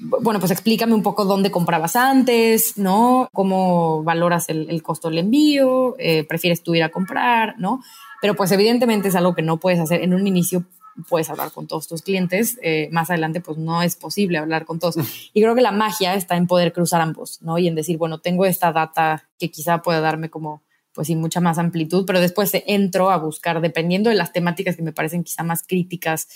bueno, 0.00 0.40
pues 0.40 0.50
explícame 0.52 0.94
un 0.94 1.02
poco 1.02 1.24
dónde 1.24 1.50
comprabas 1.50 1.96
antes, 1.96 2.78
¿no? 2.78 3.28
¿Cómo 3.32 4.02
valoras 4.02 4.48
el, 4.48 4.82
costo 4.82 5.08
del 5.08 5.18
envío? 5.18 5.96
Eh, 5.98 6.24
¿Prefieres 6.24 6.62
tú 6.62 6.74
ir 6.74 6.82
a 6.82 6.88
comprar, 6.88 7.54
¿no? 7.58 7.82
Pero 8.20 8.34
pues 8.34 8.50
evidentemente 8.52 9.08
es 9.08 9.14
algo 9.14 9.34
que 9.34 9.42
no 9.42 9.58
puedes 9.58 9.80
hacer 9.80 10.02
en 10.02 10.14
un 10.14 10.26
inicio. 10.26 10.64
Puedes 11.08 11.30
hablar 11.30 11.52
con 11.52 11.66
todos 11.66 11.86
tus 11.86 12.02
clientes, 12.02 12.58
eh, 12.62 12.88
más 12.92 13.10
adelante 13.10 13.40
pues 13.40 13.56
no 13.56 13.80
es 13.82 13.96
posible 13.96 14.38
hablar 14.38 14.66
con 14.66 14.78
todos. 14.78 14.96
Y 15.32 15.40
creo 15.40 15.54
que 15.54 15.62
la 15.62 15.72
magia 15.72 16.14
está 16.14 16.36
en 16.36 16.46
poder 16.46 16.72
cruzar 16.72 17.00
ambos, 17.00 17.40
¿no? 17.42 17.58
Y 17.58 17.68
en 17.68 17.74
decir, 17.74 17.96
bueno, 17.96 18.18
tengo 18.18 18.44
esta 18.44 18.72
data 18.72 19.28
que 19.38 19.50
quizá 19.50 19.82
pueda 19.82 20.00
darme 20.00 20.30
como 20.30 20.62
pues 20.92 21.06
sin 21.06 21.20
mucha 21.20 21.40
más 21.40 21.58
amplitud, 21.58 22.04
pero 22.04 22.20
después 22.20 22.50
entro 22.66 23.10
a 23.10 23.16
buscar, 23.16 23.60
dependiendo 23.60 24.10
de 24.10 24.16
las 24.16 24.32
temáticas 24.32 24.76
que 24.76 24.82
me 24.82 24.92
parecen 24.92 25.22
quizá 25.22 25.44
más 25.44 25.62
críticas 25.62 26.28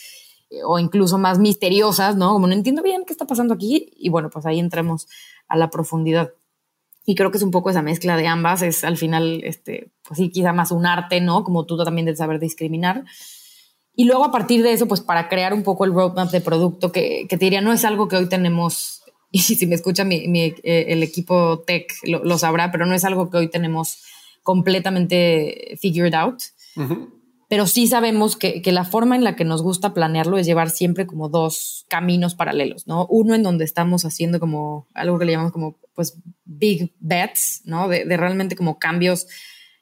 o 0.64 0.78
incluso 0.78 1.18
más 1.18 1.38
misteriosas, 1.38 2.16
¿no? 2.16 2.32
Como 2.32 2.46
no 2.46 2.52
entiendo 2.52 2.82
bien 2.82 3.04
qué 3.06 3.12
está 3.12 3.26
pasando 3.26 3.54
aquí 3.54 3.90
y 3.96 4.08
bueno, 4.08 4.30
pues 4.30 4.46
ahí 4.46 4.58
entremos 4.58 5.08
a 5.48 5.56
la 5.56 5.70
profundidad. 5.70 6.32
Y 7.06 7.14
creo 7.14 7.30
que 7.30 7.36
es 7.36 7.42
un 7.42 7.50
poco 7.50 7.70
esa 7.70 7.82
mezcla 7.82 8.16
de 8.16 8.26
ambas, 8.26 8.62
es 8.62 8.82
al 8.82 8.96
final, 8.96 9.42
este, 9.44 9.90
pues 10.06 10.18
sí, 10.18 10.30
quizá 10.30 10.52
más 10.52 10.70
un 10.70 10.86
arte, 10.86 11.20
¿no? 11.20 11.44
Como 11.44 11.66
tú 11.66 11.76
también 11.82 12.06
de 12.06 12.16
saber 12.16 12.38
discriminar. 12.38 13.04
Y 13.94 14.04
luego 14.04 14.24
a 14.24 14.32
partir 14.32 14.62
de 14.62 14.72
eso, 14.72 14.88
pues 14.88 15.00
para 15.00 15.28
crear 15.28 15.52
un 15.52 15.62
poco 15.62 15.84
el 15.84 15.92
roadmap 15.92 16.30
de 16.30 16.40
producto, 16.40 16.92
que, 16.92 17.26
que 17.28 17.36
te 17.36 17.44
diría, 17.44 17.60
no 17.60 17.72
es 17.72 17.84
algo 17.84 18.08
que 18.08 18.16
hoy 18.16 18.28
tenemos 18.28 19.04
y 19.34 19.40
si 19.40 19.66
me 19.66 19.74
escucha 19.74 20.04
eh, 20.08 20.54
el 20.62 21.02
equipo 21.02 21.64
tech 21.66 21.92
lo, 22.04 22.38
sabrá, 22.38 22.70
pero 22.70 22.86
no 22.86 22.94
es 22.94 23.04
algo 23.04 23.30
que 23.30 23.38
hoy 23.38 23.48
tenemos 23.48 24.04
completamente 24.44 25.76
figured 25.80 26.14
out. 26.14 26.40
Pero 27.48 27.66
sí 27.66 27.86
sabemos 27.86 28.36
que, 28.36 28.62
que, 28.62 28.72
la 28.72 28.84
forma 28.84 29.16
en 29.16 29.24
la 29.24 29.36
que 29.36 29.44
nos 29.44 29.62
gusta 29.62 29.94
planearlo 29.94 30.38
es 30.38 30.46
llevar 30.46 30.70
siempre 30.70 31.06
como 31.06 31.28
dos 31.28 31.84
caminos 31.88 32.34
paralelos, 32.34 32.86
¿no? 32.86 33.06
Uno 33.06 33.34
en 33.34 33.42
donde 33.42 33.64
estamos 33.64 34.04
haciendo 34.04 34.40
como 34.40 34.86
algo 34.94 35.18
que 35.18 35.26
le 35.26 35.32
llamamos 35.32 35.52
como 35.52 35.76
pues 35.94 36.18
big 36.44 36.92
bets, 37.00 37.62
¿no? 37.64 37.88
De, 37.88 38.04
de 38.04 38.16
realmente 38.16 38.56
como 38.56 38.78
cambios 38.78 39.26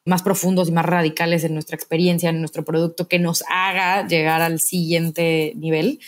más 0.05 0.23
profundos 0.23 0.69
y 0.69 0.73
más 0.73 0.85
radicales 0.85 1.45
en 1.45 1.55
nuestra 1.55 1.77
experiencia, 1.77 2.31
en 2.31 2.41
nuestro 2.41 2.65
producto, 2.65 3.09
que 3.09 3.19
nos 3.19 3.45
haga 3.49 4.07
llegar 4.07 4.43
al 4.43 4.61
siguiente 4.61 5.53
nivel. 5.57 6.01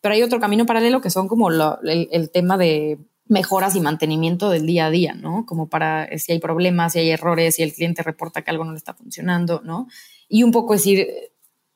Pero 0.00 0.14
hay 0.14 0.22
otro 0.22 0.40
camino 0.40 0.66
paralelo 0.66 1.00
que 1.00 1.10
son 1.10 1.28
como 1.28 1.50
el, 1.50 2.30
tema 2.30 2.56
de 2.56 2.98
mejoras 3.26 3.74
y 3.74 3.80
mantenimiento 3.80 4.50
del 4.50 4.66
día 4.66 4.86
a 4.86 4.90
día, 4.90 5.14
¿no? 5.14 5.46
Como 5.46 5.68
para 5.68 6.08
si 6.18 6.32
hay 6.32 6.38
problemas, 6.38 6.92
si 6.92 7.00
hay 7.00 7.10
errores, 7.10 7.56
si 7.56 7.62
el 7.62 7.72
cliente 7.72 8.02
reporta 8.02 8.42
que 8.42 8.50
algo 8.50 8.64
no 8.64 8.72
le 8.72 8.78
está 8.78 8.94
funcionando, 8.94 9.62
¿no? 9.64 9.88
Y 10.34 10.42
un 10.42 10.50
poco 10.50 10.74
es 10.74 10.84
ir, 10.84 11.06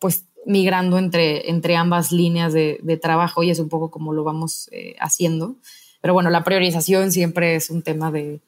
pues, 0.00 0.24
migrando 0.44 0.98
entre, 0.98 1.48
entre 1.48 1.76
ambas 1.76 2.10
líneas 2.10 2.52
de, 2.52 2.98
trabajo 3.00 3.44
y 3.44 3.50
es 3.50 3.60
un 3.60 3.68
poco 3.68 3.88
como 3.88 4.12
lo 4.12 4.24
vamos 4.24 4.68
eh, 4.72 4.96
haciendo. 4.98 5.54
Pero 6.00 6.12
bueno, 6.12 6.28
la 6.28 6.42
priorización 6.42 7.12
siempre 7.12 7.54
es 7.54 7.70
un 7.70 7.82
tema 7.82 8.10
de, 8.10 8.40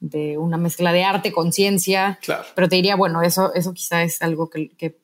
de 0.00 0.36
una 0.36 0.56
mezcla 0.56 0.92
de 0.92 1.04
arte, 1.04 1.30
conciencia. 1.30 2.18
Claro. 2.22 2.42
Pero 2.56 2.68
te 2.68 2.74
diría, 2.74 2.96
bueno, 2.96 3.22
eso, 3.22 3.54
eso 3.54 3.72
quizá 3.72 4.02
es 4.02 4.20
algo 4.20 4.50
que, 4.50 4.98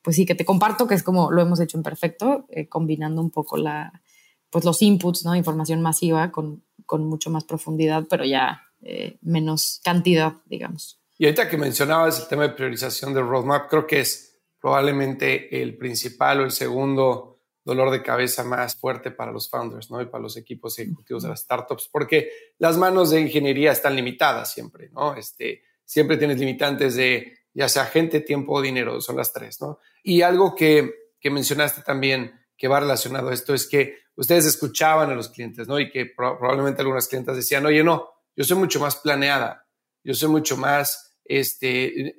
pues 0.00 0.16
sí, 0.16 0.24
que 0.24 0.34
te 0.34 0.46
comparto, 0.46 0.86
que 0.86 0.94
es 0.94 1.02
como 1.02 1.30
lo 1.30 1.42
hemos 1.42 1.60
hecho 1.60 1.76
en 1.76 1.82
perfecto, 1.82 2.46
eh, 2.48 2.68
combinando 2.68 3.20
un 3.20 3.30
poco 3.30 3.58
la, 3.58 4.00
pues 4.48 4.64
los 4.64 4.80
inputs, 4.80 5.26
¿no? 5.26 5.36
Información 5.36 5.82
masiva 5.82 6.32
con, 6.32 6.62
con 6.86 7.04
mucho 7.04 7.28
más 7.28 7.44
profundidad, 7.44 8.06
pero 8.08 8.24
ya 8.24 8.62
eh, 8.80 9.18
menos 9.20 9.78
cantidad, 9.84 10.36
digamos. 10.46 10.99
Y 11.20 11.26
ahorita 11.26 11.50
que 11.50 11.58
mencionabas 11.58 12.18
el 12.18 12.28
tema 12.28 12.44
de 12.44 12.54
priorización 12.54 13.12
del 13.12 13.28
roadmap, 13.28 13.68
creo 13.68 13.86
que 13.86 14.00
es 14.00 14.40
probablemente 14.58 15.60
el 15.60 15.76
principal 15.76 16.40
o 16.40 16.44
el 16.44 16.50
segundo 16.50 17.42
dolor 17.62 17.90
de 17.90 18.02
cabeza 18.02 18.42
más 18.42 18.74
fuerte 18.76 19.10
para 19.10 19.30
los 19.30 19.50
founders, 19.50 19.90
¿no? 19.90 20.00
Y 20.00 20.06
para 20.06 20.22
los 20.22 20.38
equipos 20.38 20.78
ejecutivos 20.78 21.22
de 21.22 21.28
las 21.28 21.40
startups, 21.40 21.90
porque 21.92 22.30
las 22.56 22.78
manos 22.78 23.10
de 23.10 23.20
ingeniería 23.20 23.70
están 23.70 23.96
limitadas 23.96 24.50
siempre, 24.50 24.88
¿no? 24.94 25.14
Este, 25.14 25.62
siempre 25.84 26.16
tienes 26.16 26.38
limitantes 26.38 26.94
de 26.96 27.36
ya 27.52 27.68
sea 27.68 27.84
gente, 27.84 28.20
tiempo 28.20 28.54
o 28.54 28.62
dinero, 28.62 28.98
son 29.02 29.18
las 29.18 29.30
tres, 29.30 29.60
¿no? 29.60 29.78
Y 30.02 30.22
algo 30.22 30.54
que, 30.54 31.10
que 31.20 31.28
mencionaste 31.28 31.82
también 31.82 32.32
que 32.56 32.66
va 32.66 32.80
relacionado 32.80 33.28
a 33.28 33.34
esto 33.34 33.52
es 33.52 33.68
que 33.68 33.98
ustedes 34.16 34.46
escuchaban 34.46 35.10
a 35.10 35.14
los 35.14 35.28
clientes, 35.28 35.68
¿no? 35.68 35.78
Y 35.78 35.90
que 35.90 36.06
probablemente 36.06 36.80
algunas 36.80 37.08
clientes 37.08 37.36
decían, 37.36 37.66
oye, 37.66 37.84
no, 37.84 38.08
yo 38.34 38.42
soy 38.42 38.56
mucho 38.56 38.80
más 38.80 38.96
planeada, 38.96 39.66
yo 40.02 40.14
soy 40.14 40.30
mucho 40.30 40.56
más 40.56 41.08
este, 41.30 42.14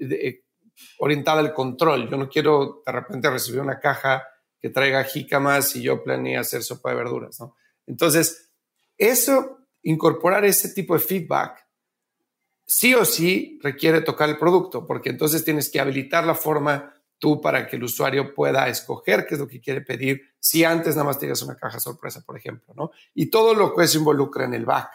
orientada 0.99 1.41
al 1.41 1.53
control, 1.53 2.09
yo 2.09 2.17
no 2.17 2.29
quiero 2.29 2.81
de 2.85 2.91
repente 2.91 3.29
recibir 3.29 3.59
una 3.59 3.79
caja 3.79 4.23
que 4.59 4.69
traiga 4.69 5.03
jícamas 5.03 5.75
y 5.75 5.81
yo 5.81 6.03
planeé 6.03 6.37
hacer 6.37 6.63
sopa 6.63 6.91
de 6.91 6.95
verduras. 6.95 7.39
Entonces, 7.87 8.51
eso, 8.97 9.59
incorporar 9.83 10.45
ese 10.45 10.69
tipo 10.69 10.93
de 10.93 10.99
feedback, 10.99 11.67
sí 12.65 12.93
o 12.93 13.03
sí 13.03 13.59
requiere 13.61 14.01
tocar 14.01 14.29
el 14.29 14.37
producto, 14.37 14.85
porque 14.85 15.09
entonces 15.09 15.43
tienes 15.43 15.69
que 15.69 15.79
habilitar 15.79 16.25
la 16.25 16.35
forma 16.35 16.93
tú 17.17 17.41
para 17.41 17.67
que 17.67 17.75
el 17.75 17.83
usuario 17.83 18.33
pueda 18.33 18.67
escoger 18.69 19.25
qué 19.27 19.35
es 19.35 19.41
lo 19.41 19.47
que 19.47 19.59
quiere 19.59 19.81
pedir, 19.81 20.21
si 20.39 20.63
antes 20.63 20.95
nada 20.95 21.07
más 21.07 21.19
tienes 21.19 21.41
una 21.43 21.55
caja 21.55 21.79
sorpresa, 21.79 22.23
por 22.25 22.37
ejemplo, 22.37 22.73
¿no? 22.75 22.91
Y 23.13 23.29
todo 23.29 23.53
lo 23.53 23.75
que 23.75 23.87
se 23.87 23.97
involucra 23.97 24.45
en 24.45 24.53
el 24.53 24.65
back, 24.65 24.89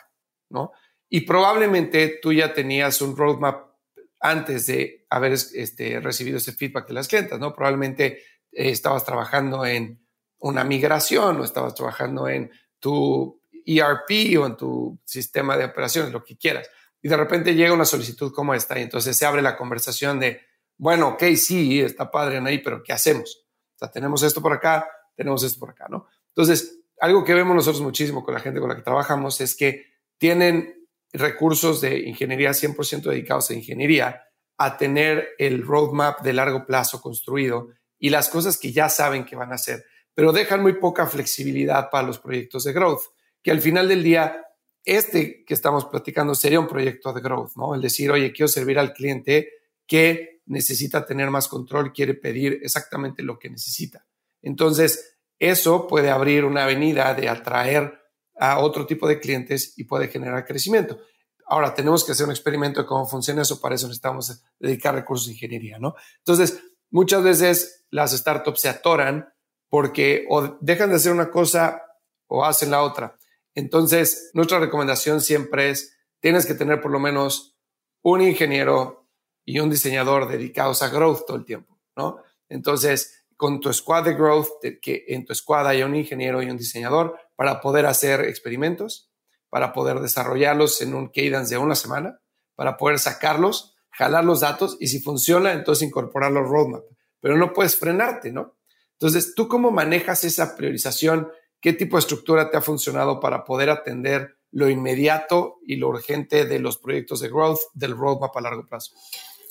¿no? 0.49 0.73
Y 1.09 1.21
probablemente 1.21 2.19
tú 2.21 2.33
ya 2.33 2.53
tenías 2.53 3.01
un 3.01 3.17
roadmap 3.17 3.76
antes 4.21 4.67
de 4.67 5.07
haber 5.11 5.33
este, 5.33 6.01
recibido 6.01 6.39
ese 6.39 6.53
feedback 6.53 6.89
de 6.89 6.95
las 6.95 7.09
clientes, 7.09 7.39
¿no? 7.39 7.55
Probablemente 7.55 8.23
eh, 8.53 8.71
estabas 8.71 9.05
trabajando 9.05 9.65
en 9.65 10.05
una 10.39 10.65
migración 10.65 11.41
o 11.41 11.45
estabas 11.45 11.75
trabajando 11.75 12.29
en 12.29 12.51
tu 12.79 13.41
ERP 13.65 14.39
o 14.39 14.47
en 14.47 14.57
tu 14.57 14.99
sistema 15.05 15.57
de 15.57 15.65
operaciones, 15.65 16.13
lo 16.13 16.25
que 16.25 16.37
quieras. 16.37 16.71
Y 17.03 17.09
de 17.09 17.17
repente 17.17 17.55
llega 17.55 17.73
una 17.73 17.85
solicitud 17.85 18.33
como 18.33 18.55
esta 18.55 18.79
y 18.79 18.83
entonces 18.83 19.17
se 19.17 19.27
abre 19.27 19.43
la 19.43 19.57
conversación 19.57 20.19
de, 20.19 20.41
bueno, 20.77 21.09
ok, 21.09 21.23
sí, 21.37 21.81
está 21.81 22.11
padre 22.11 22.39
en 22.39 22.47
ahí, 22.47 22.59
pero 22.59 22.83
¿qué 22.83 22.93
hacemos? 22.93 23.47
O 23.75 23.79
sea, 23.79 23.91
tenemos 23.91 24.23
esto 24.23 24.41
por 24.41 24.53
acá, 24.53 24.89
tenemos 25.15 25.43
esto 25.43 25.61
por 25.61 25.71
acá, 25.71 25.87
¿no? 25.89 26.07
Entonces, 26.29 26.81
algo 27.01 27.25
que 27.25 27.35
vemos 27.35 27.55
nosotros 27.55 27.83
muchísimo 27.83 28.25
con 28.25 28.35
la 28.35 28.41
gente 28.41 28.61
con 28.61 28.69
la 28.69 28.77
que 28.77 28.83
trabajamos 28.83 29.41
es 29.41 29.55
que 29.55 29.87
tienen 30.19 30.76
recursos 31.19 31.81
de 31.81 32.01
ingeniería 32.01 32.51
100% 32.51 33.03
dedicados 33.11 33.51
a 33.51 33.55
ingeniería, 33.55 34.23
a 34.59 34.77
tener 34.77 35.29
el 35.39 35.63
roadmap 35.63 36.23
de 36.23 36.33
largo 36.33 36.65
plazo 36.65 37.01
construido 37.01 37.69
y 37.99 38.11
las 38.11 38.29
cosas 38.29 38.59
que 38.59 38.73
ya 38.73 38.89
saben 38.89 39.25
que 39.25 39.37
van 39.37 39.53
a 39.53 39.57
hacer, 39.57 39.85
pero 40.15 40.33
dejan 40.33 40.63
muy 40.63 40.75
poca 40.75 41.07
flexibilidad 41.07 41.91
para 41.91 42.07
los 42.07 42.19
proyectos 42.19 42.65
de 42.65 42.73
growth, 42.73 43.03
que 43.43 43.51
al 43.51 43.61
final 43.61 43.89
del 43.89 44.03
día, 44.03 44.45
este 44.85 45.45
que 45.45 45.55
estamos 45.55 45.87
platicando 45.87 46.35
sería 46.35 46.61
un 46.61 46.69
proyecto 46.69 47.13
de 47.13 47.21
growth, 47.21 47.53
¿no? 47.57 47.75
El 47.75 47.81
decir, 47.81 48.11
oye, 48.11 48.33
quiero 48.33 48.49
servir 48.49 48.79
al 48.79 48.93
cliente 48.93 49.51
que 49.87 50.41
necesita 50.47 51.05
tener 51.05 51.31
más 51.31 51.49
control, 51.49 51.93
quiere 51.93 52.15
pedir 52.15 52.61
exactamente 52.63 53.23
lo 53.23 53.39
que 53.39 53.51
necesita. 53.51 54.07
Entonces, 54.43 55.19
eso 55.39 55.87
puede 55.87 56.11
abrir 56.11 56.45
una 56.45 56.65
avenida 56.65 57.13
de 57.15 57.29
atraer 57.29 58.06
a 58.39 58.59
otro 58.59 58.87
tipo 58.87 59.09
de 59.09 59.19
clientes 59.19 59.75
y 59.77 59.85
puede 59.85 60.09
generar 60.09 60.45
crecimiento. 60.45 60.99
Ahora, 61.47 61.75
tenemos 61.75 62.05
que 62.05 62.13
hacer 62.13 62.27
un 62.27 62.33
experimento 62.33 62.81
de 62.81 62.87
cómo 62.87 63.07
funciona 63.07 63.43
eso, 63.43 63.61
para 63.61 63.77
eso 63.77 63.87
necesitamos 63.87 64.43
dedicar 64.59 64.95
recursos 64.95 65.27
de 65.27 65.35
ingeniería, 65.35 65.79
¿no? 65.79 65.95
Entonces, 66.19 66.61
muchas 66.91 67.23
veces 67.23 67.87
las 67.91 68.13
startups 68.13 68.61
se 68.61 68.69
atoran 68.69 69.33
porque 69.69 70.27
o 70.29 70.59
dejan 70.61 70.91
de 70.91 70.97
hacer 70.97 71.13
una 71.13 71.31
cosa 71.31 71.83
o 72.27 72.45
hacen 72.45 72.71
la 72.71 72.83
otra. 72.83 73.17
Entonces, 73.55 74.31
nuestra 74.35 74.59
recomendación 74.59 75.21
siempre 75.21 75.71
es, 75.71 75.97
tienes 76.21 76.47
que 76.47 76.55
tener 76.55 76.81
por 76.81 76.91
lo 76.91 76.99
menos 76.99 77.57
un 78.03 78.23
ingeniero 78.23 79.09
y 79.45 79.61
un 79.61 79.71
diseñador 79.71 80.29
dedicados 80.29 80.83
a 80.83 80.89
growth 80.89 81.27
todo 81.27 81.37
el 81.37 81.45
tiempo, 81.45 81.79
¿no? 81.97 82.19
Entonces, 82.49 83.25
con 83.37 83.61
tu 83.61 83.73
squad 83.73 84.05
de 84.05 84.15
growth, 84.15 84.49
que 84.83 85.05
en 85.09 85.25
tu 85.25 85.35
squad 85.35 85.69
haya 85.69 85.87
un 85.87 85.95
ingeniero 85.95 86.43
y 86.43 86.51
un 86.51 86.57
diseñador 86.57 87.19
para 87.37 87.61
poder 87.61 87.87
hacer 87.87 88.23
experimentos, 88.23 89.11
para 89.49 89.73
poder 89.73 90.01
desarrollarlos 90.01 90.81
en 90.83 90.95
un 90.95 91.09
cadence 91.09 91.55
de 91.55 91.59
una 91.59 91.75
semana, 91.75 92.21
para 92.55 92.77
poder 92.77 92.99
sacarlos 92.99 93.77
jalar 93.97 94.25
los 94.25 94.41
datos 94.41 94.77
y 94.79 94.89
si 94.89 95.01
funciona, 95.01 95.53
entonces 95.53 95.89
incorporarlo 95.89 96.41
al 96.41 96.47
roadmap. 96.47 96.85
Pero 97.21 97.37
no 97.37 97.53
puedes 97.53 97.77
frenarte, 97.77 98.31
¿no? 98.31 98.57
Entonces, 98.93 99.35
¿tú 99.35 99.49
cómo 99.49 99.71
manejas 99.71 100.25
esa 100.25 100.55
priorización? 100.55 101.29
¿Qué 101.61 101.73
tipo 101.73 101.97
de 101.97 102.01
estructura 102.01 102.51
te 102.51 102.59
ha 102.59 102.63
funcionado 102.63 103.21
para 103.21 103.45
poder 103.45 103.71
atender 103.71 104.37
lo 104.53 104.69
inmediato 104.69 105.57
y 105.67 105.77
lo 105.77 105.89
urgente 105.89 106.45
de 106.45 106.59
los 106.59 106.79
proyectos 106.79 107.21
de 107.21 107.29
growth 107.29 107.61
del 107.75 107.97
roadmap 107.97 108.37
a 108.37 108.41
largo 108.41 108.67
plazo? 108.67 108.95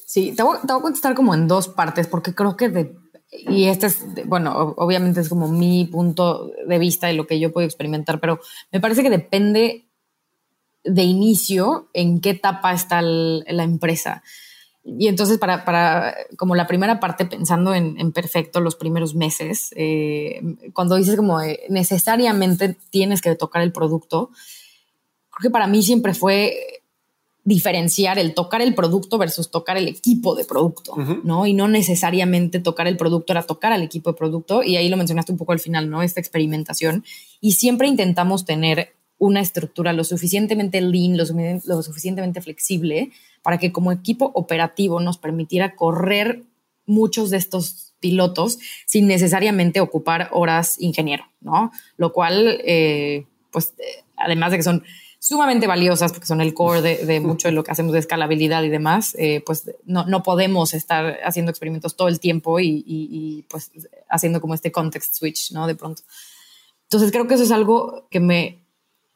Sí, 0.06 0.34
te 0.36 0.44
voy, 0.44 0.58
a 0.58 0.82
contestar 0.82 1.16
como 1.16 1.34
en 1.34 1.48
dos 1.48 1.68
partes, 1.68 2.08
porque 2.08 2.36
creo 2.36 2.56
que 2.56 2.70
de, 2.70 2.96
y 3.48 3.66
este 3.66 3.88
es, 3.88 4.06
bueno, 4.26 4.76
obviamente 4.78 5.22
es 5.22 5.30
como 5.30 5.48
mi 5.48 5.86
punto 5.86 6.52
de 6.68 6.80
vista 6.80 7.08
de 7.08 7.14
lo 7.14 7.28
que 7.28 7.40
yo 7.40 7.52
puedo 7.52 7.66
experimentar, 7.66 8.20
pero 8.20 8.40
me 8.72 8.80
parece 8.80 9.04
que 9.04 9.10
depende 9.10 9.86
de 10.84 11.04
inicio 11.04 11.90
en 11.94 12.22
qué 12.22 12.32
etapa 12.32 12.74
está 12.74 13.02
la 13.02 13.64
empresa. 13.64 14.24
Y 14.84 15.08
entonces, 15.08 15.40
para, 15.40 15.66
para, 15.66 16.16
como 16.38 16.56
la 16.56 16.68
primera 16.68 17.00
parte, 17.00 17.26
pensando 17.26 17.74
en, 17.74 18.12
perfecto 18.12 18.60
los 18.60 18.76
primeros 18.76 19.16
meses, 19.16 19.74
eh, 19.76 20.42
cuando 20.74 20.96
dices 20.96 21.16
como 21.16 21.40
necesariamente 21.70 22.78
tienes 22.92 23.22
que 23.22 23.34
tocar 23.36 23.64
el 23.64 23.72
producto, 23.72 24.30
creo 25.32 25.50
que 25.50 25.50
para 25.50 25.66
mí 25.66 25.82
siempre 25.82 26.14
fue 26.14 26.84
diferenciar 27.46 28.18
el 28.18 28.34
tocar 28.34 28.64
el 28.64 28.74
producto 28.74 29.20
versus 29.20 29.52
tocar 29.52 29.78
el 29.78 29.88
equipo 29.88 30.36
de 30.36 30.46
producto, 30.46 30.96
¿no? 31.24 31.46
Y 31.46 31.54
no 31.54 31.68
necesariamente 31.68 32.60
tocar 32.60 32.88
el 32.88 32.98
producto 32.98 33.34
era 33.34 33.44
tocar 33.44 33.72
al 33.72 33.84
equipo 33.84 34.12
de 34.12 34.18
producto, 34.18 34.64
y 34.64 34.76
ahí 34.76 34.90
lo 34.90 34.98
mencionaste 34.98 35.32
un 35.32 35.38
poco 35.38 35.52
al 35.52 35.60
final, 35.60 35.88
¿no? 35.88 36.02
Esta 36.02 36.20
experimentación. 36.20 37.06
Y 37.40 37.52
siempre 37.54 37.88
intentamos 37.88 38.46
tener 38.46 38.96
una 39.20 39.42
estructura 39.42 39.94
lo 39.94 40.04
suficientemente 40.04 40.82
lean, 40.82 41.18
lo, 41.18 41.82
suficientemente 41.84 42.42
flexible 42.42 43.12
para 43.44 43.60
que 43.60 43.72
como 43.72 43.92
equipo 43.92 44.32
operativo 44.34 45.00
nos 45.00 45.20
permitiera 45.20 45.76
correr 45.76 46.44
muchos 46.88 47.30
de 47.30 47.38
estos 47.38 47.94
pilotos 48.00 48.58
sin 48.88 49.06
necesariamente 49.06 49.82
ocupar 49.82 50.30
horas 50.32 50.78
ingeniero, 50.80 51.26
¿no? 51.42 51.72
Lo 51.96 52.12
cual, 52.12 52.60
eh, 52.66 53.26
pues, 53.52 53.76
eh, 53.78 54.04
además 54.18 54.50
de 54.52 54.58
que 54.58 54.64
son 54.64 54.84
sumamente 55.26 55.66
valiosas 55.66 56.12
porque 56.12 56.28
son 56.28 56.40
el 56.40 56.54
core 56.54 56.84
de, 56.84 57.20
mucho 57.20 57.48
de 57.48 57.52
lo 57.52 57.64
que 57.64 57.72
hacemos 57.72 57.94
de 57.94 58.00
escalabilidad 58.00 58.62
y 58.62 58.70
demás, 58.70 59.16
eh, 59.18 59.42
pues 59.44 59.64
no, 59.84 60.22
podemos 60.22 60.76
estar 60.76 61.18
haciendo 61.26 61.50
experimentos 61.50 61.96
todo 61.96 62.10
el 62.10 62.20
tiempo 62.20 62.60
y, 62.60 62.84
y, 62.86 63.42
pues 63.50 63.72
haciendo 64.08 64.40
como 64.40 64.54
este 64.54 64.72
context 64.72 65.16
switch, 65.16 65.52
¿no? 65.52 65.66
De 65.66 65.74
pronto. 65.74 66.04
Entonces 66.84 67.12
creo 67.12 67.26
que 67.28 67.34
eso 67.34 67.44
es 67.44 67.50
algo 67.50 68.08
que 68.12 68.20
me 68.20 68.66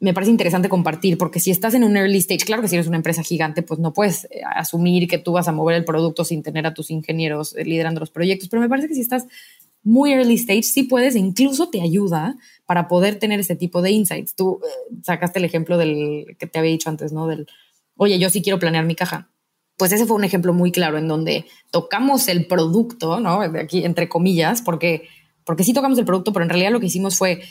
me 0.01 0.13
parece 0.13 0.31
interesante 0.31 0.69
compartir, 0.69 1.17
porque 1.17 1.41
si 1.41 1.51
estás 1.51 1.73
en 1.73 1.83
un 1.83 1.97
early 1.97 2.19
stage, 2.19 2.45
claro 2.45 2.61
que 2.61 2.69
si 2.69 2.75
eres 2.75 2.87
una 2.87 2.95
empresa 2.95 3.21
gigante, 3.21 3.63
pues 3.63 3.79
no 3.81 3.93
puedes 3.93 4.25
eh, 4.31 4.41
asumir 4.55 5.09
que 5.09 5.17
tú 5.17 5.33
vas 5.33 5.49
a 5.49 5.51
mover 5.51 5.75
el 5.75 5.83
producto 5.83 6.23
sin 6.23 6.41
tener 6.41 6.65
a 6.65 6.73
tus 6.73 6.89
ingenieros 6.89 7.53
eh, 7.55 7.65
liderando 7.65 7.99
los 7.99 8.09
proyectos, 8.09 8.47
pero 8.47 8.61
me 8.61 8.69
parece 8.69 8.87
que 8.87 8.95
si 8.95 9.01
estás 9.01 9.25
muy 9.83 10.13
early 10.13 10.35
stage, 10.35 10.63
sí 10.63 10.83
puedes, 10.83 11.15
incluso 11.15 11.69
te 11.69 11.81
ayuda 11.81 12.35
para 12.65 12.87
poder 12.87 13.17
tener 13.17 13.39
ese 13.39 13.55
tipo 13.55 13.81
de 13.81 13.91
insights. 13.91 14.35
Tú 14.35 14.59
eh, 14.63 14.95
sacaste 15.03 15.39
el 15.39 15.45
ejemplo 15.45 15.77
del 15.77 16.35
que 16.37 16.47
te 16.47 16.59
había 16.59 16.71
dicho 16.71 16.89
antes, 16.89 17.11
¿no? 17.11 17.27
Del, 17.27 17.47
oye, 17.95 18.19
yo 18.19 18.29
sí 18.29 18.41
quiero 18.41 18.59
planear 18.59 18.85
mi 18.85 18.95
caja. 18.95 19.29
Pues 19.77 19.91
ese 19.91 20.05
fue 20.05 20.17
un 20.17 20.25
ejemplo 20.25 20.53
muy 20.53 20.71
claro 20.71 20.97
en 20.97 21.07
donde 21.07 21.45
tocamos 21.71 22.27
el 22.27 22.45
producto, 22.47 23.19
¿no? 23.19 23.47
De 23.47 23.61
aquí, 23.61 23.85
entre 23.85 24.09
comillas, 24.09 24.61
porque, 24.61 25.07
porque 25.45 25.63
sí 25.63 25.73
tocamos 25.73 25.97
el 25.97 26.05
producto, 26.05 26.33
pero 26.33 26.43
en 26.43 26.49
realidad 26.49 26.71
lo 26.71 26.79
que 26.79 26.87
hicimos 26.87 27.17
fue 27.17 27.41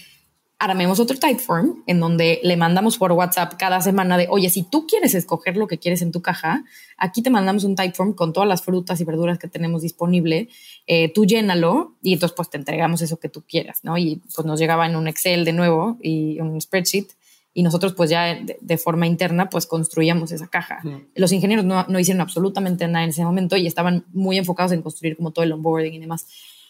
armemos 0.58 0.98
otro 0.98 1.16
Typeform 1.16 1.84
en 1.86 2.00
donde 2.00 2.40
le 2.42 2.56
mandamos 2.56 2.98
por 2.98 3.12
WhatsApp 3.12 3.54
cada 3.58 3.80
semana 3.80 4.18
de, 4.18 4.26
oye, 4.28 4.50
si 4.50 4.64
tú 4.64 4.86
quieres 4.86 5.14
escoger 5.14 5.56
lo 5.56 5.68
que 5.68 5.78
quieres 5.78 6.02
en 6.02 6.10
tu 6.10 6.20
caja, 6.20 6.64
aquí 6.96 7.22
te 7.22 7.30
mandamos 7.30 7.62
un 7.64 7.76
Typeform 7.76 8.14
con 8.14 8.32
todas 8.32 8.48
las 8.48 8.62
frutas 8.62 9.00
y 9.00 9.04
verduras 9.04 9.38
que 9.38 9.46
tenemos 9.46 9.82
disponible, 9.82 10.48
eh, 10.86 11.12
tú 11.12 11.26
llénalo 11.26 11.94
y 12.02 12.12
entonces 12.14 12.34
pues 12.36 12.50
te 12.50 12.56
entregamos 12.56 13.02
eso 13.02 13.18
que 13.18 13.28
tú 13.28 13.44
quieras, 13.48 13.80
¿no? 13.84 13.96
Y 13.98 14.20
pues 14.34 14.44
nos 14.46 14.58
llegaba 14.58 14.86
en 14.86 14.96
un 14.96 15.06
Excel 15.06 15.44
de 15.44 15.52
nuevo 15.52 15.96
y 16.02 16.40
un 16.40 16.60
spreadsheet 16.60 17.06
y 17.54 17.62
nosotros 17.62 17.94
pues 17.94 18.10
ya 18.10 18.38
de, 18.60 18.78
forma 18.78 19.06
interna 19.06 19.48
pues 19.50 19.66
construíamos 19.66 20.32
esa 20.32 20.48
caja. 20.48 20.80
Los 21.14 21.32
ingenieros 21.32 21.64
no, 21.64 21.86
no 21.88 21.98
hicieron 21.98 22.20
absolutamente 22.20 22.86
nada 22.88 23.04
en 23.04 23.10
ese 23.10 23.24
momento 23.24 23.56
y 23.56 23.66
estaban 23.66 24.04
muy 24.12 24.38
enfocados 24.38 24.72
en 24.72 24.82
construir 24.82 25.16
como 25.16 25.30
todo 25.30 25.44
el 25.44 25.52
onboarding 25.52 25.94
y 25.94 25.98
demás. 25.98 26.26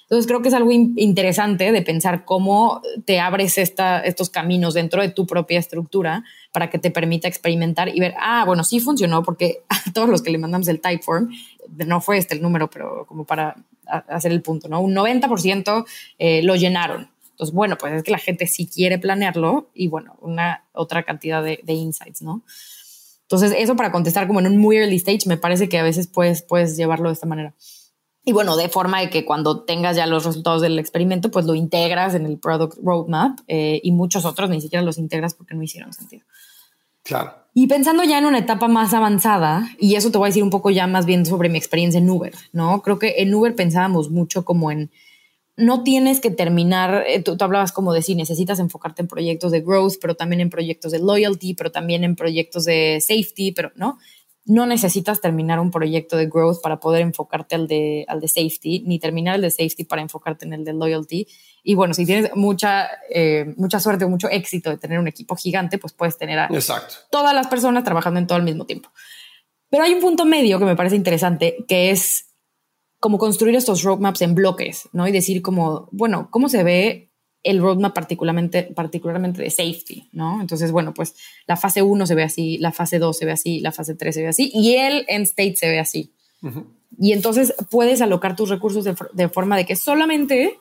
Entonces 0.08 0.26
creo 0.26 0.40
que 0.40 0.48
es 0.48 0.54
algo 0.54 0.72
interesante 0.72 1.70
de 1.70 1.82
pensar 1.82 2.24
cómo 2.24 2.80
te 3.04 3.20
abres 3.20 3.58
esta, 3.58 4.00
estos 4.00 4.30
caminos 4.30 4.72
dentro 4.72 5.02
de 5.02 5.10
tu 5.10 5.26
propia 5.26 5.58
estructura 5.58 6.24
para 6.50 6.70
que 6.70 6.78
te 6.78 6.90
permita 6.90 7.28
experimentar 7.28 7.94
y 7.94 8.00
ver, 8.00 8.14
ah, 8.18 8.44
bueno, 8.46 8.64
sí 8.64 8.80
funcionó 8.80 9.22
porque 9.22 9.64
a 9.68 9.92
todos 9.92 10.08
los 10.08 10.22
que 10.22 10.30
le 10.30 10.38
mandamos 10.38 10.66
el 10.68 10.80
Typeform, 10.80 11.28
no 11.86 12.00
fue 12.00 12.16
este 12.16 12.34
el 12.34 12.40
número, 12.40 12.70
pero 12.70 13.04
como 13.06 13.26
para 13.26 13.56
hacer 13.86 14.32
el 14.32 14.40
punto, 14.40 14.66
¿no? 14.68 14.80
Un 14.80 14.94
90% 14.94 15.84
eh, 16.18 16.42
lo 16.42 16.56
llenaron. 16.56 17.10
Entonces, 17.32 17.54
bueno, 17.54 17.76
pues 17.76 17.92
es 17.92 18.02
que 18.02 18.10
la 18.10 18.18
gente 18.18 18.46
sí 18.46 18.66
quiere 18.66 18.98
planearlo 18.98 19.68
y 19.74 19.88
bueno, 19.88 20.16
una 20.22 20.64
otra 20.72 21.02
cantidad 21.02 21.42
de, 21.42 21.60
de 21.62 21.74
insights, 21.74 22.22
¿no? 22.22 22.42
Entonces, 23.22 23.52
eso 23.58 23.76
para 23.76 23.92
contestar 23.92 24.26
como 24.26 24.40
en 24.40 24.46
un 24.46 24.56
muy 24.56 24.78
early 24.78 24.96
stage, 24.96 25.26
me 25.26 25.36
parece 25.36 25.68
que 25.68 25.78
a 25.78 25.82
veces 25.82 26.06
puedes, 26.06 26.40
puedes 26.40 26.78
llevarlo 26.78 27.10
de 27.10 27.12
esta 27.12 27.26
manera. 27.26 27.52
Y 28.28 28.32
bueno, 28.32 28.58
de 28.58 28.68
forma 28.68 29.00
de 29.00 29.08
que 29.08 29.24
cuando 29.24 29.62
tengas 29.62 29.96
ya 29.96 30.06
los 30.06 30.26
resultados 30.26 30.60
del 30.60 30.78
experimento, 30.78 31.30
pues 31.30 31.46
lo 31.46 31.54
integras 31.54 32.14
en 32.14 32.26
el 32.26 32.36
product 32.36 32.76
roadmap 32.84 33.38
eh, 33.48 33.80
y 33.82 33.90
muchos 33.90 34.26
otros 34.26 34.50
ni 34.50 34.60
siquiera 34.60 34.84
los 34.84 34.98
integras 34.98 35.32
porque 35.32 35.54
no 35.54 35.62
hicieron 35.62 35.94
sentido. 35.94 36.26
Claro. 37.02 37.32
Y 37.54 37.68
pensando 37.68 38.04
ya 38.04 38.18
en 38.18 38.26
una 38.26 38.40
etapa 38.40 38.68
más 38.68 38.92
avanzada, 38.92 39.70
y 39.80 39.94
eso 39.94 40.10
te 40.10 40.18
voy 40.18 40.26
a 40.26 40.28
decir 40.28 40.42
un 40.42 40.50
poco 40.50 40.68
ya 40.68 40.86
más 40.86 41.06
bien 41.06 41.24
sobre 41.24 41.48
mi 41.48 41.56
experiencia 41.56 41.96
en 41.96 42.10
Uber, 42.10 42.34
¿no? 42.52 42.82
Creo 42.82 42.98
que 42.98 43.14
en 43.16 43.32
Uber 43.32 43.54
pensábamos 43.54 44.10
mucho 44.10 44.44
como 44.44 44.70
en, 44.70 44.90
no 45.56 45.82
tienes 45.82 46.20
que 46.20 46.30
terminar, 46.30 47.04
eh, 47.06 47.22
tú, 47.22 47.38
tú, 47.38 47.44
hablabas 47.44 47.72
como 47.72 47.94
de 47.94 48.02
si 48.02 48.14
necesitas 48.14 48.58
enfocarte 48.58 49.00
en 49.00 49.08
proyectos 49.08 49.52
de 49.52 49.62
growth, 49.62 49.94
pero 50.02 50.16
también 50.16 50.42
en 50.42 50.50
proyectos 50.50 50.92
de 50.92 50.98
loyalty, 50.98 51.54
pero 51.54 51.72
también 51.72 52.04
en 52.04 52.14
proyectos 52.14 52.66
de 52.66 52.98
safety, 53.00 53.52
pero 53.52 53.72
no, 53.74 53.96
no 54.48 54.66
necesitas 54.66 55.20
terminar 55.20 55.60
un 55.60 55.70
proyecto 55.70 56.16
de 56.16 56.26
growth 56.26 56.62
para 56.62 56.80
poder 56.80 57.02
enfocarte 57.02 57.54
al 57.54 57.68
de, 57.68 58.06
al 58.08 58.18
de 58.20 58.28
safety, 58.28 58.82
ni 58.86 58.98
terminar 58.98 59.36
el 59.36 59.42
de 59.42 59.50
safety 59.50 59.84
para 59.84 60.00
enfocarte 60.00 60.46
en 60.46 60.54
el 60.54 60.64
de 60.64 60.72
loyalty. 60.72 61.28
Y 61.62 61.74
bueno, 61.74 61.92
si 61.92 62.06
tienes 62.06 62.34
mucha, 62.34 62.88
eh, 63.10 63.52
mucha 63.58 63.78
suerte 63.78 64.06
o 64.06 64.08
mucho 64.08 64.28
éxito 64.30 64.70
de 64.70 64.78
tener 64.78 64.98
un 64.98 65.06
equipo 65.06 65.36
gigante, 65.36 65.76
pues 65.76 65.92
puedes 65.92 66.16
tener 66.16 66.38
a 66.38 66.48
todas 67.10 67.34
las 67.34 67.46
personas 67.48 67.84
trabajando 67.84 68.18
en 68.20 68.26
todo 68.26 68.36
al 68.36 68.44
mismo 68.44 68.64
tiempo. 68.64 68.90
Pero 69.68 69.84
hay 69.84 69.92
un 69.92 70.00
punto 70.00 70.24
medio 70.24 70.58
que 70.58 70.64
me 70.64 70.76
parece 70.76 70.96
interesante, 70.96 71.64
que 71.68 71.90
es 71.90 72.34
como 73.00 73.18
construir 73.18 73.54
estos 73.54 73.82
roadmaps 73.82 74.22
en 74.22 74.34
bloques, 74.34 74.88
¿no? 74.92 75.06
Y 75.06 75.12
decir 75.12 75.42
como, 75.42 75.88
bueno, 75.92 76.28
¿cómo 76.30 76.48
se 76.48 76.64
ve 76.64 77.07
el 77.48 77.62
roadmap 77.62 77.94
particularmente, 77.94 78.64
particularmente 78.64 79.40
de 79.40 79.48
safety, 79.48 80.06
¿no? 80.12 80.42
Entonces, 80.42 80.70
bueno, 80.70 80.92
pues 80.92 81.14
la 81.46 81.56
fase 81.56 81.80
1 81.80 82.06
se 82.06 82.14
ve 82.14 82.22
así, 82.22 82.58
la 82.58 82.72
fase 82.72 82.98
2 82.98 83.16
se 83.16 83.24
ve 83.24 83.32
así, 83.32 83.60
la 83.60 83.72
fase 83.72 83.94
3 83.94 84.14
se 84.14 84.20
ve 84.20 84.28
así 84.28 84.50
y 84.52 84.74
el 84.74 85.06
end 85.08 85.24
state 85.24 85.56
se 85.56 85.68
ve 85.70 85.78
así. 85.78 86.12
Y 87.00 87.12
entonces 87.12 87.54
puedes 87.70 88.02
alocar 88.02 88.36
tus 88.36 88.50
recursos 88.50 88.84
de, 88.84 89.28
forma 89.30 89.56
de 89.56 89.64
que 89.64 89.76
solamente 89.76 90.58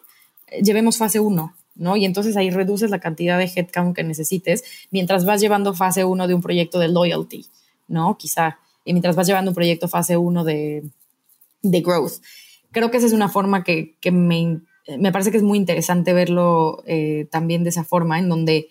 llevemos 0.63 0.97
fase 0.97 1.19
1, 1.19 1.53
¿no? 1.75 1.97
Y 1.97 2.05
entonces 2.05 2.37
ahí 2.37 2.51
reduces 2.51 2.89
la 2.89 3.01
cantidad 3.01 3.37
de 3.37 3.51
headcount 3.53 3.93
que 3.93 4.05
necesites 4.05 4.63
mientras 4.89 5.25
vas 5.25 5.41
llevando 5.41 5.73
fase 5.73 6.05
1 6.05 6.25
de 6.25 6.33
un 6.35 6.41
proyecto 6.41 6.79
de 6.79 6.87
loyalty, 6.87 7.47
¿no? 7.89 8.17
Quizá, 8.17 8.59
y 8.85 8.93
mientras 8.93 9.17
vas 9.17 9.27
llevando 9.27 9.51
un 9.51 9.55
proyecto 9.55 9.89
fase 9.89 10.15
1 10.15 10.45
de, 10.45 10.83
de 11.63 11.81
growth. 11.81 12.21
Creo 12.71 12.91
que 12.91 12.97
esa 12.97 13.07
es 13.07 13.13
una 13.13 13.27
forma 13.27 13.65
que, 13.65 13.97
que 13.99 14.11
me 14.11 14.61
me 14.97 15.11
parece 15.11 15.31
que 15.31 15.37
es 15.37 15.43
muy 15.43 15.57
interesante 15.57 16.13
verlo 16.13 16.83
eh, 16.85 17.27
también 17.31 17.63
de 17.63 17.69
esa 17.69 17.83
forma, 17.83 18.19
en 18.19 18.29
donde 18.29 18.69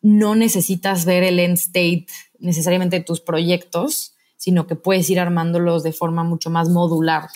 no 0.00 0.34
necesitas 0.34 1.04
ver 1.04 1.22
el 1.22 1.38
end 1.38 1.58
state 1.58 2.06
necesariamente 2.38 2.98
de 2.98 3.04
tus 3.04 3.20
proyectos, 3.20 4.14
sino 4.36 4.66
que 4.66 4.74
puedes 4.74 5.08
ir 5.10 5.20
armándolos 5.20 5.82
de 5.82 5.92
forma 5.92 6.24
mucho 6.24 6.50
más 6.50 6.68
modular. 6.68 7.28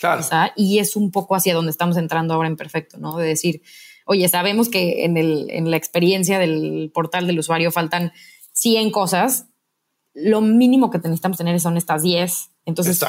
y 0.55 0.79
es 0.79 0.95
un 0.95 1.11
poco 1.11 1.35
hacia 1.35 1.53
donde 1.53 1.71
estamos 1.71 1.95
entrando 1.97 2.33
ahora 2.33 2.49
en 2.49 2.57
Perfecto, 2.57 2.97
¿no? 2.97 3.15
De 3.15 3.25
decir, 3.25 3.61
oye, 4.05 4.27
sabemos 4.27 4.67
que 4.67 5.05
en, 5.05 5.15
el, 5.15 5.47
en 5.49 5.71
la 5.71 5.77
experiencia 5.77 6.39
del 6.39 6.91
portal 6.93 7.27
del 7.27 7.39
usuario 7.39 7.71
faltan 7.71 8.11
100 8.53 8.91
cosas, 8.91 9.45
lo 10.13 10.41
mínimo 10.41 10.89
que 10.89 10.97
necesitamos 10.97 11.37
tener 11.37 11.59
son 11.61 11.77
estas 11.77 12.01
10 12.01 12.49
entonces, 12.67 12.99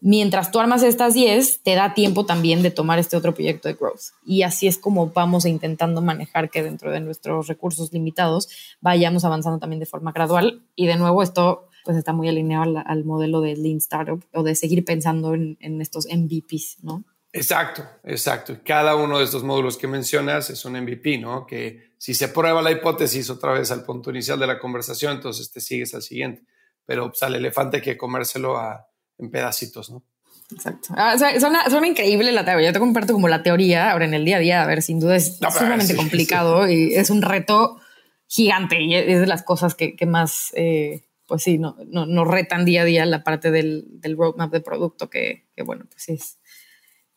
mientras 0.00 0.52
tú 0.52 0.60
armas 0.60 0.84
estas 0.84 1.12
10, 1.12 1.64
te 1.64 1.74
da 1.74 1.92
tiempo 1.92 2.24
también 2.24 2.62
de 2.62 2.70
tomar 2.70 3.00
este 3.00 3.16
otro 3.16 3.34
proyecto 3.34 3.66
de 3.66 3.74
growth. 3.74 4.12
Y 4.24 4.44
así 4.44 4.68
es 4.68 4.78
como 4.78 5.08
vamos 5.08 5.44
intentando 5.44 6.00
manejar 6.00 6.50
que 6.50 6.62
dentro 6.62 6.92
de 6.92 7.00
nuestros 7.00 7.48
recursos 7.48 7.92
limitados 7.92 8.48
vayamos 8.80 9.24
avanzando 9.24 9.58
también 9.58 9.80
de 9.80 9.86
forma 9.86 10.12
gradual. 10.12 10.62
Y 10.76 10.86
de 10.86 10.94
nuevo, 10.94 11.24
esto 11.24 11.68
pues 11.84 11.96
está 11.96 12.12
muy 12.12 12.28
alineado 12.28 12.80
al, 12.86 13.04
modelo 13.04 13.40
de 13.40 13.56
Lean 13.56 13.78
Startup 13.78 14.22
o 14.34 14.44
de 14.44 14.54
seguir 14.54 14.84
pensando 14.84 15.34
en, 15.34 15.56
en 15.58 15.82
estos 15.82 16.06
MVPs, 16.06 16.84
¿no? 16.84 17.02
Exacto, 17.32 17.84
exacto. 18.04 18.58
Cada 18.64 18.94
uno 18.94 19.18
de 19.18 19.24
estos 19.24 19.42
módulos 19.42 19.76
que 19.76 19.88
mencionas 19.88 20.48
es 20.50 20.64
un 20.64 20.80
MVP, 20.80 21.18
¿no? 21.18 21.44
Que 21.44 21.90
si 21.98 22.14
se 22.14 22.28
prueba 22.28 22.62
la 22.62 22.70
hipótesis 22.70 23.28
otra 23.30 23.52
vez 23.52 23.72
al 23.72 23.82
punto 23.82 24.10
inicial 24.10 24.38
de 24.38 24.46
la 24.46 24.60
conversación, 24.60 25.16
entonces 25.16 25.50
te 25.50 25.60
sigues 25.60 25.92
al 25.94 26.02
siguiente. 26.02 26.44
Pero 26.86 27.08
pues, 27.08 27.20
al 27.24 27.34
elefante 27.34 27.78
hay 27.78 27.82
que 27.82 27.98
comérselo 27.98 28.56
a, 28.56 28.87
en 29.18 29.30
pedacitos, 29.30 29.90
¿no? 29.90 30.02
Exacto. 30.50 30.88
Ah, 30.96 31.16
suena, 31.18 31.86
increíble 31.86 32.32
la 32.32 32.44
teoría. 32.44 32.68
Yo 32.68 32.72
te 32.72 32.78
comparto 32.78 33.12
como 33.12 33.28
la 33.28 33.42
teoría 33.42 33.90
ahora 33.90 34.06
en 34.06 34.14
el 34.14 34.24
día 34.24 34.36
a 34.36 34.40
día. 34.40 34.62
A 34.62 34.66
ver, 34.66 34.82
sin 34.82 34.98
duda 34.98 35.16
es 35.16 35.38
sumamente 35.38 35.94
complicado 35.94 36.68
y 36.68 36.94
es 36.94 37.10
un 37.10 37.20
reto 37.20 37.78
gigante 38.26 38.80
y 38.80 38.94
es 38.94 39.20
de 39.20 39.26
las 39.26 39.42
cosas 39.42 39.74
que, 39.74 39.96
más, 40.06 40.52
eh, 40.54 41.04
pues 41.26 41.42
sí, 41.42 41.58
no, 41.58 41.76
no, 41.86 42.24
retan 42.24 42.64
día 42.64 42.82
a 42.82 42.84
día 42.84 43.04
la 43.06 43.24
parte 43.24 43.50
del, 43.50 43.84
del 44.00 44.16
roadmap 44.16 44.50
de 44.50 44.60
producto 44.60 45.10
que, 45.10 45.44
bueno, 45.64 45.84
pues 45.90 46.02
sí 46.02 46.12
es, 46.12 46.38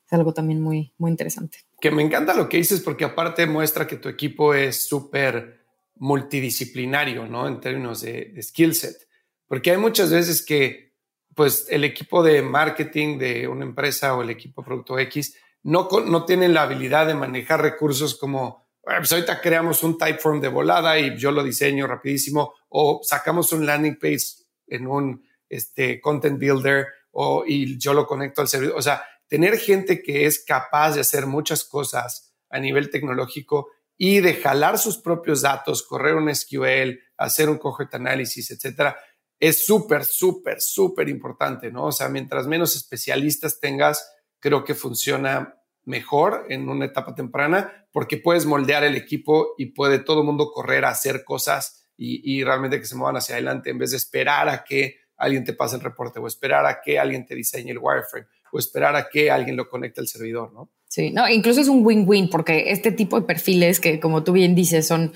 algo 0.09 0.33
también 0.33 0.61
muy, 0.61 0.93
muy 0.97 1.09
interesante. 1.09 1.59
Que 1.79 1.89
me 1.89 2.03
encanta 2.03 2.33
lo 2.33 2.49
que 2.49 2.57
dices 2.57 2.81
porque 2.81 3.05
aparte 3.05 3.45
muestra 3.47 3.87
que 3.87 3.95
tu 3.95 4.09
equipo 4.09 4.53
es 4.53 4.85
súper 4.85 5.61
multidisciplinario, 5.95 7.27
¿no? 7.27 7.47
En 7.47 7.61
términos 7.61 8.01
de, 8.01 8.25
de 8.25 8.43
skill 8.43 8.75
set. 8.75 9.07
Porque 9.47 9.71
hay 9.71 9.77
muchas 9.77 10.11
veces 10.11 10.45
que 10.45 10.90
pues 11.35 11.67
el 11.69 11.83
equipo 11.83 12.23
de 12.23 12.41
marketing 12.41 13.17
de 13.17 13.47
una 13.47 13.65
empresa 13.65 14.15
o 14.15 14.21
el 14.21 14.29
equipo 14.29 14.63
producto 14.63 14.99
X 14.99 15.35
no, 15.63 15.87
no 16.05 16.25
tienen 16.25 16.53
la 16.53 16.63
habilidad 16.63 17.07
de 17.07 17.13
manejar 17.13 17.61
recursos 17.61 18.15
como, 18.15 18.67
pues 18.81 19.11
ahorita 19.11 19.41
creamos 19.41 19.83
un 19.83 19.97
typeform 19.97 20.41
de 20.41 20.47
volada 20.47 20.97
y 20.99 21.17
yo 21.17 21.31
lo 21.31 21.43
diseño 21.43 21.87
rapidísimo 21.87 22.53
o 22.69 23.01
sacamos 23.03 23.53
un 23.53 23.65
landing 23.65 23.97
page 23.99 24.25
en 24.67 24.87
un 24.87 25.23
este, 25.47 26.01
content 26.01 26.39
builder 26.39 26.87
o, 27.11 27.43
y 27.45 27.77
yo 27.77 27.93
lo 27.93 28.07
conecto 28.07 28.41
al 28.41 28.47
servidor. 28.47 28.77
O 28.77 28.81
sea, 28.81 29.03
tener 29.27 29.57
gente 29.57 30.01
que 30.01 30.25
es 30.25 30.43
capaz 30.43 30.95
de 30.95 31.01
hacer 31.01 31.27
muchas 31.27 31.63
cosas 31.63 32.33
a 32.49 32.59
nivel 32.59 32.89
tecnológico 32.89 33.69
y 33.97 34.19
de 34.19 34.33
jalar 34.33 34.79
sus 34.79 34.97
propios 34.97 35.41
datos, 35.43 35.83
correr 35.83 36.15
un 36.15 36.33
SQL, 36.33 36.99
hacer 37.17 37.49
un 37.49 37.59
cohort 37.59 37.93
análisis, 37.93 38.49
etcétera, 38.49 38.97
es 39.41 39.65
súper, 39.65 40.05
súper, 40.05 40.61
súper 40.61 41.09
importante, 41.09 41.71
¿no? 41.71 41.87
O 41.87 41.91
sea, 41.91 42.07
mientras 42.07 42.45
menos 42.45 42.75
especialistas 42.75 43.59
tengas, 43.59 44.07
creo 44.39 44.63
que 44.63 44.75
funciona 44.75 45.57
mejor 45.83 46.45
en 46.49 46.69
una 46.69 46.85
etapa 46.85 47.15
temprana 47.15 47.87
porque 47.91 48.17
puedes 48.17 48.45
moldear 48.45 48.83
el 48.83 48.95
equipo 48.95 49.55
y 49.57 49.73
puede 49.73 49.97
todo 49.97 50.19
el 50.21 50.27
mundo 50.27 50.51
correr 50.51 50.85
a 50.85 50.89
hacer 50.89 51.23
cosas 51.25 51.87
y, 51.97 52.43
realmente 52.43 52.79
que 52.79 52.85
se 52.85 52.95
muevan 52.95 53.17
hacia 53.17 53.35
adelante 53.35 53.69
en 53.69 53.77
vez 53.77 53.91
de 53.91 53.97
esperar 53.97 54.49
a 54.49 54.63
que 54.63 54.95
alguien 55.17 55.43
te 55.43 55.53
pase 55.53 55.75
el 55.75 55.83
reporte 55.83 56.19
o 56.19 56.25
esperar 56.25 56.65
a 56.65 56.81
que 56.83 56.97
alguien 56.97 57.27
te 57.27 57.35
diseñe 57.35 57.69
el 57.69 57.77
wireframe 57.79 58.25
o 58.51 58.57
esperar 58.57 58.95
a 58.95 59.07
que 59.07 59.29
alguien 59.29 59.55
lo 59.55 59.69
conecte 59.69 60.01
al 60.01 60.07
servidor, 60.07 60.51
¿no? 60.51 60.71
Sí, 60.87 61.11
no, 61.11 61.29
incluso 61.29 61.61
es 61.61 61.67
un 61.67 61.85
win-win 61.85 62.29
porque 62.29 62.71
este 62.71 62.91
tipo 62.91 63.19
de 63.19 63.27
perfiles 63.27 63.79
que 63.79 63.99
como 63.99 64.23
tú 64.23 64.33
bien 64.33 64.55
dices 64.55 64.87
son 64.87 65.13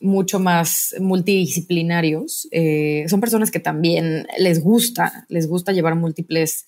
mucho 0.00 0.38
más 0.38 0.94
multidisciplinarios. 1.00 2.46
Eh, 2.50 3.04
son 3.08 3.20
personas 3.20 3.50
que 3.50 3.60
también 3.60 4.26
les 4.38 4.62
gusta, 4.62 5.24
les 5.28 5.48
gusta 5.48 5.72
llevar 5.72 5.94
múltiples 5.94 6.66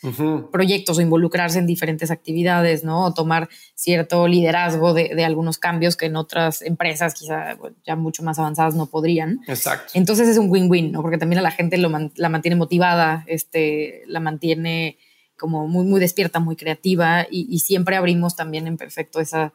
proyectos 0.51 0.99
o 0.99 1.01
involucrarse 1.01 1.59
en 1.59 1.67
diferentes 1.67 2.11
actividades, 2.11 2.85
¿no? 2.85 3.05
O 3.05 3.15
tomar 3.15 3.49
cierto 3.75 4.27
liderazgo 4.27 4.95
de, 4.95 5.25
algunos 5.25 5.59
cambios 5.59 5.97
que 5.97 6.07
en 6.07 6.17
otras 6.17 6.63
empresas 6.63 7.15
quizá 7.15 7.59
ya 7.87 7.97
mucho 7.97 8.23
más 8.23 8.39
avanzadas 8.39 8.75
no 8.75 8.87
podrían. 8.87 9.41
Exacto. 9.47 9.93
Entonces 9.95 10.29
es 10.29 10.39
un 10.39 10.51
win-win, 10.51 10.93
¿no? 10.93 11.03
Porque 11.03 11.19
también 11.19 11.41
a 11.41 11.43
la 11.43 11.51
gente 11.51 11.77
la 11.79 12.29
mantiene 12.29 12.57
motivada, 12.57 13.25
este, 13.27 14.03
la 14.07 14.21
mantiene 14.21 14.99
como 15.37 15.69
muy, 15.69 15.85
muy 15.85 16.01
despierta, 16.01 16.41
muy 16.41 16.57
creativa 16.57 17.27
y, 17.31 17.47
y 17.51 17.59
siempre 17.59 17.97
abrimos 17.97 18.37
también 18.37 18.67
en 18.67 18.79
perfecto 18.79 19.21
esa 19.21 19.53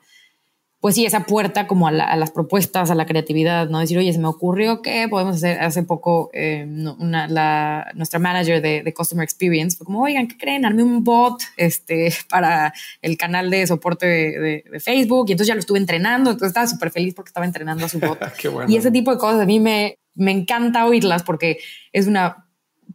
pues 0.82 0.96
sí, 0.96 1.06
esa 1.06 1.26
puerta 1.26 1.68
como 1.68 1.88
a, 1.88 1.92
las 1.92 2.32
propuestas, 2.32 2.90
a 2.90 2.96
la 2.96 3.06
creatividad, 3.06 3.70
¿no? 3.70 3.80
Decir, 3.80 4.00
oye, 4.00 4.12
se 4.12 4.18
me 4.18 4.28
ocurrió 4.28 4.82
que 4.82 5.08
podemos 5.08 5.36
hacer 5.36 5.60
hace 5.60 5.84
poco 5.84 6.32
eh, 6.34 6.66
una, 6.98 7.28
la, 7.28 7.92
nuestra 7.94 8.18
manager 8.18 8.64
de, 8.64 8.92
Customer 8.92 9.24
Experience 9.24 9.78
fue 9.78 9.86
como, 9.86 10.02
oigan, 10.02 10.28
¿qué 10.28 10.38
creen? 10.38 10.66
Armé 10.66 10.82
un 10.82 11.04
bot 11.04 11.44
este, 11.56 12.12
para 12.30 12.74
el 13.04 13.16
canal 13.16 13.52
de 13.52 13.68
soporte 13.68 14.08
de, 14.08 14.64
Facebook 14.80 15.30
y 15.30 15.34
entonces 15.34 15.50
ya 15.50 15.54
lo 15.54 15.60
estuve 15.60 15.78
entrenando, 15.78 16.32
entonces 16.32 16.50
estaba 16.50 16.66
súper 16.66 16.90
feliz 16.90 17.14
porque 17.14 17.30
estaba 17.30 17.46
entrenando 17.46 17.86
a 17.86 17.90
su 17.90 18.00
bot. 18.00 18.20
Y 18.68 18.76
ese 18.76 18.90
tipo 18.90 19.12
de 19.12 19.18
cosas 19.20 19.42
a 19.42 19.46
mí 19.46 19.60
me, 19.60 20.00
me 20.16 20.32
encanta 20.32 20.86
oírlas 20.88 21.22
porque 21.22 21.60
es 21.94 22.08
una 22.08 22.48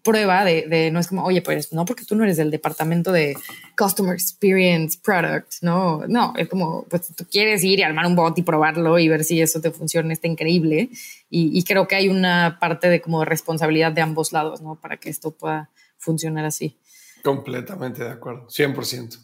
prueba 0.03 0.45
de, 0.45 0.91
no 0.93 1.01
es 1.01 1.09
como, 1.09 1.25
oye, 1.25 1.43
pues 1.43 1.73
no, 1.73 1.85
porque 1.85 2.05
tú 2.05 2.17
no 2.17 2.25
eres 2.25 2.37
del 2.37 2.51
departamento 2.51 3.13
de 3.13 3.37
Customer 3.77 4.15
Experience 4.15 4.99
Product, 5.03 5.53
no, 5.63 6.07
no, 6.09 6.33
es 6.37 6.49
como, 6.49 6.85
pues 6.85 7.15
tú 7.15 7.27
quieres 7.31 7.63
ir 7.65 7.79
y 7.79 7.83
armar 7.83 8.07
un 8.07 8.17
bot 8.17 8.37
y 8.39 8.43
probarlo 8.43 8.99
y 8.99 9.09
ver 9.09 9.25
si 9.25 9.41
eso 9.41 9.61
te 9.61 9.71
funciona, 9.71 10.13
está 10.13 10.27
increíble. 10.27 10.91
Y, 11.29 11.63
creo 11.65 11.89
que 11.89 11.97
hay 11.97 12.09
una 12.09 12.59
parte 12.61 12.89
de 12.89 13.01
como 13.01 13.25
responsabilidad 13.25 13.93
de 13.93 14.01
ambos 14.01 14.33
lados, 14.33 14.63
¿no? 14.63 14.77
Para 14.77 14.97
que 14.97 15.11
esto 15.11 15.33
pueda 15.33 15.71
funcionar 15.99 16.45
así. 16.45 16.79
Completamente 17.23 18.05
de 18.05 18.11
acuerdo, 18.11 18.47
100%. 18.47 19.19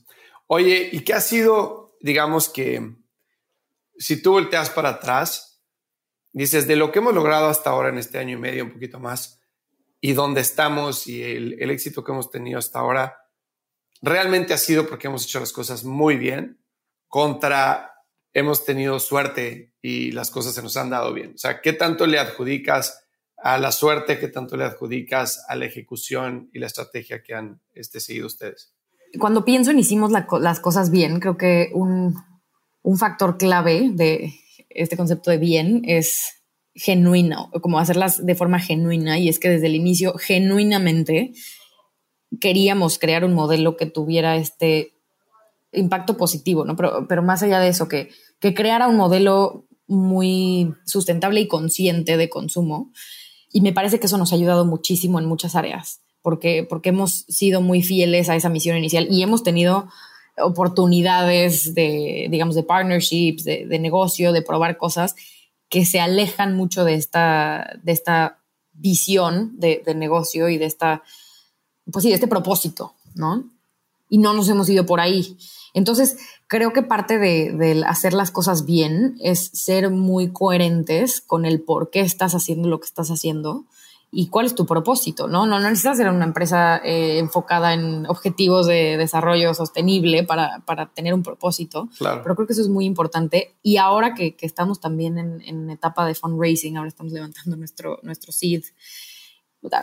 Oye, 0.48 0.88
¿y 0.92 1.00
qué 1.00 1.14
ha 1.14 1.20
sido, 1.20 1.96
digamos 2.00 2.48
que, 2.48 2.96
si 3.96 4.20
tú 4.20 4.32
volteas 4.32 4.68
para 4.70 4.90
atrás, 4.90 5.62
dices, 6.32 6.66
de 6.66 6.76
lo 6.76 6.90
que 6.90 6.98
hemos 6.98 7.14
logrado 7.14 7.48
hasta 7.48 7.70
ahora 7.70 7.90
en 7.90 7.98
este 7.98 8.18
año 8.18 8.36
y 8.36 8.40
medio, 8.40 8.64
un 8.64 8.72
poquito 8.72 8.98
más, 8.98 9.41
y 10.04 10.14
dónde 10.14 10.40
estamos 10.40 11.06
y 11.06 11.22
el, 11.22 11.70
éxito 11.70 12.02
que 12.02 12.10
hemos 12.10 12.30
tenido 12.30 12.58
hasta 12.58 12.80
ahora 12.80 13.16
realmente 14.02 14.52
ha 14.52 14.58
sido 14.58 14.86
porque 14.86 15.06
hemos 15.06 15.24
hecho 15.24 15.38
las 15.38 15.52
cosas 15.52 15.84
muy 15.84 16.16
bien 16.16 16.60
contra 17.06 17.94
hemos 18.34 18.64
tenido 18.64 18.98
suerte 18.98 19.72
y 19.80 20.10
las 20.10 20.30
cosas 20.30 20.54
se 20.54 20.62
nos 20.62 20.76
han 20.76 20.90
dado 20.90 21.12
bien. 21.14 21.34
O 21.34 21.38
sea, 21.38 21.60
¿qué 21.60 21.72
tanto 21.72 22.06
le 22.06 22.18
adjudicas 22.18 23.06
a 23.36 23.58
la 23.58 23.70
suerte? 23.70 24.18
¿Qué 24.18 24.26
tanto 24.26 24.56
le 24.56 24.64
adjudicas 24.64 25.44
a 25.48 25.54
la 25.54 25.66
ejecución 25.66 26.50
y 26.52 26.58
la 26.58 26.66
estrategia 26.66 27.22
que 27.22 27.34
han 27.34 27.60
este, 27.72 28.00
seguido 28.00 28.26
ustedes? 28.26 28.74
Cuando 29.20 29.44
pienso 29.44 29.70
en 29.70 29.78
hicimos 29.78 30.10
las 30.10 30.60
cosas 30.60 30.90
bien, 30.90 31.20
creo 31.20 31.36
que 31.36 31.70
un, 31.74 32.16
un 32.82 32.98
factor 32.98 33.38
clave 33.38 33.90
de 33.92 34.34
este 34.68 34.96
concepto 34.96 35.30
de 35.30 35.38
bien 35.38 35.82
es 35.84 36.41
genuino, 36.74 37.50
como 37.60 37.78
hacerlas 37.78 38.24
de 38.24 38.34
forma 38.34 38.58
genuina, 38.58 39.18
y 39.18 39.28
es 39.28 39.38
que 39.38 39.50
desde 39.50 39.66
el 39.66 39.74
inicio, 39.74 40.14
genuinamente, 40.14 41.32
queríamos 42.40 42.98
crear 42.98 43.24
un 43.24 43.34
modelo 43.34 43.76
que 43.76 43.86
tuviera 43.86 44.36
este 44.36 44.94
impacto 45.72 46.16
positivo, 46.16 46.64
¿no? 46.64 46.76
Pero, 46.76 47.06
pero 47.08 47.22
más 47.22 47.42
allá 47.42 47.60
de 47.60 47.68
eso, 47.68 47.88
que, 47.88 48.10
que 48.40 48.54
creara 48.54 48.88
un 48.88 48.96
modelo 48.96 49.66
muy 49.86 50.74
sustentable 50.86 51.40
y 51.40 51.48
consciente 51.48 52.16
de 52.16 52.30
consumo. 52.30 52.90
Y 53.52 53.60
me 53.60 53.72
parece 53.72 54.00
que 54.00 54.06
eso 54.06 54.18
nos 54.18 54.32
ha 54.32 54.36
ayudado 54.36 54.64
muchísimo 54.64 55.18
en 55.18 55.26
muchas 55.26 55.54
áreas, 55.54 56.00
porque, 56.22 56.66
porque 56.68 56.90
hemos 56.90 57.26
sido 57.28 57.60
muy 57.60 57.82
fieles 57.82 58.28
a 58.28 58.36
esa 58.36 58.48
misión 58.48 58.78
inicial 58.78 59.08
y 59.10 59.22
hemos 59.22 59.42
tenido 59.42 59.88
oportunidades 60.38 61.74
de, 61.74 62.28
digamos, 62.30 62.54
de 62.54 62.62
partnerships, 62.62 63.44
de, 63.44 63.66
de 63.66 63.78
negocio, 63.78 64.32
de 64.32 64.40
probar 64.40 64.78
cosas 64.78 65.14
que 65.72 65.86
se 65.86 66.00
alejan 66.00 66.54
mucho 66.54 66.84
de 66.84 66.96
esta, 66.96 67.80
de 67.82 67.92
esta 67.92 68.40
visión 68.74 69.58
de, 69.58 69.82
negocio 69.96 70.50
y 70.50 70.58
de 70.58 70.66
esta, 70.66 71.02
pues 71.90 72.02
sí, 72.02 72.10
de 72.10 72.16
este 72.16 72.26
propósito, 72.26 72.92
¿no? 73.14 73.48
Y 74.10 74.18
no 74.18 74.34
nos 74.34 74.50
hemos 74.50 74.68
ido 74.68 74.84
por 74.84 75.00
ahí. 75.00 75.38
Entonces, 75.72 76.18
creo 76.46 76.74
que 76.74 76.82
parte 76.82 77.18
de, 77.18 77.82
hacer 77.86 78.12
las 78.12 78.30
cosas 78.30 78.66
bien 78.66 79.16
es 79.22 79.50
ser 79.54 79.88
muy 79.88 80.30
coherentes 80.30 81.22
con 81.22 81.46
el 81.46 81.62
por 81.62 81.88
qué 81.88 82.00
estás 82.00 82.34
haciendo 82.34 82.68
lo 82.68 82.78
que 82.78 82.88
estás 82.88 83.08
haciendo 83.08 83.64
y 84.14 84.28
cuál 84.28 84.44
es 84.44 84.54
tu 84.54 84.66
propósito, 84.66 85.26
¿no? 85.26 85.46
No, 85.46 85.58
necesitas 85.58 85.96
ser 85.96 86.10
una 86.10 86.26
empresa 86.26 86.76
eh, 86.84 87.18
enfocada 87.18 87.72
en 87.72 88.04
objetivos 88.06 88.66
de 88.66 88.98
desarrollo 88.98 89.54
sostenible 89.54 90.22
para, 90.22 90.60
para, 90.66 90.92
tener 90.92 91.14
un 91.14 91.22
propósito, 91.22 91.88
claro. 91.96 92.20
pero 92.22 92.36
creo 92.36 92.46
que 92.46 92.52
eso 92.52 92.60
es 92.60 92.68
muy 92.68 92.84
importante. 92.84 93.56
Y 93.62 93.78
ahora 93.78 94.12
que, 94.12 94.36
que 94.36 94.44
estamos 94.44 94.80
también 94.80 95.16
en, 95.16 95.40
en, 95.40 95.70
etapa 95.70 96.04
de 96.06 96.14
fundraising, 96.14 96.76
ahora 96.76 96.88
estamos 96.88 97.14
levantando 97.14 97.56
nuestro, 97.56 98.00
nuestro 98.02 98.32
seed, 98.32 98.64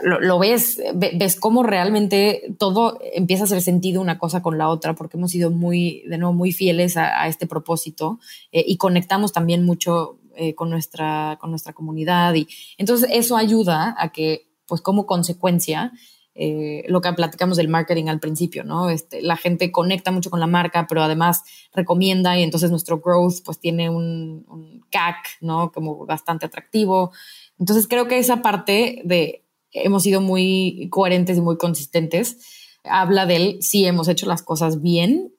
lo, 0.03 0.19
lo, 0.19 0.39
ves, 0.39 0.79
ves 0.93 1.39
cómo 1.39 1.63
realmente 1.63 2.53
todo 2.57 2.99
empieza 3.13 3.43
a 3.43 3.45
hacer 3.45 3.61
sentido 3.61 4.01
una 4.01 4.19
cosa 4.19 4.41
con 4.41 4.57
la 4.57 4.69
otra, 4.69 4.93
porque 4.93 5.17
hemos 5.17 5.31
sido 5.31 5.51
muy, 5.51 6.03
de 6.07 6.17
nuevo, 6.17 6.33
muy 6.33 6.51
fieles 6.51 6.97
a, 6.97 7.27
este 7.27 7.47
propósito 7.47 8.19
eh, 8.51 8.63
y 8.67 8.77
conectamos 8.77 9.31
también 9.31 9.63
mucho 9.63 10.18
eh, 10.39 10.55
con, 10.55 10.69
nuestra, 10.69 11.37
con 11.41 11.49
nuestra 11.49 11.73
comunidad. 11.73 12.33
Y 12.33 12.47
entonces 12.77 13.09
eso 13.11 13.35
ayuda 13.35 13.95
a 13.97 14.11
que, 14.13 14.47
pues 14.65 14.79
como 14.79 15.05
consecuencia, 15.05 15.91
eh, 16.33 16.85
lo 16.87 17.01
que 17.01 17.11
platicamos 17.11 17.57
del 17.57 17.67
marketing 17.67 18.05
al 18.05 18.21
principio, 18.21 18.63
¿no? 18.63 18.89
Este, 18.89 19.21
la 19.21 19.35
gente 19.35 19.71
conecta 19.71 20.11
mucho 20.11 20.29
con 20.29 20.39
la 20.39 20.47
marca, 20.47 20.87
pero 20.87 21.03
además 21.03 21.43
recomienda 21.73 22.37
y 22.39 22.43
entonces 22.43 22.71
nuestro 22.71 22.99
growth 22.99 23.43
pues 23.43 23.59
tiene 23.59 23.89
un, 23.89 24.45
un 24.47 24.85
CAC, 24.89 25.17
¿no? 25.41 25.71
Como 25.73 26.05
bastante 26.05 26.45
atractivo. 26.45 27.11
Entonces 27.59 27.87
creo 27.89 28.07
que 28.07 28.19
esa 28.19 28.41
parte 28.41 29.01
de 29.03 29.43
hemos 29.71 30.03
sido 30.03 30.21
muy 30.21 30.87
coherentes 30.89 31.37
y 31.37 31.41
muy 31.41 31.57
consistentes 31.57 32.37
habla 32.83 33.25
del 33.25 33.61
si 33.61 33.85
hemos 33.85 34.07
hecho 34.07 34.25
las 34.25 34.41
cosas 34.41 34.81
bien. 34.81 35.33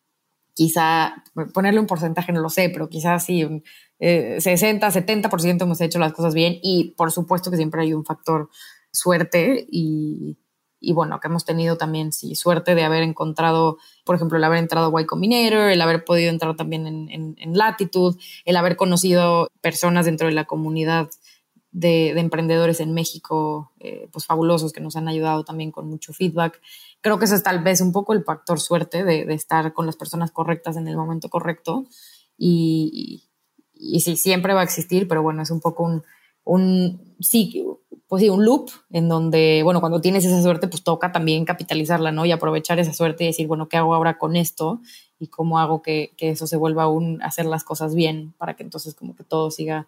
Quizá 0.61 1.25
ponerle 1.55 1.81
un 1.81 1.87
porcentaje 1.87 2.33
no 2.33 2.43
lo 2.43 2.51
sé, 2.51 2.69
pero 2.69 2.91
quizás 2.91 3.25
sí, 3.25 3.45
un, 3.45 3.63
60, 3.99 4.87
eh, 4.89 4.91
70% 4.91 5.63
hemos 5.63 5.81
hecho 5.81 5.99
las 5.99 6.13
cosas 6.13 6.35
bien 6.35 6.59
y 6.63 6.91
por 6.99 7.11
supuesto 7.13 7.51
que 7.51 7.57
siempre 7.57 7.81
hay 7.81 7.95
un 7.95 8.05
factor 8.05 8.51
suerte 8.93 9.67
y, 9.71 10.37
y 10.79 10.93
bueno, 10.93 11.19
que 11.19 11.29
hemos 11.29 11.47
tenido 11.47 11.79
también, 11.79 12.13
sí, 12.13 12.35
suerte 12.35 12.75
de 12.75 12.85
haber 12.85 13.03
encontrado, 13.03 13.79
por 14.05 14.17
ejemplo, 14.17 14.37
el 14.37 14.45
haber 14.45 14.59
entrado 14.59 14.95
a 14.95 15.01
Y 15.01 15.07
Combinator, 15.07 15.71
el 15.71 15.81
haber 15.81 16.05
podido 16.05 16.29
entrar 16.29 16.55
también 16.57 16.87
en, 16.87 17.37
en, 17.39 17.57
Latitude, 17.57 18.19
el 18.45 18.57
haber 18.57 18.77
conocido 18.77 19.49
personas 19.63 20.05
dentro 20.05 20.27
de 20.27 20.35
la 20.35 20.45
comunidad 20.45 21.09
de, 21.73 22.13
de 22.15 22.21
emprendedores 22.21 22.81
en 22.81 22.93
México, 22.93 23.73
eh, 23.81 24.09
pues 24.13 24.27
fabulosos, 24.27 24.73
que 24.73 24.81
nos 24.81 24.97
han 24.97 25.09
ayudado 25.09 25.45
también 25.45 25.71
con 25.71 25.89
mucho 25.89 26.13
feedback. 26.13 26.61
Creo 27.01 27.19
que 27.19 27.27
eso 27.27 27.35
es 27.35 27.43
tal 27.43 27.63
vez 27.63 27.81
un 27.81 27.93
poco 27.93 28.13
el 28.13 28.25
factor 28.25 28.61
suerte 28.61 29.05
de, 29.05 29.33
estar 29.33 29.73
con 29.73 29.87
las 29.87 29.97
personas 29.97 30.33
correctas 30.33 30.77
en 30.77 30.89
el 30.89 30.97
momento 30.97 31.29
correcto 31.29 31.87
y, 32.37 33.23
y 33.75 34.01
sí, 34.01 34.17
siempre 34.17 34.55
va 34.55 34.61
a 34.61 34.65
existir, 34.65 35.07
pero 35.07 35.23
bueno, 35.23 35.43
es 35.43 35.51
un 35.51 35.61
poco 35.61 35.85
un, 35.85 36.03
un 36.45 37.15
sí, 37.21 37.65
pues 38.09 38.23
sí, 38.23 38.29
un 38.29 38.45
loop 38.45 38.71
en 38.91 39.09
donde, 39.09 39.63
bueno, 39.63 39.81
cuando 39.81 40.01
tienes 40.01 40.25
esa 40.25 40.43
suerte, 40.43 40.67
pues 40.67 40.83
toca 40.83 41.13
también 41.13 41.45
capitalizarla, 41.45 42.11
¿no? 42.11 42.27
Y 42.27 42.33
aprovechar 42.33 42.81
esa 42.81 42.93
suerte 42.93 43.23
y 43.23 43.29
decir, 43.29 43.47
bueno, 43.47 43.69
¿qué 43.69 43.77
hago 43.77 43.95
ahora 43.95 44.19
con 44.19 44.35
esto? 44.35 44.81
Y 45.21 45.29
cómo 45.29 45.61
hago 45.61 45.81
que, 45.81 46.13
que 46.17 46.31
eso 46.31 46.49
se 46.49 46.57
vuelva 46.57 46.89
un 46.89 47.23
hacer 47.23 47.47
las 47.47 47.63
cosas 47.63 47.95
bien 47.95 48.35
para 48.37 48.57
que 48.57 48.65
entonces 48.65 48.95
como 48.95 49.15
que 49.15 49.23
todo 49.23 49.53
siga, 49.53 49.87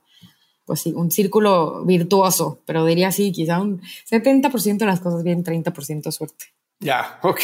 pues 0.64 0.80
sí, 0.80 0.92
un 0.94 1.10
círculo 1.10 1.84
virtuoso, 1.84 2.60
pero 2.64 2.84
diría 2.84 3.08
así, 3.08 3.32
quizá 3.32 3.60
un 3.60 3.80
70% 4.10 4.78
de 4.78 4.86
las 4.86 5.00
cosas 5.00 5.22
bien, 5.24 5.44
30% 5.44 6.10
suerte. 6.10 6.46
Ya, 6.80 7.18
ok. 7.22 7.40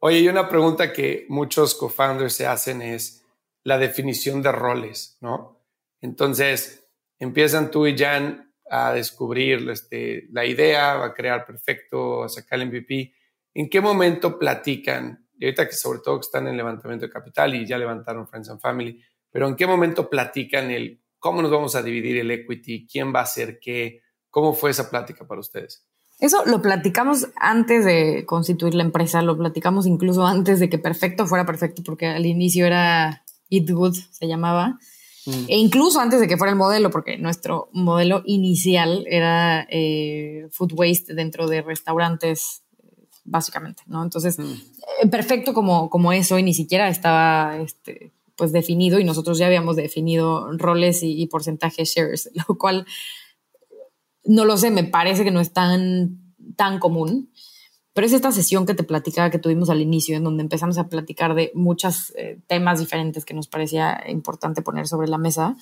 Oye, 0.00 0.20
y 0.20 0.28
una 0.28 0.48
pregunta 0.48 0.92
que 0.92 1.26
muchos 1.28 1.74
co-founders 1.74 2.34
se 2.34 2.46
hacen 2.46 2.80
es, 2.82 3.20
la 3.64 3.78
definición 3.78 4.42
de 4.42 4.52
roles, 4.52 5.18
¿no? 5.20 5.60
Entonces, 6.00 6.86
empiezan 7.18 7.70
tú 7.70 7.86
y 7.86 7.96
Jan 7.96 8.52
a 8.70 8.92
descubrir 8.92 9.68
este, 9.68 10.28
la 10.30 10.46
idea, 10.46 11.04
a 11.04 11.12
crear 11.12 11.44
perfecto, 11.44 12.24
a 12.24 12.28
sacar 12.28 12.60
el 12.60 12.68
MVP. 12.68 13.12
¿En 13.54 13.68
qué 13.68 13.80
momento 13.80 14.38
platican? 14.38 15.26
Y 15.38 15.44
ahorita 15.44 15.66
que 15.66 15.74
sobre 15.74 16.00
todo 16.00 16.20
que 16.20 16.26
están 16.26 16.46
en 16.46 16.56
levantamiento 16.56 17.06
de 17.06 17.12
capital 17.12 17.54
y 17.54 17.66
ya 17.66 17.76
levantaron 17.76 18.28
Friends 18.28 18.50
and 18.50 18.60
Family, 18.60 19.02
pero 19.30 19.48
¿en 19.48 19.56
qué 19.56 19.66
momento 19.66 20.08
platican 20.08 20.70
el 20.70 20.99
cómo 21.20 21.42
nos 21.42 21.50
vamos 21.50 21.76
a 21.76 21.82
dividir 21.82 22.16
el 22.16 22.30
equity? 22.30 22.88
¿Quién 22.90 23.14
va 23.14 23.20
a 23.20 23.24
hacer 23.24 23.60
qué? 23.60 24.00
¿Cómo 24.30 24.54
fue 24.54 24.70
esa 24.70 24.90
plática 24.90 25.26
para 25.26 25.40
ustedes? 25.40 25.86
Eso 26.18 26.44
lo 26.44 26.60
platicamos 26.60 27.28
antes 27.36 27.84
de 27.84 28.24
constituir 28.26 28.74
la 28.74 28.82
empresa, 28.82 29.22
lo 29.22 29.38
platicamos 29.38 29.86
incluso 29.86 30.26
antes 30.26 30.60
de 30.60 30.68
que 30.68 30.78
Perfecto 30.78 31.26
fuera 31.26 31.46
perfecto, 31.46 31.82
porque 31.82 32.06
al 32.06 32.26
inicio 32.26 32.66
era 32.66 33.24
It 33.48 33.70
Good 33.70 33.96
se 34.10 34.26
llamaba. 34.26 34.78
Mm. 35.26 35.44
E 35.48 35.56
incluso 35.58 36.00
antes 36.00 36.20
de 36.20 36.28
que 36.28 36.36
fuera 36.36 36.52
el 36.52 36.58
modelo, 36.58 36.90
porque 36.90 37.16
nuestro 37.16 37.68
modelo 37.72 38.22
inicial 38.26 39.04
era 39.08 39.66
eh, 39.70 40.48
food 40.50 40.72
waste 40.74 41.14
dentro 41.14 41.48
de 41.48 41.62
restaurantes, 41.62 42.62
básicamente, 43.24 43.82
¿no? 43.86 44.02
Entonces, 44.02 44.38
mm. 44.38 44.52
eh, 45.02 45.08
perfecto 45.08 45.54
como, 45.54 45.88
como 45.88 46.12
eso 46.12 46.38
y 46.38 46.42
ni 46.42 46.52
siquiera 46.52 46.88
estaba 46.88 47.58
este, 47.58 48.12
pues 48.40 48.52
definido 48.52 48.98
y 48.98 49.04
nosotros 49.04 49.36
ya 49.36 49.44
habíamos 49.44 49.76
definido 49.76 50.50
roles 50.56 51.02
y, 51.02 51.20
y 51.20 51.26
porcentajes 51.26 51.92
shares, 51.94 52.30
lo 52.48 52.56
cual 52.56 52.86
no 54.24 54.46
lo 54.46 54.56
sé, 54.56 54.70
me 54.70 54.84
parece 54.84 55.24
que 55.24 55.30
no 55.30 55.40
es 55.40 55.52
tan, 55.52 56.34
tan 56.56 56.78
común. 56.78 57.30
Pero 57.92 58.06
es 58.06 58.14
esta 58.14 58.32
sesión 58.32 58.64
que 58.64 58.72
te 58.72 58.82
platicaba 58.82 59.28
que 59.28 59.38
tuvimos 59.38 59.68
al 59.68 59.82
inicio, 59.82 60.16
en 60.16 60.24
donde 60.24 60.42
empezamos 60.42 60.78
a 60.78 60.88
platicar 60.88 61.34
de 61.34 61.52
muchos 61.54 62.14
eh, 62.16 62.40
temas 62.46 62.78
diferentes 62.78 63.26
que 63.26 63.34
nos 63.34 63.46
parecía 63.46 64.02
importante 64.08 64.62
poner 64.62 64.88
sobre 64.88 65.08
la 65.08 65.18
mesa. 65.18 65.56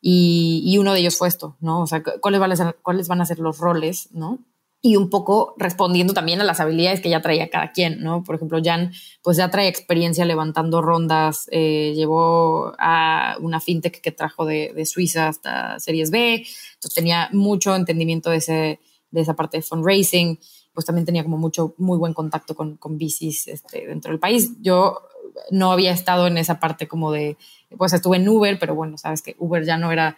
Y, 0.00 0.76
uno 0.78 0.92
de 0.92 1.00
ellos 1.00 1.16
fue 1.16 1.26
esto, 1.26 1.56
¿no? 1.58 1.80
O 1.80 1.86
sea, 1.88 2.04
¿cuáles 2.20 2.38
van, 2.38 2.52
a 2.52 2.56
ser, 2.56 2.76
cuáles 2.82 3.08
van 3.08 3.20
a 3.20 3.26
ser 3.26 3.40
los 3.40 3.58
roles, 3.58 4.08
¿no? 4.12 4.38
Y 4.84 4.96
un 4.96 5.10
poco 5.10 5.54
respondiendo 5.58 6.12
también 6.12 6.40
a 6.40 6.44
las 6.44 6.58
habilidades 6.58 7.00
que 7.00 7.08
ya 7.08 7.22
traía 7.22 7.48
cada 7.50 7.70
quien, 7.70 8.02
¿no? 8.02 8.24
Por 8.24 8.34
ejemplo, 8.34 8.58
Jan, 8.62 8.92
pues 9.22 9.36
ya 9.36 9.48
trae 9.48 9.68
experiencia 9.68 10.24
levantando 10.24 10.82
rondas, 10.82 11.46
eh, 11.52 11.92
llevó 11.94 12.72
a 12.78 13.36
una 13.40 13.60
fintech 13.60 14.00
que 14.00 14.10
trajo 14.10 14.44
de, 14.44 14.72
de, 14.74 14.84
Suiza 14.84 15.28
hasta 15.28 15.78
Series 15.78 16.10
B, 16.10 16.44
entonces 16.74 16.94
tenía 16.94 17.28
mucho 17.32 17.76
entendimiento 17.76 18.30
de, 18.30 18.38
ese, 18.38 18.80
de 19.12 19.20
esa 19.20 19.34
parte 19.34 19.58
de 19.58 19.62
fundraising 19.62 20.38
pues 20.74 20.86
también 20.86 21.04
tenía 21.04 21.22
como 21.22 21.38
mucho, 21.38 21.74
muy 21.78 21.98
buen 21.98 22.14
contacto 22.14 22.54
con, 22.54 22.76
con 22.76 22.96
bicis 22.96 23.48
este, 23.48 23.86
dentro 23.86 24.10
del 24.10 24.18
país. 24.18 24.52
Yo 24.60 25.02
no 25.50 25.72
había 25.72 25.92
estado 25.92 26.26
en 26.26 26.38
esa 26.38 26.60
parte 26.60 26.88
como 26.88 27.12
de, 27.12 27.36
pues 27.76 27.92
estuve 27.92 28.16
en 28.16 28.28
Uber, 28.28 28.58
pero 28.58 28.74
bueno, 28.74 28.98
sabes 28.98 29.22
que 29.22 29.34
Uber 29.38 29.64
ya 29.64 29.76
no 29.76 29.92
era 29.92 30.16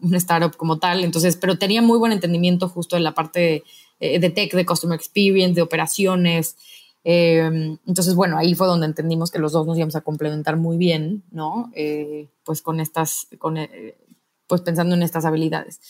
un 0.00 0.14
startup 0.14 0.56
como 0.56 0.78
tal, 0.78 1.04
entonces, 1.04 1.36
pero 1.36 1.58
tenía 1.58 1.82
muy 1.82 1.98
buen 1.98 2.12
entendimiento 2.12 2.68
justo 2.68 2.96
en 2.96 3.04
la 3.04 3.12
parte 3.12 3.40
de, 3.40 3.64
de 4.18 4.30
tech, 4.30 4.52
de 4.52 4.66
customer 4.66 4.96
experience, 4.96 5.54
de 5.54 5.62
operaciones. 5.62 6.56
Em, 7.04 7.78
entonces, 7.86 8.14
bueno, 8.14 8.38
ahí 8.38 8.54
fue 8.54 8.66
donde 8.66 8.86
entendimos 8.86 9.30
que 9.30 9.38
los 9.38 9.52
dos 9.52 9.66
nos 9.66 9.76
íbamos 9.76 9.96
a 9.96 10.02
complementar 10.02 10.56
muy 10.56 10.76
bien, 10.76 11.24
¿no? 11.30 11.70
Eh, 11.74 12.28
pues 12.44 12.62
con 12.62 12.80
estas, 12.80 13.26
con, 13.38 13.56
eh, 13.56 13.96
pues 14.46 14.60
pensando 14.60 14.94
en 14.94 15.02
estas 15.02 15.24
habilidades. 15.24 15.80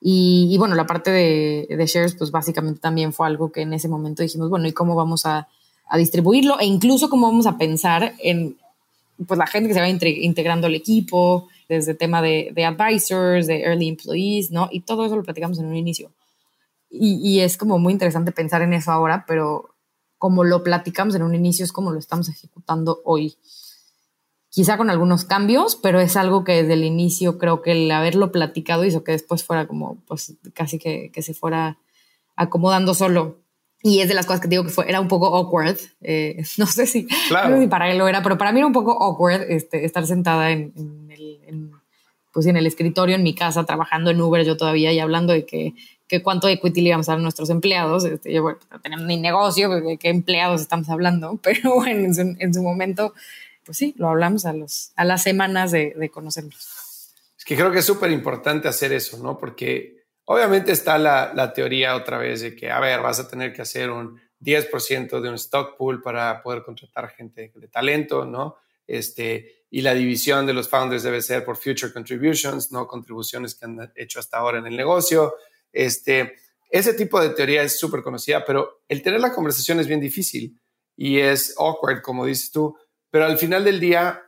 Y, 0.00 0.56
bueno, 0.58 0.74
la 0.74 0.86
parte 0.86 1.12
de, 1.12 1.68
de, 1.70 1.86
shares, 1.86 2.16
pues 2.16 2.32
básicamente 2.32 2.80
también 2.80 3.12
fue 3.12 3.26
algo 3.28 3.52
que 3.52 3.62
en 3.62 3.72
ese 3.72 3.88
momento 3.88 4.22
dijimos, 4.22 4.50
bueno, 4.50 4.66
¿y 4.66 4.72
cómo 4.72 4.96
vamos 4.96 5.26
a, 5.26 5.48
a 5.88 5.96
distribuirlo? 5.96 6.58
E 6.58 6.64
incluso 6.64 7.08
cómo 7.08 7.28
vamos 7.28 7.46
a 7.46 7.56
pensar 7.56 8.12
en 8.18 8.56
pues, 9.26 9.38
la 9.38 9.46
gente 9.46 9.68
que 9.68 9.74
se 9.74 9.80
va 9.80 9.88
integrando 9.88 10.66
al 10.66 10.74
equipo, 10.74 11.48
desde 11.68 11.94
tema 11.94 12.20
de, 12.20 12.50
de, 12.52 12.64
advisors, 12.64 13.46
de 13.46 13.62
early 13.62 13.88
employees, 13.88 14.50
¿no? 14.50 14.68
Y 14.72 14.80
todo 14.80 15.06
eso 15.06 15.14
lo 15.14 15.22
platicamos 15.22 15.58
en 15.60 15.66
un 15.66 15.76
inicio. 15.76 16.10
Y, 16.92 17.20
y 17.22 17.40
es 17.40 17.56
como 17.56 17.78
muy 17.78 17.92
interesante 17.92 18.32
pensar 18.32 18.62
en 18.62 18.74
eso 18.74 18.92
ahora, 18.92 19.24
pero 19.26 19.74
como 20.18 20.44
lo 20.44 20.62
platicamos 20.62 21.14
en 21.14 21.22
un 21.22 21.34
inicio 21.34 21.64
es 21.64 21.72
como 21.72 21.90
lo 21.90 21.98
estamos 21.98 22.28
ejecutando 22.28 23.00
hoy 23.04 23.36
quizá 24.52 24.76
con 24.76 24.90
algunos 24.90 25.24
cambios, 25.24 25.76
pero 25.76 25.98
es 25.98 26.14
algo 26.16 26.44
que 26.44 26.62
desde 26.62 26.74
el 26.74 26.84
inicio 26.84 27.38
creo 27.38 27.62
que 27.62 27.72
el 27.72 27.90
haberlo 27.90 28.30
platicado 28.30 28.84
hizo 28.84 29.02
que 29.02 29.12
después 29.12 29.44
fuera 29.44 29.66
como, 29.66 29.96
pues 30.06 30.34
casi 30.52 30.78
que, 30.78 31.10
que 31.10 31.22
se 31.22 31.32
fuera 31.32 31.78
acomodando 32.36 32.92
solo. 32.94 33.38
Y 33.82 34.00
es 34.00 34.08
de 34.08 34.14
las 34.14 34.26
cosas 34.26 34.42
que 34.42 34.48
digo 34.48 34.62
que 34.62 34.70
fue, 34.70 34.88
era 34.88 35.00
un 35.00 35.08
poco 35.08 35.34
awkward. 35.34 35.78
Eh, 36.02 36.42
no, 36.58 36.66
sé 36.66 36.86
si, 36.86 37.08
para 37.70 37.90
él 37.90 37.98
lo 37.98 38.06
era, 38.06 38.22
pero 38.22 38.36
para 38.36 38.52
mí 38.52 38.58
era 38.58 38.66
un 38.66 38.74
poco 38.74 39.02
awkward 39.02 39.50
este, 39.50 39.86
estar 39.86 40.06
sentada 40.06 40.50
en, 40.50 41.08
el, 41.10 41.70
pues 42.30 42.44
en 42.44 42.56
el 42.56 42.66
escritorio 42.66 43.16
en 43.16 43.22
mi 43.22 43.34
casa, 43.34 43.64
trabajando 43.64 44.10
en 44.10 44.20
Uber 44.20 44.44
yo 44.44 44.58
todavía 44.58 44.92
y 44.92 45.00
hablando 45.00 45.32
de 45.32 45.46
que, 45.46 45.74
que 46.12 46.22
cuánto 46.22 46.46
equity 46.46 46.82
le 46.82 46.88
íbamos 46.90 47.08
a 47.08 47.12
dar 47.12 47.20
a 47.20 47.22
nuestros 47.22 47.48
empleados. 47.48 48.04
Este, 48.04 48.32
yo, 48.32 48.42
bueno, 48.42 48.58
no 48.70 48.80
tenemos 48.80 49.06
ni 49.06 49.16
negocio, 49.16 49.70
de 49.70 49.96
qué 49.96 50.10
empleados 50.10 50.60
estamos 50.60 50.88
hablando, 50.90 51.38
pero 51.42 51.76
bueno, 51.76 52.08
en 52.16 52.54
su 52.54 52.62
momento 52.62 53.14
pues 53.64 53.78
sí, 53.78 53.94
lo 53.96 54.08
hablamos 54.08 54.44
a, 54.44 54.52
los, 54.52 54.92
a 54.96 55.04
las 55.04 55.22
semanas 55.22 55.70
de, 55.70 55.94
de 55.96 56.10
conocernos. 56.10 57.14
Es 57.38 57.44
que 57.44 57.56
creo 57.56 57.70
que 57.72 57.78
es 57.78 57.84
súper 57.84 58.10
importante 58.10 58.68
hacer 58.68 58.92
eso, 58.92 59.18
¿no? 59.22 59.38
Porque 59.38 60.04
obviamente 60.24 60.72
está 60.72 60.98
la, 60.98 61.32
la, 61.34 61.52
teoría 61.52 61.96
otra 61.96 62.18
vez 62.18 62.40
de 62.40 62.54
que, 62.54 62.70
a 62.70 62.80
ver, 62.80 63.00
vas 63.00 63.20
a 63.20 63.28
tener 63.28 63.52
que 63.52 63.62
hacer 63.62 63.90
un 63.90 64.20
10% 64.40 65.20
de 65.20 65.28
un 65.28 65.34
stock 65.36 65.76
pool 65.76 66.02
para 66.02 66.42
poder 66.42 66.62
contratar 66.62 67.08
gente 67.10 67.52
de 67.54 67.68
talento, 67.68 68.24
¿no? 68.24 68.56
Este, 68.86 69.64
y 69.70 69.80
la 69.80 69.94
división 69.94 70.44
de 70.44 70.52
los 70.52 70.68
founders 70.68 71.02
debe 71.02 71.22
ser 71.22 71.44
por 71.44 71.56
future 71.56 71.92
contributions, 71.92 72.72
no 72.72 72.86
contribuciones 72.86 73.54
que 73.54 73.64
han 73.64 73.92
hecho 73.96 74.18
hasta 74.18 74.38
ahora 74.38 74.58
en 74.58 74.66
el 74.66 74.76
negocio. 74.76 75.34
Este, 75.72 76.36
ese 76.70 76.94
tipo 76.94 77.20
de 77.20 77.30
teoría 77.30 77.62
es 77.62 77.78
súper 77.78 78.02
conocida, 78.02 78.44
pero 78.44 78.82
el 78.88 79.02
tener 79.02 79.20
la 79.20 79.32
conversación 79.32 79.80
es 79.80 79.86
bien 79.86 80.00
difícil 80.00 80.60
y 80.96 81.18
es 81.18 81.54
awkward, 81.58 82.02
como 82.02 82.26
dices 82.26 82.50
tú, 82.50 82.76
pero 83.10 83.26
al 83.26 83.38
final 83.38 83.64
del 83.64 83.80
día, 83.80 84.22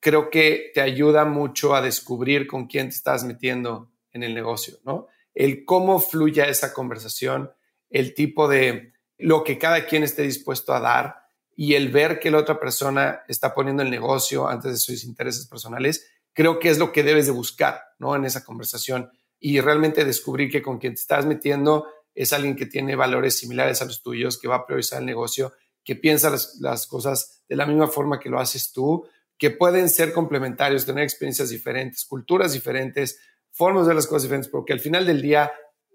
creo 0.00 0.30
que 0.30 0.72
te 0.74 0.80
ayuda 0.80 1.24
mucho 1.24 1.74
a 1.74 1.82
descubrir 1.82 2.46
con 2.46 2.66
quién 2.66 2.88
te 2.88 2.96
estás 2.96 3.24
metiendo 3.24 3.90
en 4.10 4.22
el 4.22 4.34
negocio, 4.34 4.78
¿no? 4.84 5.06
El 5.32 5.64
cómo 5.64 6.00
fluya 6.00 6.44
esa 6.46 6.72
conversación, 6.72 7.52
el 7.88 8.14
tipo 8.14 8.48
de 8.48 8.92
lo 9.18 9.44
que 9.44 9.58
cada 9.58 9.86
quien 9.86 10.02
esté 10.02 10.22
dispuesto 10.22 10.74
a 10.74 10.80
dar 10.80 11.22
y 11.54 11.74
el 11.74 11.90
ver 11.90 12.18
que 12.18 12.30
la 12.30 12.38
otra 12.38 12.58
persona 12.58 13.22
está 13.28 13.54
poniendo 13.54 13.82
el 13.82 13.90
negocio 13.90 14.48
antes 14.48 14.72
de 14.72 14.78
sus 14.78 15.04
intereses 15.04 15.46
personales, 15.46 16.10
creo 16.32 16.58
que 16.58 16.68
es 16.68 16.78
lo 16.78 16.92
que 16.92 17.02
debes 17.02 17.26
de 17.26 17.32
buscar, 17.32 17.80
¿no? 17.98 18.16
En 18.16 18.24
esa 18.24 18.44
conversación 18.44 19.10
y 19.44 19.60
realmente 19.60 20.04
descubrir 20.04 20.50
que 20.50 20.62
con 20.62 20.78
quien 20.78 20.94
te 20.94 21.00
estás 21.00 21.26
metiendo 21.26 21.88
es 22.14 22.32
alguien 22.32 22.54
que 22.54 22.66
tiene 22.66 22.94
valores 22.94 23.36
similares 23.36 23.82
a 23.82 23.86
los 23.86 24.00
tuyos, 24.00 24.38
que 24.38 24.46
va 24.46 24.56
a 24.56 24.66
priorizar 24.66 25.00
el 25.00 25.06
negocio 25.06 25.52
que 25.84 25.96
piensa 25.96 26.30
las, 26.30 26.86
cosas 26.86 27.42
de 27.48 27.56
la 27.56 27.66
misma 27.66 27.88
forma 27.88 28.20
que 28.20 28.28
lo 28.28 28.38
haces 28.38 28.70
tú, 28.70 29.04
que 29.36 29.50
pueden 29.50 29.88
ser 29.88 30.12
complementarios, 30.12 30.86
tener 30.86 31.02
experiencias 31.02 31.50
diferentes, 31.50 32.04
culturas 32.04 32.52
diferentes, 32.52 33.18
formas 33.50 33.88
de 33.88 33.94
las 33.94 34.06
cosas 34.06 34.22
diferentes, 34.22 34.48
porque 34.48 34.72
al 34.72 34.78
final 34.78 35.04
del 35.04 35.20
día 35.20 35.50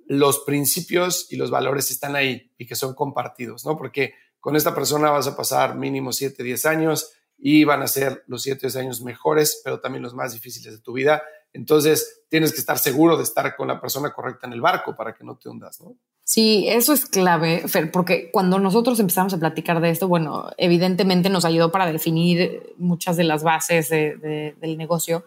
los 0.08 0.39
principios 0.39 1.28
y 1.32 1.38
los 1.38 1.50
valores 1.50 1.89
están 1.89 2.18
ahí 2.18 2.52
y 2.58 2.66
que 2.66 2.76
son 2.76 2.95
compartidos, 2.95 3.66
¿no? 3.66 3.78
Porque 3.78 4.14
con 4.41 4.58
esta 4.58 4.76
persona 4.76 5.10
vas 5.10 5.28
a 5.28 5.38
pasar 5.38 5.76
mínimo 5.76 6.12
7, 6.12 6.43
10 6.43 6.66
años 6.66 7.14
y 7.38 7.64
van 7.64 7.82
a 7.82 7.88
ser 7.88 8.24
los 8.28 8.42
7, 8.42 8.62
10 8.62 8.76
años 8.78 9.02
mejores, 9.02 9.62
pero 9.64 9.80
también 9.80 10.04
los 10.04 10.14
más 10.14 10.34
difíciles 10.34 10.74
de 10.74 10.82
tu 10.82 10.94
vida. 10.94 11.24
Entonces, 11.54 12.24
tienes 12.30 12.52
que 12.52 12.60
estar 12.60 12.78
seguro 12.78 13.18
de 13.18 13.24
estar 13.24 13.56
con 13.56 13.68
la 13.68 13.80
persona 13.80 14.12
correcta 14.12 14.48
en 14.48 14.54
el 14.54 14.62
barco 14.62 14.96
para 14.96 15.14
que 15.14 15.24
no 15.24 15.38
te 15.38 15.50
hundas, 15.50 15.82
¿no? 15.82 15.96
Sí, 16.24 16.68
eso 16.68 16.92
es 16.92 17.06
clave, 17.06 17.70
Fer, 17.70 17.90
porque 17.90 18.30
cuando 18.32 18.60
nosotros 18.60 19.00
empezamos 19.00 19.34
a 19.34 19.38
platicar 19.38 19.80
de 19.80 19.92
esto, 19.92 20.10
bueno, 20.10 20.52
evidentemente 20.58 21.30
nos 21.30 21.46
ayudó 21.46 21.72
para 21.72 21.90
definir 21.90 22.74
muchas 22.78 23.16
de 23.16 23.24
las 23.24 23.44
bases 23.44 23.90
del 23.90 24.78
negocio, 24.78 25.24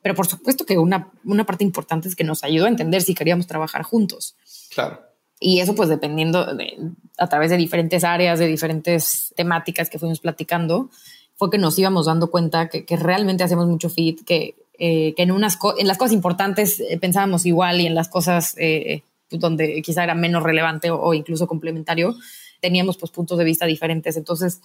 pero 0.00 0.14
por 0.14 0.26
supuesto 0.26 0.64
que 0.64 0.78
una, 0.78 1.12
una 1.24 1.44
parte 1.44 1.64
importante 1.64 2.08
es 2.08 2.16
que 2.16 2.24
nos 2.24 2.44
ayudó 2.44 2.64
a 2.64 2.70
entender 2.70 3.02
si 3.02 3.14
queríamos 3.14 3.46
trabajar 3.46 3.82
juntos. 3.82 4.36
Claro. 4.74 5.02
Y 5.38 5.60
eso 5.60 5.74
pues 5.74 5.90
dependiendo 5.90 6.54
de, 6.54 6.78
a 7.18 7.28
través 7.28 7.50
de 7.50 7.58
diferentes 7.58 8.02
áreas, 8.02 8.38
de 8.38 8.46
diferentes 8.46 9.34
temáticas 9.36 9.90
que 9.90 9.98
fuimos 9.98 10.20
platicando, 10.20 10.88
fue 11.38 11.50
que 11.50 11.58
nos 11.58 11.78
íbamos 11.78 12.06
dando 12.06 12.30
cuenta 12.32 12.68
que, 12.68 12.84
que 12.84 12.96
realmente 12.96 13.44
hacemos 13.44 13.68
mucho 13.68 13.88
fit, 13.88 14.24
que, 14.24 14.56
eh, 14.76 15.14
que 15.16 15.22
en, 15.22 15.30
unas 15.30 15.56
en 15.78 15.86
las 15.86 15.96
cosas 15.96 16.12
importantes 16.12 16.80
eh, 16.80 16.98
pensábamos 16.98 17.46
igual 17.46 17.80
y 17.80 17.86
en 17.86 17.94
las 17.94 18.08
cosas 18.08 18.56
eh, 18.58 19.02
donde 19.30 19.80
quizá 19.82 20.02
era 20.02 20.14
menos 20.14 20.42
relevante 20.42 20.90
o, 20.90 21.14
incluso 21.14 21.46
complementario, 21.46 22.16
teníamos 22.60 22.96
pues 22.96 23.12
puntos 23.12 23.38
de 23.38 23.44
vista 23.44 23.66
diferentes. 23.66 24.16
Entonces, 24.16 24.60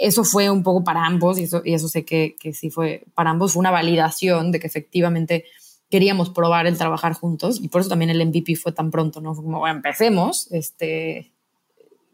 eso 0.00 0.24
fue 0.24 0.50
un 0.50 0.64
poco 0.64 0.82
para 0.82 1.06
ambos 1.06 1.38
y 1.38 1.44
eso, 1.44 1.62
y 1.64 1.74
eso 1.74 1.86
sé 1.86 2.04
que, 2.04 2.34
que 2.40 2.52
sí 2.52 2.68
fue 2.68 3.04
para 3.14 3.30
ambos, 3.30 3.52
fue 3.52 3.60
una 3.60 3.70
validación 3.70 4.50
de 4.50 4.58
que 4.58 4.66
efectivamente 4.66 5.44
queríamos 5.88 6.30
probar 6.30 6.66
el 6.66 6.76
trabajar 6.76 7.12
juntos 7.12 7.60
y 7.60 7.68
por 7.68 7.80
eso 7.80 7.90
también 7.90 8.10
el 8.10 8.26
MVP 8.26 8.56
fue 8.56 8.72
tan 8.72 8.90
pronto, 8.90 9.20
¿no? 9.20 9.36
Fue 9.36 9.44
como, 9.44 9.60
bueno, 9.60 9.76
empecemos 9.76 10.50
este, 10.50 11.30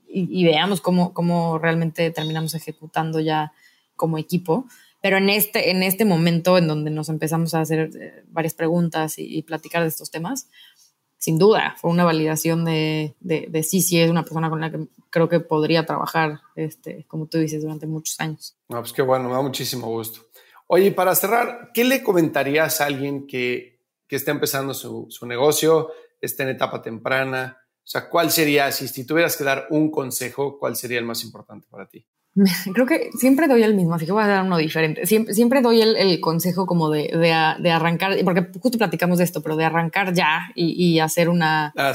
y, 0.08 0.40
y, 0.40 0.44
veamos 0.44 0.82
cómo, 0.82 1.14
cómo 1.14 1.58
realmente 1.58 2.10
terminamos 2.10 2.54
ejecutando 2.54 3.20
ya 3.20 3.52
como 3.98 4.16
equipo. 4.16 4.64
Pero 5.02 5.18
en 5.18 5.28
este, 5.28 5.70
en 5.70 5.82
este 5.82 6.06
momento 6.06 6.56
en 6.56 6.66
donde 6.66 6.90
nos 6.90 7.10
empezamos 7.10 7.52
a 7.52 7.60
hacer 7.60 7.90
eh, 8.00 8.24
varias 8.28 8.54
preguntas 8.54 9.18
y, 9.18 9.36
y 9.36 9.42
platicar 9.42 9.82
de 9.82 9.88
estos 9.88 10.10
temas, 10.10 10.48
sin 11.18 11.36
duda, 11.36 11.74
fue 11.80 11.90
una 11.90 12.04
validación 12.04 12.64
de, 12.64 13.16
de, 13.18 13.62
sí, 13.64 13.82
sí, 13.82 14.00
es 14.00 14.08
una 14.08 14.22
persona 14.22 14.48
con 14.48 14.60
la 14.60 14.70
que 14.70 14.86
creo 15.10 15.28
que 15.28 15.40
podría 15.40 15.84
trabajar, 15.84 16.40
este, 16.54 17.04
como 17.08 17.26
tú 17.26 17.38
dices, 17.38 17.60
durante 17.60 17.88
muchos 17.88 18.18
años. 18.20 18.56
No, 18.68 18.78
pues 18.78 18.92
qué 18.92 19.02
bueno, 19.02 19.28
me 19.28 19.34
da 19.34 19.42
muchísimo 19.42 19.88
gusto. 19.88 20.20
Oye, 20.68 20.92
para 20.92 21.14
cerrar, 21.16 21.70
¿qué 21.74 21.84
le 21.84 22.04
comentarías 22.04 22.80
a 22.80 22.86
alguien 22.86 23.26
que, 23.26 23.80
que 24.06 24.14
está 24.14 24.30
empezando 24.30 24.74
su, 24.74 25.06
su, 25.10 25.26
negocio, 25.26 25.90
está 26.20 26.44
en 26.44 26.50
etapa 26.50 26.82
temprana? 26.82 27.58
O 27.78 27.90
sea, 27.90 28.08
¿cuál 28.08 28.30
sería, 28.30 28.70
si, 28.70 28.86
si 28.86 29.04
tuvieras 29.04 29.36
que 29.36 29.44
dar 29.44 29.66
un 29.70 29.90
consejo, 29.90 30.56
cuál 30.56 30.76
sería 30.76 30.98
el 30.98 31.04
más 31.04 31.24
importante 31.24 31.66
para 31.68 31.88
ti? 31.88 32.06
Creo 32.74 32.86
que 32.86 33.10
siempre 33.18 33.48
doy 33.48 33.62
el 33.62 33.74
mismo, 33.74 33.94
así 33.94 34.06
que 34.06 34.12
voy 34.12 34.22
a 34.22 34.28
dar 34.28 34.44
uno 34.44 34.56
diferente. 34.56 35.06
Siempre, 35.06 35.34
siempre 35.34 35.60
doy 35.60 35.80
el, 35.80 36.20
consejo 36.20 36.66
como 36.66 36.90
de, 36.90 37.08
de, 37.58 37.70
arrancar, 37.70 38.16
porque 38.24 38.46
justo 38.60 38.78
platicamos 38.78 39.18
de 39.18 39.24
esto, 39.24 39.42
pero 39.42 39.56
de 39.56 39.64
arrancar 39.64 40.12
ya 40.14 40.50
y, 40.54 40.98
hacer 40.98 41.28
una 41.28 41.72
ah, 41.76 41.92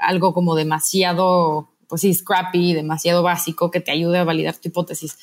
algo 0.00 0.32
como 0.32 0.54
demasiado, 0.54 1.68
pues 1.88 2.02
sí, 2.02 2.14
scrappy, 2.14 2.74
demasiado 2.74 3.22
básico 3.22 3.70
que 3.70 3.80
te 3.80 3.92
ayude 3.92 4.18
a 4.18 4.24
validar 4.24 4.56
tu 4.56 4.68
hipótesis. 4.68 5.16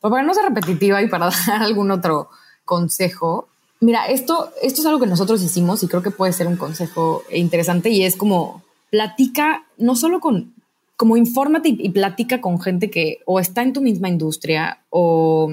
Pero 0.00 0.10
para 0.10 0.24
no 0.24 0.34
ser 0.34 0.44
repetitiva 0.44 1.02
y 1.02 1.08
para 1.08 1.30
dar 1.46 1.62
algún 1.62 1.90
otro 1.90 2.28
consejo, 2.64 3.48
mira, 3.80 4.06
esto, 4.06 4.50
esto 4.62 4.80
es 4.80 4.86
algo 4.86 5.00
que 5.00 5.06
nosotros 5.06 5.42
hicimos 5.42 5.82
y 5.82 5.88
creo 5.88 6.02
que 6.02 6.10
puede 6.10 6.32
ser 6.32 6.46
un 6.46 6.56
consejo 6.56 7.24
interesante 7.30 7.90
y 7.90 8.04
es 8.04 8.16
como 8.16 8.62
platica 8.90 9.64
no 9.78 9.96
solo 9.96 10.20
con 10.20 10.52
como 10.96 11.16
infórmate 11.16 11.70
y, 11.70 11.88
platica 11.90 12.40
con 12.40 12.60
gente 12.60 12.90
que 12.90 13.20
o 13.26 13.40
está 13.40 13.62
en 13.62 13.72
tu 13.72 13.80
misma 13.80 14.08
industria 14.08 14.84
o, 14.90 15.50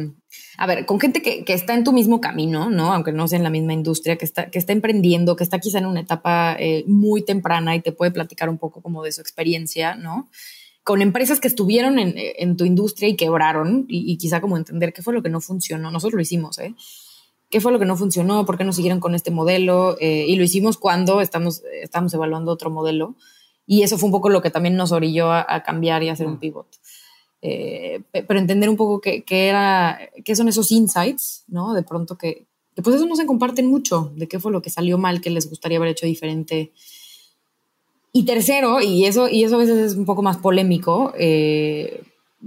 a 0.57 0.67
ver, 0.67 0.85
con 0.85 0.99
gente 0.99 1.21
que, 1.21 1.43
está 1.47 1.73
en 1.73 1.83
tu 1.83 1.91
mismo 1.91 2.21
camino, 2.21 2.69
¿no? 2.69 2.93
Aunque 2.93 3.11
no 3.11 3.27
sea 3.27 3.37
en 3.37 3.43
la 3.43 3.49
misma 3.49 3.73
industria, 3.73 4.17
que 4.17 4.25
está, 4.25 4.51
que 4.51 4.59
está 4.59 4.73
emprendiendo, 4.73 5.35
que 5.35 5.43
está 5.43 5.59
quizá 5.59 5.79
en 5.79 5.85
una 5.85 6.01
etapa 6.01 6.55
eh, 6.59 6.83
muy 6.87 7.23
temprana 7.23 7.75
y 7.75 7.81
te 7.81 7.91
puede 7.91 8.11
platicar 8.11 8.49
un 8.49 8.57
poco 8.57 8.81
como 8.81 9.03
de 9.03 9.11
su 9.11 9.21
experiencia, 9.21 9.95
¿no? 9.95 10.29
Con 10.83 11.01
empresas 11.01 11.39
que 11.39 11.47
estuvieron 11.47 11.99
en, 11.99 12.57
tu 12.57 12.65
industria 12.65 13.09
y 13.09 13.15
quebraron 13.15 13.85
y, 13.87 14.17
quizá 14.17 14.41
como 14.41 14.57
entender 14.57 14.91
qué 14.91 15.01
fue 15.01 15.13
lo 15.13 15.21
que 15.21 15.29
no 15.29 15.39
funcionó. 15.39 15.91
Nosotros 15.91 16.15
lo 16.15 16.21
hicimos, 16.21 16.57
¿eh? 16.59 16.73
¿Qué 17.49 17.61
fue 17.61 17.71
lo 17.71 17.79
que 17.79 17.85
no 17.85 17.95
funcionó? 17.95 18.45
¿Por 18.45 18.57
qué 18.57 18.63
no 18.63 18.73
siguieron 18.73 18.99
con 18.99 19.15
este 19.15 19.31
modelo? 19.31 19.97
Eh, 19.99 20.25
y 20.27 20.35
lo 20.35 20.43
hicimos 20.43 20.77
cuando 20.77 21.21
estamos, 21.21 21.63
estamos 21.81 22.13
evaluando 22.13 22.51
otro 22.51 22.69
modelo. 22.69 23.15
Y 23.71 23.83
eso 23.83 23.99
fue 23.99 24.07
un 24.07 24.11
poco 24.11 24.29
lo 24.29 24.41
que 24.41 24.49
también 24.49 24.75
nos 24.75 24.91
orilló 24.91 25.31
a, 25.31 25.61
cambiar 25.63 26.01
y 26.01 26.09
hacer 26.09 26.25
un 26.25 26.33
mm. 26.33 26.39
pivot. 26.39 26.67
Eh, 27.43 28.01
pero 28.11 28.39
entender 28.39 28.67
un 28.67 28.75
poco 28.75 28.99
qué, 28.99 29.23
era, 29.29 29.99
qué 30.25 30.35
son 30.35 30.47
esos 30.47 30.71
insights, 30.71 31.43
¿no? 31.47 31.75
De 31.75 31.83
pronto 31.83 32.17
que, 32.17 32.47
que, 32.75 32.81
pues 32.81 32.95
eso 32.95 33.05
no 33.05 33.15
se 33.15 33.27
comparten 33.27 33.67
mucho, 33.67 34.11
de 34.15 34.27
qué 34.27 34.39
fue 34.39 34.51
lo 34.51 34.63
que 34.63 34.71
salió 34.71 34.97
mal, 34.97 35.21
qué 35.21 35.29
les 35.29 35.47
gustaría 35.47 35.77
haber 35.77 35.91
hecho 35.91 36.07
diferente. 36.07 36.71
Y 38.11 38.23
tercero, 38.23 38.81
y 38.81 39.05
eso, 39.05 39.29
y 39.29 39.43
eso 39.43 39.57
a 39.57 39.59
veces 39.59 39.91
es 39.91 39.95
un 39.95 40.05
poco 40.05 40.23
más 40.23 40.37
polémico, 40.37 41.13
eh, 41.15 42.01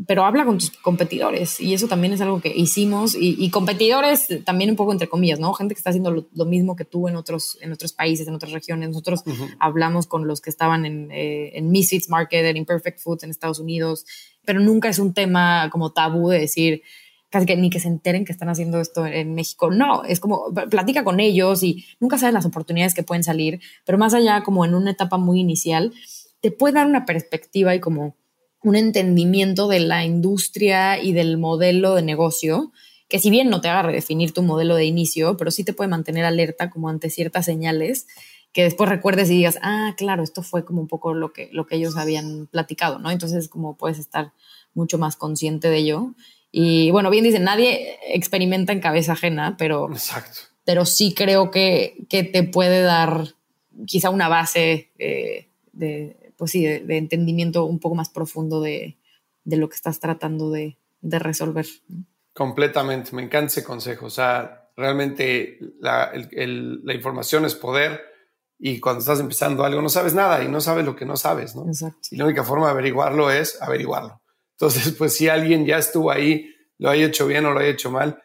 pero 0.06 0.24
habla 0.24 0.46
con 0.46 0.58
tus 0.58 0.70
competidores 0.70 1.60
y 1.60 1.74
eso 1.74 1.86
también 1.86 2.14
es 2.14 2.20
algo 2.22 2.40
que 2.40 2.48
hicimos 2.54 3.14
y, 3.14 3.50
competidores 3.50 4.26
también 4.44 4.70
un 4.70 4.76
poco 4.76 4.92
entre 4.92 5.08
comillas, 5.08 5.38
¿no? 5.38 5.52
Gente 5.52 5.74
que 5.74 5.78
está 5.78 5.90
haciendo 5.90 6.26
lo, 6.32 6.44
mismo 6.46 6.76
que 6.76 6.86
tú 6.86 7.08
en 7.08 7.16
otros, 7.16 7.58
en 7.60 7.72
otros 7.72 7.92
países, 7.92 8.26
en 8.26 8.34
otras 8.34 8.52
regiones. 8.52 8.88
Nosotros 8.88 9.22
hablamos 9.58 10.06
con 10.06 10.26
los 10.26 10.40
que 10.40 10.48
estaban 10.48 10.86
en, 10.86 11.10
eh, 11.10 11.58
en 11.58 11.70
Misfits 11.70 12.08
Market, 12.08 12.46
en 12.46 12.56
Imperfect 12.56 13.00
Foods 13.00 13.24
en 13.24 13.30
Estados 13.30 13.58
Unidos, 13.58 14.06
pero 14.46 14.60
nunca 14.60 14.88
es 14.88 14.98
un 14.98 15.12
tema 15.12 15.68
como 15.70 15.92
tabú 15.92 16.30
de 16.30 16.38
decir 16.38 16.82
casi 17.28 17.46
que 17.46 17.56
ni 17.56 17.70
que 17.70 17.80
se 17.80 17.88
enteren 17.88 18.24
que 18.24 18.32
están 18.32 18.48
haciendo 18.48 18.80
esto 18.80 19.06
en 19.06 19.34
México. 19.34 19.70
No, 19.70 20.04
es 20.04 20.20
como 20.20 20.52
platica 20.70 21.04
con 21.04 21.20
ellos 21.20 21.62
y 21.62 21.84
nunca 22.00 22.16
sabes 22.16 22.34
las 22.34 22.46
oportunidades 22.46 22.94
que 22.94 23.02
pueden 23.02 23.24
salir, 23.24 23.60
pero 23.84 23.98
más 23.98 24.14
allá 24.14 24.42
como 24.42 24.64
en 24.64 24.74
una 24.74 24.92
etapa 24.92 25.18
muy 25.18 25.40
inicial, 25.40 25.92
te 26.40 26.50
puede 26.50 26.74
dar 26.74 26.86
una 26.86 27.04
perspectiva 27.04 27.74
y 27.74 27.80
como 27.80 28.16
un 28.62 28.76
entendimiento 28.76 29.68
de 29.68 29.80
la 29.80 30.04
industria 30.04 31.02
y 31.02 31.12
del 31.12 31.38
modelo 31.38 31.94
de 31.94 32.02
negocio, 32.02 32.72
que 33.08 33.18
si 33.18 33.30
bien 33.30 33.50
no 33.50 33.60
te 33.60 33.68
haga 33.68 33.82
redefinir 33.82 34.32
tu 34.32 34.42
modelo 34.42 34.74
de 34.74 34.84
inicio, 34.84 35.36
pero 35.36 35.50
sí 35.50 35.64
te 35.64 35.72
puede 35.72 35.90
mantener 35.90 36.24
alerta 36.24 36.70
como 36.70 36.88
ante 36.88 37.10
ciertas 37.10 37.44
señales 37.44 38.06
que 38.52 38.64
después 38.64 38.88
recuerdes 38.88 39.30
y 39.30 39.36
digas, 39.36 39.58
ah, 39.62 39.94
claro, 39.96 40.22
esto 40.22 40.42
fue 40.42 40.64
como 40.64 40.80
un 40.80 40.88
poco 40.88 41.14
lo 41.14 41.32
que, 41.32 41.48
lo 41.52 41.66
que 41.66 41.76
ellos 41.76 41.96
habían 41.96 42.46
platicado, 42.46 42.98
¿no? 42.98 43.10
Entonces, 43.10 43.48
como 43.48 43.76
puedes 43.76 43.98
estar 43.98 44.32
mucho 44.74 44.98
más 44.98 45.16
consciente 45.16 45.68
de 45.70 45.78
ello. 45.78 46.14
Y 46.50 46.90
bueno, 46.90 47.10
bien 47.10 47.24
dicen, 47.24 47.44
nadie 47.44 47.98
experimenta 48.08 48.72
en 48.72 48.80
cabeza 48.80 49.12
ajena, 49.12 49.56
pero, 49.58 49.88
pero 50.64 50.84
sí 50.84 51.14
creo 51.14 51.50
que, 51.50 52.06
que 52.10 52.24
te 52.24 52.42
puede 52.42 52.82
dar 52.82 53.28
quizá 53.86 54.10
una 54.10 54.28
base 54.28 54.90
eh, 54.98 55.48
de, 55.72 56.21
pues 56.42 56.50
sí, 56.50 56.64
de, 56.64 56.96
entendimiento 56.96 57.66
un 57.66 57.78
poco 57.78 57.94
más 57.94 58.08
profundo 58.08 58.60
de, 58.60 58.98
lo 59.44 59.68
que 59.68 59.76
estás 59.76 60.00
tratando 60.00 60.50
de, 60.50 60.76
resolver. 61.00 61.66
Completamente, 62.32 63.14
me 63.14 63.22
encanta 63.22 63.46
ese 63.46 63.62
consejo. 63.62 64.06
O 64.06 64.10
sea, 64.10 64.68
realmente 64.76 65.60
la, 65.78 66.10
información 66.92 67.44
es 67.44 67.54
poder 67.54 68.00
y 68.58 68.80
cuando 68.80 68.98
estás 68.98 69.20
empezando 69.20 69.62
algo 69.62 69.80
no 69.80 69.88
sabes 69.88 70.14
nada 70.14 70.42
y 70.42 70.48
no 70.48 70.60
sabes 70.60 70.84
lo 70.84 70.96
que 70.96 71.04
no 71.04 71.16
sabes, 71.16 71.54
¿no? 71.54 71.64
Y 72.10 72.16
la 72.16 72.24
única 72.24 72.42
forma 72.42 72.66
de 72.66 72.72
averiguarlo 72.72 73.30
es 73.30 73.62
averiguarlo. 73.62 74.20
Entonces, 74.58 74.92
pues 74.98 75.14
si 75.14 75.28
alguien 75.28 75.64
ya 75.64 75.78
estuvo 75.78 76.10
ahí, 76.10 76.52
lo 76.78 76.90
haya 76.90 77.06
hecho 77.06 77.28
bien 77.28 77.46
o 77.46 77.52
lo 77.52 77.60
haya 77.60 77.70
hecho 77.70 77.92
mal, 77.92 78.20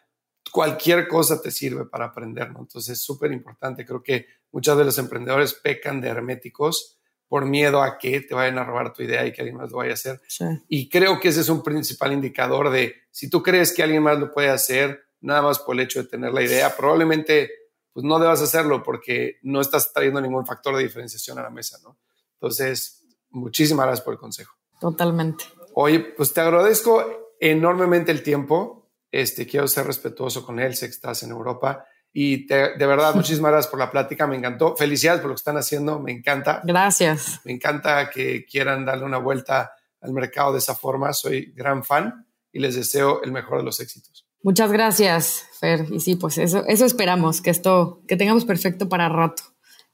cualquier 0.50 1.06
cosa 1.06 1.40
te 1.40 1.52
sirve 1.52 1.84
para 1.84 2.06
aprender, 2.06 2.50
¿no? 2.50 2.62
Entonces 2.62 2.94
es 2.94 3.00
súper 3.00 3.30
importante. 3.30 3.86
Creo 3.86 4.02
que 4.02 4.26
muchos 4.50 4.76
de 4.76 4.84
los 4.84 4.98
emprendedores 4.98 5.54
pecan 5.54 6.00
de 6.00 6.08
herméticos 6.08 6.97
por 7.28 7.44
miedo 7.44 7.82
a 7.82 7.98
que 7.98 8.22
te 8.22 8.34
vayan 8.34 8.58
a 8.58 8.64
robar 8.64 8.92
tu 8.92 9.02
idea 9.02 9.26
y 9.26 9.32
que 9.32 9.42
alguien 9.42 9.58
más 9.58 9.70
lo 9.70 9.78
vaya 9.78 9.92
a 9.92 9.94
hacer. 9.94 10.20
Y 10.68 10.88
creo 10.88 11.20
que 11.20 11.28
ese 11.28 11.42
es 11.42 11.48
un 11.48 11.62
principal 11.62 12.12
indicador 12.12 12.70
de 12.70 12.94
si 13.10 13.28
tú 13.28 13.42
crees 13.42 13.72
que 13.72 13.82
alguien 13.82 14.02
más 14.02 14.18
lo 14.18 14.32
puede 14.32 14.48
hacer, 14.48 15.04
nada 15.20 15.42
más 15.42 15.58
por 15.58 15.74
el 15.74 15.80
hecho 15.80 16.02
de 16.02 16.08
tener 16.08 16.32
la 16.32 16.42
idea, 16.42 16.74
probablemente 16.74 17.50
pues 17.92 18.04
no 18.04 18.18
debas 18.18 18.40
hacerlo 18.40 18.82
porque 18.82 19.38
no 19.42 19.60
estás 19.60 19.92
trayendo 19.92 20.20
ningún 20.20 20.46
factor 20.46 20.76
de 20.76 20.84
diferenciación 20.84 21.38
a 21.38 21.42
la 21.42 21.50
mesa, 21.50 21.78
¿no? 21.82 21.98
Entonces, 22.34 23.04
muchísimas 23.30 23.86
gracias 23.86 24.04
por 24.04 24.14
el 24.14 24.20
consejo. 24.20 24.54
Totalmente. 24.80 25.44
Oye, 25.74 26.00
pues 26.00 26.32
te 26.32 26.40
agradezco 26.40 27.34
enormemente 27.40 28.12
el 28.12 28.22
tiempo. 28.22 28.90
Este, 29.10 29.46
quiero 29.46 29.66
ser 29.66 29.86
respetuoso 29.86 30.46
con 30.46 30.60
él, 30.60 30.76
sé 30.76 30.86
que 30.86 30.92
estás 30.92 31.22
en 31.24 31.30
Europa 31.30 31.86
y 32.20 32.46
de 32.46 32.74
verdad, 32.84 33.14
muchísimas 33.14 33.52
gracias 33.52 33.70
por 33.70 33.78
la 33.78 33.92
plática, 33.92 34.26
me 34.26 34.34
encantó. 34.34 34.74
Felicidades 34.74 35.20
por 35.20 35.28
lo 35.28 35.36
que 35.36 35.40
están 35.40 35.56
haciendo, 35.56 36.00
me 36.00 36.10
encanta. 36.10 36.60
Gracias. 36.64 37.40
Me 37.44 37.52
encanta 37.52 38.10
que 38.10 38.44
quieran 38.44 38.84
darle 38.84 39.04
una 39.04 39.18
vuelta 39.18 39.72
al 40.00 40.12
mercado 40.12 40.52
de 40.52 40.58
esa 40.58 40.74
forma. 40.74 41.12
Soy 41.12 41.52
gran 41.54 41.84
fan 41.84 42.26
y 42.50 42.58
les 42.58 42.74
deseo 42.74 43.22
el 43.22 43.30
mejor 43.30 43.58
de 43.58 43.64
los 43.64 43.78
éxitos. 43.78 44.26
Muchas 44.42 44.72
gracias, 44.72 45.46
Fer. 45.60 45.86
Y 45.92 46.00
sí, 46.00 46.16
pues 46.16 46.38
eso, 46.38 46.64
eso 46.66 46.86
esperamos, 46.86 47.40
que 47.40 47.50
esto, 47.50 48.02
que 48.08 48.16
tengamos 48.16 48.44
perfecto 48.44 48.88
para 48.88 49.08
rato. 49.08 49.44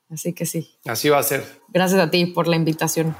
Así 0.08 0.32
que 0.32 0.46
sí. 0.46 0.78
Así 0.86 1.10
va 1.10 1.18
a 1.18 1.22
ser. 1.22 1.60
Gracias 1.68 2.00
a 2.00 2.10
ti 2.10 2.24
por 2.24 2.48
la 2.48 2.56
invitación. 2.56 3.14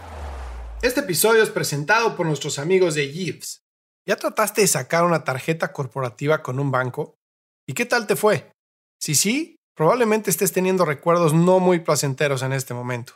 Este 0.81 1.01
episodio 1.01 1.43
es 1.43 1.51
presentado 1.51 2.17
por 2.17 2.25
nuestros 2.25 2.59
amigos 2.59 2.95
de 2.95 3.07
Gives. 3.09 3.67
¿Ya 4.07 4.17
trataste 4.17 4.63
de 4.63 4.67
sacar 4.67 5.05
una 5.05 5.25
tarjeta 5.25 5.75
corporativa 5.75 6.43
con 6.43 6.59
un 6.59 6.71
banco? 6.71 7.19
¿Y 7.67 7.75
qué 7.75 7.85
tal 7.85 8.07
te 8.07 8.17
fue? 8.17 8.54
Si 9.01 9.15
sí, 9.15 9.57
probablemente 9.77 10.31
estés 10.31 10.53
teniendo 10.53 10.85
recuerdos 10.85 11.35
no 11.35 11.61
muy 11.61 11.81
placenteros 11.81 12.43
en 12.43 12.53
este 12.53 12.75
momento. 12.75 13.15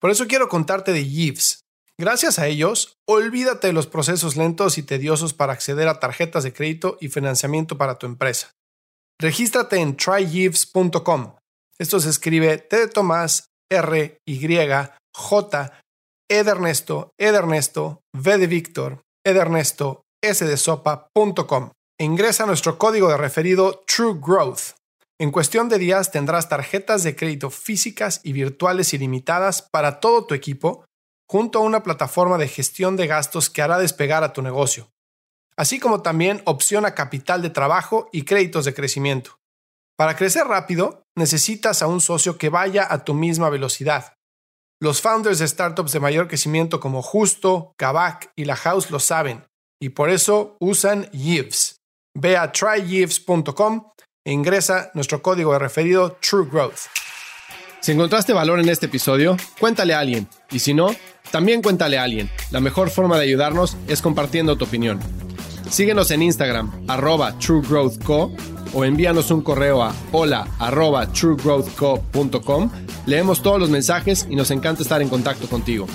Por 0.00 0.10
eso 0.10 0.26
quiero 0.26 0.48
contarte 0.48 0.92
de 0.92 1.08
Yves. 1.08 1.60
Gracias 1.98 2.38
a 2.38 2.46
ellos, 2.46 2.96
olvídate 3.06 3.66
de 3.66 3.72
los 3.74 3.86
procesos 3.86 4.36
lentos 4.36 4.78
y 4.78 4.82
tediosos 4.82 5.34
para 5.34 5.52
acceder 5.52 5.86
a 5.88 6.00
tarjetas 6.00 6.44
de 6.44 6.52
crédito 6.54 6.96
y 7.00 7.08
financiamiento 7.08 7.76
para 7.76 7.98
tu 7.98 8.06
empresa. 8.06 8.52
Regístrate 9.20 9.76
en 9.76 9.96
tryyves.com. 9.96 11.36
Esto 11.78 12.00
se 12.00 12.08
escribe 12.08 12.56
T 12.56 12.76
de 12.78 12.88
Tomás, 12.88 13.50
R, 13.70 14.16
Y, 14.26 14.56
J, 15.14 15.72
E 16.30 16.44
de 16.44 16.50
Ernesto, 16.50 17.10
E 17.18 17.32
de 17.32 17.38
Ernesto, 17.38 18.00
V 18.14 18.38
de 18.38 18.46
Víctor, 18.46 19.02
E 19.26 19.34
de 19.34 19.40
Ernesto, 19.40 20.02
S 20.22 20.44
de 20.44 20.56
Sopa.com. 20.56 21.70
E 21.98 22.04
ingresa 22.04 22.46
nuestro 22.46 22.78
código 22.78 23.08
de 23.10 23.18
referido 23.18 23.82
True 23.86 24.18
Growth 24.18 24.79
en 25.20 25.32
cuestión 25.32 25.68
de 25.68 25.76
días 25.76 26.10
tendrás 26.10 26.48
tarjetas 26.48 27.02
de 27.02 27.14
crédito 27.14 27.50
físicas 27.50 28.22
y 28.24 28.32
virtuales 28.32 28.94
ilimitadas 28.94 29.60
para 29.60 30.00
todo 30.00 30.24
tu 30.24 30.32
equipo, 30.32 30.86
junto 31.28 31.58
a 31.58 31.62
una 31.62 31.82
plataforma 31.82 32.38
de 32.38 32.48
gestión 32.48 32.96
de 32.96 33.06
gastos 33.06 33.50
que 33.50 33.60
hará 33.60 33.78
despegar 33.78 34.24
a 34.24 34.32
tu 34.32 34.40
negocio, 34.40 34.88
así 35.58 35.78
como 35.78 36.00
también 36.00 36.40
opción 36.46 36.86
a 36.86 36.94
capital 36.94 37.42
de 37.42 37.50
trabajo 37.50 38.08
y 38.12 38.22
créditos 38.22 38.64
de 38.64 38.72
crecimiento. 38.72 39.36
Para 39.94 40.16
crecer 40.16 40.46
rápido, 40.46 41.02
necesitas 41.14 41.82
a 41.82 41.86
un 41.86 42.00
socio 42.00 42.38
que 42.38 42.48
vaya 42.48 42.86
a 42.90 43.04
tu 43.04 43.12
misma 43.12 43.50
velocidad. 43.50 44.14
Los 44.80 45.02
founders 45.02 45.38
de 45.38 45.48
startups 45.48 45.92
de 45.92 46.00
mayor 46.00 46.28
crecimiento 46.28 46.80
como 46.80 47.02
Justo, 47.02 47.74
Kavak 47.76 48.32
y 48.36 48.46
La 48.46 48.56
House 48.56 48.90
lo 48.90 48.98
saben, 48.98 49.44
y 49.82 49.90
por 49.90 50.08
eso 50.08 50.56
usan 50.60 51.10
Yves. 51.12 51.76
Ve 52.16 52.38
a 52.38 52.50
tryyves.com 52.50 53.90
ingresa 54.24 54.90
nuestro 54.92 55.22
código 55.22 55.52
de 55.52 55.58
referido 55.58 56.18
True 56.20 56.46
Growth. 56.50 56.88
Si 57.80 57.92
encontraste 57.92 58.34
valor 58.34 58.60
en 58.60 58.68
este 58.68 58.86
episodio, 58.86 59.36
cuéntale 59.58 59.94
a 59.94 60.00
alguien. 60.00 60.28
Y 60.50 60.58
si 60.58 60.74
no, 60.74 60.94
también 61.30 61.62
cuéntale 61.62 61.98
a 61.98 62.02
alguien. 62.02 62.30
La 62.50 62.60
mejor 62.60 62.90
forma 62.90 63.16
de 63.16 63.24
ayudarnos 63.24 63.76
es 63.88 64.02
compartiendo 64.02 64.56
tu 64.56 64.66
opinión. 64.66 65.00
Síguenos 65.70 66.10
en 66.10 66.22
Instagram, 66.22 66.84
arroba 66.88 67.38
truegrowthco, 67.38 68.32
o 68.74 68.84
envíanos 68.84 69.30
un 69.30 69.40
correo 69.40 69.82
a 69.82 69.94
hola 70.12 70.46
arroba 70.58 71.10
truegrowthco.com. 71.10 72.70
Leemos 73.06 73.42
todos 73.42 73.58
los 73.58 73.70
mensajes 73.70 74.26
y 74.28 74.36
nos 74.36 74.50
encanta 74.50 74.82
estar 74.82 75.00
en 75.00 75.08
contacto 75.08 75.46
contigo. 75.48 75.86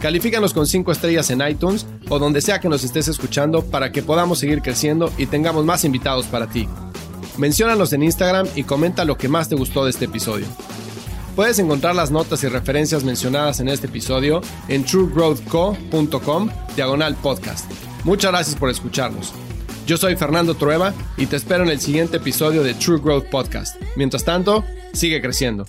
Califícanos 0.00 0.54
con 0.54 0.66
5 0.66 0.92
estrellas 0.92 1.30
en 1.30 1.46
iTunes 1.46 1.86
o 2.08 2.18
donde 2.18 2.40
sea 2.40 2.60
que 2.60 2.68
nos 2.68 2.84
estés 2.84 3.08
escuchando 3.08 3.62
para 3.62 3.92
que 3.92 4.02
podamos 4.02 4.38
seguir 4.38 4.62
creciendo 4.62 5.12
y 5.18 5.26
tengamos 5.26 5.64
más 5.64 5.84
invitados 5.84 6.26
para 6.26 6.46
ti. 6.46 6.68
Menciónanos 7.38 7.92
en 7.92 8.02
Instagram 8.02 8.46
y 8.54 8.64
comenta 8.64 9.04
lo 9.04 9.16
que 9.16 9.28
más 9.28 9.48
te 9.48 9.54
gustó 9.54 9.84
de 9.84 9.90
este 9.90 10.06
episodio. 10.06 10.46
Puedes 11.34 11.58
encontrar 11.58 11.94
las 11.94 12.10
notas 12.10 12.42
y 12.44 12.48
referencias 12.48 13.04
mencionadas 13.04 13.60
en 13.60 13.68
este 13.68 13.88
episodio 13.88 14.40
en 14.68 14.84
truegrowthco.com 14.84 16.48
diagonal 16.74 17.14
podcast. 17.16 17.70
Muchas 18.04 18.30
gracias 18.30 18.56
por 18.56 18.70
escucharnos. 18.70 19.34
Yo 19.86 19.96
soy 19.96 20.16
Fernando 20.16 20.54
Trueba 20.54 20.94
y 21.16 21.26
te 21.26 21.36
espero 21.36 21.62
en 21.62 21.70
el 21.70 21.80
siguiente 21.80 22.16
episodio 22.16 22.62
de 22.62 22.74
True 22.74 23.00
Growth 23.00 23.26
Podcast. 23.26 23.76
Mientras 23.96 24.24
tanto, 24.24 24.64
sigue 24.92 25.20
creciendo. 25.20 25.64